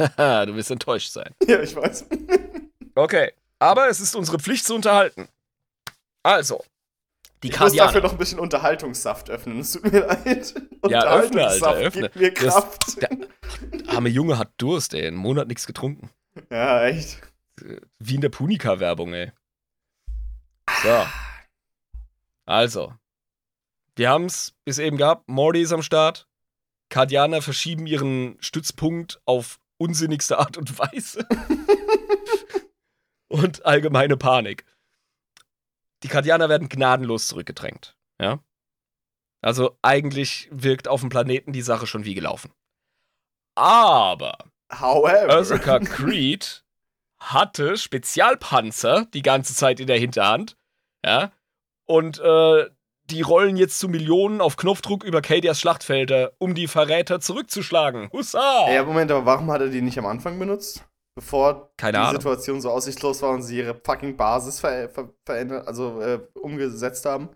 Haha, 0.00 0.46
du 0.46 0.56
wirst 0.56 0.70
enttäuscht 0.70 1.10
sein. 1.10 1.34
ja, 1.46 1.60
ich 1.62 1.76
weiß. 1.76 2.06
Okay. 2.94 3.32
Aber 3.60 3.88
es 3.88 4.00
ist 4.00 4.16
unsere 4.16 4.38
Pflicht 4.38 4.66
zu 4.66 4.74
unterhalten. 4.74 5.28
Also. 6.22 6.64
Die 7.44 7.50
Ich 7.50 7.60
muss 7.60 7.72
dafür 7.72 7.84
Kardianer. 7.84 8.04
noch 8.06 8.12
ein 8.12 8.18
bisschen 8.18 8.38
Unterhaltungssaft 8.40 9.30
öffnen. 9.30 9.60
Es 9.60 9.72
tut 9.72 9.84
mir 9.92 10.00
leid. 10.06 10.54
Ja, 10.88 11.04
öffne, 11.14 11.46
Alter, 11.46 11.74
öffne. 11.74 12.02
Gibt 12.10 12.16
mir 12.16 12.30
Das- 12.32 12.54
Kraft. 12.54 13.02
der 13.02 13.10
arme 13.88 14.08
Junge 14.08 14.38
hat 14.38 14.52
Durst, 14.58 14.94
ey. 14.94 15.06
Einen 15.06 15.16
Monat 15.16 15.48
nichts 15.48 15.66
getrunken. 15.66 16.10
ja, 16.50 16.86
echt. 16.86 17.20
Wie 17.98 18.14
in 18.16 18.20
der 18.20 18.28
Punika-Werbung, 18.30 19.14
ey. 19.14 19.32
So. 20.82 21.06
Also. 22.46 22.94
Wir 23.96 24.10
haben's 24.10 24.54
bis 24.64 24.78
eben 24.78 24.96
gehabt. 24.96 25.28
Morty 25.28 25.62
ist 25.62 25.72
am 25.72 25.82
Start. 25.82 26.26
Kardianer 26.88 27.42
verschieben 27.42 27.86
ihren 27.86 28.36
Stützpunkt 28.40 29.20
auf 29.24 29.60
unsinnigste 29.78 30.38
Art 30.38 30.56
und 30.56 30.78
Weise. 30.78 31.26
und 33.28 33.64
allgemeine 33.64 34.16
Panik. 34.16 34.64
Die 36.04 36.08
Kardianer 36.08 36.48
werden 36.48 36.68
gnadenlos 36.68 37.26
zurückgedrängt. 37.26 37.96
Ja. 38.20 38.38
Also 39.40 39.76
eigentlich 39.82 40.48
wirkt 40.52 40.86
auf 40.86 41.00
dem 41.00 41.08
Planeten 41.08 41.52
die 41.52 41.62
Sache 41.62 41.86
schon 41.86 42.04
wie 42.04 42.14
gelaufen. 42.14 42.52
Aber 43.56 44.36
However. 44.72 45.36
Ursula 45.36 45.78
Creed 45.80 46.64
hatte 47.18 47.76
Spezialpanzer 47.76 49.06
die 49.12 49.22
ganze 49.22 49.54
Zeit 49.54 49.80
in 49.80 49.86
der 49.86 49.98
Hinterhand. 49.98 50.56
Ja. 51.04 51.32
Und 51.86 52.18
äh, 52.20 52.68
die 53.10 53.22
rollen 53.22 53.56
jetzt 53.56 53.78
zu 53.78 53.88
Millionen 53.88 54.40
auf 54.40 54.56
Knopfdruck 54.56 55.04
über 55.04 55.20
Cadias 55.20 55.60
Schlachtfelder, 55.60 56.32
um 56.38 56.54
die 56.54 56.66
Verräter 56.66 57.20
zurückzuschlagen. 57.20 58.10
Hussa! 58.12 58.70
Ja, 58.70 58.84
Moment, 58.84 59.10
aber 59.10 59.26
warum 59.26 59.50
hat 59.50 59.60
er 59.60 59.68
die 59.68 59.82
nicht 59.82 59.98
am 59.98 60.06
Anfang 60.06 60.38
benutzt? 60.38 60.84
Bevor 61.16 61.72
Keine 61.76 61.98
die 61.98 62.02
Ahnung. 62.02 62.20
Situation 62.20 62.60
so 62.60 62.70
aussichtslos 62.70 63.22
war 63.22 63.30
und 63.30 63.42
sie 63.42 63.58
ihre 63.58 63.74
fucking 63.84 64.16
Basis 64.16 64.60
ver 64.60 64.88
ver 64.88 65.14
verändert, 65.24 65.66
also 65.68 66.00
äh, 66.00 66.20
umgesetzt 66.34 67.04
haben. 67.06 67.30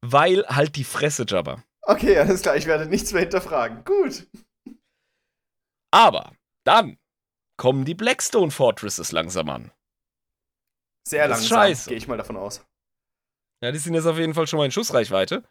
Weil 0.00 0.46
halt 0.46 0.76
die 0.76 0.84
Fresse, 0.84 1.24
Jabba. 1.28 1.62
Okay, 1.82 2.16
alles 2.18 2.42
klar, 2.42 2.56
ich 2.56 2.66
werde 2.66 2.86
nichts 2.86 3.12
mehr 3.12 3.22
hinterfragen. 3.22 3.84
Gut. 3.84 4.26
Aber 5.92 6.32
dann 6.64 6.98
kommen 7.58 7.84
die 7.84 7.94
Blackstone 7.94 8.50
Fortresses 8.50 9.12
langsam 9.12 9.50
an. 9.50 9.70
Sehr 11.06 11.28
Das 11.28 11.48
langsam, 11.50 11.88
gehe 11.88 11.98
ich 11.98 12.08
mal 12.08 12.16
davon 12.16 12.36
aus. 12.36 12.64
Ja, 13.62 13.72
die 13.72 13.78
sind 13.78 13.94
jetzt 13.94 14.06
auf 14.06 14.16
jeden 14.16 14.32
Fall 14.32 14.46
schon 14.46 14.58
mal 14.58 14.64
in 14.64 14.70
Schussreichweite. 14.72 15.42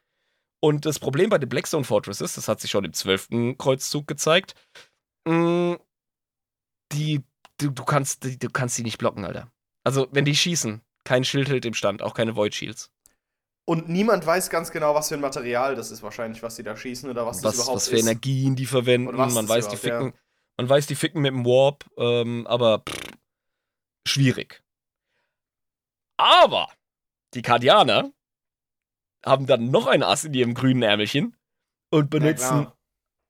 Und 0.61 0.85
das 0.85 0.99
Problem 0.99 1.29
bei 1.29 1.37
den 1.37 1.49
Blackstone 1.49 1.83
Fortresses, 1.83 2.33
das 2.33 2.47
hat 2.47 2.59
sich 2.59 2.71
schon 2.71 2.85
im 2.85 2.93
12. 2.93 3.57
Kreuzzug 3.57 4.07
gezeigt, 4.07 4.55
mh, 5.27 5.77
die, 6.91 7.23
du, 7.57 7.69
du, 7.69 7.83
kannst, 7.83 8.23
die, 8.23 8.37
du 8.37 8.49
kannst 8.49 8.77
die 8.77 8.83
nicht 8.83 8.97
blocken, 8.97 9.25
Alter. 9.25 9.51
Also, 9.83 10.07
wenn 10.11 10.25
die 10.25 10.35
schießen, 10.35 10.81
kein 11.03 11.23
Schild 11.23 11.49
hält 11.49 11.65
im 11.65 11.73
Stand, 11.73 12.01
auch 12.01 12.13
keine 12.13 12.35
Void 12.35 12.53
Shields. 12.53 12.91
Und 13.65 13.87
niemand 13.87 14.25
weiß 14.25 14.49
ganz 14.49 14.71
genau, 14.71 14.95
was 14.95 15.09
für 15.09 15.15
ein 15.15 15.21
Material 15.21 15.75
das 15.75 15.91
ist, 15.91 16.01
wahrscheinlich, 16.01 16.41
was 16.41 16.55
sie 16.55 16.63
da 16.63 16.75
schießen 16.75 17.09
oder 17.09 17.27
was, 17.27 17.41
das 17.41 17.51
Was, 17.51 17.55
überhaupt 17.55 17.75
was 17.75 17.87
für 17.87 17.95
ist. 17.97 18.01
Energien 18.01 18.55
die 18.55 18.65
verwenden, 18.65 19.15
man 19.15 19.35
das 19.35 19.47
weiß, 19.47 19.67
die 19.67 19.77
ficken, 19.77 20.13
man 20.57 20.69
weiß, 20.69 20.87
die 20.87 20.95
ficken 20.95 21.21
mit 21.21 21.31
dem 21.31 21.45
Warp, 21.45 21.85
ähm, 21.97 22.47
aber 22.47 22.79
pff, 22.79 22.95
schwierig. 24.07 24.63
Aber 26.17 26.67
die 27.35 27.43
Kardianer 27.43 28.11
haben 29.23 29.45
dann 29.45 29.69
noch 29.69 29.85
ein 29.87 30.01
Ass 30.01 30.23
in 30.23 30.33
ihrem 30.33 30.53
grünen 30.55 30.81
Ärmelchen 30.81 31.37
und 31.91 32.13
Ja, 32.13 32.19
benutzen. 32.19 32.67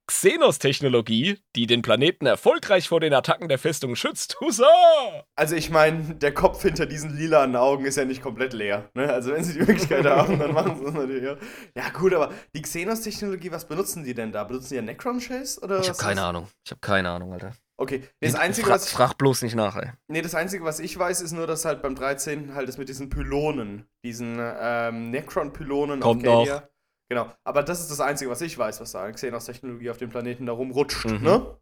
Xenos-Technologie, 0.09 1.37
die 1.55 1.67
den 1.67 1.83
Planeten 1.83 2.25
erfolgreich 2.25 2.87
vor 2.87 2.99
den 2.99 3.13
Attacken 3.13 3.47
der 3.47 3.59
Festung 3.59 3.95
schützt. 3.95 4.39
Hussa! 4.41 4.65
Also 5.35 5.55
ich 5.55 5.69
meine, 5.69 6.15
der 6.15 6.33
Kopf 6.33 6.63
hinter 6.63 6.87
diesen 6.87 7.15
lilanen 7.15 7.55
Augen 7.55 7.85
ist 7.85 7.95
ja 7.95 8.05
nicht 8.05 8.23
komplett 8.23 8.53
leer. 8.53 8.89
Ne? 8.95 9.13
Also 9.13 9.31
wenn 9.31 9.43
sie 9.43 9.53
die 9.53 9.59
Möglichkeit 9.59 10.05
haben, 10.05 10.39
dann 10.39 10.51
machen 10.53 10.77
sie 10.79 10.85
das 10.85 10.93
natürlich. 10.95 11.23
Ja, 11.23 11.37
ja 11.75 11.89
gut, 11.89 12.13
aber 12.15 12.33
die 12.55 12.61
Xenos-Technologie, 12.63 13.51
was 13.51 13.67
benutzen 13.67 14.03
die 14.03 14.15
denn 14.15 14.31
da? 14.31 14.43
Benutzen 14.43 14.69
die 14.69 14.75
ja 14.77 14.81
Necron-Chase? 14.81 15.61
Ich 15.81 15.89
habe 15.89 15.97
keine 15.99 16.23
Ahnung. 16.23 16.47
Ich 16.65 16.71
habe 16.71 16.81
keine 16.81 17.11
Ahnung, 17.11 17.31
Alter. 17.31 17.53
Okay, 17.77 18.03
das 18.19 18.35
Einzige, 18.35 18.67
Fra 18.67 18.75
was 18.75 18.87
ich, 18.87 18.91
frag 18.91 19.13
bloß 19.13 19.43
nicht 19.43 19.55
nach, 19.55 19.77
ey. 19.77 19.91
nee, 20.09 20.21
das 20.21 20.35
Einzige, 20.35 20.65
was 20.65 20.81
ich 20.81 20.99
weiß, 20.99 21.21
ist 21.21 21.31
nur, 21.31 21.47
dass 21.47 21.63
halt 21.63 21.81
beim 21.81 21.95
13. 21.95 22.53
halt 22.53 22.67
das 22.67 22.77
mit 22.77 22.89
diesen 22.89 23.09
Pylonen, 23.09 23.87
diesen 24.03 24.37
ähm, 24.39 25.11
Necron-Pylonen 25.11 26.01
Kommt 26.01 26.27
auf 26.27 26.47
Cadia. 26.47 26.69
Genau, 27.09 27.31
aber 27.43 27.63
das 27.63 27.79
ist 27.81 27.89
das 27.89 27.99
Einzige, 28.01 28.29
was 28.29 28.39
ich 28.41 28.55
weiß, 28.57 28.79
was 28.81 28.91
da 28.91 29.03
an 29.03 29.13
Xenos-Technologie 29.13 29.89
auf 29.89 29.97
dem 29.97 30.09
Planeten 30.11 30.45
da 30.45 30.53
rumrutscht, 30.53 31.05
Mhm. 31.05 31.23
ne? 31.23 31.55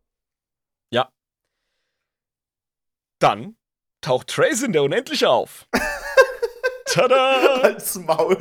Dann 3.19 3.55
taucht 4.01 4.27
Trazin 4.27 4.73
der 4.73 4.83
Unendliche 4.83 5.27
auf. 5.27 5.67
Tada! 6.85 7.61
Als 7.63 7.95
Maul, 7.95 8.37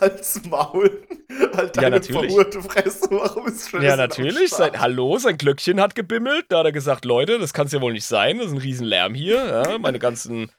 als 0.00 0.42
Maul. 0.46 1.06
Halt 1.54 1.76
Ja, 1.76 1.90
natürlich. 1.90 2.32
verhurte 2.32 2.62
Fresse, 2.62 3.06
warum 3.10 3.46
ist 3.48 3.70
Ja, 3.72 3.96
natürlich. 3.96 4.48
Sein, 4.50 4.80
hallo, 4.80 5.18
sein 5.18 5.36
Glöckchen 5.36 5.78
hat 5.80 5.94
gebimmelt. 5.94 6.46
Da 6.48 6.60
hat 6.60 6.64
er 6.66 6.72
gesagt, 6.72 7.04
Leute, 7.04 7.38
das 7.38 7.52
kann 7.52 7.66
es 7.66 7.72
ja 7.72 7.80
wohl 7.82 7.92
nicht 7.92 8.06
sein. 8.06 8.38
Das 8.38 8.46
ist 8.46 8.52
ein 8.52 8.58
Riesenlärm 8.58 9.14
hier. 9.14 9.44
Ja, 9.46 9.78
meine 9.78 9.98
ganzen, 9.98 10.50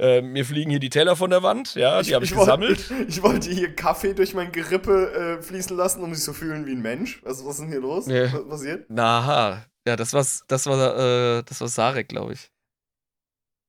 äh, 0.00 0.20
mir 0.22 0.44
fliegen 0.44 0.70
hier 0.70 0.80
die 0.80 0.90
Teller 0.90 1.16
von 1.16 1.30
der 1.30 1.42
Wand. 1.42 1.74
Ja, 1.74 2.02
die 2.02 2.14
habe 2.14 2.24
ich, 2.24 2.34
gesammelt. 2.34 2.90
Wollte, 2.90 3.04
ich 3.08 3.22
wollte 3.22 3.50
hier 3.50 3.74
Kaffee 3.74 4.14
durch 4.14 4.34
mein 4.34 4.50
Gerippe 4.52 5.38
äh, 5.38 5.42
fließen 5.42 5.76
lassen, 5.76 6.02
um 6.02 6.10
mich 6.10 6.20
zu 6.20 6.32
fühlen 6.32 6.66
wie 6.66 6.72
ein 6.72 6.82
Mensch. 6.82 7.22
Was, 7.22 7.44
was 7.44 7.54
ist 7.54 7.60
denn 7.60 7.68
hier 7.68 7.80
los? 7.80 8.06
Ja. 8.06 8.32
Was 8.32 8.48
passiert? 8.48 8.86
Na, 8.88 9.66
ja, 9.86 9.96
das 9.96 10.12
war, 10.12 10.26
das 10.48 10.66
war, 10.66 11.38
äh, 11.38 11.42
das 11.44 11.60
war 11.60 11.68
Sarek, 11.68 12.08
glaube 12.08 12.32
ich. 12.32 12.50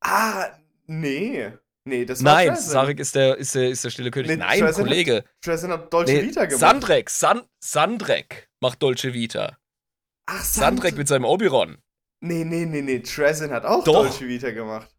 Ah, 0.02 0.48
nee. 0.86 1.52
Nee, 1.88 2.06
das 2.06 2.24
war 2.24 2.34
Nein, 2.34 2.48
Tracer. 2.50 2.62
Sarek 2.72 3.00
ist 3.00 3.14
der, 3.14 3.38
ist 3.38 3.54
der, 3.54 3.70
ist 3.70 3.84
der 3.84 3.90
stille 3.92 4.10
König. 4.10 4.30
Nee, 4.30 4.38
Nein, 4.38 4.64
hat- 4.64 4.74
Kollege. 4.74 5.24
Tracer 5.42 5.70
hat 5.70 5.94
Dolce 5.94 6.14
Nee, 6.14 6.24
Vita 6.24 6.46
gemacht. 6.46 6.60
Sandrek, 6.60 7.10
San, 7.12 7.42
Sandrek 7.60 8.50
macht 8.60 8.82
Dolce 8.82 9.14
Vita. 9.14 9.58
Ach, 10.26 10.44
Sandrek 10.44 10.92
Sand 10.92 10.98
mit 10.98 11.08
seinem 11.08 11.26
Oberon. 11.26 11.78
Nee, 12.22 12.44
nee, 12.44 12.66
nee, 12.66 12.82
nee. 12.82 13.00
Trezin 13.00 13.52
hat 13.52 13.66
auch 13.66 13.84
Doch. 13.84 13.94
Dolce 13.94 14.28
Vita 14.28 14.50
gemacht. 14.50 14.95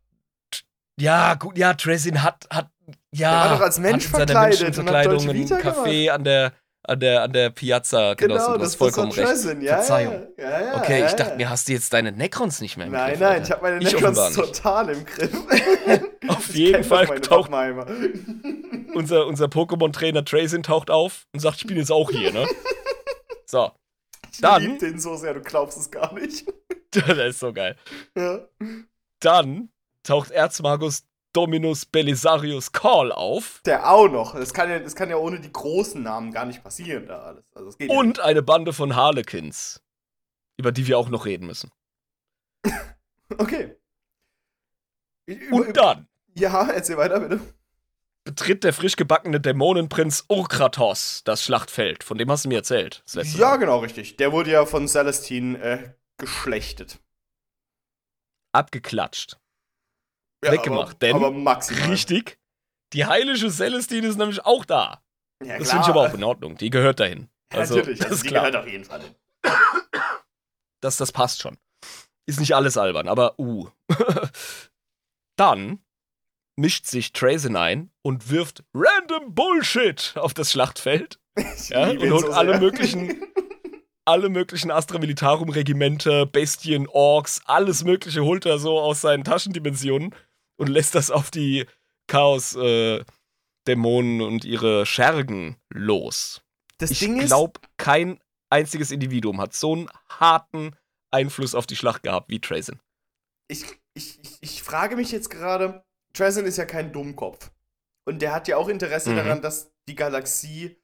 Ja, 0.99 1.35
gut, 1.35 1.59
ja, 1.59 1.75
Trazin 1.75 2.23
hat, 2.23 2.47
hat, 2.51 2.69
ja. 3.13 3.31
Der 3.43 3.51
war 3.51 3.57
doch 3.59 3.65
als 3.65 3.79
Mensch 3.79 4.07
verkleidet 4.09 4.63
ein 5.29 5.35
Vita 5.35 5.57
Café 5.57 6.11
an 6.11 6.25
der, 6.25 6.53
an 6.85 7.01
der, 7.01 7.23
an 7.23 7.33
der 7.33 7.51
Piazza 7.51 8.15
genossen. 8.15 8.39
Genau, 8.45 8.53
du 8.55 8.59
das, 8.61 8.69
hast 8.69 8.77
vollkommen 8.77 9.09
das 9.11 9.19
recht. 9.19 9.29
Trezin. 9.29 9.61
Ja, 9.61 9.75
Verzeihung. 9.77 10.27
Ja, 10.39 10.61
ja, 10.63 10.77
Okay, 10.77 11.05
ich 11.05 11.13
dachte 11.13 11.37
mir, 11.37 11.51
hast 11.51 11.69
du 11.69 11.73
jetzt 11.73 11.93
deine 11.93 12.13
Necrons 12.13 12.61
nicht 12.61 12.77
mehr 12.79 12.87
im 12.87 12.93
Nein, 12.93 13.11
Griff? 13.11 13.21
nein, 13.21 13.29
Alter? 13.33 13.45
ich 13.45 13.51
habe 13.51 13.63
meine 13.63 13.79
Ich 13.83 13.93
Necrons 13.93 14.35
total 14.35 14.89
im 14.91 15.05
Griff. 15.05 15.31
Auf 16.29 16.49
Ich 16.51 16.55
jeden 16.57 16.85
Fall 16.85 17.07
taucht 17.21 17.51
unser, 18.95 19.27
unser 19.27 19.47
Pokémon-Trainer 19.47 20.25
Trazin 20.25 20.63
taucht 20.63 20.91
auf 20.91 21.27
und 21.35 21.41
sagt, 21.41 21.59
ich 21.59 21.67
bin 21.67 21.77
jetzt 21.77 21.93
auch 21.93 22.11
hier, 22.11 22.33
ne? 22.33 22.47
So, 23.49 23.71
Ich 24.33 24.41
Dann- 24.41 24.63
lieb 24.63 24.79
den 24.81 24.99
so 24.99 25.15
sehr, 25.17 25.35
du 25.35 25.41
glaubst 25.41 25.79
es 25.79 25.91
gar 25.91 26.13
nicht. 26.15 26.47
das 26.93 27.19
ist 27.19 27.39
so 27.41 27.53
geil. 27.53 27.77
Ja. 28.17 28.41
Dann 29.21 29.69
taucht 30.07 30.31
Erzmagus 30.31 31.05
Dominus 31.33 31.85
Belisarius 31.85 32.73
Call 32.73 33.13
auf 33.13 33.61
Der 33.67 33.91
auch 33.91 34.09
noch. 34.09 34.35
Das 34.35 34.55
kann, 34.55 34.71
ja, 34.71 34.79
das 34.79 34.95
kann 34.95 35.11
ja 35.11 35.17
ohne 35.17 35.39
die 35.39 35.53
großen 35.53 36.03
Namen 36.03 36.33
gar 36.33 36.47
nicht 36.47 36.63
passieren, 36.63 37.07
da 37.07 37.19
alles. 37.23 37.45
Also, 37.55 37.77
geht 37.77 37.91
ja 37.91 37.99
und 37.99 38.21
eine 38.21 38.43
Bande 38.43 38.73
von 38.73 38.97
Harlequins, 38.97 39.83
über 40.57 40.73
die 40.73 40.87
wir 40.87 40.97
auch 40.99 41.11
noch 41.11 41.27
reden 41.27 41.47
müssen. 41.47 41.71
Okay. 43.39 43.75
Über, 45.27 45.57
Und 45.57 45.77
dann 45.77 46.07
ja, 46.37 46.69
erzähl 46.69 46.97
weiter, 46.97 47.19
bitte. 47.19 47.41
betritt 48.23 48.63
der 48.63 48.73
frisch 48.73 48.95
gebackene 48.95 49.41
Dämonenprinz 49.41 50.25
Urkratos 50.29 51.23
das 51.25 51.43
Schlachtfeld. 51.43 52.05
Von 52.05 52.19
dem 52.19 52.31
hast 52.31 52.45
du 52.45 52.49
mir 52.51 52.59
erzählt. 52.59 53.03
Ja, 53.15 53.49
Mal. 53.49 53.57
genau, 53.57 53.79
richtig. 53.81 54.17
Der 54.17 54.31
wurde 54.31 54.53
ja 54.53 54.65
von 54.65 54.87
Celestine 54.87 55.59
äh, 55.59 55.91
geschlechtet. 56.19 57.01
Abgeklatscht. 58.53 59.39
Ja, 60.47 60.53
Weggemacht, 60.53 60.91
aber, 60.91 60.99
denn- 60.99 61.17
aber 61.17 61.31
maximal. 61.31 61.91
Richtig. 61.91 62.39
Die 62.93 63.05
heilige 63.07 63.51
Celestine 63.51 64.07
ist 64.07 64.17
nämlich 64.17 64.45
auch 64.45 64.65
da. 64.65 65.03
Ja, 65.45 65.59
Das 65.59 65.71
finde 65.71 65.85
ich 65.85 65.91
aber 65.91 66.03
auch 66.03 66.15
in 66.15 66.25
Ordnung. 66.25 66.57
Die 66.57 66.71
gehört 66.71 67.01
dahin. 67.01 67.29
Ja, 67.53 67.61
Also, 67.61 67.77
natürlich, 67.77 67.99
das 67.99 68.07
also 68.07 68.17
ist 68.17 68.25
die 68.25 68.29
klar. 68.29 68.45
gehört 68.51 68.65
auf 68.65 68.71
jeden 68.71 68.85
Fall 68.85 69.03
hin. 69.03 69.15
Das, 70.83 70.97
das 70.97 71.13
passt 71.13 71.41
schon. 71.43 71.57
Ist 72.27 72.41
nicht 72.41 72.55
alles 72.55 72.77
albern, 72.77 73.09
aber 73.09 73.39
uh. 73.39 73.69
Dann 75.37 75.81
mischt 76.57 76.87
sich 76.87 77.13
Trazin 77.13 77.57
ein 77.57 77.91
und 78.03 78.31
wirft 78.31 78.65
random 78.75 79.35
Bullshit 79.35 80.15
auf 80.17 80.33
das 80.35 80.51
Schlachtfeld. 80.53 81.19
Ja, 81.69 81.91
und 81.91 82.01
holt 82.11 82.27
so 82.27 82.33
alle 82.33 82.59
möglichen- 82.59 83.23
Alle 84.09 84.29
möglichen 84.29 84.71
Astra 84.71 84.99
Militarum 84.99 85.49
Regimenter, 85.49 86.27
Bestien, 86.27 86.87
Orks, 86.87 87.41
alles 87.47 87.83
mögliche 87.83 88.23
holt 88.23 88.47
er 88.47 88.59
so 88.61 88.79
aus 88.79 89.01
seinen 89.01 89.25
Taschendimensionen 89.25 90.15
und 90.57 90.69
lässt 90.69 90.95
das 90.95 91.11
auf 91.11 91.31
die 91.31 91.67
Chaos 92.07 92.55
äh, 92.57 93.05
und 93.69 94.45
ihre 94.45 94.87
Schergen 94.87 95.57
los. 95.71 96.43
Das 96.79 96.91
ich 96.91 97.01
glaube, 97.01 97.61
kein 97.79 98.21
einziges 98.51 98.91
Individuum 98.91 99.41
hat 99.41 99.55
so 99.55 99.73
einen 99.73 99.91
harten 100.09 100.77
Einfluss 101.11 101.55
auf 101.55 101.67
die 101.67 101.77
Schlacht 101.77 102.03
gehabt 102.03 102.29
wie 102.29 102.41
Trazin. 102.41 102.81
ich, 103.49 103.65
ich, 103.95 104.21
ich, 104.23 104.39
ich 104.41 104.63
frage 104.63 104.97
mich 104.97 105.11
jetzt 105.11 105.31
gerade, 105.31 105.85
Trazin 106.13 106.45
ist 106.47 106.59
ja 106.59 106.65
kein 106.65 106.93
Dummkopf. 106.93 107.51
Und 108.05 108.23
der 108.23 108.33
hat 108.33 108.47
ja 108.47 108.57
auch 108.57 108.69
Interesse 108.69 109.11
Mhm. 109.11 109.17
daran, 109.17 109.43
dass 109.43 109.73
die 109.89 109.95
Galaxie 109.97 110.77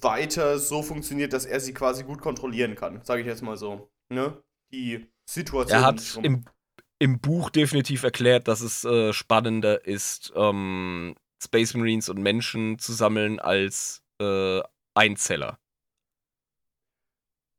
weiter 0.00 0.58
so 0.58 0.82
funktioniert, 0.82 1.32
dass 1.32 1.44
er 1.44 1.60
sie 1.60 1.74
quasi 1.74 2.04
gut 2.04 2.20
kontrollieren 2.20 2.74
kann. 2.76 3.02
Sage 3.04 3.20
ich 3.20 3.26
jetzt 3.26 3.42
mal 3.42 3.56
so. 3.56 3.90
Ne? 4.08 4.42
Die 4.72 5.06
Situation. 5.28 5.78
Er 5.78 5.84
hat 5.86 6.18
im, 6.22 6.44
im 6.98 7.20
Buch 7.20 7.50
definitiv 7.50 8.02
erklärt, 8.02 8.48
dass 8.48 8.60
es 8.60 8.84
äh, 8.84 9.12
spannender 9.12 9.86
ist, 9.86 10.32
ähm, 10.36 11.14
Space 11.42 11.74
Marines 11.74 12.08
und 12.08 12.18
Menschen 12.20 12.78
zu 12.78 12.92
sammeln 12.92 13.38
als 13.38 14.02
äh, 14.20 14.60
Einzeller. 14.94 15.58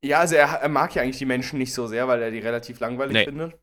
Ja, 0.03 0.19
also 0.19 0.35
er, 0.35 0.47
er 0.47 0.69
mag 0.69 0.95
ja 0.95 1.01
eigentlich 1.03 1.17
die 1.19 1.25
Menschen 1.25 1.57
nicht 1.59 1.73
so 1.73 1.85
sehr, 1.87 2.07
weil 2.07 2.21
er 2.21 2.31
die 2.31 2.39
relativ 2.39 2.79
langweilig 2.79 3.13
Nee. 3.13 3.25
findet. 3.25 3.59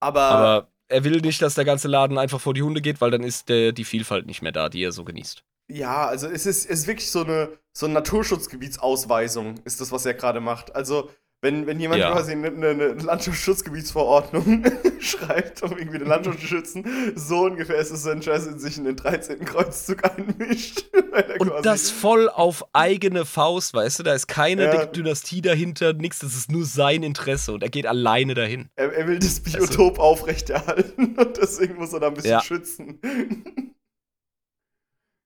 Aber, 0.00 0.20
Aber 0.20 0.72
er 0.88 1.04
will 1.04 1.20
nicht, 1.20 1.42
dass 1.42 1.54
der 1.54 1.64
ganze 1.64 1.88
Laden 1.88 2.18
einfach 2.18 2.40
vor 2.40 2.54
die 2.54 2.62
Hunde 2.62 2.80
geht, 2.80 3.00
weil 3.00 3.10
dann 3.10 3.22
ist 3.22 3.48
der, 3.48 3.72
die 3.72 3.84
Vielfalt 3.84 4.26
nicht 4.26 4.42
mehr 4.42 4.52
da, 4.52 4.68
die 4.68 4.82
er 4.82 4.92
so 4.92 5.04
genießt. 5.04 5.44
ja, 5.68 6.06
also 6.06 6.26
es 6.26 6.46
ist, 6.46 6.64
es 6.68 6.80
ist 6.80 6.86
wirklich 6.86 7.10
so 7.10 7.22
eine, 7.24 7.58
so 7.72 7.86
eine 7.86 7.94
Naturschutzgebietsausweisung, 7.94 9.60
ist 9.64 9.80
das, 9.80 9.92
was 9.92 10.04
er 10.06 10.14
gerade 10.14 10.40
macht. 10.40 10.74
Also, 10.74 11.10
wenn, 11.42 11.66
wenn 11.66 11.80
jemand 11.80 12.00
Ja. 12.00 12.12
quasi 12.12 12.32
eine, 12.32 12.48
eine 12.48 12.88
Landschaftsschutzgebietsverordnung 12.94 14.62
schreibt, 15.00 15.62
um 15.62 15.76
irgendwie 15.78 15.98
den 15.98 16.08
Landschutz 16.08 16.40
zu 16.40 16.46
schützen, 16.46 16.84
so 17.16 17.44
ungefähr 17.44 17.76
ist 17.76 17.90
es, 17.90 18.04
wenn 18.04 18.20
Jazz 18.20 18.46
in 18.46 18.58
sich 18.58 18.76
in 18.76 18.84
den 18.84 18.96
13. 18.96 19.42
Kreuzzug 19.44 20.04
einmischt. 20.04 20.84
Und 21.38 21.64
das 21.64 21.90
voll 21.90 22.28
auf 22.28 22.64
eigene 22.74 23.24
Faust, 23.24 23.72
weißt 23.72 24.00
du? 24.00 24.02
Da 24.02 24.14
ist 24.14 24.26
keine 24.28 24.64
Ja. 24.64 24.86
Dynastie 24.86 25.40
dahinter, 25.40 25.92
nix, 25.94 26.18
das 26.18 26.34
ist 26.36 26.50
nur 26.52 26.64
sein 26.66 27.02
Interesse 27.02 27.52
und 27.52 27.62
er 27.62 27.70
geht 27.70 27.86
alleine 27.86 28.34
dahin. 28.34 28.68
er, 28.76 28.92
er 28.92 29.08
will 29.08 29.18
das 29.18 29.40
Biotop 29.40 29.98
aufrechterhalten 29.98 31.16
und 31.18 31.36
deswegen 31.38 31.76
muss 31.76 31.92
er 31.94 32.00
da 32.00 32.08
ein 32.08 32.14
bisschen 32.14 32.30
Ja. 32.32 32.42
schützen. 32.42 33.00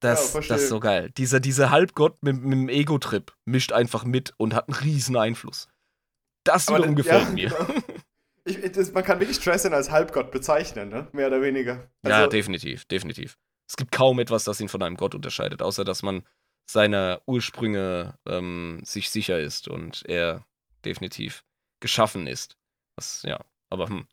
Das, 0.01 0.31
verstehe. 0.31 0.55
das 0.55 0.65
ist 0.65 0.69
so 0.69 0.81
geil. 0.81 1.11
Dieser, 1.17 1.41
dieser 1.41 1.71
Halbgott 1.71 2.23
mit, 2.23 2.43
mit 2.43 2.53
dem 2.53 2.69
Ego-Trip 2.69 3.33
mischt 3.47 3.73
einfach 3.73 4.05
mit 4.05 4.35
und 4.37 4.55
hat 4.55 4.69
einen 4.69 4.77
riesen 4.77 5.17
Einfluss. 5.17 5.69
Das 6.45 6.69
Aber 6.69 6.79
wiederum 6.79 6.97
das- 6.97 7.05
gefällt 7.07 7.39
ja, 7.39 7.49
mir. 7.51 7.85
Ich, 8.47 8.61
das, 8.73 8.93
man 8.93 9.03
kann 9.03 9.21
wirklich 9.21 9.39
Tristan 9.41 9.73
als 9.73 9.91
Halbgott 9.91 10.31
bezeichnen, 10.31 10.91
ne? 10.91 11.09
Mehr 11.13 11.29
oder 11.29 11.41
weniger. 11.41 11.89
ja, 12.07 12.17
Also, 12.19 12.27
definitiv, 12.29 12.85
definitiv. 12.85 13.39
Es 13.67 13.75
gibt 13.75 13.91
kaum 13.91 14.19
etwas, 14.19 14.45
das 14.45 14.61
ihn 14.61 14.69
von 14.69 14.83
einem 14.83 14.99
Gott 14.99 15.15
unterscheidet, 15.15 15.63
außer 15.63 15.83
dass 15.83 16.03
man 16.03 16.25
seiner 16.71 17.23
Ursprünge 17.25 18.19
ähm, 18.29 18.83
sich 18.85 19.09
sicher 19.09 19.41
ist 19.41 19.67
und 19.67 20.03
er 20.07 20.45
definitiv 20.85 21.43
geschaffen 21.81 22.27
ist. 22.27 22.59
Was, 22.97 23.23
ja, 23.23 23.41
aber 23.71 23.89
hm. 23.89 24.07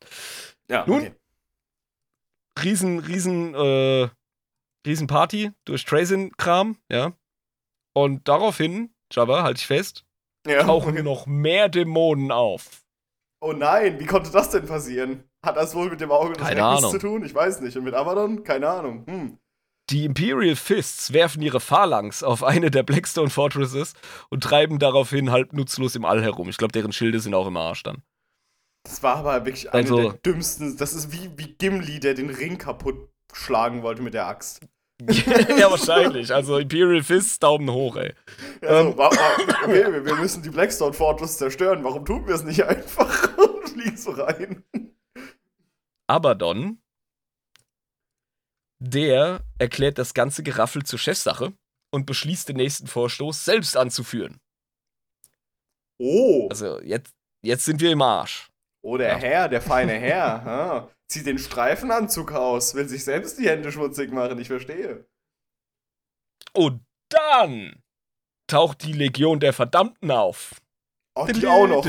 ja, 0.70 0.86
Nun, 0.86 1.00
okay. 1.02 1.14
riesen, 2.62 3.00
riesen, 3.00 3.54
äh, 3.54 4.08
riesen 4.86 5.08
Party 5.08 5.52
durch 5.66 5.84
Trazin-Kram, 5.84 6.78
ja. 6.90 7.12
Und 7.92 8.26
daraufhin, 8.28 8.94
Jabba, 9.12 9.42
halte 9.42 9.60
ich 9.60 9.66
fest, 9.66 10.06
Ja, 10.46 10.64
tauchen 10.64 11.02
noch 11.04 11.26
mehr 11.26 11.68
Dämonen 11.68 12.32
auf. 12.32 12.82
Oh 13.40 13.52
nein, 13.52 13.98
wie 14.00 14.06
konnte 14.06 14.30
das 14.30 14.50
denn 14.50 14.66
passieren? 14.66 15.24
Hat 15.44 15.56
das 15.56 15.74
wohl 15.74 15.90
mit 15.90 16.00
dem 16.00 16.12
Auge 16.12 16.34
des 16.34 16.46
Schreckens 16.46 16.90
zu 16.90 16.98
tun? 16.98 17.24
Ich 17.24 17.34
weiß 17.34 17.60
nicht. 17.60 17.76
Und 17.76 17.84
mit 17.84 17.94
Abaddon? 17.94 18.44
Keine 18.44 18.68
Ahnung. 18.68 19.04
Hm. 19.06 19.38
Die 19.90 20.04
Imperial 20.04 20.54
Fists 20.54 21.12
werfen 21.12 21.42
ihre 21.42 21.58
Phalanx 21.58 22.22
auf 22.22 22.44
eine 22.44 22.70
der 22.70 22.84
Blackstone 22.84 23.30
Fortresses 23.30 23.94
und 24.30 24.44
treiben 24.44 24.78
daraufhin 24.78 25.32
halb 25.32 25.52
nutzlos 25.52 25.96
im 25.96 26.04
All 26.04 26.22
herum. 26.22 26.48
Ich 26.48 26.56
glaube, 26.56 26.72
deren 26.72 26.92
Schilde 26.92 27.18
sind 27.18 27.34
auch 27.34 27.48
im 27.48 27.56
Arsch 27.56 27.82
dann. 27.82 28.02
Das 28.84 29.02
war 29.02 29.16
aber 29.16 29.44
wirklich 29.44 29.72
eine 29.72 29.82
Also- 29.82 29.96
der 30.10 30.12
dümmsten. 30.24 30.76
Das 30.76 30.92
ist 30.94 31.12
wie, 31.12 31.30
wie 31.36 31.54
Gimli, 31.54 31.98
der 32.00 32.14
den 32.14 32.30
Ring 32.30 32.58
kaputt 32.58 33.08
schlagen 33.32 33.82
wollte 33.82 34.02
mit 34.02 34.14
der 34.14 34.26
Axt. 34.26 34.60
ja, 35.58 35.70
wahrscheinlich. 35.70 36.32
Also 36.32 36.58
Imperial 36.58 37.02
Fists, 37.02 37.38
Daumen 37.38 37.70
hoch, 37.70 37.96
ey. 37.96 38.14
Also, 38.60 38.90
Ähm. 38.90 38.96
wa- 38.98 39.10
wa- 39.10 39.64
okay, 39.64 39.92
wir, 39.92 40.04
wir 40.04 40.14
müssen 40.16 40.42
die 40.42 40.50
Blackstone 40.50 40.92
Fortress 40.92 41.38
zerstören. 41.38 41.82
Warum 41.84 42.04
tun 42.04 42.26
wir 42.26 42.34
es 42.34 42.42
nicht 42.44 42.64
einfach 42.66 43.36
und 43.38 43.68
fliegen 43.68 43.96
so 43.96 44.12
rein? 44.12 44.64
Abaddon, 46.08 46.82
der 48.80 49.44
erklärt 49.58 49.98
das 49.98 50.14
ganze 50.14 50.42
Geraffel 50.42 50.82
zur 50.84 50.98
Chefsache 50.98 51.52
und 51.92 52.06
beschließt 52.06 52.48
den 52.48 52.56
nächsten 52.56 52.86
Vorstoß 52.86 53.44
selbst 53.44 53.76
anzuführen. 53.76 54.40
Oh, 56.00 56.48
Also 56.50 56.80
jetzt, 56.82 57.14
jetzt 57.42 57.64
sind 57.64 57.80
wir 57.80 57.92
im 57.92 58.02
Arsch. 58.02 58.50
Oh 58.82 58.96
der 58.96 59.08
ja. 59.10 59.16
Herr, 59.16 59.48
der 59.48 59.62
feine 59.62 59.92
Herr. 59.94 60.46
Ah, 60.46 60.88
zieht 61.08 61.26
den 61.26 61.38
Streifenanzug 61.38 62.32
aus, 62.32 62.74
will 62.74 62.88
sich 62.88 63.04
selbst 63.04 63.38
die 63.38 63.48
Hände 63.48 63.70
schmutzig 63.72 64.12
machen. 64.12 64.38
Ich 64.38 64.48
verstehe. 64.48 65.06
Und 66.54 66.84
dann 67.08 67.82
taucht 68.46 68.82
die 68.84 68.92
Legion 68.92 69.40
der 69.40 69.52
Verdammten 69.52 70.10
auf. 70.10 70.54
Oh, 71.14 71.26
die 71.26 71.46
auch 71.46 71.66
noch. 71.66 71.84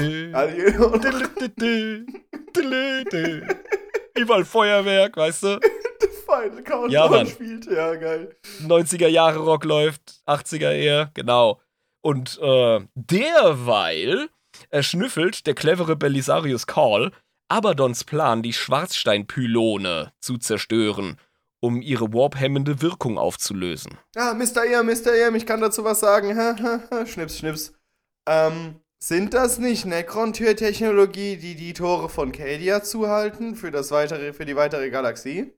Überall 4.15 4.45
Feuerwerk, 4.45 5.17
weißt 5.17 5.43
du? 5.43 5.59
Final 6.25 6.63
Countdown 6.63 6.89
Ja, 6.91 7.07
Mann. 7.07 7.27
spielt. 7.27 7.65
Ja, 7.65 7.95
geil. 7.95 8.35
90er 8.61 9.07
Jahre 9.07 9.39
Rock 9.39 9.63
läuft, 9.65 10.21
80er 10.27 10.71
eher, 10.71 11.11
genau. 11.13 11.61
Und 12.01 12.37
äh, 12.41 12.81
derweil 12.95 14.29
erschnüffelt 14.73 15.45
der 15.45 15.53
clevere 15.53 15.95
Belisarius 15.95 16.65
Call 16.67 17.11
Abaddons 17.47 18.03
Plan, 18.03 18.41
die 18.41 18.53
Schwarzsteinpylone 18.53 20.11
zu 20.19 20.37
zerstören, 20.37 21.19
um 21.59 21.81
ihre 21.81 22.11
warp-hemmende 22.11 22.81
Wirkung 22.81 23.19
aufzulösen. 23.19 23.97
Ah, 24.15 24.33
Mr. 24.33 24.65
Ear, 24.65 24.83
Mr. 24.83 25.13
Ear, 25.13 25.33
ich 25.35 25.45
kann 25.45 25.61
dazu 25.61 25.83
was 25.83 25.99
sagen. 25.99 26.35
Ha, 26.35 26.55
ha, 26.59 26.79
ha. 26.89 27.05
Schnips, 27.05 27.37
schnips. 27.37 27.73
Ähm, 28.27 28.79
sind 28.99 29.35
das 29.35 29.59
nicht 29.59 29.85
Necron-Tür-Technologie, 29.85 31.37
die 31.37 31.55
die 31.55 31.73
Tore 31.73 32.09
von 32.09 32.31
Cadia 32.31 32.81
zuhalten 32.81 33.55
für, 33.55 33.69
das 33.69 33.91
weitere, 33.91 34.33
für 34.33 34.45
die 34.45 34.55
weitere 34.55 34.89
Galaxie? 34.89 35.53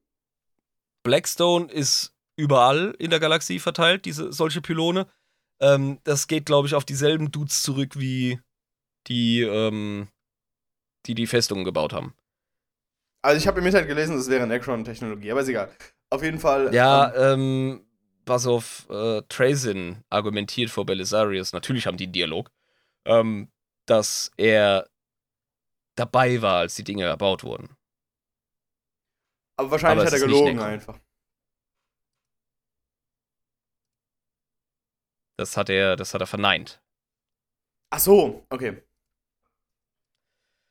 Blackstone 1.04 1.72
ist 1.72 2.14
überall 2.36 2.94
in 3.00 3.12
der 3.12 3.22
Galaxie 3.22 3.60
verteilt, 3.60 4.04
diese 4.06 4.34
solche 4.34 4.62
Pylone. 4.62 5.08
Ähm, 5.62 6.00
das 6.04 6.28
geht, 6.28 6.46
glaube 6.46 6.68
ich, 6.68 6.76
auf 6.76 6.84
dieselben 6.84 7.32
Dudes 7.32 7.64
zurück 7.64 7.98
wie 7.98 8.40
die, 9.08 9.42
ähm, 9.42 10.08
die 11.06 11.16
die 11.16 11.28
Festungen 11.28 11.66
gebaut 11.66 11.94
haben. 11.94 12.14
Also 13.24 13.38
ich 13.38 13.48
habe 13.48 13.60
im 13.60 13.66
Internet 13.66 13.88
gelesen, 13.88 14.16
das 14.16 14.30
wäre 14.30 14.46
Necron-Technologie, 14.46 15.32
aber 15.32 15.42
ist 15.42 15.48
egal. 15.48 15.72
Auf 16.12 16.24
jeden 16.24 16.40
Fall. 16.40 16.74
Ja, 16.74 17.12
Ähm, 17.16 17.42
ähm, 17.42 17.86
pass 18.26 18.46
auf, 18.46 18.88
äh, 18.90 19.22
Trazin 19.30 20.04
argumentiert 20.10 20.70
vor 20.70 20.86
Belisarius, 20.86 21.54
natürlich 21.54 21.88
haben 21.88 21.98
die 21.98 22.06
einen 22.06 22.14
Dialog, 22.14 22.52
ähm, 23.06 23.50
dass 23.88 24.32
er 24.38 24.88
dabei 25.96 26.42
war, 26.42 26.60
als 26.60 26.76
die 26.76 26.84
Dinge 26.84 27.06
erbaut 27.06 27.44
wurden. 27.44 27.76
aber 29.58 29.72
wahrscheinlich 29.72 30.06
aber 30.06 30.06
hat 30.06 30.14
er 30.14 30.18
es 30.18 30.24
gelogen 30.24 30.60
einfach. 30.60 31.00
Das 35.38 35.58
hat 35.58 35.70
er, 35.70 35.96
das 35.96 36.14
hat 36.14 36.22
er 36.22 36.28
verneint. 36.28 36.82
Ach 37.92 38.00
so, 38.00 38.46
okay. 38.50 38.82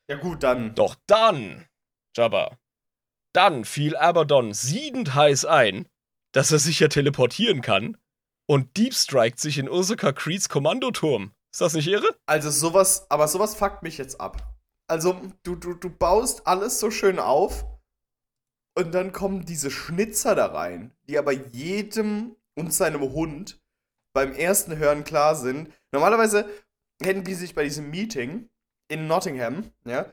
Ja 0.09 0.16
gut, 0.16 0.43
dann. 0.43 0.74
Doch 0.74 0.97
dann, 1.06 1.66
Jabba, 2.16 2.59
dann 3.32 3.64
fiel 3.64 3.97
Abaddon 3.97 4.52
siedend 4.52 5.14
heiß 5.14 5.44
ein, 5.44 5.89
dass 6.32 6.52
er 6.52 6.59
sich 6.59 6.81
ja 6.81 6.89
teleportieren 6.89 7.62
kann 7.62 7.97
und 8.47 8.76
Deep 8.76 8.94
Strikt 8.94 9.40
sich 9.40 9.59
in 9.59 9.68
Ursula 9.68 10.12
Creeds 10.12 10.48
Kommandoturm. 10.48 11.32
Ist 11.52 11.60
das 11.60 11.74
nicht 11.74 11.89
irre? 11.89 12.09
Also 12.26 12.51
sowas, 12.51 13.10
aber 13.10 13.28
sowas 13.28 13.55
fuckt 13.55 13.82
mich 13.82 13.98
jetzt 13.98 14.20
ab. 14.20 14.55
Also 14.89 15.20
du, 15.44 15.56
du, 15.56 15.74
du 15.74 15.89
baust 15.89 16.47
alles 16.47 16.81
so 16.81 16.90
schön 16.90 17.18
auf 17.18 17.64
und 18.76 18.93
dann 18.93 19.12
kommen 19.12 19.47
diese 19.47 19.70
Schnitzer 19.70 20.35
da 20.35 20.47
rein, 20.47 20.93
die 21.09 21.16
aber 21.16 21.32
jedem 21.32 22.36
und 22.55 22.74
seinem 22.74 23.01
Hund 23.01 23.62
beim 24.12 24.32
ersten 24.32 24.76
Hören 24.76 25.05
klar 25.05 25.36
sind. 25.36 25.72
Normalerweise 25.93 26.48
hätten 27.02 27.24
die 27.24 27.35
sich 27.35 27.55
bei 27.55 27.64
diesem 27.64 27.90
Meeting 27.90 28.51
in 28.95 29.07
Nottingham, 29.07 29.71
ja, 29.85 30.07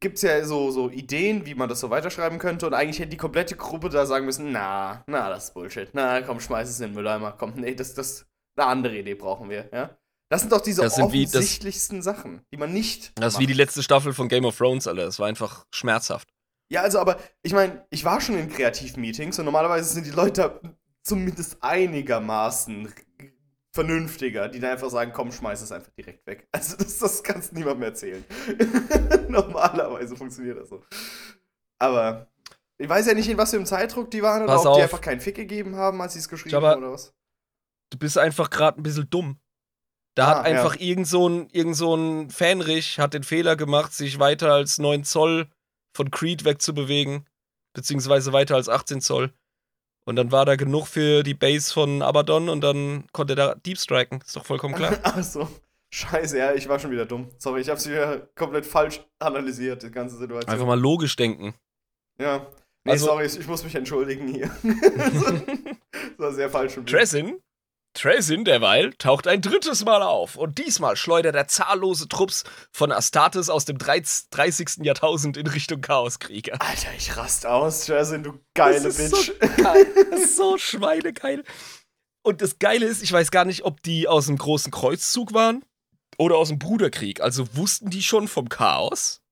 gibt's 0.00 0.22
ja 0.22 0.44
so, 0.44 0.70
so 0.70 0.90
Ideen, 0.90 1.44
wie 1.46 1.54
man 1.54 1.68
das 1.68 1.80
so 1.80 1.90
weiterschreiben 1.90 2.38
könnte 2.38 2.66
und 2.66 2.74
eigentlich 2.74 2.98
hätte 2.98 3.10
die 3.10 3.16
komplette 3.16 3.56
Gruppe 3.56 3.88
da 3.88 4.06
sagen 4.06 4.24
müssen, 4.26 4.52
na, 4.52 5.04
na, 5.06 5.28
das 5.28 5.44
ist 5.44 5.54
Bullshit. 5.54 5.90
Na, 5.92 6.22
komm, 6.22 6.40
schmeiß 6.40 6.68
es 6.68 6.80
in 6.80 6.88
den 6.88 6.94
Mülleimer. 6.94 7.32
Komm, 7.32 7.52
nee, 7.56 7.74
das, 7.74 7.94
das, 7.94 8.26
eine 8.56 8.66
andere 8.68 8.96
Idee 8.98 9.14
brauchen 9.14 9.50
wir, 9.50 9.68
ja. 9.72 9.96
Das 10.28 10.40
sind 10.40 10.50
doch 10.52 10.60
diese 10.60 10.82
Das 10.82 10.96
sind 10.96 11.12
wie- 11.12 11.24
das- 11.24 11.34
offensichtlichsten 11.34 12.02
Sachen, 12.02 12.40
die 12.52 12.56
man 12.56 12.72
nicht. 12.72 13.12
Das 13.16 13.28
ist 13.28 13.34
macht. 13.34 13.42
wie 13.42 13.46
die 13.46 13.52
letzte 13.52 13.82
Staffel 13.82 14.12
von 14.12 14.28
Game 14.28 14.44
of 14.44 14.56
Thrones, 14.56 14.86
Alter. 14.88 15.04
Das 15.04 15.18
war 15.20 15.28
einfach 15.28 15.66
schmerzhaft. 15.70 16.28
Ja, 16.68 16.82
also, 16.82 16.98
aber 16.98 17.18
ich 17.42 17.52
meine, 17.52 17.86
ich 17.90 18.04
war 18.04 18.20
schon 18.20 18.36
in 18.36 18.50
Kreativmeetings 18.50 19.38
und 19.38 19.44
normalerweise 19.44 19.88
sind 19.92 20.04
die 20.04 20.10
Leute 20.10 20.60
zumindest 21.04 21.58
einigermaßen 21.62 22.92
vernünftiger, 23.76 24.48
die 24.48 24.58
dann 24.58 24.72
einfach 24.72 24.90
sagen, 24.90 25.12
komm, 25.14 25.30
schmeiß 25.30 25.62
es 25.62 25.70
einfach 25.70 25.92
direkt 25.92 26.26
weg. 26.26 26.48
Also 26.52 26.76
das, 26.76 26.98
das 26.98 27.22
kannst 27.22 27.52
du 27.52 27.56
niemandem 27.56 27.84
erzählen. 27.84 28.24
normalerweise 29.28 30.16
funktioniert 30.16 30.58
das 30.58 30.68
so. 30.68 30.82
Aber 31.78 32.26
ich 32.78 32.88
weiß 32.88 33.06
ja 33.06 33.14
nicht, 33.14 33.28
in 33.28 33.38
was 33.38 33.50
für 33.50 33.56
einem 33.56 33.66
Zeitdruck 33.66 34.10
die 34.10 34.22
waren 34.22 34.42
oder 34.42 34.54
Pass 34.54 34.66
ob 34.66 34.74
die 34.74 34.78
auf. 34.78 34.82
einfach 34.84 35.00
keinen 35.00 35.20
Fick 35.20 35.36
gegeben 35.36 35.76
haben, 35.76 36.00
als 36.02 36.14
sie 36.14 36.18
es 36.18 36.28
geschrieben 36.28 36.52
Jabba, 36.54 36.70
haben 36.72 36.82
oder 36.82 36.92
was. 36.92 37.14
Du 37.90 37.98
bist 37.98 38.18
einfach 38.18 38.50
gerade 38.50 38.80
ein 38.80 38.82
bisschen 38.82 39.08
dumm. 39.08 39.38
Da 40.16 40.24
Ah, 40.26 40.28
hat 40.38 40.46
einfach 40.46 40.76
irgend, 40.76 41.06
so 41.06 41.28
ein, 41.28 41.48
irgend 41.52 41.76
so 41.76 41.94
ein 41.94 42.30
Fähnrich 42.30 42.98
hat 42.98 43.12
den 43.14 43.22
Fehler 43.22 43.54
gemacht, 43.54 43.92
sich 43.92 44.18
weiter 44.18 44.52
als 44.52 44.78
9 44.78 45.04
Zoll 45.04 45.48
von 45.94 46.10
Creed 46.10 46.44
wegzubewegen. 46.44 47.28
Beziehungsweise 47.74 48.32
weiter 48.32 48.54
als 48.56 48.70
18 48.70 49.02
Zoll. 49.02 49.32
Und 50.06 50.14
dann 50.16 50.30
war 50.30 50.44
da 50.44 50.54
genug 50.54 50.86
für 50.86 51.24
die 51.24 51.34
Base 51.34 51.72
von 51.72 52.00
Abaddon 52.00 52.48
und 52.48 52.60
dann 52.62 53.04
konnte 53.12 53.32
er 53.32 53.36
da 53.36 53.54
Deep 53.56 53.76
striken. 53.76 54.20
Ist 54.24 54.36
doch 54.36 54.46
vollkommen 54.46 54.74
klar. 54.74 54.96
Ach 55.02 55.22
so. 55.22 55.48
Scheiße, 55.90 56.38
ja, 56.38 56.54
ich 56.54 56.68
war 56.68 56.78
schon 56.78 56.90
wieder 56.92 57.06
dumm. 57.06 57.28
Sorry, 57.38 57.60
ich 57.60 57.68
hab's 57.68 57.88
wieder 57.88 58.18
komplett 58.36 58.66
falsch 58.66 59.00
analysiert, 59.18 59.82
die 59.82 59.90
ganze 59.90 60.16
Situation. 60.16 60.52
Einfach 60.52 60.66
mal 60.66 60.78
logisch 60.78 61.16
denken. 61.16 61.54
Ja. 62.18 62.46
Nee, 62.84 62.92
Also- 62.92 63.06
sorry, 63.06 63.26
ich 63.26 63.46
muss 63.48 63.64
mich 63.64 63.74
entschuldigen 63.74 64.28
hier. 64.28 64.48
das 64.62 66.18
war 66.18 66.32
sehr 66.32 66.50
falsch 66.50 66.76
mir. 66.76 67.40
Trazin, 67.96 68.16
Trazin 68.16 68.44
derweil 68.44 68.92
taucht 68.94 69.26
ein 69.26 69.40
drittes 69.40 69.84
Mal 69.84 70.02
auf 70.02 70.36
und 70.36 70.58
diesmal 70.58 70.96
schleudert 70.96 71.34
er 71.34 71.48
zahllose 71.48 72.08
Trupps 72.08 72.44
von 72.72 72.92
Astartes 72.92 73.48
aus 73.50 73.64
dem 73.64 73.78
30. 73.78 74.30
30. 74.30 74.68
Jahrtausend 74.82 75.36
in 75.36 75.46
Richtung 75.46 75.80
Chaoskrieger. 75.80 76.60
Alter, 76.60 76.88
ich 76.96 77.16
rast 77.16 77.46
aus, 77.46 77.86
Jason, 77.86 78.22
du 78.22 78.38
geile 78.54 78.82
das 78.82 78.98
ist 78.98 79.12
Bitch. 79.12 79.32
So 79.40 79.62
geil. 79.62 79.86
Das 80.10 80.20
ist 80.20 80.36
so 80.36 80.58
schweinegeil. 80.58 81.42
Und 82.22 82.42
das 82.42 82.58
Geile 82.58 82.86
ist, 82.86 83.02
ich 83.02 83.12
weiß 83.12 83.30
gar 83.30 83.44
nicht, 83.44 83.64
ob 83.64 83.82
die 83.82 84.08
aus 84.08 84.26
dem 84.26 84.36
großen 84.36 84.70
Kreuzzug 84.72 85.32
waren 85.32 85.64
oder 86.18 86.36
aus 86.36 86.48
dem 86.48 86.58
Bruderkrieg. 86.58 87.20
Also 87.20 87.56
wussten 87.56 87.88
die 87.90 88.02
schon 88.02 88.28
vom 88.28 88.48
Chaos? 88.48 89.22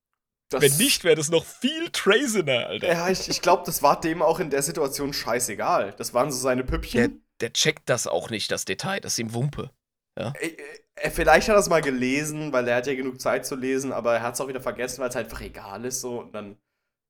Das- 0.50 0.62
Wenn 0.62 0.76
nicht, 0.76 1.02
wäre 1.04 1.16
das 1.16 1.30
noch 1.30 1.44
viel 1.44 1.90
Traziner, 1.90 2.66
Alter. 2.66 2.86
Ja, 2.86 3.08
ich, 3.08 3.28
ich 3.28 3.40
glaube, 3.42 3.62
das 3.66 3.82
war 3.82 4.00
dem 4.00 4.22
auch 4.22 4.38
in 4.40 4.50
der 4.50 4.62
Situation 4.62 5.12
scheißegal. 5.12 5.94
Das 5.98 6.14
waren 6.14 6.30
so 6.30 6.38
seine 6.38 6.62
Der, 6.64 6.70
Püppchen. 6.70 7.23
Der 7.44 7.52
checkt 7.52 7.90
das 7.90 8.06
auch 8.06 8.30
nicht, 8.30 8.50
das 8.50 8.64
Detail. 8.64 9.00
Das 9.00 9.12
ist 9.12 9.18
ihm 9.18 9.34
Wumpe. 9.34 9.70
Äh, 10.18 10.56
äh, 10.94 11.10
vielleicht 11.10 11.46
hat 11.48 11.56
er 11.56 11.58
es 11.60 11.68
mal 11.68 11.82
gelesen, 11.82 12.54
weil 12.54 12.66
er 12.66 12.76
hat 12.76 12.86
ja 12.86 12.94
genug 12.94 13.20
Zeit 13.20 13.44
zu 13.44 13.54
lesen, 13.54 13.92
aber 13.92 14.14
er 14.14 14.22
hat 14.22 14.32
es 14.32 14.40
auch 14.40 14.48
wieder 14.48 14.62
vergessen, 14.62 15.02
weil 15.02 15.10
es 15.10 15.14
halt 15.14 15.26
einfach 15.26 15.42
egal 15.42 15.84
ist 15.84 16.00
so. 16.00 16.20
Und 16.20 16.32
dann 16.34 16.56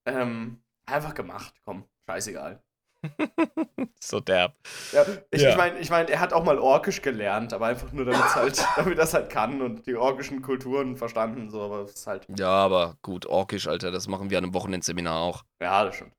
ähm, 0.08 0.60
einfach 0.86 1.14
gemacht. 1.14 1.54
Komm, 1.64 1.84
scheißegal. 2.10 2.60
So 4.00 4.18
derb. 4.20 4.54
Ja, 4.92 5.06
ich 5.30 5.40
Ja. 5.40 5.50
ich 5.50 5.56
meine, 5.56 5.78
ich 5.78 5.90
mein, 5.90 6.08
er 6.08 6.18
hat 6.20 6.32
auch 6.32 6.44
mal 6.44 6.58
Orkisch 6.58 7.00
gelernt, 7.00 7.52
aber 7.52 7.66
einfach 7.66 7.92
nur, 7.92 8.04
damit 8.04 8.22
halt, 8.34 8.58
damit 8.76 8.98
er 8.98 9.04
es 9.04 9.14
halt 9.14 9.30
kann 9.30 9.62
und 9.62 9.86
die 9.86 9.94
orkischen 9.94 10.42
Kulturen 10.42 10.96
verstanden, 10.96 11.48
so, 11.48 11.62
aber 11.62 11.82
es 11.82 11.92
ist 11.94 12.06
halt, 12.06 12.26
Ja, 12.36 12.50
aber 12.50 12.98
gut, 13.02 13.24
Orkisch, 13.26 13.66
Alter, 13.68 13.90
das 13.92 14.08
machen 14.08 14.28
wir 14.30 14.38
an 14.38 14.44
einem 14.44 14.54
Wochenendseminar 14.54 15.20
auch. 15.22 15.44
ja, 15.62 15.84
das 15.84 15.94
stimmt. 15.94 16.12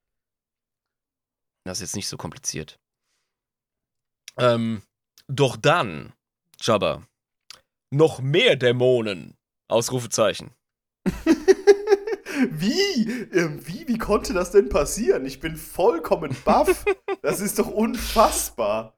Das 1.68 1.78
ist 1.78 1.82
jetzt 1.90 1.96
nicht 1.96 2.08
so 2.08 2.18
kompliziert. 2.18 2.80
Ähm, 4.38 4.82
doch 5.28 5.58
dann, 5.58 6.14
Jabba, 6.62 7.04
noch 7.92 8.20
mehr 8.20 8.56
Dämonen. 8.56 9.38
Ausrufezeichen. 9.68 10.52
wie? 12.52 13.10
Ähm, 13.34 13.66
wie? 13.66 13.88
Wie 13.88 13.98
konnte 13.98 14.34
das 14.34 14.52
denn 14.52 14.70
passieren? 14.70 15.26
Ich 15.26 15.40
bin 15.40 15.56
vollkommen 15.56 16.36
baff. 16.46 16.86
Das 17.22 17.40
ist 17.40 17.58
doch 17.58 17.68
unfassbar. 17.68 18.96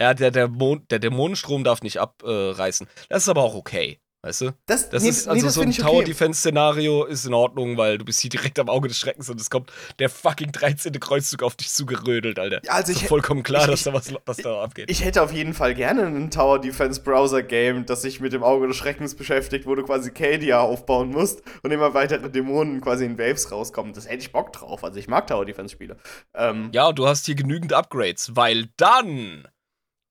Ja, 0.00 0.14
der, 0.14 0.48
Mond, 0.48 0.90
der 0.90 0.98
Dämonenstrom 1.00 1.64
darf 1.64 1.82
nicht 1.82 1.98
abreißen. 2.00 2.88
das 3.08 3.22
ist 3.22 3.28
aber 3.28 3.42
auch 3.42 3.54
okay. 3.54 4.00
Weißt 4.20 4.40
du? 4.40 4.50
Das, 4.66 4.90
Das 4.90 5.04
nee, 5.04 5.10
ist 5.10 5.26
nee, 5.26 5.32
also 5.34 5.46
das 5.46 5.54
so 5.54 5.60
ein 5.60 5.66
find 5.68 5.78
ich 5.78 5.84
Tower 5.84 5.94
okay. 5.98 6.04
Defense 6.06 6.40
Szenario 6.40 7.04
ist 7.04 7.24
in 7.24 7.34
Ordnung, 7.34 7.76
weil 7.76 7.98
du 7.98 8.04
bist 8.04 8.18
hier 8.20 8.30
direkt 8.30 8.58
am 8.58 8.68
Auge 8.68 8.88
des 8.88 8.98
Schreckens 8.98 9.30
und 9.30 9.40
es 9.40 9.48
kommt 9.48 9.70
der 10.00 10.08
fucking 10.10 10.50
13. 10.50 10.92
Kreuzzug 10.98 11.44
auf 11.44 11.54
dich 11.54 11.70
zugerödelt, 11.70 12.40
Alter. 12.40 12.60
Also 12.66 12.90
ist 12.90 13.02
ich- 13.02 13.06
vollkommen 13.08 13.44
klar, 13.44 13.62
ich- 13.62 13.68
dass 13.68 13.84
da 13.84 13.92
was, 13.92 14.12
was 14.26 14.38
da 14.38 14.60
abgeht. 14.60 14.90
Ich 14.90 15.04
hätte 15.04 15.22
auf 15.22 15.32
jeden 15.32 15.54
Fall 15.54 15.72
gerne 15.76 16.02
ein 16.06 16.32
Tower 16.32 16.60
Defense 16.60 17.00
Browser 17.00 17.44
Game, 17.44 17.86
das 17.86 18.02
sich 18.02 18.18
mit 18.18 18.32
dem 18.32 18.42
Auge 18.42 18.66
des 18.66 18.76
Schreckens 18.76 19.14
beschäftigt, 19.14 19.66
wo 19.66 19.76
du 19.76 19.84
quasi 19.84 20.10
Cadia 20.10 20.60
aufbauen 20.62 21.10
musst 21.10 21.42
und 21.62 21.70
immer 21.70 21.94
weitere 21.94 22.28
Dämonen 22.28 22.80
quasi 22.80 23.04
in 23.04 23.18
Waves 23.18 23.52
rauskommen. 23.52 23.92
Das 23.92 24.06
hätte 24.08 24.18
ich 24.18 24.32
Bock 24.32 24.52
drauf. 24.52 24.82
Also 24.82 24.98
ich 24.98 25.06
mag 25.06 25.28
Tower 25.28 25.44
Defense 25.46 25.72
Spiele. 25.72 25.96
Ähm, 26.34 26.70
ja, 26.74 26.88
und 26.88 26.98
du 26.98 27.06
hast 27.06 27.26
hier 27.26 27.36
genügend 27.36 27.72
Upgrades, 27.72 28.34
weil 28.34 28.68
dann 28.78 29.46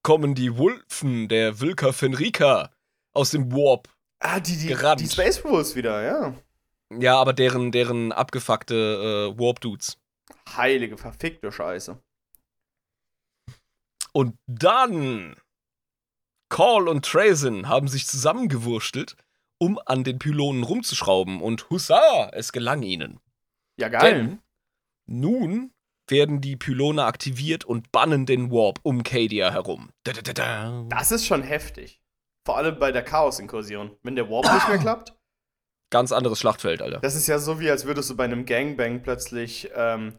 kommen 0.01 0.33
die 0.33 0.57
Wulfen 0.57 1.27
der 1.27 1.59
Wilka 1.59 1.91
Fenrika 1.91 2.71
aus 3.13 3.31
dem 3.31 3.51
Warp. 3.51 3.89
Ah, 4.19 4.39
die, 4.39 4.57
die, 4.57 4.67
Gerannt. 4.67 5.01
die 5.01 5.07
Space 5.09 5.41
Bros 5.41 5.75
wieder, 5.75 6.03
ja. 6.03 6.33
Ja, 6.97 7.17
aber 7.17 7.33
deren, 7.33 7.71
deren 7.71 8.11
abgefuckte 8.11 9.33
äh, 9.35 9.39
Warp-Dudes. 9.39 9.97
Heilige, 10.55 10.97
verfickte 10.97 11.51
Scheiße. 11.51 12.01
Und 14.13 14.37
dann 14.47 15.35
Call 16.49 16.87
und 16.87 17.05
Trazen 17.05 17.67
haben 17.67 17.87
sich 17.87 18.07
zusammengewurstelt, 18.07 19.15
um 19.59 19.79
an 19.85 20.03
den 20.03 20.19
Pylonen 20.19 20.63
rumzuschrauben 20.63 21.41
und 21.41 21.69
Hussa, 21.69 22.29
es 22.31 22.51
gelang 22.51 22.83
ihnen. 22.83 23.19
Ja, 23.77 23.89
geil. 23.89 24.01
Denn 24.01 24.39
nun 25.05 25.73
werden 26.07 26.41
die 26.41 26.55
Pylone 26.55 27.03
aktiviert 27.03 27.65
und 27.65 27.91
bannen 27.91 28.25
den 28.25 28.49
Warp 28.49 28.79
um 28.83 29.03
Cadia 29.03 29.51
herum. 29.51 29.89
Da, 30.03 30.13
da, 30.13 30.33
da. 30.33 30.85
Das 30.89 31.11
ist 31.11 31.25
schon 31.25 31.43
heftig. 31.43 31.99
Vor 32.47 32.55
allem 32.55 32.79
bei 32.79 32.93
der 32.93 33.03
Chaos-Inkursion. 33.03 33.97
Wenn 34.03 34.15
der 34.15 34.29
Warp 34.29 34.45
nicht 34.53 34.69
mehr 34.69 34.77
klappt, 34.79 35.13
Ganz 35.89 36.13
anderes 36.13 36.39
Schlachtfeld, 36.39 36.81
Alter. 36.81 36.99
das 37.01 37.13
ist 37.15 37.27
ja 37.27 37.39
so, 37.39 37.59
wie 37.59 37.69
als 37.69 37.83
würdest 37.83 38.09
du 38.09 38.15
bei 38.15 38.23
einem 38.23 38.45
Gangbang 38.45 39.03
plötzlich 39.03 39.69
ähm, 39.75 40.13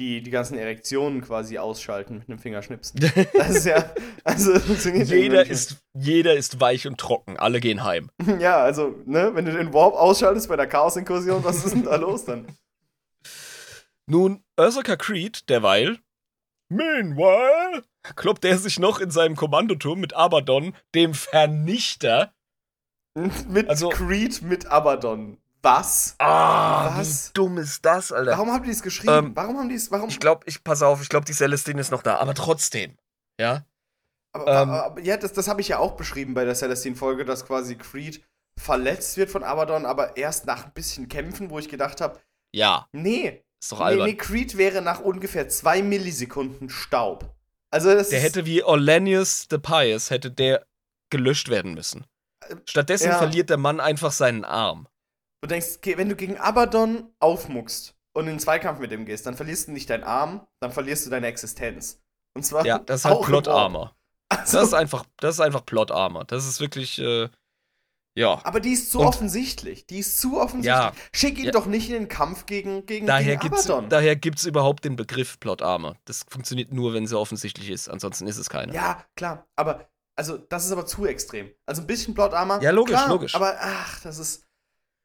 die, 0.00 0.20
die 0.20 0.30
ganzen 0.32 0.58
Erektionen 0.58 1.20
quasi 1.22 1.56
ausschalten 1.56 2.18
mit 2.18 2.28
einem 2.28 2.40
Fingerschnipsen. 2.40 2.98
Das 3.32 3.50
ist 3.50 3.66
ja, 3.66 3.92
also 4.24 4.54
Jeder 4.88 5.46
ist, 5.46 5.76
jeder 5.94 6.34
ist 6.34 6.60
weich 6.60 6.88
und 6.88 6.98
trocken. 6.98 7.36
Alle 7.36 7.60
gehen 7.60 7.84
heim. 7.84 8.10
Ja, 8.40 8.58
also, 8.58 8.96
ne, 9.06 9.30
wenn 9.36 9.44
du 9.44 9.52
den 9.52 9.72
Warp 9.72 9.94
ausschaltest 9.94 10.48
bei 10.48 10.56
der 10.56 10.66
Chaos-Inkursion, 10.66 11.44
was 11.44 11.64
ist 11.64 11.74
denn 11.76 11.84
da 11.84 11.94
los 11.94 12.24
dann? 12.24 12.46
Nun, 14.06 14.42
Ursaka 14.58 14.96
Creed, 14.96 15.48
derweil, 15.48 15.98
meanwhile, 16.68 17.82
kloppt 18.16 18.44
er 18.44 18.58
sich 18.58 18.78
noch 18.78 19.00
in 19.00 19.10
seinem 19.10 19.36
Kommandoturm 19.36 20.00
mit 20.00 20.14
Abaddon, 20.14 20.74
dem 20.94 21.14
Vernichter. 21.14 22.32
mit 23.48 23.68
Also- 23.68 23.88
Creed, 23.88 24.42
mit 24.42 24.66
Abaddon. 24.66 25.38
Was? 25.60 26.14
Ah, 26.18 26.96
Was? 26.98 27.30
wie 27.30 27.32
dumm 27.34 27.58
ist 27.58 27.84
das, 27.84 28.12
Alter? 28.12 28.30
Warum 28.30 28.52
haben 28.52 28.62
die 28.64 28.70
es 28.70 28.80
geschrieben? 28.82 29.12
Ähm, 29.12 29.32
warum 29.36 29.58
haben 29.58 29.68
die 29.68 29.74
es, 29.74 29.90
warum? 29.90 30.08
Ich 30.08 30.20
glaube, 30.20 30.42
ich 30.46 30.62
pass 30.62 30.82
auf, 30.82 31.02
ich 31.02 31.08
glaube, 31.08 31.26
die 31.26 31.32
Celestine 31.32 31.80
ist 31.80 31.90
noch 31.90 32.02
da, 32.04 32.18
aber 32.18 32.32
trotzdem. 32.34 32.96
Ja? 33.40 33.64
Aber, 34.32 34.46
Ähm, 34.46 34.70
aber, 34.70 35.00
ja, 35.00 35.16
das, 35.16 35.32
das 35.32 35.48
habe 35.48 35.60
ich 35.60 35.68
ja 35.68 35.78
auch 35.78 35.96
beschrieben 35.96 36.34
bei 36.34 36.44
der 36.44 36.54
Celestine-Folge, 36.54 37.24
dass 37.24 37.44
quasi 37.44 37.74
Creed 37.76 38.22
verletzt 38.56 39.16
wird 39.16 39.30
von 39.30 39.42
Abaddon, 39.42 39.84
aber 39.84 40.16
erst 40.16 40.46
nach 40.46 40.66
ein 40.66 40.72
bisschen 40.74 41.08
Kämpfen, 41.08 41.50
wo 41.50 41.58
ich 41.58 41.68
gedacht 41.68 42.00
habe, 42.00 42.20
Ja, 42.54 42.86
nee, 42.92 43.44
ist 43.60 43.72
doch 43.72 43.78
nee, 43.80 43.84
albern. 43.84 44.06
nee, 44.06 44.14
Creed 44.14 44.56
wäre 44.56 44.82
nach 44.82 45.00
ungefähr 45.00 45.48
zwei 45.48 45.82
Millisekunden 45.82 46.68
Staub. 46.70 47.34
Also 47.70 47.92
das 47.92 48.08
Der 48.08 48.20
hätte 48.20 48.46
wie 48.46 48.62
Orlanius 48.62 49.46
the 49.50 49.58
Pious, 49.58 50.10
hätte 50.10 50.30
der 50.30 50.66
gelöscht 51.10 51.48
werden 51.48 51.74
müssen. 51.74 52.06
Stattdessen 52.64 53.10
ja. 53.10 53.18
verliert 53.18 53.50
der 53.50 53.56
Mann 53.56 53.80
einfach 53.80 54.12
seinen 54.12 54.44
Arm. 54.44 54.88
du 55.42 55.48
denkst, 55.48 55.78
wenn 55.82 56.08
du 56.08 56.16
gegen 56.16 56.38
Abaddon 56.38 57.12
aufmuckst 57.18 57.94
und 58.12 58.24
in 58.24 58.34
den 58.34 58.40
Zweikampf 58.40 58.80
mit 58.80 58.92
ihm 58.92 59.04
gehst, 59.04 59.26
dann 59.26 59.34
verlierst 59.34 59.68
du 59.68 59.72
nicht 59.72 59.90
deinen 59.90 60.04
Arm, 60.04 60.46
dann 60.60 60.72
verlierst 60.72 61.06
du 61.06 61.10
deine 61.10 61.26
Existenz. 61.26 62.00
Und 62.34 62.44
zwar 62.44 62.64
Ja, 62.64 62.78
das 62.78 63.00
ist 63.00 63.04
halt 63.04 63.22
Plot. 63.24 63.48
Armor. 63.48 63.94
Also, 64.28 64.58
Das 64.58 64.68
ist 64.68 64.74
einfach, 64.74 65.04
das 65.18 65.36
ist 65.36 65.40
einfach 65.40 65.64
Plot 65.64 65.90
Armor. 65.90 66.24
Das 66.24 66.46
ist 66.46 66.60
wirklich, 66.60 66.98
äh, 66.98 67.28
ja. 68.18 68.40
aber 68.44 68.60
die 68.60 68.72
ist 68.72 68.90
zu 68.90 69.00
Und- 69.00 69.06
offensichtlich. 69.06 69.86
Die 69.86 69.98
ist 69.98 70.18
zu 70.20 70.40
offensichtlich. 70.40 70.66
Ja. 70.66 70.92
Schick 71.12 71.38
ihn 71.38 71.46
Ja. 71.46 71.50
doch 71.52 71.66
nicht 71.66 71.88
in 71.88 71.94
den 71.94 72.08
Kampf 72.08 72.46
gegen, 72.46 72.84
gegen, 72.86 73.06
Daher 73.06 73.36
gegen 73.36 73.40
gibt's, 73.50 73.68
Abaddon. 73.70 73.88
daher 73.88 74.16
gibt's 74.16 74.44
überhaupt 74.44 74.84
den 74.84 74.96
Begriff 74.96 75.38
Plot 75.40 75.62
Armor. 75.62 75.96
Das 76.04 76.24
funktioniert 76.28 76.72
nur, 76.72 76.94
wenn 76.94 77.06
sie 77.06 77.18
offensichtlich 77.18 77.70
ist. 77.70 77.88
Ansonsten 77.88 78.26
ist 78.26 78.38
es 78.38 78.50
keine. 78.50 78.74
Ja, 78.74 79.04
klar. 79.16 79.46
Aber, 79.56 79.88
also, 80.16 80.36
das 80.36 80.64
ist 80.66 80.72
aber 80.72 80.84
zu 80.86 81.06
extrem. 81.06 81.50
Also, 81.66 81.82
ein 81.82 81.86
bisschen 81.86 82.14
Plot 82.14 82.32
Armor. 82.34 82.60
Ja, 82.62 82.70
logisch, 82.72 82.96
klar, 82.96 83.08
logisch. 83.08 83.34
Aber, 83.34 83.56
ach, 83.60 84.00
das 84.00 84.18
ist. 84.18 84.44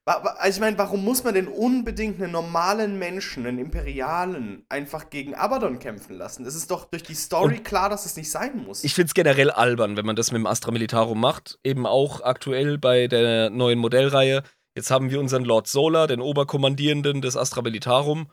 Also, 0.05 0.55
ich 0.57 0.59
meine, 0.59 0.77
warum 0.77 1.03
muss 1.05 1.23
man 1.23 1.33
denn 1.33 1.47
unbedingt 1.47 2.21
einen 2.21 2.33
normalen 2.33 2.99
Menschen, 2.99 3.45
einen 3.45 3.57
Imperialen, 3.57 4.65
einfach 4.67 5.09
gegen 5.09 5.33
Abaddon 5.33 5.79
kämpfen 5.79 6.17
lassen? 6.17 6.45
Es 6.45 6.55
ist 6.55 6.69
doch 6.71 6.85
durch 6.85 7.03
die 7.03 7.15
Story 7.15 7.59
klar, 7.59 7.89
dass 7.89 8.05
es 8.05 8.17
nicht 8.17 8.29
sein 8.29 8.57
muss. 8.65 8.83
Ich 8.83 8.93
find's 8.95 9.13
generell 9.13 9.49
albern, 9.49 9.95
wenn 9.95 10.05
man 10.05 10.17
das 10.17 10.31
mit 10.31 10.39
dem 10.39 10.45
Astra 10.47 10.71
Militarum 10.71 11.21
macht. 11.21 11.57
Eben 11.63 11.85
auch 11.85 12.21
aktuell 12.21 12.77
bei 12.77 13.07
der 13.07 13.49
neuen 13.49 13.79
Modellreihe. 13.79 14.43
Jetzt 14.75 14.91
haben 14.91 15.09
wir 15.09 15.19
unseren 15.21 15.45
Lord 15.45 15.67
Solar, 15.67 16.07
den 16.07 16.19
Oberkommandierenden 16.19 17.21
des 17.21 17.37
Astra 17.37 17.61
Militarum, 17.61 18.29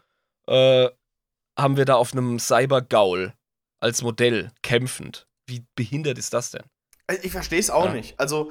äh, 0.49 0.89
haben 1.57 1.77
wir 1.77 1.85
da 1.85 1.95
auf 1.97 2.13
einem 2.13 2.39
Cyber-Gaul 2.41 3.33
als 3.81 4.03
Modell 4.03 4.51
kämpfend. 4.63 5.29
Wie 5.47 5.65
behindert 5.77 6.19
ist 6.19 6.35
das 6.35 6.51
denn? 6.51 6.63
Also, 7.07 7.23
ich 7.23 7.31
verstehe 7.31 7.61
es 7.61 7.71
auch 7.71 7.87
Ja. 7.87 7.93
nicht. 7.93 8.19
Also, 8.19 8.51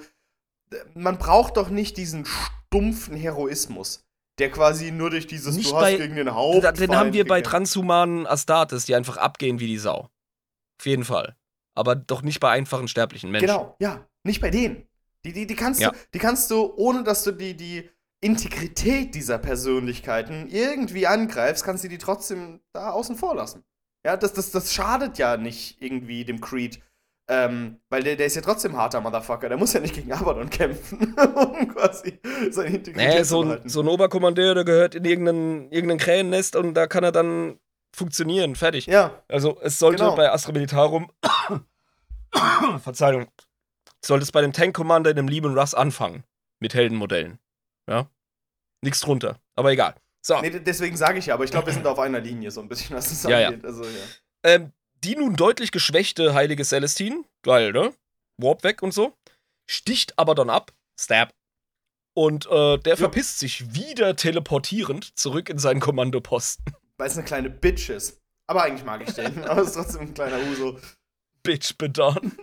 man 0.93 1.17
braucht 1.17 1.57
doch 1.57 1.69
nicht 1.69 1.97
diesen 1.97 2.25
stumpfen 2.73 3.15
Heroismus, 3.17 4.05
der 4.37 4.51
quasi 4.51 4.91
nur 4.91 5.09
durch 5.09 5.27
dieses 5.27 5.55
Nicht 5.55 5.71
Du 5.71 5.75
hast 5.75 5.81
bei- 5.81 5.95
gegen 5.97 6.15
den 6.15 6.33
Hauptfeind 6.33 6.79
Den 6.79 6.95
haben 6.95 7.13
wir 7.13 7.25
bei 7.27 7.41
transhumanen 7.41 8.27
Astartes, 8.27 8.85
die 8.85 8.95
einfach 8.95 9.17
abgehen 9.17 9.59
wie 9.59 9.67
die 9.67 9.77
Sau. 9.79 10.09
Auf 10.79 10.85
jeden 10.85 11.03
Fall. 11.03 11.35
Aber 11.75 11.95
doch 11.95 12.21
nicht 12.21 12.39
bei 12.39 12.49
einfachen 12.51 12.87
sterblichen 12.87 13.31
Menschen. 13.31 13.47
Genau, 13.47 13.75
ja. 13.79 14.05
Nicht 14.23 14.41
bei 14.41 14.49
denen. 14.49 14.87
Die, 15.25 15.33
die, 15.33 15.47
die, 15.47 15.55
kannst 15.55 15.81
Ja. 15.81 15.91
du, 15.91 15.97
die 16.13 16.19
kannst 16.19 16.51
du, 16.51 16.73
ohne 16.75 17.03
dass 17.03 17.23
du 17.23 17.31
die, 17.31 17.55
die 17.55 17.89
Integrität 18.21 19.15
dieser 19.15 19.37
Persönlichkeiten 19.37 20.47
irgendwie 20.49 21.07
angreifst, 21.07 21.63
kannst 21.63 21.83
du 21.83 21.87
die 21.89 21.97
trotzdem 21.97 22.59
da 22.73 22.91
außen 22.91 23.15
vor 23.15 23.35
lassen. 23.35 23.63
Ja, 24.05 24.15
das, 24.15 24.33
das, 24.33 24.51
das 24.51 24.73
schadet 24.73 25.17
ja 25.17 25.35
nicht 25.37 25.81
irgendwie 25.81 26.23
dem 26.23 26.39
Creed. 26.39 26.81
Ähm, 27.31 27.79
weil 27.89 28.01
der, 28.01 28.15
der 28.15 28.25
ist 28.25 28.35
ja 28.35 28.41
trotzdem 28.41 28.75
harter 28.75 29.01
Motherfucker. 29.01 29.49
Der 29.49 29.57
muss 29.57 29.71
ja 29.73 29.79
nicht 29.79 29.93
gegen 29.93 30.11
Abaddon 30.11 30.49
kämpfen, 30.49 31.13
um 31.35 31.67
quasi 31.75 32.19
seine 32.49 32.75
Integrität 32.75 32.95
Nee, 32.95 33.17
zu 33.19 33.25
so, 33.25 33.41
ein, 33.41 33.47
behalten. 33.49 33.69
so 33.69 33.81
ein 33.81 33.87
Oberkommandeur, 33.87 34.55
der 34.55 34.63
gehört 34.65 34.95
in 34.95 35.05
irgendein, 35.05 35.71
irgendein 35.71 35.99
Krähennest 35.99 36.55
und 36.55 36.73
da 36.73 36.87
kann 36.87 37.03
er 37.03 37.11
dann 37.11 37.59
funktionieren. 37.95 38.55
Fertig. 38.55 38.87
Ja, 38.87 39.21
Also 39.27 39.59
es 39.61 39.77
sollte 39.77 40.03
Genau. 40.03 40.15
bei 40.15 40.31
Astra 40.31 40.51
Militarum 40.53 41.11
Verzeihung, 42.81 43.27
sollte 44.03 44.23
es 44.23 44.31
bei 44.31 44.41
dem 44.41 44.53
Tank 44.53 44.75
Commander 44.75 45.09
in 45.11 45.15
dem 45.15 45.27
Lieben 45.27 45.57
Russ 45.57 45.73
anfangen. 45.73 46.23
Mit 46.59 46.73
Heldenmodellen. 46.73 47.39
Ja? 47.87 48.09
Nichts 48.81 49.01
drunter. 49.01 49.39
Aber 49.55 49.71
egal. 49.71 49.95
So. 50.21 50.39
nee, 50.41 50.49
deswegen 50.49 50.97
sage 50.97 51.19
ich 51.19 51.27
ja, 51.27 51.33
aber 51.33 51.43
ich 51.45 51.51
glaube, 51.51 51.67
wir 51.67 51.73
sind 51.73 51.87
auf 51.87 51.97
einer 51.99 52.19
Linie 52.19 52.51
so 52.51 52.61
ein 52.61 52.67
bisschen, 52.67 52.95
was 52.95 53.09
das 53.09 53.23
Ja, 53.23 53.39
ja. 53.39 53.47
angeht. 53.49 53.65
Also, 53.65 53.83
ja. 53.83 53.89
Ähm, 54.43 54.71
die 55.03 55.15
nun 55.15 55.35
deutlich 55.35 55.71
geschwächte 55.71 56.33
heilige 56.33 56.63
Celestine, 56.63 57.23
geil, 57.43 57.71
ne? 57.71 57.93
Warp 58.37 58.63
weg 58.63 58.81
und 58.81 58.93
so, 58.93 59.13
sticht 59.69 60.17
Abaddon 60.17 60.49
ab, 60.49 60.71
stab. 60.99 61.33
Und 62.15 62.47
äh, 62.47 62.77
der 62.79 62.97
verpisst 62.97 63.39
sich 63.39 63.73
wieder 63.73 64.15
teleportierend 64.15 65.17
zurück 65.17 65.49
in 65.49 65.57
seinen 65.57 65.79
Kommandoposten. 65.79 66.65
Weil 66.97 67.07
es 67.07 67.15
eine 67.17 67.25
kleine 67.25 67.49
Bitch 67.49 67.89
ist. 67.89 68.19
Aber 68.47 68.63
eigentlich 68.63 68.83
mag 68.83 69.07
ich 69.07 69.13
den. 69.13 69.43
aber 69.45 69.61
es 69.61 69.69
ist 69.69 69.73
trotzdem 69.75 70.01
ein 70.01 70.13
kleiner 70.13 70.39
Uso. 70.49 70.79
Bitch 71.43 71.77
bedon. 71.77 72.37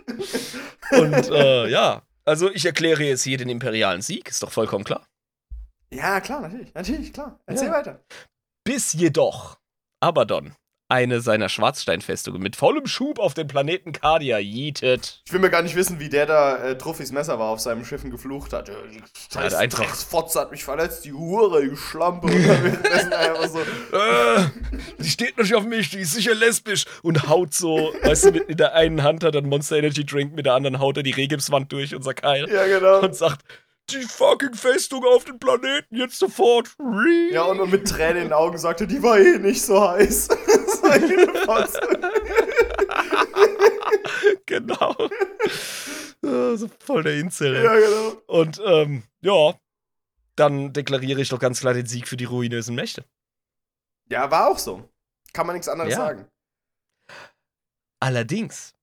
und 0.91 1.29
äh, 1.29 1.67
ja, 1.67 2.01
also 2.25 2.49
ich 2.51 2.65
erkläre 2.65 3.03
jetzt 3.03 3.23
hier 3.23 3.37
den 3.37 3.49
imperialen 3.49 4.01
Sieg, 4.01 4.27
ist 4.29 4.41
doch 4.41 4.51
vollkommen 4.51 4.83
klar. 4.83 5.05
Ja, 5.91 6.19
klar, 6.21 6.41
natürlich. 6.41 6.73
Natürlich, 6.73 7.13
klar. 7.13 7.39
Erzähl 7.45 7.67
Ja. 7.67 7.73
weiter. 7.73 8.03
Bis 8.63 8.93
jedoch 8.93 9.59
Abaddon 10.01 10.55
eine 10.89 11.19
seiner 11.21 11.49
Schwarzsteinfestungen 11.49 12.41
mit 12.41 12.55
vollem 12.55 12.87
Schub 12.87 13.19
auf 13.19 13.33
den 13.33 13.47
Planeten 13.47 13.91
Cardia 13.91 14.37
jietet. 14.39 15.21
Ich 15.25 15.33
will 15.33 15.39
mir 15.41 15.49
gar 15.49 15.61
nicht 15.61 15.75
wissen, 15.75 15.99
wie 15.99 16.07
der 16.07 16.25
da 16.25 16.57
äh, 16.57 16.77
Truffis 16.77 17.11
Messer 17.11 17.39
war 17.39 17.49
auf 17.49 17.59
seinem 17.59 17.83
Schiffen 17.83 18.09
geflucht 18.09 18.53
hat. 18.53 18.69
Äh, 18.69 18.73
scheiß 19.33 19.53
einfach- 19.55 19.79
Drecksfotze 19.79 20.39
hat 20.39 20.51
mich 20.51 20.63
verletzt, 20.63 21.03
die 21.03 21.11
Hure, 21.13 21.67
die 21.67 21.75
Schlampe. 21.75 22.29
So. 22.31 23.59
äh, 23.97 24.45
die 24.99 25.09
steht 25.09 25.37
nicht 25.37 25.53
auf 25.55 25.63
mich, 25.65 25.89
die 25.89 25.99
ist 25.99 26.13
sicher 26.13 26.33
lesbisch 26.35 26.85
und 27.01 27.27
haut 27.27 27.53
so, 27.53 27.93
weißt 28.03 28.25
du, 28.25 28.31
mit 28.31 28.49
in 28.49 28.57
der 28.57 28.73
einen 28.73 29.03
Hand 29.03 29.23
hat 29.23 29.35
er 29.35 29.39
einen 29.41 29.49
Monster 29.49 29.77
Energy 29.77 30.05
Drink, 30.05 30.33
mit 30.35 30.45
der 30.45 30.53
anderen 30.53 30.79
haut 30.79 30.97
er 30.97 31.03
die 31.03 31.11
Regipswand 31.11 31.71
durch, 31.71 31.95
unser 31.95 32.13
Keil, 32.13 32.47
Ja, 32.49 32.65
genau. 32.65 32.99
und 33.01 33.15
sagt, 33.15 33.43
die 33.89 34.01
fucking 34.03 34.53
Festung 34.53 35.03
auf 35.05 35.25
den 35.25 35.39
Planeten, 35.39 35.95
jetzt 35.95 36.19
sofort. 36.19 36.75
Ja, 37.31 37.43
und 37.43 37.69
mit 37.71 37.87
Tränen 37.87 38.17
in 38.17 38.23
den 38.29 38.33
Augen 38.33 38.57
sagte, 38.57 38.87
die 38.87 39.01
war 39.01 39.17
eh 39.19 39.39
nicht 39.39 39.61
so 39.61 39.81
heiß. 39.81 40.29
eine 40.83 41.27
Fotze. 41.45 41.79
genau. 44.45 44.95
so 46.21 46.69
voll 46.79 47.03
der 47.03 47.15
Insel. 47.15 47.63
Ja, 47.63 47.75
genau. 47.75 48.21
Und 48.27 48.61
ähm, 48.65 49.03
ja, 49.21 49.53
dann 50.35 50.73
deklariere 50.73 51.21
ich 51.21 51.29
doch 51.29 51.39
ganz 51.39 51.61
klar 51.61 51.73
den 51.73 51.87
Sieg 51.87 52.07
für 52.07 52.17
die 52.17 52.25
ruinösen 52.25 52.75
Mächte. 52.75 53.05
Ja, 54.09 54.29
war 54.31 54.49
auch 54.49 54.59
so. 54.59 54.87
Kann 55.33 55.47
man 55.47 55.55
nichts 55.55 55.67
anderes 55.67 55.91
Ja. 55.91 55.97
sagen. 55.97 56.27
Allerdings 57.99 58.73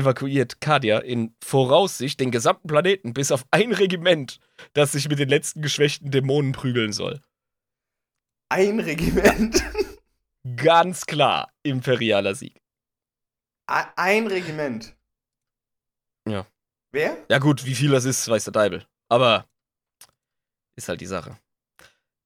evakuiert 0.00 0.60
Kadia 0.60 0.98
in 0.98 1.34
Voraussicht 1.42 2.18
den 2.20 2.30
gesamten 2.30 2.68
Planeten 2.68 3.12
bis 3.12 3.30
auf 3.32 3.44
ein 3.50 3.72
Regiment, 3.72 4.40
das 4.72 4.92
sich 4.92 5.08
mit 5.08 5.18
den 5.18 5.28
letzten 5.28 5.62
geschwächten 5.62 6.10
Dämonen 6.10 6.52
prügeln 6.52 6.92
soll. 6.92 7.20
Ein 8.48 8.80
Regiment. 8.80 9.62
Ganz 10.56 11.06
klar 11.06 11.52
imperialer 11.62 12.34
Sieg. 12.34 12.60
Ein 13.66 14.26
Regiment. 14.26 14.96
Ja. 16.28 16.46
Wer? 16.92 17.16
Ja 17.28 17.38
gut, 17.38 17.64
wie 17.66 17.74
viel 17.74 17.90
das 17.90 18.04
ist, 18.04 18.28
weiß 18.28 18.44
der 18.44 18.52
Deibel. 18.52 18.84
Aber 19.08 19.46
ist 20.76 20.88
halt 20.88 21.00
die 21.00 21.06
Sache. 21.06 21.38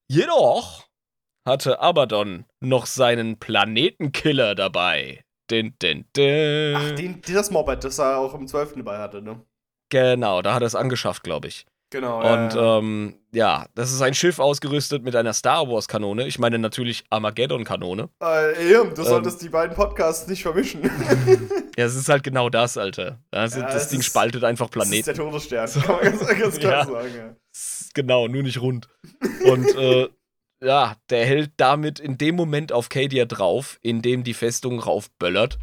Jedoch 0.09 0.89
hatte 1.47 1.81
Abaddon 1.81 2.47
noch 2.61 2.87
seinen 2.87 3.39
Planetenkiller 3.39 4.55
dabei. 4.55 5.24
Din, 5.51 5.75
din, 5.81 6.05
din. 6.17 6.75
Ach, 6.77 6.91
den, 6.93 7.21
das 7.33 7.51
Moped, 7.51 7.85
das 7.85 7.99
er 7.99 8.19
auch 8.19 8.35
im 8.35 8.47
12. 8.47 8.75
dabei 8.77 8.99
hatte, 8.99 9.21
ne? 9.23 9.41
Genau, 9.91 10.41
da 10.43 10.55
hat 10.55 10.63
er 10.63 10.67
es 10.67 10.75
angeschafft, 10.75 11.23
glaube 11.23 11.49
ich. 11.49 11.67
Genau. 11.91 12.17
Und 12.19 12.55
ja. 12.55 12.79
ähm, 12.79 13.15
ja, 13.33 13.67
das 13.77 13.93
ist 13.93 14.01
ein 14.03 14.15
Schiff 14.15 14.41
ausgerüstet 14.41 15.05
mit 15.05 15.15
einer 15.15 15.33
Star 15.33 15.69
Wars-Kanone. 15.69 16.27
Ich 16.27 16.39
meine 16.41 16.59
natürlich 16.59 17.05
Armageddon-Kanone. 17.11 18.09
Äh, 18.21 18.73
Ehm, 18.75 18.95
du 18.95 19.03
ähm, 19.03 19.07
solltest 19.07 19.43
die 19.43 19.49
beiden 19.51 19.77
Podcasts 19.77 20.27
nicht 20.27 20.43
vermischen. 20.43 20.81
Ja, 21.77 21.87
es 21.87 21.97
ist 21.97 22.09
halt 22.09 22.23
genau 22.23 22.51
das, 22.51 22.77
Alter. 22.79 23.19
Das, 23.33 23.57
Ja, 23.57 23.63
das 23.63 23.89
Ding 23.89 23.99
ist- 23.99 24.07
spaltet 24.07 24.45
einfach 24.45 24.71
Das 24.71 24.89
ist 24.89 25.07
der 25.07 25.13
Planeten. 25.15 25.33
Todesstern, 25.33 25.83
kann 25.83 25.97
man 25.97 26.05
ganz, 26.05 26.27
ganz 26.41 26.59
klar 26.61 26.73
Ja. 26.73 26.85
sagen. 26.87 27.15
Ja. 27.17 27.37
Genau, 27.95 28.29
nur 28.29 28.43
nicht 28.45 28.61
rund. 28.61 28.89
Und 29.45 29.75
äh, 29.77 30.09
ja, 30.63 30.97
der 31.11 31.27
hält 31.27 31.53
damit 31.57 31.99
in 32.01 32.19
dem 32.19 32.37
Moment 32.37 32.73
auf 32.73 32.89
Cadia 32.89 33.25
drauf, 33.25 33.79
in 33.83 34.03
dem 34.03 34.25
die 34.25 34.35
Festung 34.35 34.81
raufböllert. 34.81 35.59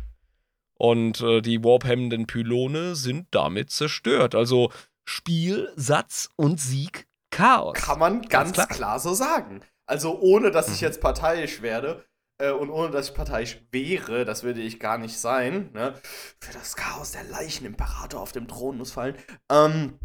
Und 0.75 1.21
äh, 1.21 1.41
die 1.41 1.63
warphemmenden 1.63 2.25
Pylone 2.27 2.95
sind 2.95 3.27
damit 3.31 3.69
zerstört. 3.69 4.33
Also 4.33 4.71
Spiel, 5.05 5.71
Satz 5.75 6.29
und 6.35 6.59
Sieg, 6.59 7.07
Chaos. 7.29 7.77
Kann 7.77 7.99
man 7.99 8.21
ganz, 8.23 8.53
klar. 8.53 8.67
klar. 8.67 8.99
so 8.99 9.13
sagen. 9.13 9.61
Also 9.85 10.19
ohne, 10.19 10.51
dass 10.51 10.67
ich 10.69 10.81
Mhm. 10.81 10.87
jetzt 10.87 11.01
parteiisch 11.01 11.61
werde 11.61 12.05
äh, 12.39 12.51
und 12.51 12.69
ohne, 12.69 12.91
dass 12.91 13.09
ich 13.09 13.13
parteiisch 13.15 13.61
wäre, 13.71 14.25
das 14.25 14.43
würde 14.43 14.61
ich 14.61 14.79
gar 14.79 14.97
nicht 14.97 15.17
sein, 15.19 15.69
ne? 15.73 15.93
Für 16.39 16.53
das 16.53 16.75
Chaos 16.75 17.11
der 17.11 17.23
Leichenimperator 17.25 18.19
auf 18.19 18.31
dem 18.31 18.47
Thron 18.47 18.77
muss 18.77 18.91
fallen. 18.91 19.15
Ähm, 19.51 19.99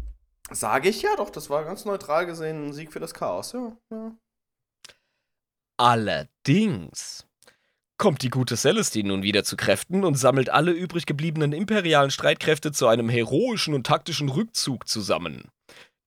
sage 0.51 0.89
ich 0.89 1.01
ja 1.01 1.15
doch, 1.15 1.29
das 1.29 1.49
war 1.49 1.63
ganz 1.65 1.85
neutral 1.85 2.25
gesehen 2.25 2.67
ein 2.67 2.73
Sieg 2.73 2.93
für 2.93 2.99
das 2.99 3.13
Chaos, 3.13 3.53
ja. 3.53 3.75
ja. 3.91 4.11
Allerdings 5.77 7.27
kommt 7.97 8.21
die 8.21 8.29
gute 8.29 8.57
Celestine 8.57 9.09
nun 9.09 9.23
wieder 9.23 9.43
zu 9.43 9.55
Kräften 9.57 10.03
und 10.03 10.15
sammelt 10.15 10.49
alle 10.49 10.71
übrig 10.71 11.05
gebliebenen 11.05 11.53
imperialen 11.53 12.11
Streitkräfte 12.11 12.71
zu 12.71 12.87
einem 12.87 13.09
heroischen 13.09 13.73
und 13.73 13.85
taktischen 13.85 14.29
Rückzug 14.29 14.87
zusammen. 14.87 15.49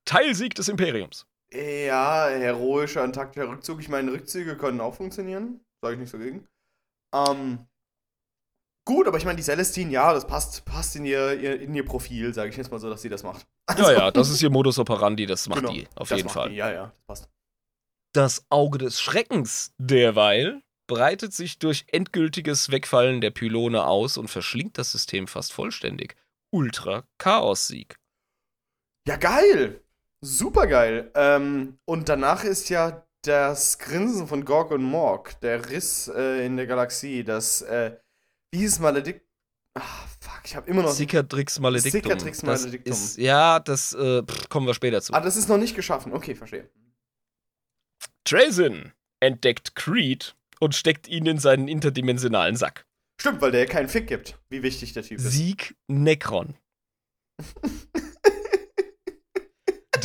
Teilsieg 0.04 0.54
des 0.54 0.68
Imperiums. 0.68 1.26
Ja, 1.52 2.28
heroischer 2.28 3.02
und 3.02 3.12
taktischer 3.12 3.48
Rückzug. 3.48 3.80
Ich 3.80 3.88
meine, 3.88 4.12
Rückzüge 4.12 4.56
können 4.56 4.80
auch 4.80 4.94
funktionieren. 4.94 5.60
Sage 5.82 5.94
ich 5.94 6.00
nicht 6.00 6.10
so 6.10 6.18
gegen. 6.18 6.46
Ähm, 7.12 7.66
gut, 8.84 9.08
aber 9.08 9.18
ich 9.18 9.24
meine, 9.24 9.36
die 9.36 9.42
Celestine, 9.42 9.90
ja, 9.90 10.12
das 10.12 10.26
passt, 10.26 10.64
passt 10.64 10.94
in, 10.94 11.04
ihr, 11.04 11.40
ihr, 11.40 11.60
in 11.60 11.74
ihr 11.74 11.84
Profil, 11.84 12.32
sage 12.34 12.50
ich 12.50 12.56
jetzt 12.56 12.70
mal 12.70 12.78
so, 12.78 12.88
dass 12.88 13.02
sie 13.02 13.08
das 13.08 13.24
macht. 13.24 13.46
Ja, 13.76 13.92
ja, 13.92 14.10
das 14.10 14.30
ist 14.30 14.42
ihr 14.42 14.50
Modus 14.50 14.78
operandi, 14.78 15.26
das 15.26 15.48
macht 15.48 15.60
Genau, 15.60 15.72
die, 15.72 15.88
auf 15.96 16.10
jeden 16.10 16.28
Fall. 16.28 16.50
Die. 16.50 16.56
Ja, 16.56 16.72
ja, 16.72 16.84
das 16.84 17.06
passt. 17.06 17.30
Das 18.12 18.44
Auge 18.50 18.78
des 18.78 19.00
Schreckens 19.00 19.72
derweil 19.78 20.62
breitet 20.88 21.32
sich 21.32 21.60
durch 21.60 21.84
endgültiges 21.88 22.70
Wegfallen 22.70 23.20
der 23.20 23.30
Pylone 23.30 23.86
aus 23.86 24.16
und 24.16 24.28
verschlingt 24.28 24.78
das 24.78 24.90
System 24.90 25.28
fast 25.28 25.52
vollständig. 25.52 26.16
Ultra-Chaos-Sieg. 26.50 27.96
Ja, 29.06 29.16
geil. 29.16 29.80
Super 30.20 30.66
geil. 30.66 31.10
Ähm, 31.14 31.78
und 31.84 32.08
danach 32.08 32.42
ist 32.42 32.68
ja 32.68 33.06
das 33.22 33.78
Grinsen 33.78 34.26
von 34.26 34.44
Gorg 34.44 34.72
und 34.72 34.82
Morg, 34.82 35.38
der 35.40 35.70
Riss 35.70 36.08
äh, 36.08 36.44
in 36.44 36.56
der 36.56 36.66
Galaxie, 36.66 37.22
das, 37.22 37.62
äh, 37.62 37.96
wie 38.50 38.58
hieß 38.58 38.80
Maledikt? 38.80 39.24
Ah, 39.78 39.82
fuck, 40.20 40.40
ich 40.44 40.56
habe 40.56 40.68
immer 40.68 40.82
noch. 40.82 40.92
Cicatrix 40.92 41.60
Maledictum. 41.60 42.02
Cicatrix 42.02 42.40
Das 42.40 42.62
Maledictum. 42.62 42.92
Ist, 42.92 43.18
ja, 43.18 43.60
das 43.60 43.92
äh, 43.92 44.22
pff, 44.24 44.48
kommen 44.48 44.66
wir 44.66 44.74
später 44.74 45.00
zu. 45.00 45.12
Ah, 45.12 45.20
das 45.20 45.36
ist 45.36 45.48
noch 45.48 45.58
nicht 45.58 45.76
geschaffen. 45.76 46.12
Okay, 46.12 46.34
verstehe. 46.34 46.68
Drazen 48.30 48.92
entdeckt 49.20 49.74
Creed 49.74 50.36
und 50.60 50.74
steckt 50.74 51.08
ihn 51.08 51.26
in 51.26 51.38
seinen 51.38 51.66
interdimensionalen 51.68 52.54
Sack. 52.54 52.86
Stimmt, 53.20 53.40
weil 53.40 53.50
der 53.50 53.66
keinen 53.66 53.88
Fick 53.88 54.06
gibt, 54.06 54.38
wie 54.48 54.62
wichtig 54.62 54.92
der 54.92 55.02
Typ 55.02 55.18
ist. 55.18 55.32
Sieg 55.32 55.76
Necron. 55.88 56.56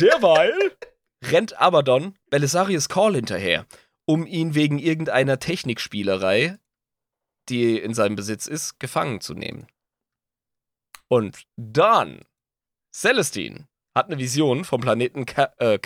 Derweil 0.00 0.76
rennt 1.24 1.58
Abaddon 1.60 2.18
Belisarius 2.28 2.88
Call 2.88 3.14
hinterher, 3.14 3.66
um 4.06 4.26
ihn 4.26 4.54
wegen 4.54 4.78
irgendeiner 4.78 5.38
Technikspielerei, 5.38 6.58
die 7.48 7.78
in 7.78 7.94
seinem 7.94 8.16
Besitz 8.16 8.46
ist, 8.46 8.80
gefangen 8.80 9.20
zu 9.20 9.34
nehmen. 9.34 9.68
Und 11.08 11.44
dann, 11.56 12.24
Celestine 12.92 13.68
hat 13.94 14.06
eine 14.06 14.18
Vision 14.18 14.64
vom 14.64 14.80
Planeten 14.80 15.24
Ca 15.26 15.54
äh, 15.58 15.78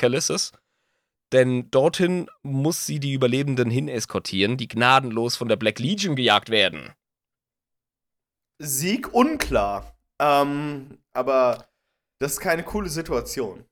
denn 1.33 1.71
dorthin 1.71 2.29
muss 2.43 2.87
sie 2.87 3.01
die 3.01 3.13
Überlebenden 3.13 3.71
hin 3.71 3.89
eskortieren, 3.89 4.57
die 4.57 4.69
gnadenlos 4.69 5.37
von 5.37 5.49
der 5.49 5.57
Black 5.57 5.79
Legion 5.79 6.17
gejagt 6.17 6.51
werden. 6.51 6.93
Sieg 8.59 9.13
unklar. 9.15 9.97
Ähm, 10.19 10.99
aber 11.15 11.69
das 12.19 12.33
ist 12.33 12.41
keine 12.41 12.63
coole 12.63 12.91
Situation. 12.91 13.65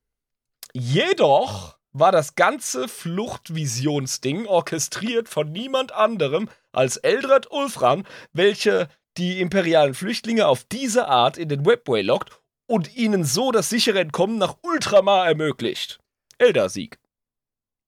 Jedoch 0.72 1.78
war 1.92 2.12
das 2.12 2.34
ganze 2.34 2.88
Fluchtvisionsding 2.88 4.46
orchestriert 4.46 5.28
von 5.28 5.50
niemand 5.50 5.92
anderem 5.92 6.48
als 6.72 6.96
Eldred 6.96 7.50
Ulfran, 7.50 8.06
welcher 8.32 8.88
die 9.16 9.40
imperialen 9.40 9.94
Flüchtlinge 9.94 10.46
auf 10.46 10.64
diese 10.64 11.08
Art 11.08 11.38
in 11.38 11.48
den 11.48 11.66
Webway 11.66 12.02
lockt 12.02 12.40
und 12.66 12.96
ihnen 12.96 13.24
so 13.24 13.50
das 13.50 13.68
sichere 13.68 14.00
Entkommen 14.00 14.38
nach 14.38 14.56
Ultramar 14.62 15.26
ermöglicht. 15.26 15.98
Elder-Sieg. 16.38 16.98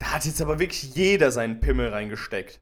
Da 0.00 0.12
hat 0.12 0.24
jetzt 0.24 0.40
aber 0.42 0.58
wirklich 0.58 0.94
jeder 0.96 1.30
seinen 1.30 1.60
Pimmel 1.60 1.90
reingesteckt. 1.90 2.60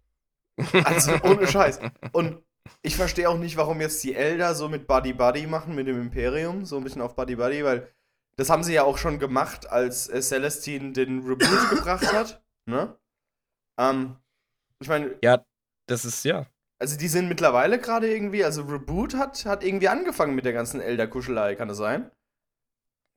Also 0.85 1.12
ohne 1.23 1.47
Scheiß. 1.47 1.78
Und 2.12 2.43
ich 2.82 2.97
verstehe 2.97 3.31
auch 3.31 3.39
nicht, 3.39 3.56
warum 3.56 3.81
jetzt 3.81 4.02
die 4.05 4.15
Elder 4.15 4.55
so 4.55 4.69
mit 4.69 4.86
Buddy 4.86 5.12
Buddy 5.12 5.47
machen 5.47 5.74
mit 5.74 5.86
dem 5.86 6.01
Imperium, 6.01 6.66
so 6.66 6.77
ein 6.77 6.85
bisschen 6.85 7.01
auf 7.01 7.15
Buddy 7.15 7.36
Buddy, 7.36 7.65
weil 7.65 7.89
das 8.36 8.51
haben 8.51 8.65
sie 8.65 8.74
ja 8.74 8.82
auch 8.82 8.98
schon 8.98 9.19
gemacht, 9.19 9.70
als 9.70 10.09
äh, 10.09 10.20
Celestine 10.20 10.93
den 10.93 11.20
Reboot 11.20 11.70
gebracht 11.70 12.12
hat. 12.12 12.43
Ne? 12.66 12.97
Ähm, 13.78 14.16
ich 14.81 14.89
meine, 14.89 15.16
Ja, 15.23 15.44
das 15.86 16.05
ist 16.05 16.24
ja. 16.24 16.47
also 16.81 16.98
die 16.98 17.09
sind 17.09 17.28
mittlerweile 17.28 17.78
gerade 17.78 18.12
irgendwie, 18.12 18.44
also 18.44 18.62
Reboot 18.62 19.15
hat, 19.15 19.44
hat 19.47 19.65
irgendwie 19.65 19.89
angefangen 19.89 20.35
mit 20.35 20.44
der 20.44 20.52
ganzen 20.52 20.81
Elder-Kuschelei, 20.81 21.55
kann 21.55 21.69
das 21.69 21.78
sein? 21.78 22.10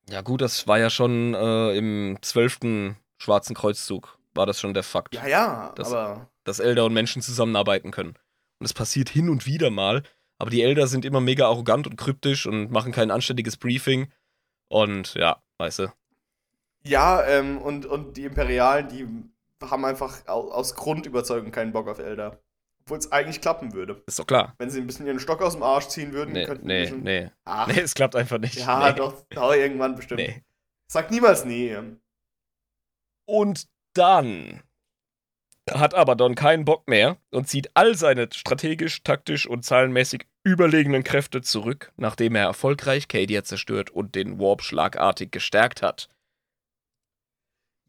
Ja, 0.09 0.21
gut, 0.21 0.41
das 0.41 0.67
war 0.67 0.79
ja 0.79 0.89
schon 0.89 1.33
äh, 1.33 1.75
im 1.77 2.17
zwölften 2.21 2.97
Schwarzen 3.21 3.55
Kreuzzug. 3.55 4.17
War 4.33 4.45
das 4.45 4.59
schon 4.59 4.73
der 4.73 4.83
Fakt. 4.83 5.13
Ja, 5.13 5.27
ja, 5.27 5.73
Das- 5.75 5.91
aber 5.93 6.29
dass 6.43 6.59
Elder 6.59 6.85
und 6.85 6.93
Menschen 6.93 7.21
zusammenarbeiten 7.21 7.91
können. 7.91 8.15
Und 8.59 8.65
es 8.65 8.73
passiert 8.73 9.09
hin 9.09 9.29
und 9.29 9.45
wieder 9.45 9.69
mal, 9.69 10.01
aber 10.39 10.49
die 10.49 10.63
Elder 10.63 10.87
sind 10.87 11.05
immer 11.05 11.21
mega 11.21 11.45
arrogant 11.45 11.85
und 11.85 11.97
kryptisch 11.97 12.47
und 12.47 12.71
machen 12.71 12.91
kein 12.91 13.11
anständiges 13.11 13.57
Briefing. 13.57 14.11
Und 14.69 15.13
ja, 15.13 15.41
weißt 15.59 15.79
du. 15.79 15.87
Ja, 16.83 17.23
ähm, 17.27 17.59
und, 17.59 17.85
und 17.85 18.17
die 18.17 18.25
Imperialen, 18.25 18.87
die 18.89 19.07
haben 19.69 19.85
einfach 19.85 20.25
au 20.27 20.49
aus 20.51 20.73
Grundüberzeugung 20.75 21.51
keinen 21.51 21.71
Bock 21.73 21.87
auf 21.87 21.99
Elder. 21.99 22.39
Obwohl 22.83 22.97
es 22.97 23.11
eigentlich 23.11 23.41
klappen 23.41 23.73
würde. 23.73 24.01
Ist 24.07 24.17
doch 24.17 24.25
klar. 24.25 24.55
Wenn 24.57 24.71
sie 24.71 24.81
ein 24.81 24.87
bisschen 24.87 25.05
ihren 25.05 25.19
Stock 25.19 25.41
aus 25.43 25.53
dem 25.53 25.61
Arsch 25.61 25.89
ziehen 25.89 26.13
würden, 26.13 26.31
Nee, 26.33 26.45
könnten 26.45 26.65
nee, 26.65 26.81
bisschen. 26.81 27.03
nee. 27.03 27.29
Ach, 27.45 27.67
Nee, 27.67 27.79
es 27.81 27.93
klappt 27.93 28.15
einfach 28.15 28.39
nicht. 28.39 28.55
ja, 28.55 28.89
nee. 28.89 28.95
doch, 28.95 29.21
doch, 29.29 29.53
irgendwann 29.53 29.95
bestimmt. 29.95 30.21
Nee. 30.21 30.43
Sag 30.87 31.11
niemals 31.11 31.45
nie. 31.45 31.77
Und 33.31 33.67
dann 33.93 34.61
hat 35.69 35.93
Abaddon 35.93 36.35
keinen 36.35 36.65
Bock 36.65 36.87
mehr 36.87 37.17
und 37.29 37.47
zieht 37.47 37.71
all 37.75 37.95
seine 37.95 38.27
strategisch, 38.33 39.03
taktisch 39.03 39.47
und 39.47 39.63
zahlenmäßig 39.63 40.27
überlegenen 40.43 41.03
Kräfte 41.03 41.41
zurück, 41.41 41.93
nachdem 41.95 42.35
er 42.35 42.45
erfolgreich 42.45 43.07
Cadia 43.07 43.43
zerstört 43.43 43.89
und 43.89 44.15
den 44.15 44.39
Warp 44.39 44.63
schlagartig 44.63 45.31
gestärkt 45.31 45.81
hat. 45.81 46.09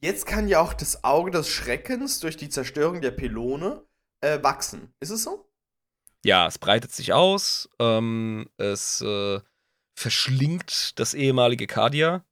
Jetzt 0.01 0.27
kann 0.27 0.48
ja 0.48 0.60
auch 0.60 0.74
das 0.74 1.02
Auge 1.02 1.31
des 1.31 1.48
Schreckens 1.48 2.20
durch 2.20 2.36
die 2.36 2.48
Zerstörung 2.48 3.01
der 3.01 3.12
Pylone 3.12 3.85
äh, 4.20 4.43
wachsen. 4.43 4.93
Ist 5.01 5.10
es 5.10 5.24
so? 5.24 5.48
ja, 6.24 6.47
es 6.47 6.59
breitet 6.59 6.93
sich 6.93 7.12
aus. 7.12 7.69
Ähm, 7.78 8.48
es 8.56 9.01
äh, 9.01 9.40
verschlingt 9.94 10.98
das 10.98 11.14
ehemalige 11.14 11.66
Kadia, 11.66 12.24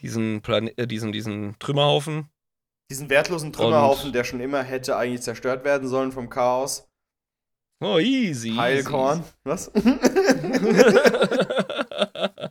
diesen, 0.00 0.42
Plan 0.42 0.68
äh, 0.68 0.86
diesen, 0.86 1.12
diesen 1.12 1.58
Trümmerhaufen. 1.58 2.30
Diesen 2.90 3.08
wertlosen 3.10 3.52
Trümmerhaufen, 3.52 4.12
der 4.12 4.24
schon 4.24 4.40
immer 4.40 4.62
hätte 4.62 4.96
eigentlich 4.96 5.22
zerstört 5.22 5.64
werden 5.64 5.88
sollen 5.88 6.12
vom 6.12 6.28
Chaos. 6.28 6.88
Oh, 7.80 7.98
easy. 7.98 8.54
Heilkorn. 8.56 9.20
easy. 9.20 9.30
Was? 9.44 9.70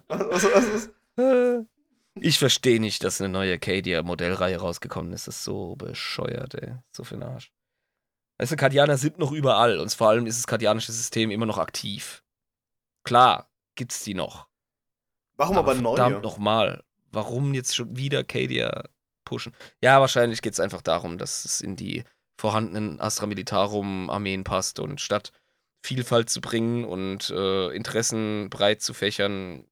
was, 0.07 0.43
was, 0.43 0.89
was? 1.15 1.65
Ich 2.15 2.39
verstehe 2.39 2.79
nicht, 2.79 3.03
dass 3.03 3.19
eine 3.19 3.29
neue 3.29 3.57
Cadia-Modellreihe 3.59 4.57
rausgekommen 4.57 5.13
ist. 5.13 5.27
Das 5.27 5.37
ist 5.37 5.43
so 5.43 5.75
bescheuert, 5.75 6.55
ey. 6.55 6.75
So 6.91 7.03
für 7.03 7.15
den 7.15 7.23
Arsch. 7.23 7.51
Weißt 8.37 8.51
du, 8.51 8.55
Kardianer 8.55 8.97
sind 8.97 9.19
noch 9.19 9.31
überall 9.31 9.79
und 9.79 9.93
vor 9.93 10.09
allem 10.09 10.25
ist 10.25 10.39
das 10.39 10.47
kardianische 10.47 10.91
System 10.91 11.31
immer 11.31 11.45
noch 11.45 11.57
aktiv. 11.57 12.23
Klar, 13.03 13.49
gibt's 13.75 14.03
die 14.03 14.13
noch. 14.13 14.47
Warum 15.37 15.57
aber, 15.57 15.71
aber 15.71 15.81
neue? 15.81 15.95
Verdammt 15.95 16.23
nochmal. 16.23 16.83
Warum 17.11 17.53
jetzt 17.53 17.75
schon 17.75 17.95
wieder 17.95 18.23
Cadia 18.23 18.83
pushen? 19.33 19.53
Ja, 19.81 19.99
wahrscheinlich 19.99 20.41
geht's 20.41 20.59
einfach 20.59 20.81
darum, 20.81 21.17
dass 21.17 21.45
es 21.45 21.61
in 21.61 21.75
die 21.75 22.03
vorhandenen 22.39 22.99
Astra 22.99 23.25
Militarum-Armeen 23.25 24.43
passt 24.43 24.79
und 24.79 25.01
statt 25.01 25.31
Vielfalt 25.85 26.29
zu 26.29 26.39
bringen 26.39 26.85
und 26.85 27.29
äh, 27.29 27.69
Interessen 27.75 28.49
breit 28.49 28.81
zu 28.81 28.93
fächern, 28.93 29.65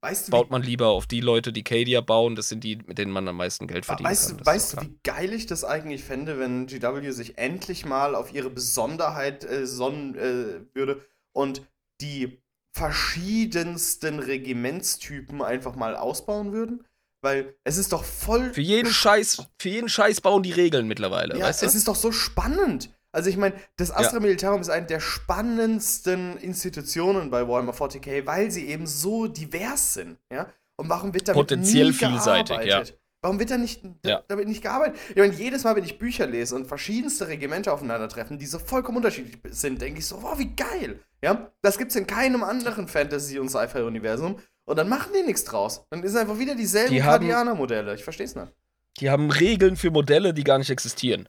Weißt 0.00 0.28
du, 0.28 0.30
baut 0.30 0.50
man 0.50 0.62
lieber 0.62 0.88
auf 0.88 1.06
die 1.06 1.20
Leute, 1.20 1.52
die 1.52 1.64
Cadia 1.64 2.00
bauen. 2.00 2.36
Das 2.36 2.48
sind 2.48 2.62
die, 2.62 2.76
mit 2.76 2.98
denen 2.98 3.10
man 3.10 3.26
am 3.26 3.36
meisten 3.36 3.66
Geld 3.66 3.84
verdient. 3.84 4.08
Weißt, 4.08 4.36
kann. 4.36 4.46
weißt 4.46 4.72
du, 4.72 4.80
wie 4.82 4.98
geil 5.02 5.32
ich 5.32 5.46
das 5.46 5.64
eigentlich 5.64 6.04
fände, 6.04 6.38
wenn 6.38 6.66
GW 6.66 7.10
sich 7.10 7.36
endlich 7.36 7.84
mal 7.84 8.14
auf 8.14 8.32
ihre 8.32 8.50
Besonderheit 8.50 9.44
äh, 9.44 9.66
sonnen 9.66 10.14
äh, 10.14 10.74
würde 10.74 11.04
und 11.32 11.66
die 12.00 12.40
verschiedensten 12.72 14.20
Regimentstypen 14.20 15.42
einfach 15.42 15.74
mal 15.74 15.96
ausbauen 15.96 16.52
würden? 16.52 16.86
Weil 17.20 17.54
es 17.64 17.76
ist 17.76 17.92
doch 17.92 18.04
voll. 18.04 18.52
Für 18.52 18.60
jeden 18.60 18.92
Scheiß, 18.92 19.46
für 19.58 19.68
jeden 19.68 19.88
Scheiß 19.88 20.20
bauen 20.20 20.42
die 20.42 20.52
Regeln 20.52 20.86
mittlerweile. 20.86 21.36
Ja, 21.36 21.46
weißt 21.46 21.62
du? 21.62 21.66
es 21.66 21.74
ist 21.74 21.88
doch 21.88 21.96
so 21.96 22.12
spannend. 22.12 22.90
Also 23.10 23.30
ich 23.30 23.36
meine, 23.36 23.54
das 23.76 23.90
Astra 23.90 24.16
ja. 24.16 24.20
Militarum 24.20 24.60
ist 24.60 24.68
eine 24.68 24.86
der 24.86 25.00
spannendsten 25.00 26.36
Institutionen 26.36 27.30
bei 27.30 27.48
Warhammer 27.48 27.72
40k, 27.72 28.26
weil 28.26 28.50
sie 28.50 28.68
eben 28.68 28.86
so 28.86 29.26
divers 29.26 29.94
sind, 29.94 30.18
ja. 30.30 30.52
Und 30.76 30.88
warum 30.88 31.12
wird 31.12 31.26
damit 31.26 31.40
Potenziell 31.40 31.88
nie 31.88 31.92
vielseitig, 31.92 32.56
gearbeitet? 32.56 32.88
ja. 32.90 32.94
Warum 33.20 33.40
wird 33.40 33.50
da 33.50 33.58
nicht 33.58 33.82
ja. 34.04 34.22
damit 34.28 34.46
nicht 34.46 34.62
gearbeitet? 34.62 34.96
Ich 35.10 35.16
meine, 35.16 35.34
jedes 35.34 35.64
Mal, 35.64 35.74
wenn 35.74 35.82
ich 35.82 35.98
Bücher 35.98 36.26
lese 36.26 36.54
und 36.54 36.66
verschiedenste 36.66 37.26
Regimente 37.26 37.72
aufeinandertreffen, 37.72 38.38
die 38.38 38.46
so 38.46 38.60
vollkommen 38.60 38.98
unterschiedlich 38.98 39.40
sind, 39.50 39.82
denke 39.82 39.98
ich 39.98 40.06
so, 40.06 40.22
wow, 40.22 40.38
wie 40.38 40.54
geil. 40.54 41.00
Ja, 41.20 41.50
das 41.60 41.78
gibt's 41.78 41.96
in 41.96 42.06
keinem 42.06 42.44
anderen 42.44 42.86
Fantasy- 42.86 43.40
und 43.40 43.48
Sci-Fi-Universum. 43.48 44.38
Und 44.68 44.76
dann 44.76 44.90
machen 44.90 45.12
die 45.14 45.22
nichts 45.22 45.44
draus. 45.44 45.86
Dann 45.88 46.02
ist 46.02 46.14
einfach 46.14 46.38
wieder 46.38 46.54
dieselben 46.54 46.92
die 46.92 47.00
Guardianer-Modelle. 47.00 47.94
Ich 47.94 48.04
versteh's 48.04 48.34
nicht. 48.34 48.52
Die 48.98 49.08
haben 49.08 49.30
Regeln 49.30 49.78
für 49.78 49.90
Modelle, 49.90 50.34
die 50.34 50.44
gar 50.44 50.58
nicht 50.58 50.68
existieren. 50.68 51.26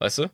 Weißt 0.00 0.18
du? 0.18 0.30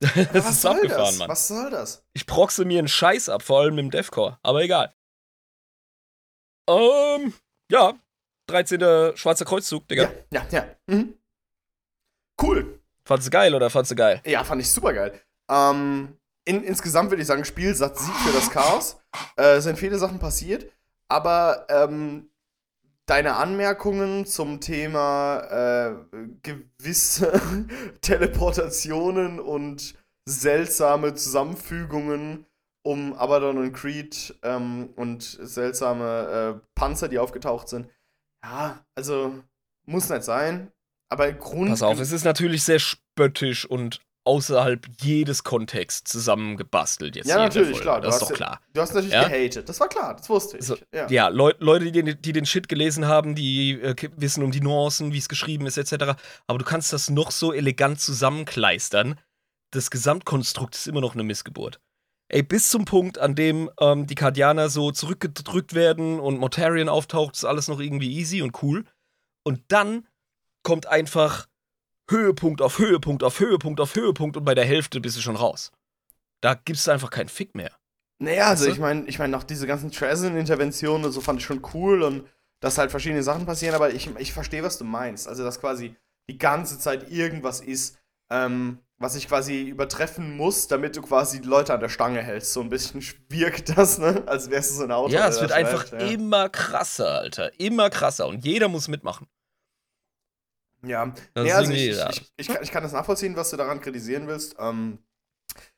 das 0.00 0.50
ist 0.50 0.66
abgefahren, 0.66 1.06
das? 1.06 1.18
Mann. 1.18 1.28
Was 1.30 1.48
soll 1.48 1.70
das? 1.70 2.04
Ich 2.12 2.26
proxe 2.26 2.66
mir 2.66 2.78
einen 2.78 2.88
Scheiß 2.88 3.30
ab, 3.30 3.40
vor 3.40 3.60
allem 3.60 3.78
im 3.78 3.90
Deathcore. 3.90 4.38
Aber 4.42 4.62
egal. 4.62 4.92
Ähm, 6.68 7.32
ja. 7.70 7.94
13. 8.48 9.16
Schwarzer 9.16 9.46
Kreuzzug, 9.46 9.88
Digga. 9.88 10.12
Ja, 10.30 10.46
ja, 10.50 10.58
ja. 10.58 10.94
Mhm. 10.94 11.14
Cool. 12.42 12.80
Fandst 13.06 13.28
du 13.28 13.30
geil 13.30 13.54
oder 13.54 13.70
fandst 13.70 13.92
du 13.92 13.96
geil? 13.96 14.20
Ja, 14.26 14.44
fand 14.44 14.60
ich 14.60 14.70
super 14.70 14.92
geil. 14.92 15.18
Ähm, 15.48 16.18
in, 16.44 16.62
insgesamt 16.64 17.10
würde 17.10 17.22
ich 17.22 17.28
sagen, 17.28 17.46
Spielsatz 17.46 18.04
Sieg 18.04 18.14
für 18.16 18.32
das 18.32 18.50
Chaos. 18.50 19.00
Äh, 19.38 19.56
es 19.56 19.64
sind 19.64 19.78
viele 19.78 19.98
Sachen 19.98 20.18
passiert, 20.18 20.70
aber 21.10 21.66
ähm, 21.68 22.30
deine 23.06 23.36
Anmerkungen 23.36 24.24
zum 24.26 24.60
Thema 24.60 25.40
äh, 25.50 25.94
gewisse 26.42 27.40
Teleportationen 28.00 29.40
und 29.40 29.94
seltsame 30.28 31.14
Zusammenfügungen 31.14 32.46
um 32.82 33.12
Abaddon 33.14 33.58
und 33.58 33.72
Creed 33.72 34.38
ähm, 34.42 34.90
und 34.96 35.22
seltsame 35.22 36.60
äh, 36.62 36.68
Panzer, 36.74 37.08
die 37.08 37.18
aufgetaucht 37.18 37.68
sind. 37.68 37.88
Ja, 38.42 38.84
also 38.94 39.42
muss 39.86 40.08
nicht 40.08 40.22
sein. 40.22 40.72
Aber 41.10 41.32
Grund. 41.32 41.70
Pass 41.70 41.82
auf, 41.82 41.98
es 41.98 42.12
ist 42.12 42.24
natürlich 42.24 42.62
sehr 42.62 42.78
spöttisch 42.78 43.66
und 43.66 44.00
außerhalb 44.24 44.86
jedes 45.00 45.44
Kontexts 45.44 46.10
zusammengebastelt 46.10 47.16
jetzt. 47.16 47.28
Ja, 47.28 47.38
natürlich, 47.38 47.80
klar. 47.80 48.00
Das 48.00 48.16
ist 48.16 48.22
doch 48.22 48.32
klar. 48.32 48.60
Du 48.74 48.80
hast 48.80 48.94
natürlich 48.94 49.14
ja? 49.14 49.28
gehatet. 49.28 49.68
Das 49.68 49.80
war 49.80 49.88
klar, 49.88 50.14
das 50.14 50.28
wusste 50.28 50.58
ich. 50.58 50.64
So, 50.64 50.76
ja, 50.92 51.08
ja 51.08 51.28
Leu 51.28 51.52
Leute, 51.58 51.90
die 51.90 52.02
den, 52.02 52.20
die 52.20 52.32
den 52.32 52.46
Shit 52.46 52.68
gelesen 52.68 53.06
haben, 53.06 53.34
die 53.34 53.72
äh, 53.80 53.94
wissen 54.16 54.44
um 54.44 54.50
die 54.50 54.60
Nuancen, 54.60 55.12
wie 55.12 55.18
es 55.18 55.28
geschrieben 55.28 55.66
ist, 55.66 55.78
etc. 55.78 56.16
Aber 56.46 56.58
du 56.58 56.64
kannst 56.64 56.92
das 56.92 57.08
noch 57.08 57.30
so 57.30 57.52
elegant 57.52 58.00
zusammenkleistern. 58.00 59.18
Das 59.72 59.90
Gesamtkonstrukt 59.90 60.74
ist 60.74 60.86
immer 60.86 61.00
noch 61.00 61.14
eine 61.14 61.22
Missgeburt. 61.22 61.80
Ey, 62.28 62.42
bis 62.42 62.68
zum 62.68 62.84
Punkt, 62.84 63.18
an 63.18 63.34
dem 63.34 63.70
ähm, 63.80 64.06
die 64.06 64.14
Kardianer 64.14 64.68
so 64.68 64.92
zurückgedrückt 64.92 65.74
werden 65.74 66.20
und 66.20 66.38
Mortarion 66.38 66.88
auftaucht, 66.88 67.34
ist 67.34 67.44
alles 67.44 67.66
noch 67.66 67.80
irgendwie 67.80 68.16
easy 68.16 68.42
und 68.42 68.62
cool. 68.62 68.84
Und 69.44 69.62
dann 69.68 70.06
kommt 70.62 70.86
einfach 70.86 71.48
Höhepunkt 72.10 72.62
auf 72.62 72.78
Höhepunkt 72.78 73.22
auf 73.22 73.40
Höhepunkt 73.40 73.80
auf 73.80 73.94
Höhepunkt 73.94 74.36
und 74.36 74.44
bei 74.44 74.54
der 74.54 74.64
Hälfte 74.64 75.00
bist 75.00 75.16
du 75.16 75.20
schon 75.20 75.36
raus. 75.36 75.72
Da 76.40 76.54
gibst 76.54 76.86
du 76.86 76.90
einfach 76.90 77.10
keinen 77.10 77.28
Fick 77.28 77.54
mehr. 77.54 77.70
Naja, 78.18 78.48
also 78.48 78.66
ich 78.66 78.78
meine, 78.78 79.06
ich 79.06 79.18
meine, 79.18 79.36
auch 79.36 79.44
diese 79.44 79.66
ganzen 79.66 79.90
Trezen-Interventionen 79.90 81.06
und 81.06 81.12
so 81.12 81.20
fand 81.20 81.40
ich 81.40 81.46
schon 81.46 81.62
cool 81.74 82.02
und 82.02 82.26
dass 82.60 82.76
halt 82.76 82.90
verschiedene 82.90 83.22
Sachen 83.22 83.46
passieren, 83.46 83.74
aber 83.74 83.90
ich, 83.94 84.10
ich 84.18 84.32
verstehe, 84.32 84.62
was 84.62 84.76
du 84.76 84.84
meinst. 84.84 85.26
Also, 85.26 85.42
dass 85.42 85.60
quasi 85.60 85.96
die 86.28 86.38
ganze 86.38 86.78
Zeit 86.78 87.10
irgendwas 87.10 87.60
ist, 87.60 87.98
ähm, 88.30 88.78
was 88.98 89.16
ich 89.16 89.26
quasi 89.26 89.62
übertreffen 89.62 90.36
muss, 90.36 90.68
damit 90.68 90.94
du 90.94 91.00
quasi 91.00 91.40
die 91.40 91.48
Leute 91.48 91.72
an 91.72 91.80
der 91.80 91.88
Stange 91.88 92.22
hältst. 92.22 92.52
So 92.52 92.60
ein 92.60 92.68
bisschen 92.68 93.02
wirkt 93.30 93.76
das, 93.76 93.98
ne? 93.98 94.22
Als 94.26 94.50
wärst 94.50 94.72
du 94.72 94.74
so 94.74 94.84
ein 94.84 94.92
Auto. 94.92 95.12
Ja, 95.14 95.26
es 95.26 95.40
wird 95.40 95.52
einfach 95.52 95.90
ja. 95.90 95.98
immer 96.00 96.50
krasser, 96.50 97.20
Alter. 97.20 97.58
Immer 97.58 97.88
krasser. 97.88 98.28
Und 98.28 98.44
jeder 98.44 98.68
muss 98.68 98.88
mitmachen. 98.88 99.26
Ja, 100.82 101.12
nee, 101.34 101.52
also 101.52 101.72
ich, 101.72 101.90
ich, 101.90 102.32
ich, 102.36 102.48
kann, 102.48 102.62
ich, 102.62 102.70
kann, 102.70 102.82
das 102.82 102.92
nachvollziehen, 102.92 103.36
was 103.36 103.50
du 103.50 103.56
daran 103.56 103.80
kritisieren 103.80 104.26
willst. 104.26 104.56
Ähm, 104.58 104.98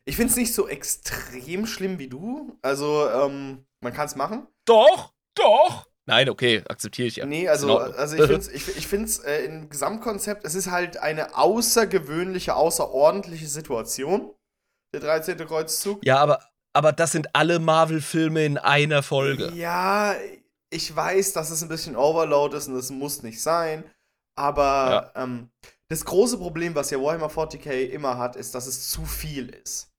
ich 0.05 0.17
finde 0.17 0.31
es 0.31 0.37
nicht 0.37 0.55
so 0.55 0.69
extrem 0.69 1.67
schlimm 1.67 1.99
wie 1.99 2.09
du. 2.09 2.59
Also, 2.63 3.09
ähm, 3.09 3.65
man 3.81 3.93
kann 3.93 4.07
es 4.07 4.17
machen. 4.17 4.47
Doch, 4.65 5.13
doch. 5.35 5.89
Nein, 6.07 6.29
okay, 6.29 6.63
akzeptiere 6.69 7.09
ich 7.09 7.17
ja. 7.17 7.27
Nee, 7.27 7.49
also, 7.49 7.79
also 7.79 8.17
ich 8.17 8.23
finde 8.23 8.39
es 8.39 8.49
ich, 8.49 8.77
ich 8.77 8.87
find's, 8.89 9.19
äh, 9.21 9.45
im 9.45 9.71
Gesamtkonzept, 9.71 10.45
es 10.45 10.57
ist 10.57 10.71
halt 10.71 10.97
eine 10.97 11.37
außergewöhnliche, 11.37 12.57
außerordentliche 12.57 13.47
Situation, 13.47 14.35
der 14.93 15.01
13. 15.01 15.39
Kreuzzug. 15.47 16.05
Ja, 16.05 16.19
aber, 16.19 16.41
aber 16.73 16.93
das 16.93 17.13
sind 17.13 17.35
alle 17.35 17.61
Marvel-Filme 17.61 18.45
in 18.45 18.59
einer 18.59 19.05
Folge. 19.05 19.53
Ja, 19.55 20.17
ich 20.71 20.95
weiß, 20.95 21.35
dass 21.35 21.51
es 21.51 21.63
ein 21.63 21.69
bisschen 21.69 21.95
Overload 21.95 22.57
ist 22.57 22.67
und 22.67 22.75
das 22.75 22.91
muss 22.91 23.23
nicht 23.23 23.41
sein. 23.41 23.85
Aber 24.35 25.13
ja. 25.15 25.23
ähm, 25.23 25.51
das 25.89 26.05
große 26.05 26.39
Problem, 26.39 26.75
was 26.75 26.91
ja 26.91 26.99
Warhammer 26.99 27.29
40k 27.29 27.89
immer 27.91 28.19
hat, 28.19 28.37
ist, 28.37 28.55
dass 28.55 28.67
es 28.67 28.91
zu 28.91 29.05
viel 29.05 29.51
ist. 29.51 29.93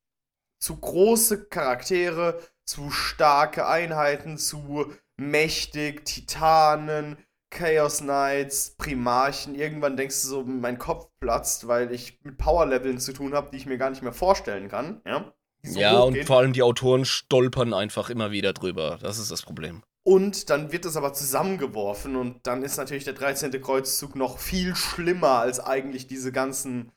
Zu 0.60 0.78
große 0.78 1.46
Charaktere, 1.46 2.40
zu 2.66 2.90
starke 2.90 3.68
Einheiten, 3.68 4.38
zu 4.38 4.94
mächtig, 5.18 6.06
Titanen, 6.06 7.18
Chaos 7.52 8.00
Knights, 8.00 8.76
Primarchen. 8.78 9.56
Irgendwann 9.56 9.96
denkst 9.96 10.22
du 10.24 10.28
so, 10.28 10.44
mein 10.44 10.80
Kopf 10.80 11.10
platzt, 11.20 11.68
weil 11.68 11.92
ich 11.92 12.20
mit 12.24 12.38
Power-Leveln 12.38 13.00
zu 13.00 13.14
tun 13.14 13.34
habe, 13.34 13.52
die 13.52 13.58
ich 13.58 13.66
mir 13.66 13.78
gar 13.78 13.90
nicht 13.90 14.02
mehr 14.02 14.14
vorstellen 14.14 14.70
kann. 14.70 15.02
Ja, 15.06 15.34
so 15.64 15.80
ja 15.80 16.00
und 16.00 16.18
vor 16.26 16.40
allem 16.40 16.54
die 16.54 16.64
Autoren 16.64 17.06
stolpern 17.06 17.74
einfach 17.74 18.10
immer 18.10 18.32
wieder 18.32 18.54
drüber. 18.54 18.98
Das 19.02 19.20
ist 19.20 19.32
das 19.32 19.44
Problem. 19.44 19.84
Und 20.04 20.50
dann 20.50 20.72
wird 20.74 20.84
das 20.84 20.98
aber 20.98 21.14
zusammengeworfen 21.14 22.18
und 22.18 22.46
dann 22.46 22.62
ist 22.62 22.76
natürlich 22.78 23.06
der 23.06 23.14
13. 23.14 23.52
Kreuzzug 23.62 24.18
noch 24.18 24.38
viel 24.38 24.76
schlimmer 24.76 25.40
als 25.40 25.62
eigentlich 25.62 26.08
diese 26.08 26.34
ganzen, 26.34 26.92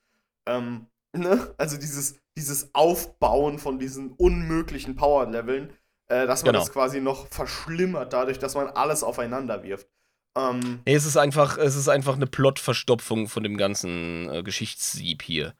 ähm, 0.45 0.87
ne? 1.13 1.55
Also 1.57 1.77
dieses, 1.77 2.17
dieses 2.37 2.75
Aufbauen 2.75 3.61
von 3.61 3.79
diesen 3.79 4.11
unmöglichen 4.11 4.97
Power-Leveln, 4.97 5.73
äh, 6.09 6.27
dass 6.27 6.43
man 6.43 6.53
genau. 6.53 6.65
das 6.65 6.73
quasi 6.73 7.01
noch 7.01 7.29
verschlimmert, 7.29 8.13
dadurch, 8.13 8.41
dass 8.41 8.57
man 8.57 8.67
alles 8.69 9.05
aufeinander 9.05 9.63
wirft. 9.63 9.89
Ähm, 10.37 10.81
nee, 10.85 10.95
es 10.95 11.07
ist 11.07 11.17
einfach, 11.17 11.59
es 11.59 11.77
ist 11.77 11.89
einfach 11.89 12.17
eine 12.17 12.27
Plotverstopfung 12.27 13.29
von 13.29 13.45
dem 13.45 13.57
ganzen 13.57 14.29
äh, 14.31 14.43
Geschichtssieb 14.43 15.23
hier. 15.23 15.55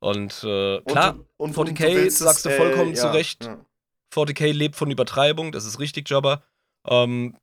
Und 0.00 0.44
äh, 0.44 0.80
klar, 0.82 1.18
und, 1.36 1.56
und, 1.56 1.68
40k 1.68 2.02
und 2.02 2.12
sagst 2.12 2.44
du 2.46 2.50
vollkommen 2.50 2.92
äh, 2.92 2.96
ja, 2.96 3.00
zu 3.00 3.12
Recht. 3.12 3.44
Ja. 3.44 3.64
40k 4.12 4.52
lebt 4.52 4.76
von 4.76 4.90
Übertreibung, 4.90 5.52
das 5.52 5.64
ist 5.64 5.78
richtig, 5.78 6.08
Jobber. 6.08 6.42
Ähm, 6.86 7.36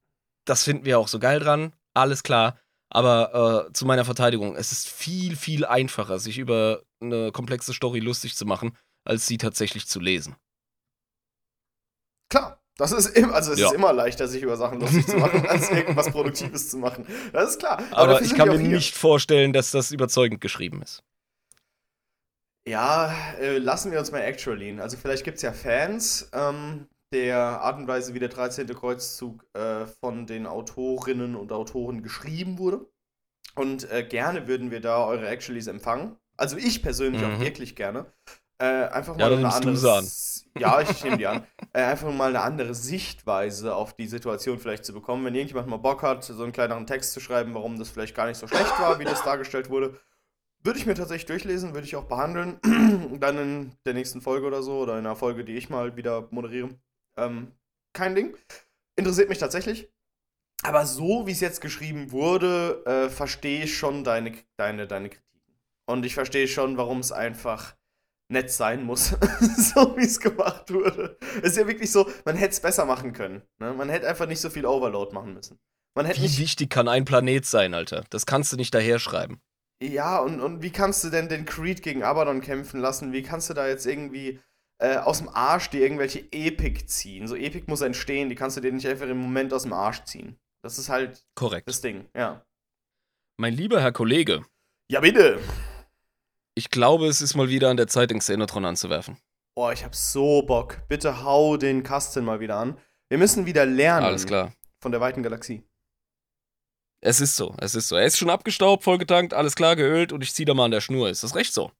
das 0.46 0.64
finden 0.64 0.86
wir 0.86 1.00
auch 1.00 1.08
so 1.08 1.20
geil 1.20 1.40
dran, 1.40 1.74
alles 1.94 2.24
klar. 2.24 2.60
Aber 2.90 3.68
äh, 3.70 3.74
zu 3.74 3.86
meiner 3.86 4.06
Verteidigung, 4.06 4.56
es 4.56 4.72
ist 4.72 4.88
viel, 4.88 5.36
viel 5.36 5.66
einfacher, 5.66 6.20
sich 6.20 6.38
über 6.38 6.84
eine 7.02 7.32
komplexe 7.34 7.74
Story 7.74 8.00
lustig 8.00 8.36
zu 8.36 8.46
machen, 8.46 8.78
als 9.04 9.28
sie 9.28 9.38
tatsächlich 9.38 9.88
zu 9.88 10.00
lesen. 10.00 10.36
Klar. 12.30 12.62
Das 12.78 12.92
ist 12.92 13.08
immer, 13.18 13.34
also 13.34 13.54
es 13.54 13.60
Ja. 13.60 13.68
ist 13.70 13.74
immer 13.74 13.92
leichter, 13.92 14.28
sich 14.28 14.44
über 14.44 14.56
Sachen 14.56 14.80
lustig 14.80 15.08
zu 15.08 15.18
machen, 15.18 15.48
als 15.48 15.70
irgendwas 15.72 16.12
Produktives 16.12 16.70
zu 16.70 16.78
machen. 16.78 17.08
Das 17.34 17.50
ist 17.52 17.60
klar. 17.60 17.82
Aber, 17.92 18.14
dafür 18.14 18.26
ich 18.28 18.36
kann 18.36 18.50
mir 18.50 18.60
hier. 18.60 18.70
nicht 18.70 18.96
vorstellen, 18.96 19.52
dass 19.52 19.72
das 19.72 19.92
überzeugend 19.92 20.42
geschrieben 20.42 20.84
ist. 20.84 21.02
Ja, 22.68 23.12
äh, 23.40 23.58
lassen 23.58 23.92
wir 23.92 23.98
uns 24.00 24.12
mal 24.12 24.20
actualien. 24.22 24.80
Also 24.80 24.96
vielleicht 24.98 25.24
gibt 25.24 25.38
es 25.38 25.42
ja 25.42 25.54
Fans 25.54 26.30
ähm, 26.34 26.88
der 27.14 27.38
Art 27.62 27.78
und 27.80 27.88
Weise, 27.88 28.14
wie 28.14 28.20
der 28.20 28.30
13. 28.30 28.74
Kreuzzug 28.76 29.46
äh, 29.54 29.86
von 29.86 30.26
den 30.28 30.46
Autorinnen 30.48 31.36
und 31.36 31.52
Autoren 31.52 32.04
geschrieben 32.04 32.58
wurde. 32.60 32.88
Und 33.56 33.90
äh, 33.92 34.04
gerne 34.04 34.48
würden 34.48 34.72
wir 34.72 34.82
da 34.82 35.06
eure 35.06 35.28
Actualies 35.28 35.68
empfangen. 35.68 36.18
Also 36.38 36.58
ich 36.58 36.84
persönlich 36.84 37.26
auch 37.26 37.40
Mhm. 37.40 37.42
wirklich 37.42 37.76
gerne. 37.76 38.06
Äh, 38.60 38.66
einfach 38.66 39.18
Ja, 39.18 39.30
mal 39.30 39.30
dann 39.30 39.40
eine 39.40 39.54
andere. 39.54 40.04
Ja, 40.58 40.82
ich 40.82 41.04
nehme 41.04 41.18
die 41.18 41.28
an. 41.28 41.46
Äh, 41.74 41.84
einfach 41.84 42.12
mal 42.12 42.30
eine 42.30 42.42
andere 42.42 42.74
Sichtweise 42.74 43.76
auf 43.76 43.94
die 43.94 44.08
Situation 44.08 44.58
vielleicht 44.58 44.86
zu 44.86 44.94
bekommen. 44.94 45.26
Wenn 45.26 45.36
irgendjemand 45.36 45.68
mal 45.68 45.78
Bock 45.78 46.02
hat, 46.02 46.24
so 46.24 46.42
einen 46.42 46.52
kleineren 46.54 46.88
Text 46.88 47.14
zu 47.14 47.20
schreiben, 47.20 47.54
warum 47.54 47.78
das 47.78 47.90
vielleicht 47.90 48.16
gar 48.16 48.26
nicht 48.28 48.38
so 48.38 48.48
schlecht 48.48 48.80
war, 48.80 49.00
wie 49.00 49.06
das 49.06 49.24
dargestellt 49.24 49.70
wurde, 49.70 50.00
würde 50.64 50.80
ich 50.80 50.86
mir 50.86 50.96
tatsächlich 50.96 51.28
durchlesen, 51.28 51.74
würde 51.74 51.88
ich 51.88 51.96
auch 51.96 52.06
behandeln. 52.06 52.60
Dann 53.22 53.38
in 53.38 53.72
der 53.86 53.94
nächsten 53.96 54.22
Folge 54.22 54.48
oder 54.48 54.64
so 54.64 54.80
oder 54.80 54.94
in 54.94 55.06
einer 55.06 55.16
Folge, 55.16 55.46
die 55.46 55.56
ich 55.58 55.70
mal 55.70 55.96
wieder 55.98 56.28
moderiere. 56.32 56.70
Ähm, 57.18 57.52
kein 57.94 58.16
Ding. 58.16 58.36
Interessiert 58.96 59.30
mich 59.30 59.38
tatsächlich. 59.38 59.92
Aber 60.64 60.86
so 60.86 61.28
wie 61.28 61.32
es 61.32 61.40
jetzt 61.40 61.62
geschrieben 61.62 62.12
wurde, 62.12 62.84
äh, 62.86 63.10
verstehe 63.10 63.64
ich 63.64 63.78
schon 63.78 64.04
deine, 64.04 64.34
deine, 64.58 64.88
deine 64.88 65.10
Kritiken. 65.10 65.28
Und 65.86 66.06
ich 66.06 66.14
verstehe 66.14 66.48
schon, 66.48 66.78
warum 66.78 67.00
es 67.00 67.12
einfach 67.12 67.76
nett 68.30 68.52
sein 68.52 68.84
muss, 68.84 69.10
so 69.58 69.96
wie 69.96 70.04
es 70.04 70.20
gemacht 70.20 70.74
wurde. 70.74 71.18
Es 71.38 71.52
ist 71.52 71.58
ja 71.58 71.68
wirklich 71.68 71.92
so, 71.92 72.10
man 72.26 72.36
hätte 72.36 72.52
es 72.52 72.60
besser 72.60 72.86
machen 72.86 73.14
können. 73.14 73.42
Ne? 73.60 73.74
Man 73.74 73.90
hätte 73.90 74.08
einfach 74.08 74.28
nicht 74.28 74.42
so 74.42 74.50
viel 74.50 74.66
Overload 74.66 75.14
machen 75.14 75.34
müssen. 75.34 75.60
Man 75.96 76.06
hätte 76.06 76.22
Wie 76.22 76.38
wichtig 76.38 76.70
kann 76.70 76.88
ein 76.88 77.06
Planet 77.06 77.46
sein, 77.46 77.74
Alter? 77.74 78.04
Das 78.10 78.26
kannst 78.26 78.52
du 78.52 78.58
nicht 78.58 78.74
daherschreiben. 78.74 79.40
Ja, 79.82 80.20
und, 80.20 80.42
und 80.42 80.62
wie 80.62 80.72
kannst 80.72 81.04
du 81.04 81.10
denn 81.10 81.30
den 81.30 81.46
Creed 81.46 81.84
gegen 81.84 82.04
Abaddon 82.04 82.42
kämpfen 82.42 82.80
lassen? 82.80 83.14
Wie 83.14 83.22
kannst 83.22 83.50
du 83.50 83.54
da 83.54 83.68
jetzt 83.68 83.86
irgendwie 83.86 84.40
äh, 84.80 84.98
aus 84.98 85.20
dem 85.20 85.30
Arsch 85.30 85.70
dir 85.70 85.82
irgendwelche 85.82 86.20
Epic 86.32 86.86
ziehen? 86.88 87.28
So 87.28 87.36
Epic 87.36 87.66
muss 87.68 87.82
entstehen, 87.82 88.30
die 88.30 88.36
kannst 88.36 88.58
du 88.58 88.62
dir 88.62 88.72
nicht 88.72 88.88
einfach 88.88 89.08
im 89.08 89.18
Moment 89.18 89.54
aus 89.54 89.64
dem 89.64 89.74
Arsch 89.74 90.04
ziehen. 90.04 90.38
Das 90.64 90.78
ist 90.78 90.90
halt 90.90 91.24
Korrekt. 91.36 91.68
das 91.68 91.82
Ding, 91.82 92.06
ja. 92.16 92.44
Mein 93.40 93.54
lieber 93.54 93.82
Herr 93.82 93.92
Kollege, 93.92 94.46
Ja, 94.92 95.00
bitte! 95.02 95.40
ich 96.56 96.70
glaube, 96.72 97.08
es 97.08 97.22
ist 97.22 97.36
mal 97.36 97.50
wieder 97.50 97.70
an 97.70 97.78
der 97.78 97.88
Zeit, 97.88 98.10
den 98.10 98.20
Xenotron 98.20 98.66
anzuwerfen. 98.66 99.18
Oh, 99.56 99.70
ich 99.72 99.84
hab 99.84 99.96
so 99.96 100.42
Bock. 100.44 100.80
Bitte 100.88 101.24
hau 101.24 101.58
den 101.58 101.84
Kasten 101.84 102.26
mal 102.26 102.40
wieder 102.40 102.58
an. 102.58 102.78
Wir 103.10 103.18
müssen 103.18 103.46
wieder 103.46 103.66
lernen 103.66 104.06
Alles 104.06 104.26
klar. 104.26 104.54
von 104.82 104.92
der 104.92 105.02
weiten 105.02 105.24
Galaxie. 105.24 105.64
Es 107.02 107.22
ist 107.22 107.36
so, 107.36 107.56
es 107.60 107.76
ist 107.76 107.88
so. 107.88 107.96
Er 107.96 108.06
ist 108.06 108.18
schon 108.18 108.30
abgestaubt, 108.30 108.84
vollgetankt, 108.84 109.34
alles 109.34 109.56
klar, 109.56 109.76
geölt 109.76 110.12
und 110.12 110.24
ich 110.24 110.34
ziehe 110.34 110.46
da 110.48 110.54
mal 110.56 110.66
an 110.66 110.72
der 110.72 110.82
Schnur. 110.82 111.10
Ist 111.10 111.24
das 111.24 111.36
recht 111.36 111.54
so? 111.54 111.72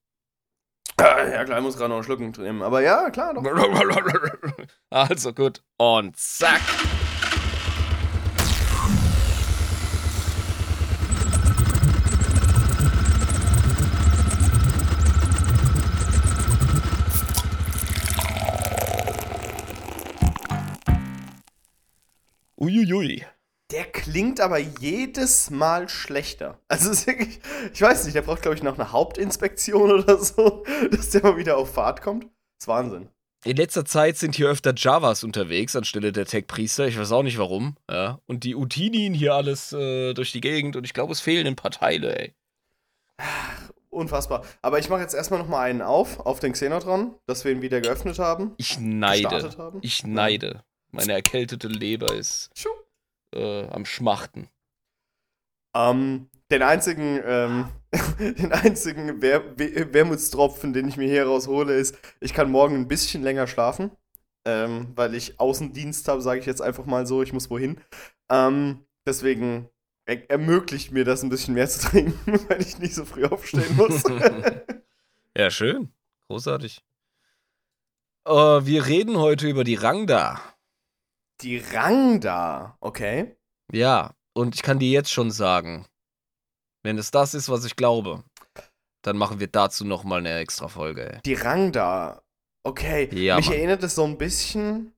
Ja, 1.00 1.44
klar, 1.44 1.58
ich 1.58 1.64
muss 1.64 1.76
gerade 1.76 1.90
noch 1.90 1.96
einen 1.96 2.04
Schluck 2.04 2.20
nehmen. 2.20 2.62
Aber 2.62 2.80
ja, 2.82 3.10
klar, 3.10 3.34
doch. 3.34 3.44
Also 4.90 5.32
gut. 5.32 5.62
Und 5.76 6.16
zack. 6.16 6.60
Uiuiui. 22.60 23.24
Der 23.70 23.84
klingt 23.84 24.40
aber 24.40 24.58
jedes 24.58 25.50
Mal 25.50 25.88
schlechter. 25.90 26.58
Also 26.68 26.90
ist 26.90 27.06
wirklich, 27.06 27.38
ich 27.72 27.82
weiß 27.82 28.04
nicht, 28.04 28.14
der 28.14 28.22
braucht, 28.22 28.40
glaube 28.40 28.56
ich, 28.56 28.62
noch 28.62 28.78
eine 28.78 28.92
Hauptinspektion 28.92 29.92
oder 29.92 30.18
so, 30.18 30.64
dass 30.90 31.10
der 31.10 31.22
mal 31.22 31.36
wieder 31.36 31.58
auf 31.58 31.74
Fahrt 31.74 32.00
kommt. 32.00 32.24
Das 32.24 32.62
ist 32.62 32.68
Wahnsinn. 32.68 33.08
In 33.44 33.56
letzter 33.56 33.84
Zeit 33.84 34.16
sind 34.16 34.34
hier 34.34 34.48
öfter 34.48 34.72
Javas 34.74 35.22
unterwegs 35.22 35.76
anstelle 35.76 36.12
der 36.12 36.26
Tech-Priester. 36.26 36.88
Ich 36.88 36.98
weiß 36.98 37.12
auch 37.12 37.22
nicht 37.22 37.38
warum. 37.38 37.76
Ja. 37.88 38.20
Und 38.26 38.44
die 38.44 38.56
Utinien 38.56 39.14
hier 39.14 39.34
alles 39.34 39.72
äh, 39.72 40.14
durch 40.14 40.32
die 40.32 40.40
Gegend 40.40 40.74
und 40.74 40.84
ich 40.84 40.94
glaube, 40.94 41.12
es 41.12 41.20
fehlen 41.20 41.46
ein 41.46 41.56
paar 41.56 41.70
Teile, 41.70 42.18
ey. 42.18 42.34
Unfassbar. 43.90 44.44
Aber 44.62 44.78
ich 44.78 44.88
mache 44.88 45.02
jetzt 45.02 45.14
erstmal 45.14 45.40
noch 45.40 45.48
mal 45.48 45.62
einen 45.62 45.82
auf, 45.82 46.20
auf 46.20 46.40
den 46.40 46.52
Xenotron, 46.52 47.14
dass 47.26 47.44
wir 47.44 47.52
ihn 47.52 47.62
wieder 47.62 47.80
geöffnet 47.80 48.18
haben. 48.18 48.54
Ich 48.56 48.78
neide. 48.80 49.56
Haben? 49.56 49.78
Ich 49.82 50.04
neide. 50.04 50.64
Meine 50.90 51.12
erkältete 51.12 51.68
Leber 51.68 52.12
ist 52.14 52.50
Tschu. 52.54 52.70
Äh, 53.34 53.66
am 53.68 53.84
Schmachten. 53.84 54.48
Ähm, 55.74 56.28
den 56.50 56.62
einzigen, 56.62 57.20
ähm, 57.24 57.68
den 58.18 58.52
einzigen 58.52 59.20
Wer 59.20 59.58
We 59.58 59.92
Wermutstropfen, 59.92 60.72
den 60.72 60.88
ich 60.88 60.96
mir 60.96 61.08
hier 61.08 61.26
raushole, 61.26 61.74
ist, 61.74 61.96
ich 62.20 62.34
kann 62.34 62.50
morgen 62.50 62.76
ein 62.76 62.88
bisschen 62.88 63.22
länger 63.22 63.46
schlafen. 63.46 63.90
Ähm, 64.44 64.92
weil 64.94 65.14
ich 65.14 65.38
Außendienst 65.40 66.08
habe, 66.08 66.22
sage 66.22 66.40
ich 66.40 66.46
jetzt 66.46 66.62
einfach 66.62 66.86
mal 66.86 67.06
so, 67.06 67.22
ich 67.22 67.32
muss 67.32 67.50
wohin. 67.50 67.80
Ähm, 68.30 68.86
deswegen 69.06 69.68
er 70.08 70.30
ermöglicht 70.30 70.90
mir 70.90 71.04
das 71.04 71.22
ein 71.22 71.28
bisschen 71.28 71.52
mehr 71.52 71.68
zu 71.68 71.80
trinken, 71.90 72.40
weil 72.48 72.62
ich 72.62 72.78
nicht 72.78 72.94
so 72.94 73.04
früh 73.04 73.24
aufstehen 73.24 73.76
muss. 73.76 74.02
Ja, 75.36 75.52
schön. 75.52 75.92
Großartig. 76.26 76.82
Äh, 78.26 78.32
wir 78.32 78.86
reden 78.86 79.18
heute 79.18 79.46
über 79.48 79.62
die 79.62 79.76
Rangda. 79.76 80.40
Die 81.40 81.58
Rangda, 81.58 82.76
okay. 82.80 83.36
Ja, 83.72 84.14
und 84.34 84.54
ich 84.54 84.62
kann 84.62 84.78
dir 84.78 84.90
jetzt 84.90 85.12
schon 85.12 85.30
sagen, 85.30 85.86
wenn 86.82 86.98
es 86.98 87.10
das 87.10 87.34
ist, 87.34 87.48
was 87.48 87.64
ich 87.64 87.76
glaube, 87.76 88.24
dann 89.02 89.16
machen 89.16 89.40
wir 89.40 89.46
dazu 89.46 89.84
nochmal 89.84 90.18
eine 90.18 90.38
extra 90.38 90.68
Folge, 90.68 91.14
ey. 91.14 91.20
Die 91.24 91.34
Rangda, 91.34 92.22
okay. 92.64 93.08
Ja, 93.12 93.36
Mich 93.36 93.46
Mann. 93.46 93.56
erinnert 93.56 93.82
es 93.82 93.94
so 93.94 94.04
ein 94.04 94.18
bisschen 94.18 94.92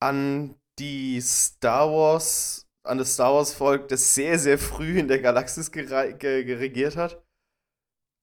an 0.00 0.54
die 0.78 1.20
Star 1.20 1.90
Wars, 1.90 2.66
an 2.82 2.98
das 2.98 3.14
Star 3.14 3.34
Wars 3.34 3.52
Volk, 3.52 3.88
das 3.88 4.14
sehr, 4.14 4.38
sehr 4.38 4.58
früh 4.58 4.98
in 4.98 5.08
der 5.08 5.20
Galaxis 5.20 5.70
gere 5.70 6.14
ge 6.14 6.44
geregiert 6.44 6.96
hat. 6.96 7.22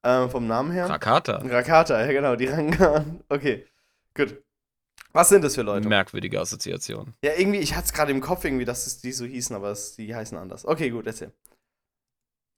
Ähm, 0.04 0.30
vom 0.30 0.48
Namen 0.48 0.72
her. 0.72 0.90
Rakata. 0.90 1.38
Rakata, 1.38 2.02
ja 2.04 2.12
genau, 2.12 2.36
die 2.36 2.48
Rangda. 2.48 3.06
Okay, 3.30 3.68
gut. 4.16 4.44
Was 5.14 5.30
sind 5.30 5.44
das 5.44 5.56
für 5.56 5.62
Leute? 5.62 5.88
Merkwürdige 5.88 6.40
Assoziation. 6.40 7.14
Ja, 7.24 7.32
irgendwie, 7.38 7.60
ich 7.60 7.76
hatte 7.76 7.86
es 7.86 7.94
gerade 7.94 8.12
im 8.12 8.22
Kopf 8.22 8.46
irgendwie, 8.46 8.66
dass 8.66 9.00
die 9.00 9.12
so 9.12 9.26
hießen, 9.26 9.56
aber 9.56 9.72
es, 9.72 9.96
die 9.96 10.16
heißen 10.16 10.38
anders. 10.38 10.66
Okay, 10.66 10.90
gut, 10.90 11.06
erzähl. 11.06 11.34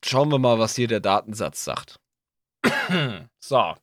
Schauen 0.05 0.29
wir 0.29 0.39
mal, 0.39 0.59
was 0.59 0.75
hier 0.75 0.87
der 0.87 0.99
Datensatz 0.99 1.63
sagt. 1.63 1.99
so. 3.39 3.73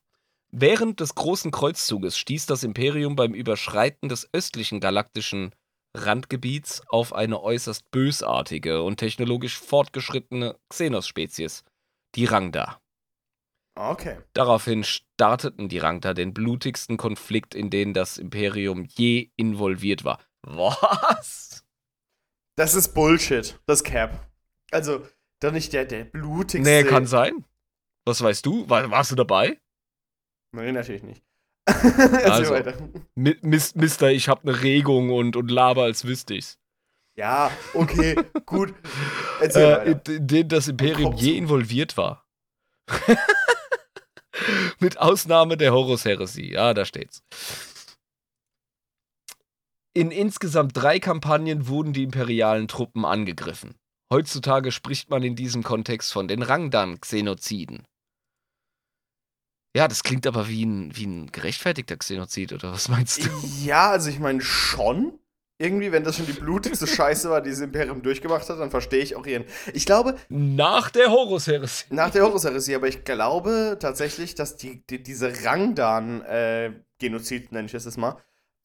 Während 0.53 0.99
des 0.99 1.15
großen 1.15 1.49
Kreuzzuges 1.51 2.17
stieß 2.17 2.45
das 2.45 2.63
Imperium 2.63 3.15
beim 3.15 3.33
Überschreiten 3.33 4.09
des 4.09 4.29
östlichen 4.33 4.81
galaktischen 4.81 5.55
Randgebiets 5.95 6.81
auf 6.89 7.13
eine 7.13 7.41
äußerst 7.41 7.89
bösartige 7.91 8.81
und 8.83 8.97
technologisch 8.97 9.57
fortgeschrittene 9.57 10.57
Xenos-Spezies, 10.69 11.63
die 12.15 12.25
Rangda. 12.25 12.81
Okay. 13.89 14.17
Daraufhin 14.33 14.83
starteten 14.83 15.67
die 15.67 15.79
Rangda 15.79 16.13
den 16.13 16.35
blutigsten 16.35 16.97
Konflikt, 16.97 17.55
in 17.55 17.71
den 17.71 17.95
das 17.95 18.19
Imperium 18.19 18.85
je 18.85 19.31
involviert 19.37 20.03
war. 20.03 20.19
Was? 20.43 21.65
Das 22.55 22.75
ist 22.75 22.89
Bullshit, 22.93 23.59
das 23.65 23.83
Cap. 23.83 24.29
Also, 24.71 25.03
doch 25.39 25.51
nicht 25.51 25.73
der, 25.73 25.85
der 25.85 26.03
blutigste. 26.03 26.69
Nee, 26.69 26.83
kann 26.83 27.07
sein. 27.07 27.43
Was 28.05 28.21
weißt 28.21 28.45
du? 28.45 28.69
War, 28.69 28.91
warst 28.91 29.11
du 29.11 29.15
dabei? 29.15 29.59
Nee, 30.55 30.71
natürlich 30.71 31.03
nicht. 31.03 31.23
Also. 32.23 32.55
Mister, 33.15 34.11
ich 34.11 34.29
hab 34.29 34.43
ne 34.43 34.61
Regung 34.61 35.09
und, 35.09 35.35
und 35.35 35.49
laber, 35.49 35.83
als 35.83 36.05
wüsste 36.05 36.35
ich's. 36.35 36.59
Ja, 37.15 37.51
okay, 37.73 38.15
gut. 38.45 38.73
Erzähl 39.41 39.63
Äh, 39.63 39.91
in, 39.91 40.15
in 40.15 40.27
den 40.27 40.47
das 40.49 40.67
Imperium 40.67 41.15
je 41.15 41.37
involviert 41.37 41.97
war. 41.97 42.25
Mit 44.79 44.97
Ausnahme 44.97 45.57
der 45.57 45.73
Horus-Heresie. 45.73 46.51
Ja, 46.51 46.73
da 46.73 46.85
steht's. 46.85 47.23
In 49.93 50.11
insgesamt 50.11 50.75
drei 50.75 50.99
Kampagnen 50.99 51.67
wurden 51.67 51.93
die 51.93 52.03
imperialen 52.03 52.67
Truppen 52.67 53.03
angegriffen. 53.05 53.75
Heutzutage 54.11 54.71
spricht 54.71 55.09
man 55.09 55.23
in 55.23 55.35
diesem 55.35 55.63
Kontext 55.63 56.11
von 56.11 56.27
den 56.27 56.43
Rangdan-Xenoziden. 56.43 57.85
Ja, 59.75 59.87
das 59.87 60.03
klingt 60.03 60.27
aber 60.27 60.49
wie 60.49 60.65
ein, 60.65 60.95
wie 60.95 61.05
ein 61.05 61.31
gerechtfertigter 61.31 61.95
Xenozid, 61.95 62.51
oder 62.51 62.73
was 62.73 62.89
meinst 62.89 63.23
du? 63.23 63.29
Ja, 63.63 63.89
also 63.91 64.09
ich 64.09 64.19
meine 64.19 64.41
schon. 64.41 65.20
Irgendwie, 65.61 65.91
wenn 65.91 66.03
das 66.03 66.17
schon 66.17 66.25
die 66.25 66.33
blutigste 66.33 66.87
Scheiße 66.87 67.29
war, 67.29 67.41
die 67.41 67.51
das 67.51 67.59
Imperium 67.59 68.01
durchgemacht 68.01 68.49
hat, 68.49 68.59
dann 68.59 68.71
verstehe 68.71 69.03
ich 69.03 69.15
auch 69.15 69.25
ihren. 69.27 69.43
Ich 69.73 69.85
glaube, 69.85 70.15
Nach 70.29 70.89
der 70.89 71.11
Horus-Heresie. 71.11 71.85
nach 71.91 72.09
der 72.09 72.23
Horus-Heresie, 72.23 72.73
aber 72.75 72.87
ich 72.87 73.03
glaube 73.03 73.77
tatsächlich, 73.79 74.33
dass 74.35 74.55
die, 74.57 74.83
die, 74.89 75.03
diese 75.03 75.31
Rangdan-Genozid, 75.45 77.51
nenne 77.51 77.65
ich 77.67 77.73
es 77.73 77.85
jetzt 77.85 77.97
mal, 77.97 78.17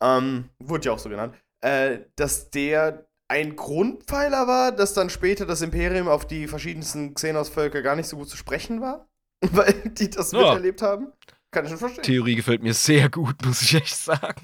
ähm, 0.02 0.48
wurde 0.58 0.86
ja 0.86 0.92
auch 0.92 0.98
so 0.98 1.08
genannt, 1.08 1.34
äh, 1.60 1.98
dass 2.16 2.50
der 2.50 3.06
ein 3.28 3.56
Grundpfeiler 3.56 4.46
war, 4.46 4.72
dass 4.72 4.94
dann 4.94 5.10
später 5.10 5.46
das 5.46 5.62
Imperium 5.62 6.08
auf 6.08 6.26
die 6.26 6.46
verschiedensten 6.46 7.14
Xenos-Völker 7.14 7.82
gar 7.82 7.96
nicht 7.96 8.08
so 8.08 8.16
gut 8.16 8.28
zu 8.28 8.36
sprechen 8.36 8.80
war, 8.80 9.08
weil 9.52 9.72
die 9.86 10.10
das 10.10 10.32
Ja. 10.32 10.38
miterlebt 10.38 10.82
haben. 10.82 11.12
Kann 11.50 11.64
ich 11.64 11.70
schon 11.70 11.78
verstehen. 11.78 12.04
Theorie 12.04 12.36
gefällt 12.36 12.62
mir 12.62 12.74
sehr 12.74 13.08
gut, 13.08 13.36
muss 13.44 13.62
ich 13.62 13.74
echt 13.74 13.96
sagen. 13.96 14.42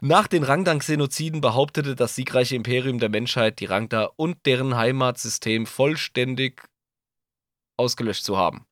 Nach 0.00 0.28
den 0.28 0.44
Rangdan-Genoziden 0.44 1.40
behauptete 1.40 1.96
das 1.96 2.14
siegreiche 2.14 2.54
Imperium 2.54 3.00
der 3.00 3.08
Menschheit, 3.08 3.58
die 3.58 3.64
Rangda 3.64 4.10
und 4.16 4.46
deren 4.46 4.76
Heimatsystem 4.76 5.66
vollständig 5.66 6.62
ausgelöscht 7.76 8.24
zu 8.24 8.36
haben. 8.36 8.64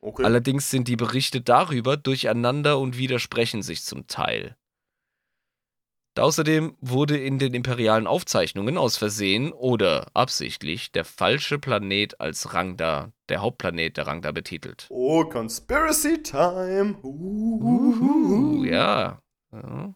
Okay. 0.00 0.24
Allerdings 0.24 0.70
sind 0.70 0.88
die 0.88 0.96
Berichte 0.96 1.42
darüber 1.42 1.96
durcheinander 1.96 2.78
und 2.78 2.96
widersprechen 2.96 3.62
sich 3.62 3.82
zum 3.82 4.06
Teil. 4.06 4.56
Außerdem 6.18 6.76
wurde 6.80 7.18
in 7.18 7.38
den 7.38 7.52
imperialen 7.52 8.06
Aufzeichnungen 8.06 8.78
aus 8.78 8.96
Versehen 8.96 9.52
oder 9.52 10.06
absichtlich 10.14 10.90
der 10.90 11.04
falsche 11.04 11.58
Planet 11.58 12.18
als 12.20 12.54
Rangda, 12.54 13.12
der 13.28 13.42
Hauptplanet 13.42 13.98
der 13.98 14.06
Rangda 14.06 14.32
betitelt. 14.32 14.86
Oh, 14.88 15.24
Conspiracy 15.24 16.22
Time. 16.22 16.96
Uhu, 17.02 18.64
ja. 18.64 19.20
ja. 19.52 19.94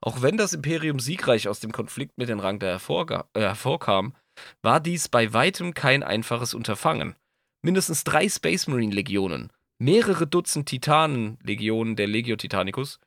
Auch 0.00 0.22
wenn 0.22 0.36
das 0.36 0.52
Imperium 0.52 1.00
siegreich 1.00 1.48
aus 1.48 1.60
dem 1.60 1.72
Konflikt 1.72 2.18
mit 2.18 2.28
den 2.28 2.40
Rangda 2.40 2.76
äh, 2.76 3.40
hervorkam, 3.40 4.14
war 4.62 4.80
dies 4.80 5.08
bei 5.08 5.32
weitem 5.32 5.74
kein 5.74 6.02
einfaches 6.02 6.54
Unterfangen. 6.54 7.16
Mindestens 7.62 8.04
drei 8.04 8.28
Space 8.28 8.68
Marine 8.68 8.94
Legionen, 8.94 9.52
mehrere 9.80 10.26
Dutzend 10.26 10.68
Titanen-Legionen 10.68 11.96
der 11.96 12.06
Legio 12.06 12.36
Titanicus, 12.36 13.00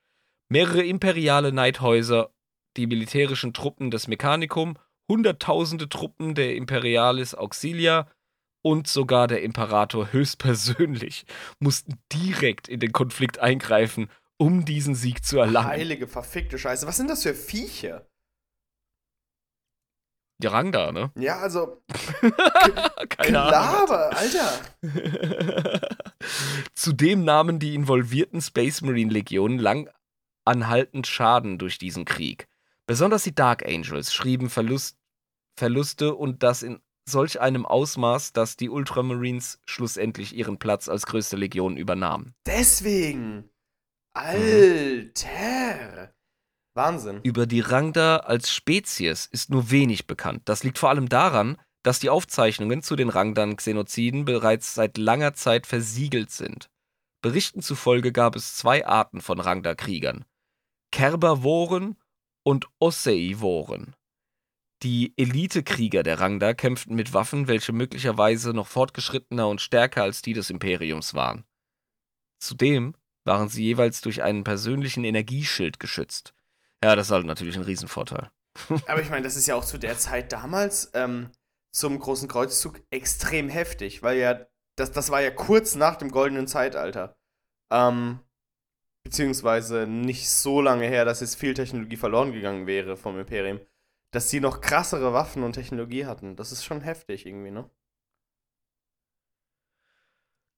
mehrere 0.50 0.84
imperiale 0.84 1.54
Neidhäuser, 1.54 2.32
die 2.76 2.88
militärischen 2.88 3.54
Truppen 3.54 3.92
des 3.92 4.08
Mechanicum, 4.08 4.78
hunderttausende 5.10 5.88
Truppen 5.88 6.36
der 6.36 6.56
Imperialis 6.56 7.36
Auxilia 7.36 8.08
und 8.64 8.88
sogar 8.88 9.28
der 9.28 9.42
Imperator 9.42 10.12
höchstpersönlich 10.12 11.26
mussten 11.60 11.96
direkt 12.14 12.68
in 12.68 12.80
den 12.80 12.92
Konflikt 12.92 13.40
eingreifen, 13.40 14.10
um 14.42 14.66
diesen 14.66 14.96
Sieg 14.96 15.24
zu 15.24 15.38
erlangen. 15.38 15.68
Heilige, 15.68 16.08
verfickte 16.08 16.58
Scheiße. 16.58 16.88
Was 16.88 16.98
sind 16.98 17.12
das 17.12 17.22
für 17.22 17.36
Viecher? 17.36 18.08
Die 20.40 20.48
Rangda, 20.48 20.92
ne? 20.92 21.12
Ja, 21.16 21.38
also, 21.38 21.84
Keine 23.10 23.40
Ahnung. 23.40 23.88
Klaver, 23.88 24.18
Alter. 24.18 24.60
Zudem 26.74 27.24
nahmen 27.24 27.60
die 27.60 27.76
involvierten 27.76 28.42
Space 28.42 28.82
Marine 28.82 29.14
Legionen 29.14 29.60
lang 29.60 29.92
anhaltend 30.44 31.06
Schaden 31.06 31.60
durch 31.60 31.78
diesen 31.78 32.06
Krieg. 32.06 32.48
Besonders 32.88 33.22
die 33.22 33.36
Dark 33.36 33.64
Angels 33.64 34.12
schrieben 34.12 34.50
Verlust, 34.50 34.98
Verluste 35.56 36.16
und 36.16 36.42
das 36.42 36.64
in 36.64 36.82
solch 37.08 37.40
einem 37.40 37.68
Ausmaß, 37.68 38.34
dass 38.34 38.58
die 38.58 38.70
Ultramarines 38.70 39.60
schlussendlich 39.68 40.36
ihren 40.36 40.58
Platz 40.58 40.90
als 40.90 41.06
größte 41.06 41.38
Legion 41.38 41.78
übernahmen. 41.78 42.34
Deswegen. 42.48 43.51
Alter. 44.14 46.14
Wahnsinn. 46.74 47.22
Über 47.24 47.46
die 47.46 47.62
Rangda 47.62 48.18
als 48.18 48.54
Spezies 48.54 49.26
ist 49.26 49.50
nur 49.50 49.72
wenig 49.72 50.08
bekannt. 50.08 50.44
Das 50.46 50.64
liegt 50.64 50.80
vor 50.80 50.90
allem 50.90 51.10
daran, 51.10 51.58
dass 51.84 52.00
die 52.00 52.10
Aufzeichnungen 52.10 52.82
zu 52.82 52.96
den 52.96 53.10
Rangdan-Xenoziden 53.10 54.26
bereits 54.26 54.74
seit 54.74 54.98
langer 54.98 55.34
Zeit 55.34 55.66
versiegelt 55.66 56.32
sind. 56.32 56.70
Berichten 57.22 57.62
zufolge 57.62 58.12
gab 58.12 58.36
es 58.36 58.56
zwei 58.56 58.86
Arten 58.86 59.22
von 59.22 59.40
Rangda-Kriegern: 59.40 60.26
Kerbervoren 60.92 61.98
und 62.44 62.68
Osseivoren. 62.80 63.96
Die 64.84 65.14
Elitekrieger 65.16 66.04
der 66.04 66.20
Rangda 66.20 66.54
kämpften 66.54 66.96
mit 66.96 67.14
Waffen, 67.14 67.48
welche 67.48 67.72
möglicherweise 67.72 68.52
noch 68.52 68.68
fortgeschrittener 68.68 69.48
und 69.48 69.62
stärker 69.62 70.04
als 70.04 70.22
die 70.22 70.34
des 70.34 70.50
Imperiums 70.50 71.14
waren. 71.14 71.46
Zudem 72.40 72.96
waren 73.24 73.50
sie 73.50 73.64
jeweils 73.64 74.02
durch 74.02 74.24
einen 74.24 74.44
persönlichen 74.44 75.04
Energieschild 75.04 75.80
geschützt. 75.80 76.34
Ja, 76.84 76.96
das 76.96 77.08
ist 77.08 77.12
halt 77.12 77.26
natürlich 77.26 77.56
ein 77.56 77.64
Riesenvorteil. 77.64 78.30
Aber 78.88 79.02
ich 79.02 79.10
meine, 79.10 79.24
das 79.24 79.36
ist 79.36 79.48
ja 79.48 79.56
auch 79.56 79.66
zu 79.66 79.78
der 79.78 79.98
Zeit 79.98 80.32
damals 80.32 80.92
ähm, 80.94 81.30
zum 81.72 82.00
Großen 82.00 82.28
Kreuzzug 82.28 82.82
extrem 82.90 83.50
heftig, 83.50 84.04
weil 84.04 84.18
ja, 84.18 84.46
das, 84.76 84.92
das 84.92 85.10
war 85.10 85.22
ja 85.22 85.32
kurz 85.32 85.76
nach 85.76 85.96
dem 85.96 86.12
Goldenen 86.12 86.48
Zeitalter. 86.48 87.16
Ähm, 87.72 88.20
beziehungsweise 89.04 89.88
nicht 89.88 90.30
so 90.30 90.62
lange 90.62 90.88
her, 90.88 91.06
dass 91.06 91.22
jetzt 91.22 91.36
viel 91.36 91.54
Technologie 91.54 91.98
verloren 91.98 92.34
gegangen 92.34 92.68
wäre 92.68 92.98
vom 92.98 93.20
Imperium. 93.20 93.60
Dass 94.12 94.28
die 94.28 94.42
noch 94.42 94.60
krassere 94.60 95.14
Waffen 95.14 95.44
und 95.44 95.54
Technologie 95.54 96.06
hatten. 96.06 96.36
Das 96.36 96.52
ist 96.52 96.66
schon 96.66 96.82
heftig 96.82 97.26
irgendwie, 97.26 97.52
ne? 97.52 97.70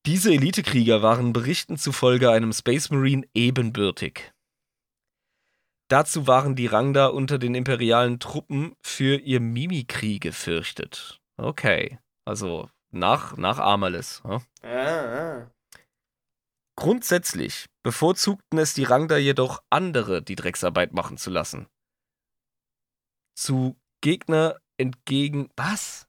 Diese 0.06 0.34
Elitekrieger 0.34 1.02
waren 1.02 1.32
Berichten 1.32 1.78
zufolge 1.78 2.30
einem 2.30 2.52
Space 2.52 2.90
Marine 2.90 3.26
ebenbürtig. 3.34 4.34
Dazu 5.90 6.28
waren 6.28 6.56
die 6.56 6.68
Rangda 6.68 7.08
unter 7.08 7.38
den 7.38 7.56
imperialen 7.56 8.20
Truppen 8.20 8.76
für 8.82 9.16
ihr 9.16 9.40
Mimikrie 9.40 10.20
gefürchtet. 10.20 11.22
Okay, 11.38 12.00
also 12.26 12.70
nach, 12.92 13.38
nach 13.38 13.60
Amerlis. 13.60 14.22
Ja? 14.26 14.42
Ja, 14.64 15.16
ja. 15.16 15.52
Grundsätzlich 16.76 17.68
bevorzugten 17.84 18.58
es 18.60 18.74
die 18.74 18.84
Rangda 18.84 19.18
jedoch, 19.18 19.64
andere 19.70 20.22
die 20.22 20.36
Drecksarbeit 20.36 20.94
machen 20.94 21.18
zu 21.18 21.30
lassen. 21.30 21.68
Zu 23.36 23.78
Gegner 24.02 24.60
entgegen. 24.78 25.50
Was? 25.56 26.08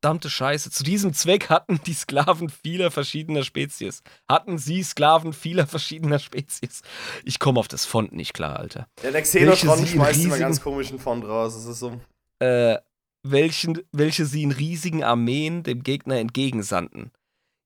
Verdammte 0.00 0.30
Scheiße. 0.30 0.70
Zu 0.70 0.84
diesem 0.84 1.12
Zweck 1.12 1.50
hatten 1.50 1.80
die 1.84 1.92
Sklaven 1.92 2.50
vieler 2.50 2.92
verschiedener 2.92 3.42
Spezies. 3.42 4.02
Hatten 4.28 4.56
sie 4.56 4.84
Sklaven 4.84 5.32
vieler 5.32 5.66
verschiedener 5.66 6.20
Spezies. 6.20 6.82
Ich 7.24 7.40
komme 7.40 7.58
auf 7.58 7.66
das 7.66 7.84
Font 7.84 8.12
nicht 8.12 8.32
klar, 8.32 8.60
Alter. 8.60 8.86
Ja, 9.02 9.10
der 9.10 9.22
Xenotron 9.22 9.84
schmeißt 9.84 10.22
immer 10.22 10.38
ganz 10.38 10.60
komischen 10.60 11.00
Font 11.00 11.24
raus. 11.24 11.54
Das 11.54 11.66
ist 11.66 11.80
so. 11.80 12.00
Äh, 12.38 12.78
welchen, 13.24 13.80
welche 13.90 14.24
sie 14.24 14.44
in 14.44 14.52
riesigen 14.52 15.02
Armeen 15.02 15.64
dem 15.64 15.82
Gegner 15.82 16.18
entgegensandten. 16.18 17.10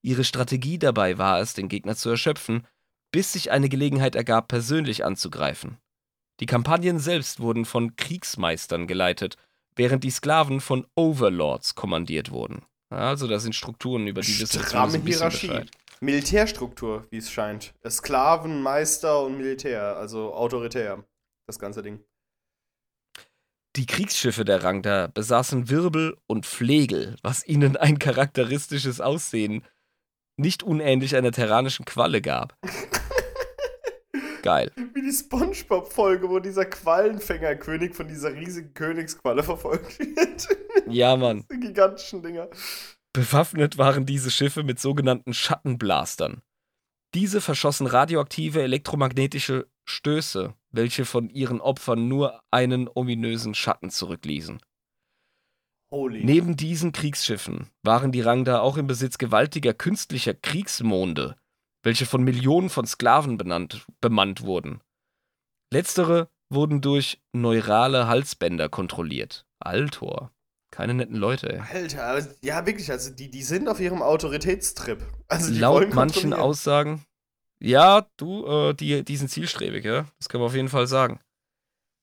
Ihre 0.00 0.24
Strategie 0.24 0.78
dabei 0.78 1.18
war 1.18 1.38
es, 1.38 1.52
den 1.52 1.68
Gegner 1.68 1.96
zu 1.96 2.08
erschöpfen, 2.08 2.66
bis 3.10 3.34
sich 3.34 3.50
eine 3.50 3.68
Gelegenheit 3.68 4.16
ergab, 4.16 4.48
persönlich 4.48 5.04
anzugreifen. 5.04 5.76
Die 6.40 6.46
Kampagnen 6.46 6.98
selbst 6.98 7.40
wurden 7.40 7.66
von 7.66 7.94
Kriegsmeistern 7.96 8.86
geleitet, 8.86 9.36
während 9.76 10.04
die 10.04 10.10
Sklaven 10.10 10.60
von 10.60 10.86
Overlords 10.94 11.74
kommandiert 11.74 12.30
wurden. 12.30 12.62
Also 12.90 13.26
da 13.26 13.38
sind 13.38 13.54
Strukturen, 13.54 14.06
über 14.06 14.20
die 14.20 14.38
wissen 14.38 14.60
wir 14.60 14.80
ein 14.80 15.06
Hierarchie. 15.06 15.46
Bescheid. 15.46 15.70
Militärstruktur, 16.00 17.06
wie 17.10 17.18
es 17.18 17.30
scheint. 17.30 17.74
Sklaven, 17.88 18.60
Meister 18.60 19.22
und 19.22 19.36
Militär, 19.36 19.96
also 19.96 20.34
autoritär. 20.34 21.04
Das 21.46 21.58
ganze 21.58 21.82
Ding. 21.82 22.00
Die 23.76 23.86
Kriegsschiffe 23.86 24.44
der 24.44 24.64
Rangda 24.64 25.06
besaßen 25.06 25.70
Wirbel 25.70 26.18
und 26.26 26.44
Flegel, 26.44 27.16
was 27.22 27.46
ihnen 27.46 27.76
ein 27.76 27.98
charakteristisches 27.98 29.00
Aussehen 29.00 29.64
nicht 30.36 30.62
unähnlich 30.62 31.16
einer 31.16 31.32
terranischen 31.32 31.84
Qualle 31.84 32.20
gab. 32.20 32.58
Geil. 34.42 34.72
Wie 34.94 35.02
die 35.02 35.12
Spongebob-Folge, 35.12 36.28
wo 36.28 36.38
dieser 36.40 36.64
Quallenfängerkönig 36.64 37.94
von 37.94 38.08
dieser 38.08 38.34
riesigen 38.34 38.74
Königsqualle 38.74 39.42
verfolgt 39.42 39.98
wird. 39.98 40.48
Ja, 40.88 41.16
Mann. 41.16 41.44
die 41.50 41.60
gigantischen 41.60 42.22
Dinger. 42.22 42.48
Bewaffnet 43.12 43.78
waren 43.78 44.04
diese 44.04 44.30
Schiffe 44.30 44.62
mit 44.62 44.80
sogenannten 44.80 45.32
Schattenblastern. 45.32 46.42
Diese 47.14 47.40
verschossen 47.40 47.86
radioaktive 47.86 48.62
elektromagnetische 48.62 49.68
Stöße, 49.84 50.54
welche 50.70 51.04
von 51.04 51.28
ihren 51.28 51.60
Opfern 51.60 52.08
nur 52.08 52.42
einen 52.50 52.88
ominösen 52.92 53.54
Schatten 53.54 53.90
zurückließen. 53.90 54.60
Holy. 55.90 56.24
Neben 56.24 56.56
diesen 56.56 56.92
Kriegsschiffen 56.92 57.68
waren 57.82 58.12
die 58.12 58.22
Rangda 58.22 58.60
auch 58.60 58.78
im 58.78 58.86
Besitz 58.86 59.18
gewaltiger 59.18 59.74
künstlicher 59.74 60.32
Kriegsmonde, 60.32 61.36
welche 61.82 62.06
von 62.06 62.22
Millionen 62.22 62.70
von 62.70 62.86
Sklaven 62.86 63.36
benannt, 63.38 63.84
bemannt 64.00 64.42
wurden. 64.42 64.80
Letztere 65.72 66.28
wurden 66.50 66.80
durch 66.80 67.20
neurale 67.32 68.06
Halsbänder 68.06 68.68
kontrolliert. 68.68 69.46
Altor. 69.58 70.30
Keine 70.70 70.94
netten 70.94 71.16
Leute, 71.16 71.52
ey. 71.52 71.60
Alter, 71.60 72.04
aber- 72.04 72.26
ja, 72.42 72.64
wirklich, 72.66 72.90
also 72.90 73.10
die, 73.10 73.30
die 73.30 73.42
sind 73.42 73.68
auf 73.68 73.78
ihrem 73.80 74.00
Autoritätstrip. 74.02 75.04
Also 75.28 75.52
Laut 75.52 75.92
manchen. 75.94 76.32
Aussagen. 76.32 77.04
Ja, 77.60 78.06
du, 78.16 78.46
äh, 78.46 78.74
die, 78.74 79.04
die 79.04 79.16
sind 79.16 79.28
zielstrebig, 79.28 79.84
ja. 79.84 80.06
Das 80.18 80.28
können 80.28 80.42
wir 80.42 80.46
auf 80.46 80.54
jeden 80.54 80.68
Fall 80.70 80.86
sagen. 80.86 81.20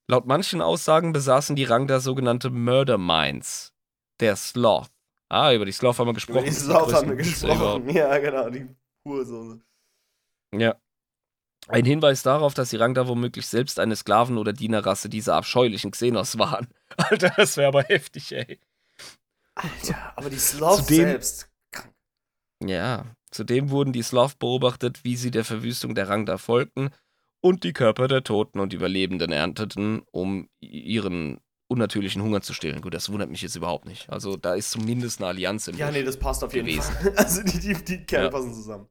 Laut 0.07 0.26
manchen 0.26 0.61
Aussagen 0.61 1.14
besaßen 1.14 1.56
die 1.56 1.64
Rangda 1.65 1.99
sogenannte 1.99 2.49
Murder 2.49 2.97
Minds. 2.97 3.73
Der 4.19 4.35
Sloth. 4.35 4.89
Ah, 5.30 5.53
über 5.53 5.65
die 5.65 5.72
Sloth 5.72 5.99
haben 5.99 6.07
wir 6.07 6.14
gesprochen. 6.14 6.39
Über 6.39 6.47
die 6.47 6.51
Sloth 6.56 6.93
haben 6.93 7.10
wir 7.10 7.15
gesprochen. 7.18 7.89
Ja, 7.89 8.18
genau, 8.18 8.49
die 8.49 8.68
Hursose. 9.06 9.61
Ja. 10.55 10.76
Ein 11.67 11.85
Hinweis 11.85 12.23
darauf, 12.23 12.53
dass 12.53 12.71
die 12.71 12.77
Rangda 12.77 13.07
womöglich 13.07 13.45
selbst 13.47 13.80
eine 13.80 13.95
Sklaven- 13.95 14.38
oder 14.38 14.53
Dienerrasse 14.53 15.09
dieser 15.09 15.35
abscheulichen 15.35 15.91
Xenos 15.91 16.38
waren. 16.39 16.67
Alter, 16.97 17.31
das 17.38 17.57
wäre 17.57 17.67
aber 17.67 17.84
heftig, 17.84 18.31
ey. 18.31 18.59
Alter, 19.55 20.13
aber 20.17 20.30
die 20.30 20.39
Sloth 20.39 20.80
Zudem- 20.85 21.03
selbst. 21.05 21.49
Krank. 21.71 21.93
Ja, 22.63 23.05
zudem 23.30 23.69
wurden 23.69 23.93
die 23.93 24.01
Slav 24.03 24.38
beobachtet, 24.38 25.03
wie 25.03 25.15
sie 25.15 25.31
der 25.31 25.45
Verwüstung 25.45 25.95
der 25.95 26.09
Rangda 26.09 26.38
folgten 26.38 26.89
und 27.41 27.63
die 27.63 27.73
Körper 27.73 28.07
der 28.07 28.23
Toten 28.23 28.59
und 28.59 28.73
Überlebenden 28.73 29.31
ernteten, 29.31 30.01
um 30.11 30.49
ihren 30.61 31.39
unnatürlichen 31.67 32.21
Hunger 32.23 32.41
zu 32.41 32.53
stillen. 32.53 32.81
Gut, 32.81 32.93
das 32.95 33.09
wundert 33.11 33.30
mich 33.30 33.41
jetzt 33.43 33.55
überhaupt 33.55 33.85
nicht. 33.85 34.09
Also 34.09 34.38
da 34.38 34.55
ist 34.55 34.71
zumindest 34.71 35.19
eine 35.19 35.27
Allianz 35.27 35.67
im 35.67 35.77
Ja, 35.77 35.85
Busch. 35.88 35.95
nee, 35.97 36.03
das 36.03 36.17
passt 36.17 36.43
auf 36.43 36.53
jeden 36.53 36.65
gewesen. 36.67 36.91
Fall. 36.95 37.13
Also 37.17 37.43
die, 37.43 37.59
die, 37.59 37.73
die 37.76 38.05
Kerle 38.05 38.26
Ja. 38.26 38.31
passen 38.31 38.53
zusammen. 38.53 38.88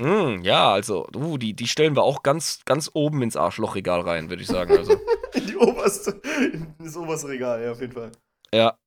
Mm, 0.00 0.42
ja, 0.42 0.72
also, 0.72 1.06
uh, 1.14 1.36
die, 1.36 1.54
die 1.54 1.68
stellen 1.68 1.94
wir 1.96 2.02
auch 2.02 2.22
ganz, 2.22 2.60
ganz 2.64 2.90
oben 2.94 3.20
ins 3.20 3.36
Arschlochregal 3.36 4.00
rein, 4.00 4.30
würde 4.30 4.42
ich 4.42 4.48
sagen. 4.48 4.76
Also, 4.76 4.96
In 5.34 5.46
die 5.46 5.56
oberste, 5.56 6.20
in 6.52 6.74
das 6.78 6.96
oberste 6.96 7.28
Regal, 7.28 7.62
ja, 7.62 7.72
auf 7.72 7.80
jeden 7.80 7.92
Fall. 7.92 8.12
ja. 8.54 8.78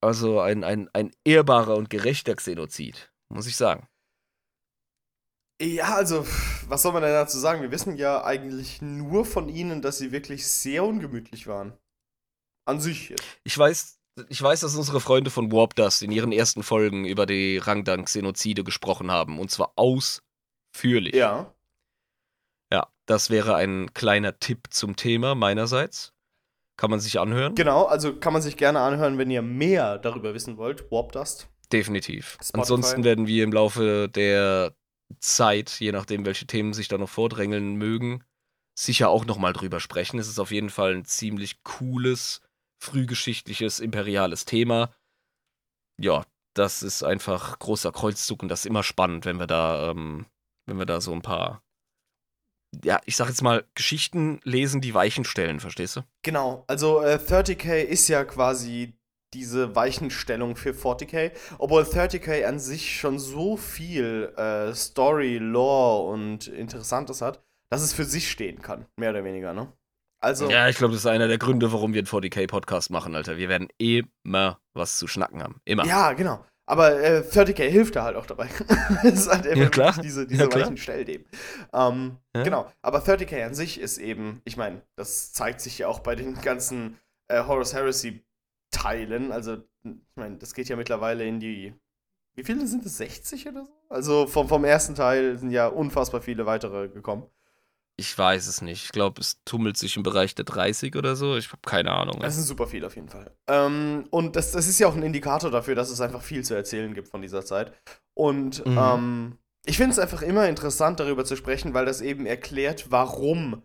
Also 0.00 0.40
ein, 0.40 0.64
ein, 0.64 0.90
ein 0.92 1.12
ehrbarer 1.24 1.76
und 1.76 1.88
gerechter 1.88 2.34
Xenozid, 2.36 3.10
muss 3.30 3.46
ich 3.46 3.56
sagen. 3.56 3.88
Ja, 5.62 5.94
also, 5.94 6.26
was 6.68 6.82
soll 6.82 6.92
man 6.92 7.02
denn 7.02 7.12
dazu 7.12 7.38
sagen? 7.38 7.62
Wir 7.62 7.70
wissen 7.70 7.96
ja 7.96 8.22
eigentlich 8.22 8.82
nur 8.82 9.24
von 9.24 9.48
ihnen, 9.48 9.80
dass 9.80 9.96
sie 9.96 10.12
wirklich 10.12 10.46
sehr 10.46 10.84
ungemütlich 10.84 11.46
waren. 11.46 11.72
An 12.66 12.80
sich 12.80 13.08
jetzt. 13.08 13.24
Ich 13.44 13.56
weiß, 13.56 13.98
ich 14.28 14.40
weiß, 14.40 14.60
dass 14.60 14.76
unsere 14.76 15.00
Freunde 15.00 15.30
von 15.30 15.50
Warp 15.52 15.74
Dust 15.74 16.02
in 16.02 16.12
ihren 16.12 16.32
ersten 16.32 16.62
Folgen 16.62 17.04
über 17.04 17.26
die 17.26 17.58
Rangdan-Xenozide 17.58 18.64
gesprochen 18.64 19.10
haben. 19.10 19.38
Und 19.40 19.50
zwar 19.50 19.72
ausführlich. 19.76 21.14
Ja. 21.14 21.52
Ja, 22.72 22.88
das 23.06 23.30
wäre 23.30 23.56
ein 23.56 23.92
kleiner 23.94 24.38
Tipp 24.38 24.68
zum 24.70 24.96
Thema 24.96 25.34
meinerseits. 25.34 26.12
Kann 26.76 26.90
man 26.90 27.00
sich 27.00 27.20
anhören? 27.20 27.54
Genau, 27.54 27.84
also 27.84 28.16
kann 28.16 28.32
man 28.32 28.42
sich 28.42 28.56
gerne 28.56 28.80
anhören, 28.80 29.16
wenn 29.18 29.30
ihr 29.30 29.42
mehr 29.42 29.98
darüber 29.98 30.34
wissen 30.34 30.56
wollt. 30.56 30.90
Warp 30.90 31.12
Dust. 31.12 31.48
Definitiv. 31.72 32.32
Spotify. 32.34 32.58
Ansonsten 32.58 33.04
werden 33.04 33.26
wir 33.26 33.44
im 33.44 33.52
Laufe 33.52 34.08
der 34.08 34.74
Zeit, 35.20 35.70
je 35.80 35.92
nachdem, 35.92 36.26
welche 36.26 36.46
Themen 36.46 36.72
sich 36.72 36.88
da 36.88 36.98
noch 36.98 37.08
vordrängeln 37.08 37.76
mögen, 37.76 38.24
sicher 38.76 39.08
auch 39.08 39.24
nochmal 39.24 39.52
drüber 39.52 39.80
sprechen. 39.80 40.18
Es 40.18 40.28
ist 40.28 40.38
auf 40.38 40.50
jeden 40.50 40.70
Fall 40.70 40.94
ein 40.94 41.04
ziemlich 41.04 41.62
cooles, 41.62 42.40
frühgeschichtliches, 42.84 43.80
imperiales 43.80 44.44
Thema. 44.44 44.90
Ja, 46.00 46.24
das 46.54 46.82
ist 46.82 47.02
einfach 47.02 47.58
großer 47.58 47.92
Kreuzzug 47.92 48.42
und 48.42 48.48
das 48.48 48.60
ist 48.60 48.66
immer 48.66 48.82
spannend, 48.82 49.24
wenn 49.24 49.38
wir 49.38 49.46
da, 49.46 49.90
ähm, 49.90 50.26
wenn 50.66 50.78
wir 50.78 50.86
da 50.86 51.00
so 51.00 51.12
ein 51.12 51.22
paar, 51.22 51.62
ja, 52.84 53.00
ich 53.06 53.16
sag 53.16 53.28
jetzt 53.28 53.42
mal, 53.42 53.64
Geschichten 53.74 54.40
lesen, 54.44 54.80
die 54.80 54.94
Weichen 54.94 55.24
stellen, 55.24 55.60
verstehst 55.60 55.96
du? 55.96 56.02
Genau, 56.22 56.64
also 56.66 57.02
äh, 57.02 57.16
30k 57.16 57.82
ist 57.82 58.08
ja 58.08 58.24
quasi 58.24 58.94
diese 59.32 59.74
Weichenstellung 59.74 60.54
für 60.54 60.70
40k, 60.70 61.32
obwohl 61.58 61.82
30k 61.82 62.44
an 62.44 62.60
sich 62.60 62.98
schon 62.98 63.18
so 63.18 63.56
viel 63.56 64.32
äh, 64.36 64.72
Story, 64.74 65.38
Lore 65.38 66.08
und 66.08 66.46
Interessantes 66.46 67.20
hat, 67.20 67.42
dass 67.68 67.82
es 67.82 67.92
für 67.92 68.04
sich 68.04 68.30
stehen 68.30 68.62
kann, 68.62 68.86
mehr 68.96 69.10
oder 69.10 69.24
weniger, 69.24 69.52
ne? 69.52 69.72
Also, 70.24 70.48
Ja, 70.50 70.68
ich 70.68 70.76
glaube, 70.76 70.92
das 70.94 71.02
ist 71.02 71.06
einer 71.06 71.28
der 71.28 71.38
Gründe, 71.38 71.72
warum 71.72 71.92
wir 71.92 71.98
einen 72.00 72.06
40k-Podcast 72.06 72.90
machen, 72.90 73.14
Alter. 73.14 73.36
Wir 73.36 73.48
werden 73.48 73.68
immer 73.78 74.58
was 74.72 74.98
zu 74.98 75.06
schnacken 75.06 75.42
haben. 75.42 75.60
Immer. 75.64 75.84
ja, 75.86 76.12
genau. 76.14 76.44
Aber 76.66 76.98
äh, 76.98 77.20
30k 77.20 77.68
hilft 77.68 77.94
da 77.94 78.04
halt 78.04 78.16
auch 78.16 78.24
dabei. 78.24 78.48
Es 79.04 79.12
ist 79.26 79.28
halt 79.28 79.46
einfach 79.46 79.62
Ja, 79.64 79.68
klar. 79.68 79.94
diese, 80.02 80.26
diese 80.26 80.42
Ja, 80.44 80.48
klar. 80.48 80.62
weichen 80.64 80.78
Stellleben. 80.78 81.26
Ähm, 81.74 82.16
Ja. 82.34 82.42
Genau, 82.42 82.72
aber 82.80 83.00
30k 83.00 83.44
an 83.44 83.54
sich 83.54 83.78
ist 83.78 83.98
eben, 83.98 84.40
ich 84.44 84.56
meine, 84.56 84.80
das 84.96 85.34
zeigt 85.34 85.60
sich 85.60 85.76
ja 85.78 85.88
auch 85.88 86.00
bei 86.00 86.14
den 86.16 86.40
ganzen 86.40 86.98
äh, 87.28 87.44
Horus 87.44 87.74
Heresy 87.74 88.24
Teilen. 88.70 89.30
Also, 89.30 89.58
ich 89.84 89.92
meine, 90.16 90.38
das 90.38 90.54
geht 90.54 90.68
ja 90.70 90.76
mittlerweile 90.76 91.24
in 91.26 91.38
die. 91.38 91.74
Wie 92.34 92.42
viele 92.44 92.66
sind 92.66 92.84
es? 92.86 92.96
60 92.96 93.46
oder 93.48 93.66
so? 93.66 93.72
Also 93.90 94.26
vom, 94.26 94.48
vom 94.48 94.64
ersten 94.64 94.94
Teil 94.94 95.38
sind 95.38 95.50
ja 95.50 95.66
unfassbar 95.68 96.22
viele 96.22 96.46
weitere 96.46 96.88
gekommen. 96.88 97.24
Ich 97.96 98.16
weiß 98.18 98.48
es 98.48 98.60
nicht. 98.60 98.84
Ich 98.84 98.92
glaube, 98.92 99.20
es 99.20 99.40
tummelt 99.44 99.76
sich 99.76 99.96
im 99.96 100.02
Bereich 100.02 100.34
der 100.34 100.44
30 100.44 100.96
oder 100.96 101.14
so. 101.14 101.36
Ich 101.36 101.48
habe 101.48 101.62
keine 101.64 101.92
Ahnung. 101.92 102.18
Das 102.20 102.34
sind 102.34 102.44
super 102.44 102.66
viele 102.66 102.86
auf 102.88 102.96
jeden 102.96 103.08
Fall. 103.08 103.30
Ähm, 103.48 104.06
und 104.10 104.34
das, 104.34 104.50
das 104.50 104.66
ist 104.66 104.80
ja 104.80 104.88
auch 104.88 104.96
ein 104.96 105.02
Indikator 105.04 105.50
dafür, 105.50 105.76
dass 105.76 105.90
es 105.90 106.00
einfach 106.00 106.22
viel 106.22 106.44
zu 106.44 106.54
erzählen 106.54 106.92
gibt 106.92 107.08
von 107.08 107.22
dieser 107.22 107.44
Zeit. 107.44 107.72
Und 108.14 108.66
Mhm. 108.66 108.78
ähm, 108.78 109.38
ich 109.66 109.76
finde 109.76 109.92
es 109.92 109.98
einfach 109.98 110.22
immer 110.22 110.48
interessant, 110.48 111.00
darüber 111.00 111.24
zu 111.24 111.36
sprechen, 111.36 111.72
weil 111.72 111.86
das 111.86 112.00
eben 112.00 112.26
erklärt, 112.26 112.90
warum 112.90 113.62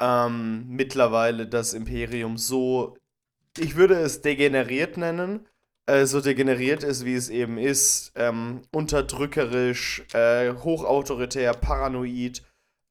ähm, 0.00 0.64
mittlerweile 0.68 1.46
das 1.46 1.74
Imperium 1.74 2.36
so, 2.38 2.96
ich 3.58 3.76
würde 3.76 3.94
es 3.94 4.22
degeneriert 4.22 4.96
nennen, 4.96 5.46
äh, 5.86 6.06
so 6.06 6.20
degeneriert 6.20 6.84
ist, 6.84 7.04
wie 7.04 7.14
es 7.14 7.28
eben 7.28 7.58
ist, 7.58 8.12
ähm, 8.14 8.62
unterdrückerisch, 8.72 10.04
äh, 10.12 10.54
hochautoritär, 10.54 11.52
paranoid, 11.54 12.42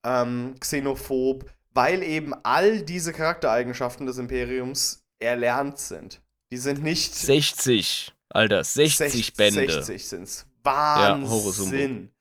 ähm, 0.05 0.55
xenophob, 0.59 1.49
weil 1.73 2.03
eben 2.03 2.33
all 2.43 2.81
diese 2.81 3.13
Charaktereigenschaften 3.13 4.05
des 4.05 4.17
Imperiums 4.17 5.03
erlernt 5.19 5.79
sind. 5.79 6.21
Die 6.51 6.57
sind 6.57 6.81
nicht 6.83 7.13
60. 7.15 8.13
Alter, 8.29 8.63
60 8.63 9.27
Sech- 9.27 9.35
Bände. 9.37 9.71
60 9.71 10.07
sind's. 10.07 10.45
Ja. 10.65 11.17
Wahnsinn. 11.21 12.11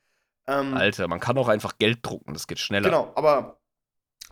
ähm, 0.47 0.75
Alter, 0.75 1.09
man 1.09 1.21
kann 1.21 1.37
auch 1.39 1.49
einfach 1.49 1.79
Geld 1.79 1.99
drucken. 2.03 2.33
Das 2.33 2.47
geht 2.47 2.59
schneller. 2.61 2.89
Genau, 2.89 3.13
aber 3.17 3.59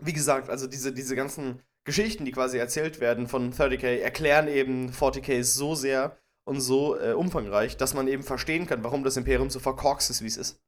wie 0.01 0.13
gesagt, 0.13 0.51
also 0.51 0.67
diese, 0.67 0.93
diese 0.93 1.17
ganzen 1.17 1.61
Geschichten, 1.85 2.25
die 2.25 2.33
quasi 2.33 2.59
erzählt 2.59 3.01
werden 3.01 3.27
von 3.29 3.53
30k, 3.53 3.99
erklären 3.99 4.49
eben 4.49 4.91
40k 4.91 5.43
so 5.43 5.75
sehr 5.75 6.17
und 6.45 6.61
so 6.61 6.99
äh, 6.99 7.13
umfangreich, 7.13 7.77
dass 7.77 7.95
man 7.95 8.07
eben 8.09 8.23
verstehen 8.23 8.67
kann, 8.67 8.85
warum 8.85 9.03
das 9.05 9.17
Imperium 9.17 9.51
so 9.51 9.59
verkorkst 9.61 10.11
ist, 10.11 10.23
wie 10.23 10.27
es 10.29 10.37
ist. 10.37 10.61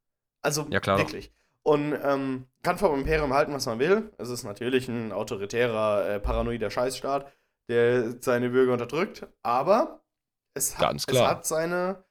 Also 0.43 0.67
Ja, 0.71 0.81
klar. 0.81 0.99
wirklich. 0.99 1.31
Und 1.67 1.99
ähm, 2.01 2.47
kann 2.63 2.79
vom 2.79 2.97
Imperium 2.97 3.35
halten, 3.35 3.53
was 3.53 3.67
man 3.67 3.81
will. 3.81 4.13
Es 4.19 4.29
ist 4.29 4.45
natürlich 4.45 4.87
ein 4.89 5.11
autoritärer, 5.11 6.09
äh, 6.09 6.21
paranoider 6.21 6.71
Scheißstaat, 6.71 7.27
der 7.69 8.23
seine 8.23 8.51
Bürger 8.51 8.75
unterdrückt, 8.75 9.27
aber 9.43 10.05
es 10.55 10.79
hat. 10.79 10.95
Es 10.95 11.21
hat 11.21 11.45
seine, 11.45 12.05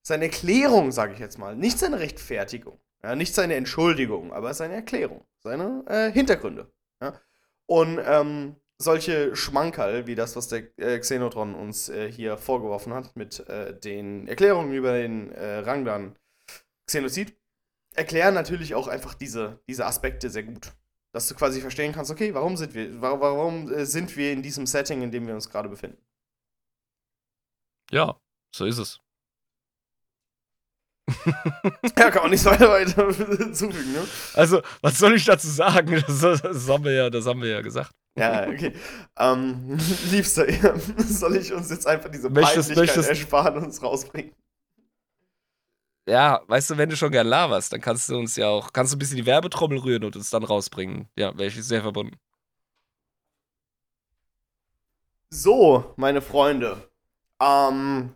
seine 0.00 0.24
Erklärung, 0.24 0.92
sage 0.92 1.12
ich 1.12 1.18
jetzt 1.18 1.38
mal. 1.38 1.54
Nicht 1.54 1.78
seine 1.78 2.00
Rechtfertigung. 2.00 2.80
Ja, 3.02 3.14
nicht 3.14 3.34
seine 3.34 3.56
Entschuldigung, 3.56 4.32
aber 4.32 4.54
seine 4.54 4.76
Erklärung. 4.76 5.26
Seine 5.40 5.84
äh, 5.88 6.10
Hintergründe. 6.10 6.72
Ja? 7.02 7.20
Und 7.66 8.00
ähm, 8.02 8.56
solche 8.78 9.36
Schmankerl, 9.36 10.06
wie 10.06 10.14
das, 10.14 10.36
was 10.36 10.48
der 10.48 10.78
äh, 10.78 10.98
Xenotron 10.98 11.54
uns 11.54 11.90
äh, 11.90 12.10
hier 12.10 12.38
vorgeworfen 12.38 12.94
hat, 12.94 13.14
mit 13.14 13.46
äh, 13.46 13.78
den 13.78 14.26
Erklärungen 14.26 14.72
über 14.72 14.94
den 14.94 15.32
äh, 15.32 15.58
Rangdan 15.58 16.16
Xenozid, 16.86 17.36
erklären 17.94 18.34
natürlich 18.34 18.74
auch 18.74 18.88
einfach 18.88 19.14
diese, 19.14 19.60
diese 19.68 19.86
Aspekte 19.86 20.30
sehr 20.30 20.42
gut. 20.44 20.72
Dass 21.14 21.28
du 21.28 21.34
quasi 21.34 21.60
verstehen 21.60 21.92
kannst, 21.92 22.10
okay, 22.10 22.32
warum 22.32 22.56
sind 22.56 22.72
wir, 22.74 23.00
warum, 23.00 23.70
äh, 23.70 23.84
sind 23.84 24.16
wir 24.16 24.32
in 24.32 24.42
diesem 24.42 24.66
Setting, 24.66 25.02
in 25.02 25.10
dem 25.10 25.26
wir 25.26 25.34
uns 25.34 25.50
gerade 25.50 25.68
befinden? 25.68 25.98
Ja, 27.90 28.16
so 28.54 28.64
ist 28.64 28.78
es. 28.78 28.98
Ja, 31.98 32.10
kann 32.10 32.22
man 32.22 32.30
nicht 32.30 32.44
weiter, 32.44 32.68
weiter 32.70 33.12
zufügen, 33.52 33.92
ne? 33.92 34.04
Also, 34.34 34.62
was 34.80 34.98
soll 34.98 35.14
ich 35.14 35.24
dazu 35.24 35.48
sagen? 35.48 36.02
Das, 36.06 36.20
das, 36.20 36.68
haben, 36.68 36.84
wir 36.84 36.92
ja, 36.92 37.10
das 37.10 37.26
haben 37.26 37.42
wir 37.42 37.48
ja 37.50 37.60
gesagt. 37.60 37.92
Ja, 38.18 38.48
okay. 38.48 38.72
ähm, 39.18 39.78
liebster, 40.10 40.46
soll 40.98 41.36
ich 41.36 41.52
uns 41.52 41.70
jetzt 41.70 41.86
einfach 41.86 42.10
diese 42.10 42.28
Möchtest- 42.28 42.74
möchtest- 42.74 43.08
ersparen 43.08 43.56
und 43.56 43.64
uns 43.64 43.82
rausbringen? 43.82 44.32
Ja, 46.06 46.42
weißt 46.48 46.70
du, 46.70 46.78
wenn 46.78 46.90
du 46.90 46.96
schon 46.96 47.12
gern 47.12 47.28
laberst, 47.28 47.72
dann 47.72 47.80
kannst 47.80 48.08
du 48.08 48.18
uns 48.18 48.34
ja 48.36 48.48
auch, 48.48 48.72
kannst 48.72 48.92
du 48.92 48.96
ein 48.96 48.98
bisschen 48.98 49.18
die 49.18 49.26
Werbetrommel 49.26 49.78
rühren 49.78 50.04
und 50.04 50.16
uns 50.16 50.30
dann 50.30 50.42
rausbringen. 50.42 51.08
Ja, 51.16 51.36
wäre 51.38 51.48
ich 51.48 51.64
sehr 51.64 51.82
verbunden. 51.82 52.16
So, 55.30 55.94
meine 55.96 56.20
Freunde. 56.20 56.90
Ähm, 57.40 58.14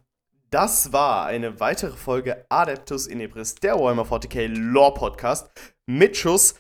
das 0.51 0.93
war 0.93 1.27
eine 1.27 1.61
weitere 1.61 1.97
Folge 1.97 2.45
Adeptus 2.49 3.07
Inebris, 3.07 3.55
der 3.55 3.79
Warhammer 3.79 4.05
40k 4.05 4.49
Lore 4.49 4.95
Podcast 4.95 5.51
mit 5.87 6.17
Schuss. 6.17 6.57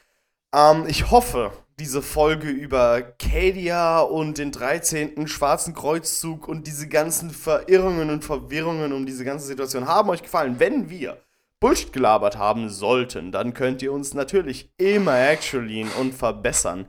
Ähm, 0.55 0.87
ich 0.87 1.11
hoffe, 1.11 1.53
diese 1.79 2.01
Folge 2.01 2.49
über 2.49 3.03
Cadia 3.03 4.01
und 4.01 4.39
den 4.39 4.51
13. 4.51 5.29
Schwarzen 5.29 5.75
Kreuzzug 5.75 6.49
und 6.49 6.67
diese 6.67 6.89
ganzen 6.89 7.31
Verirrungen 7.31 8.09
und 8.09 8.25
Verwirrungen 8.25 8.95
um 8.95 9.05
diese 9.05 9.25
ganze 9.25 9.47
Situation 9.47 9.87
haben 9.87 10.09
euch 10.09 10.23
gefallen. 10.23 10.59
Wenn 10.59 10.89
wir 10.89 11.19
Bullshit 11.61 11.93
gelabert 11.93 12.39
haben 12.39 12.71
sollten, 12.71 13.31
dann 13.31 13.53
könnt 13.53 13.83
ihr 13.83 13.93
uns 13.93 14.15
natürlich 14.15 14.73
immer 14.79 15.19
actuallyen 15.19 15.91
und 16.01 16.15
verbessern 16.15 16.87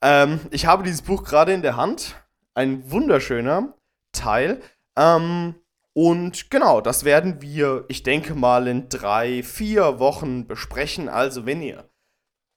Ähm, 0.00 0.40
ich 0.50 0.66
habe 0.66 0.84
dieses 0.84 1.02
Buch 1.02 1.24
gerade 1.24 1.52
in 1.52 1.62
der 1.62 1.76
Hand. 1.76 2.16
Ein 2.54 2.90
wunderschöner 2.90 3.74
Teil. 4.12 4.60
Ähm, 4.96 5.56
und 5.94 6.50
genau, 6.50 6.80
das 6.80 7.04
werden 7.04 7.42
wir, 7.42 7.84
ich 7.88 8.02
denke 8.02 8.34
mal, 8.34 8.66
in 8.68 8.88
drei, 8.88 9.42
vier 9.42 9.98
Wochen 9.98 10.46
besprechen. 10.46 11.08
Also, 11.08 11.44
wenn 11.44 11.60
ihr 11.60 11.88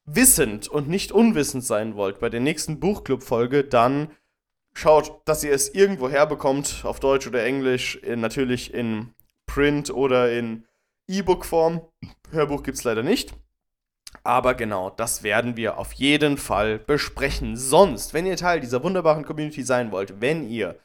wissend 0.05 0.67
und 0.67 0.87
nicht 0.87 1.11
unwissend 1.11 1.65
sein 1.65 1.95
wollt 1.95 2.19
bei 2.19 2.29
der 2.29 2.39
nächsten 2.39 2.79
Buchclub-Folge, 2.79 3.63
dann 3.63 4.11
schaut, 4.73 5.21
dass 5.25 5.43
ihr 5.43 5.53
es 5.53 5.69
irgendwo 5.69 6.09
herbekommt, 6.09 6.81
auf 6.83 6.99
Deutsch 6.99 7.25
oder 7.27 7.43
Englisch, 7.43 7.95
in, 7.95 8.21
natürlich 8.21 8.73
in 8.73 9.14
Print 9.56 9.90
oder 9.90 10.38
in 10.38 10.65
E-Book-Form. 11.07 11.80
Hörbuch 12.32 12.61
gibt 12.61 12.77
es 12.77 12.84
leider 12.84 13.03
nicht. 13.03 13.34
Aber 14.22 14.53
genau, 14.53 14.90
das 14.90 15.23
werden 15.23 15.56
wir 15.56 15.77
auf 15.77 15.94
jeden 15.94 16.38
Fall 16.38 16.77
besprechen. 16.77 17.56
Sonst, 17.56 18.14
wenn 18.14 18.26
ihr 18.26 18.36
Teil 18.36 18.60
dieser 18.60 18.84
wunderbaren 18.84 19.23
Community 19.23 19.64
sein 19.64 19.94
wollt, 19.94 20.19
wenn 20.19 20.49
ihr 20.49 20.77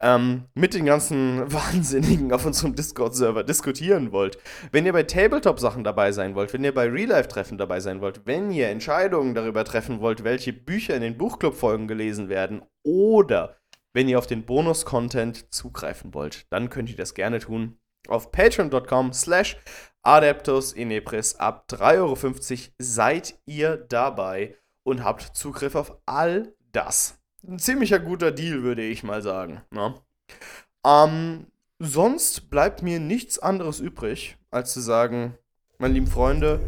ähm, 0.00 0.44
mit 0.54 0.74
den 0.74 0.84
ganzen 0.84 1.52
Wahnsinnigen 1.52 2.32
auf 2.32 2.46
unserem 2.46 2.76
Discord-Server 2.76 3.42
diskutieren 3.42 4.12
wollt, 4.12 4.38
wenn 4.70 4.86
ihr 4.86 4.92
bei 4.92 5.02
Tabletop-Sachen 5.02 5.82
dabei 5.82 6.12
sein 6.12 6.36
wollt, 6.36 6.52
wenn 6.52 6.62
ihr 6.62 6.74
bei 6.74 6.86
Real-Life-Treffen 6.86 7.58
dabei 7.58 7.80
sein 7.80 8.00
wollt, 8.00 8.24
wenn 8.24 8.52
ihr 8.52 8.68
Entscheidungen 8.68 9.34
darüber 9.34 9.64
treffen 9.64 10.00
wollt, 10.00 10.22
welche 10.22 10.52
Bücher 10.52 10.94
in 10.94 11.02
den 11.02 11.18
Buchclub-Folgen 11.18 11.88
gelesen 11.88 12.28
werden 12.28 12.62
oder 12.84 13.56
wenn 13.94 14.08
ihr 14.08 14.18
auf 14.18 14.28
den 14.28 14.44
Bonus-Content 14.44 15.52
zugreifen 15.52 16.14
wollt, 16.14 16.46
dann 16.52 16.70
könnt 16.70 16.88
ihr 16.88 16.96
das 16.96 17.14
gerne 17.14 17.40
tun 17.40 17.78
auf 18.08 18.32
patreon.com 18.32 19.12
slash 19.12 19.56
Adeptus 20.02 20.72
Inepris 20.72 21.36
ab 21.36 21.66
3,50 21.70 21.98
Euro 21.98 22.72
seid 22.78 23.38
ihr 23.46 23.76
dabei 23.76 24.56
und 24.82 25.04
habt 25.04 25.36
Zugriff 25.36 25.74
auf 25.74 25.96
all 26.06 26.54
das. 26.72 27.18
Ein 27.46 27.58
ziemlicher 27.58 27.98
guter 27.98 28.32
Deal, 28.32 28.62
würde 28.62 28.82
ich 28.82 29.02
mal 29.02 29.22
sagen. 29.22 29.62
Ne? 29.70 29.94
Ähm, 30.84 31.46
sonst 31.78 32.50
bleibt 32.50 32.82
mir 32.82 33.00
nichts 33.00 33.38
anderes 33.38 33.80
übrig, 33.80 34.36
als 34.50 34.72
zu 34.72 34.80
sagen, 34.80 35.38
meine 35.78 35.94
lieben 35.94 36.06
Freunde, 36.06 36.60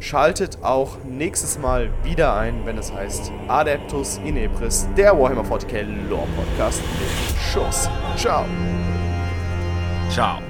schaltet 0.00 0.62
auch 0.62 0.96
nächstes 1.04 1.58
Mal 1.58 1.90
wieder 2.04 2.34
ein, 2.34 2.64
wenn 2.66 2.78
es 2.78 2.92
heißt 2.92 3.30
Adeptus 3.48 4.18
Inepris, 4.18 4.88
der 4.96 5.18
Warhammer 5.18 5.44
40k 5.44 5.82
Lore 6.08 6.26
Podcast 6.36 6.82
mit 6.98 7.38
Schuss. 7.38 7.88
Ciao. 8.16 8.44
Ciao. 10.08 10.49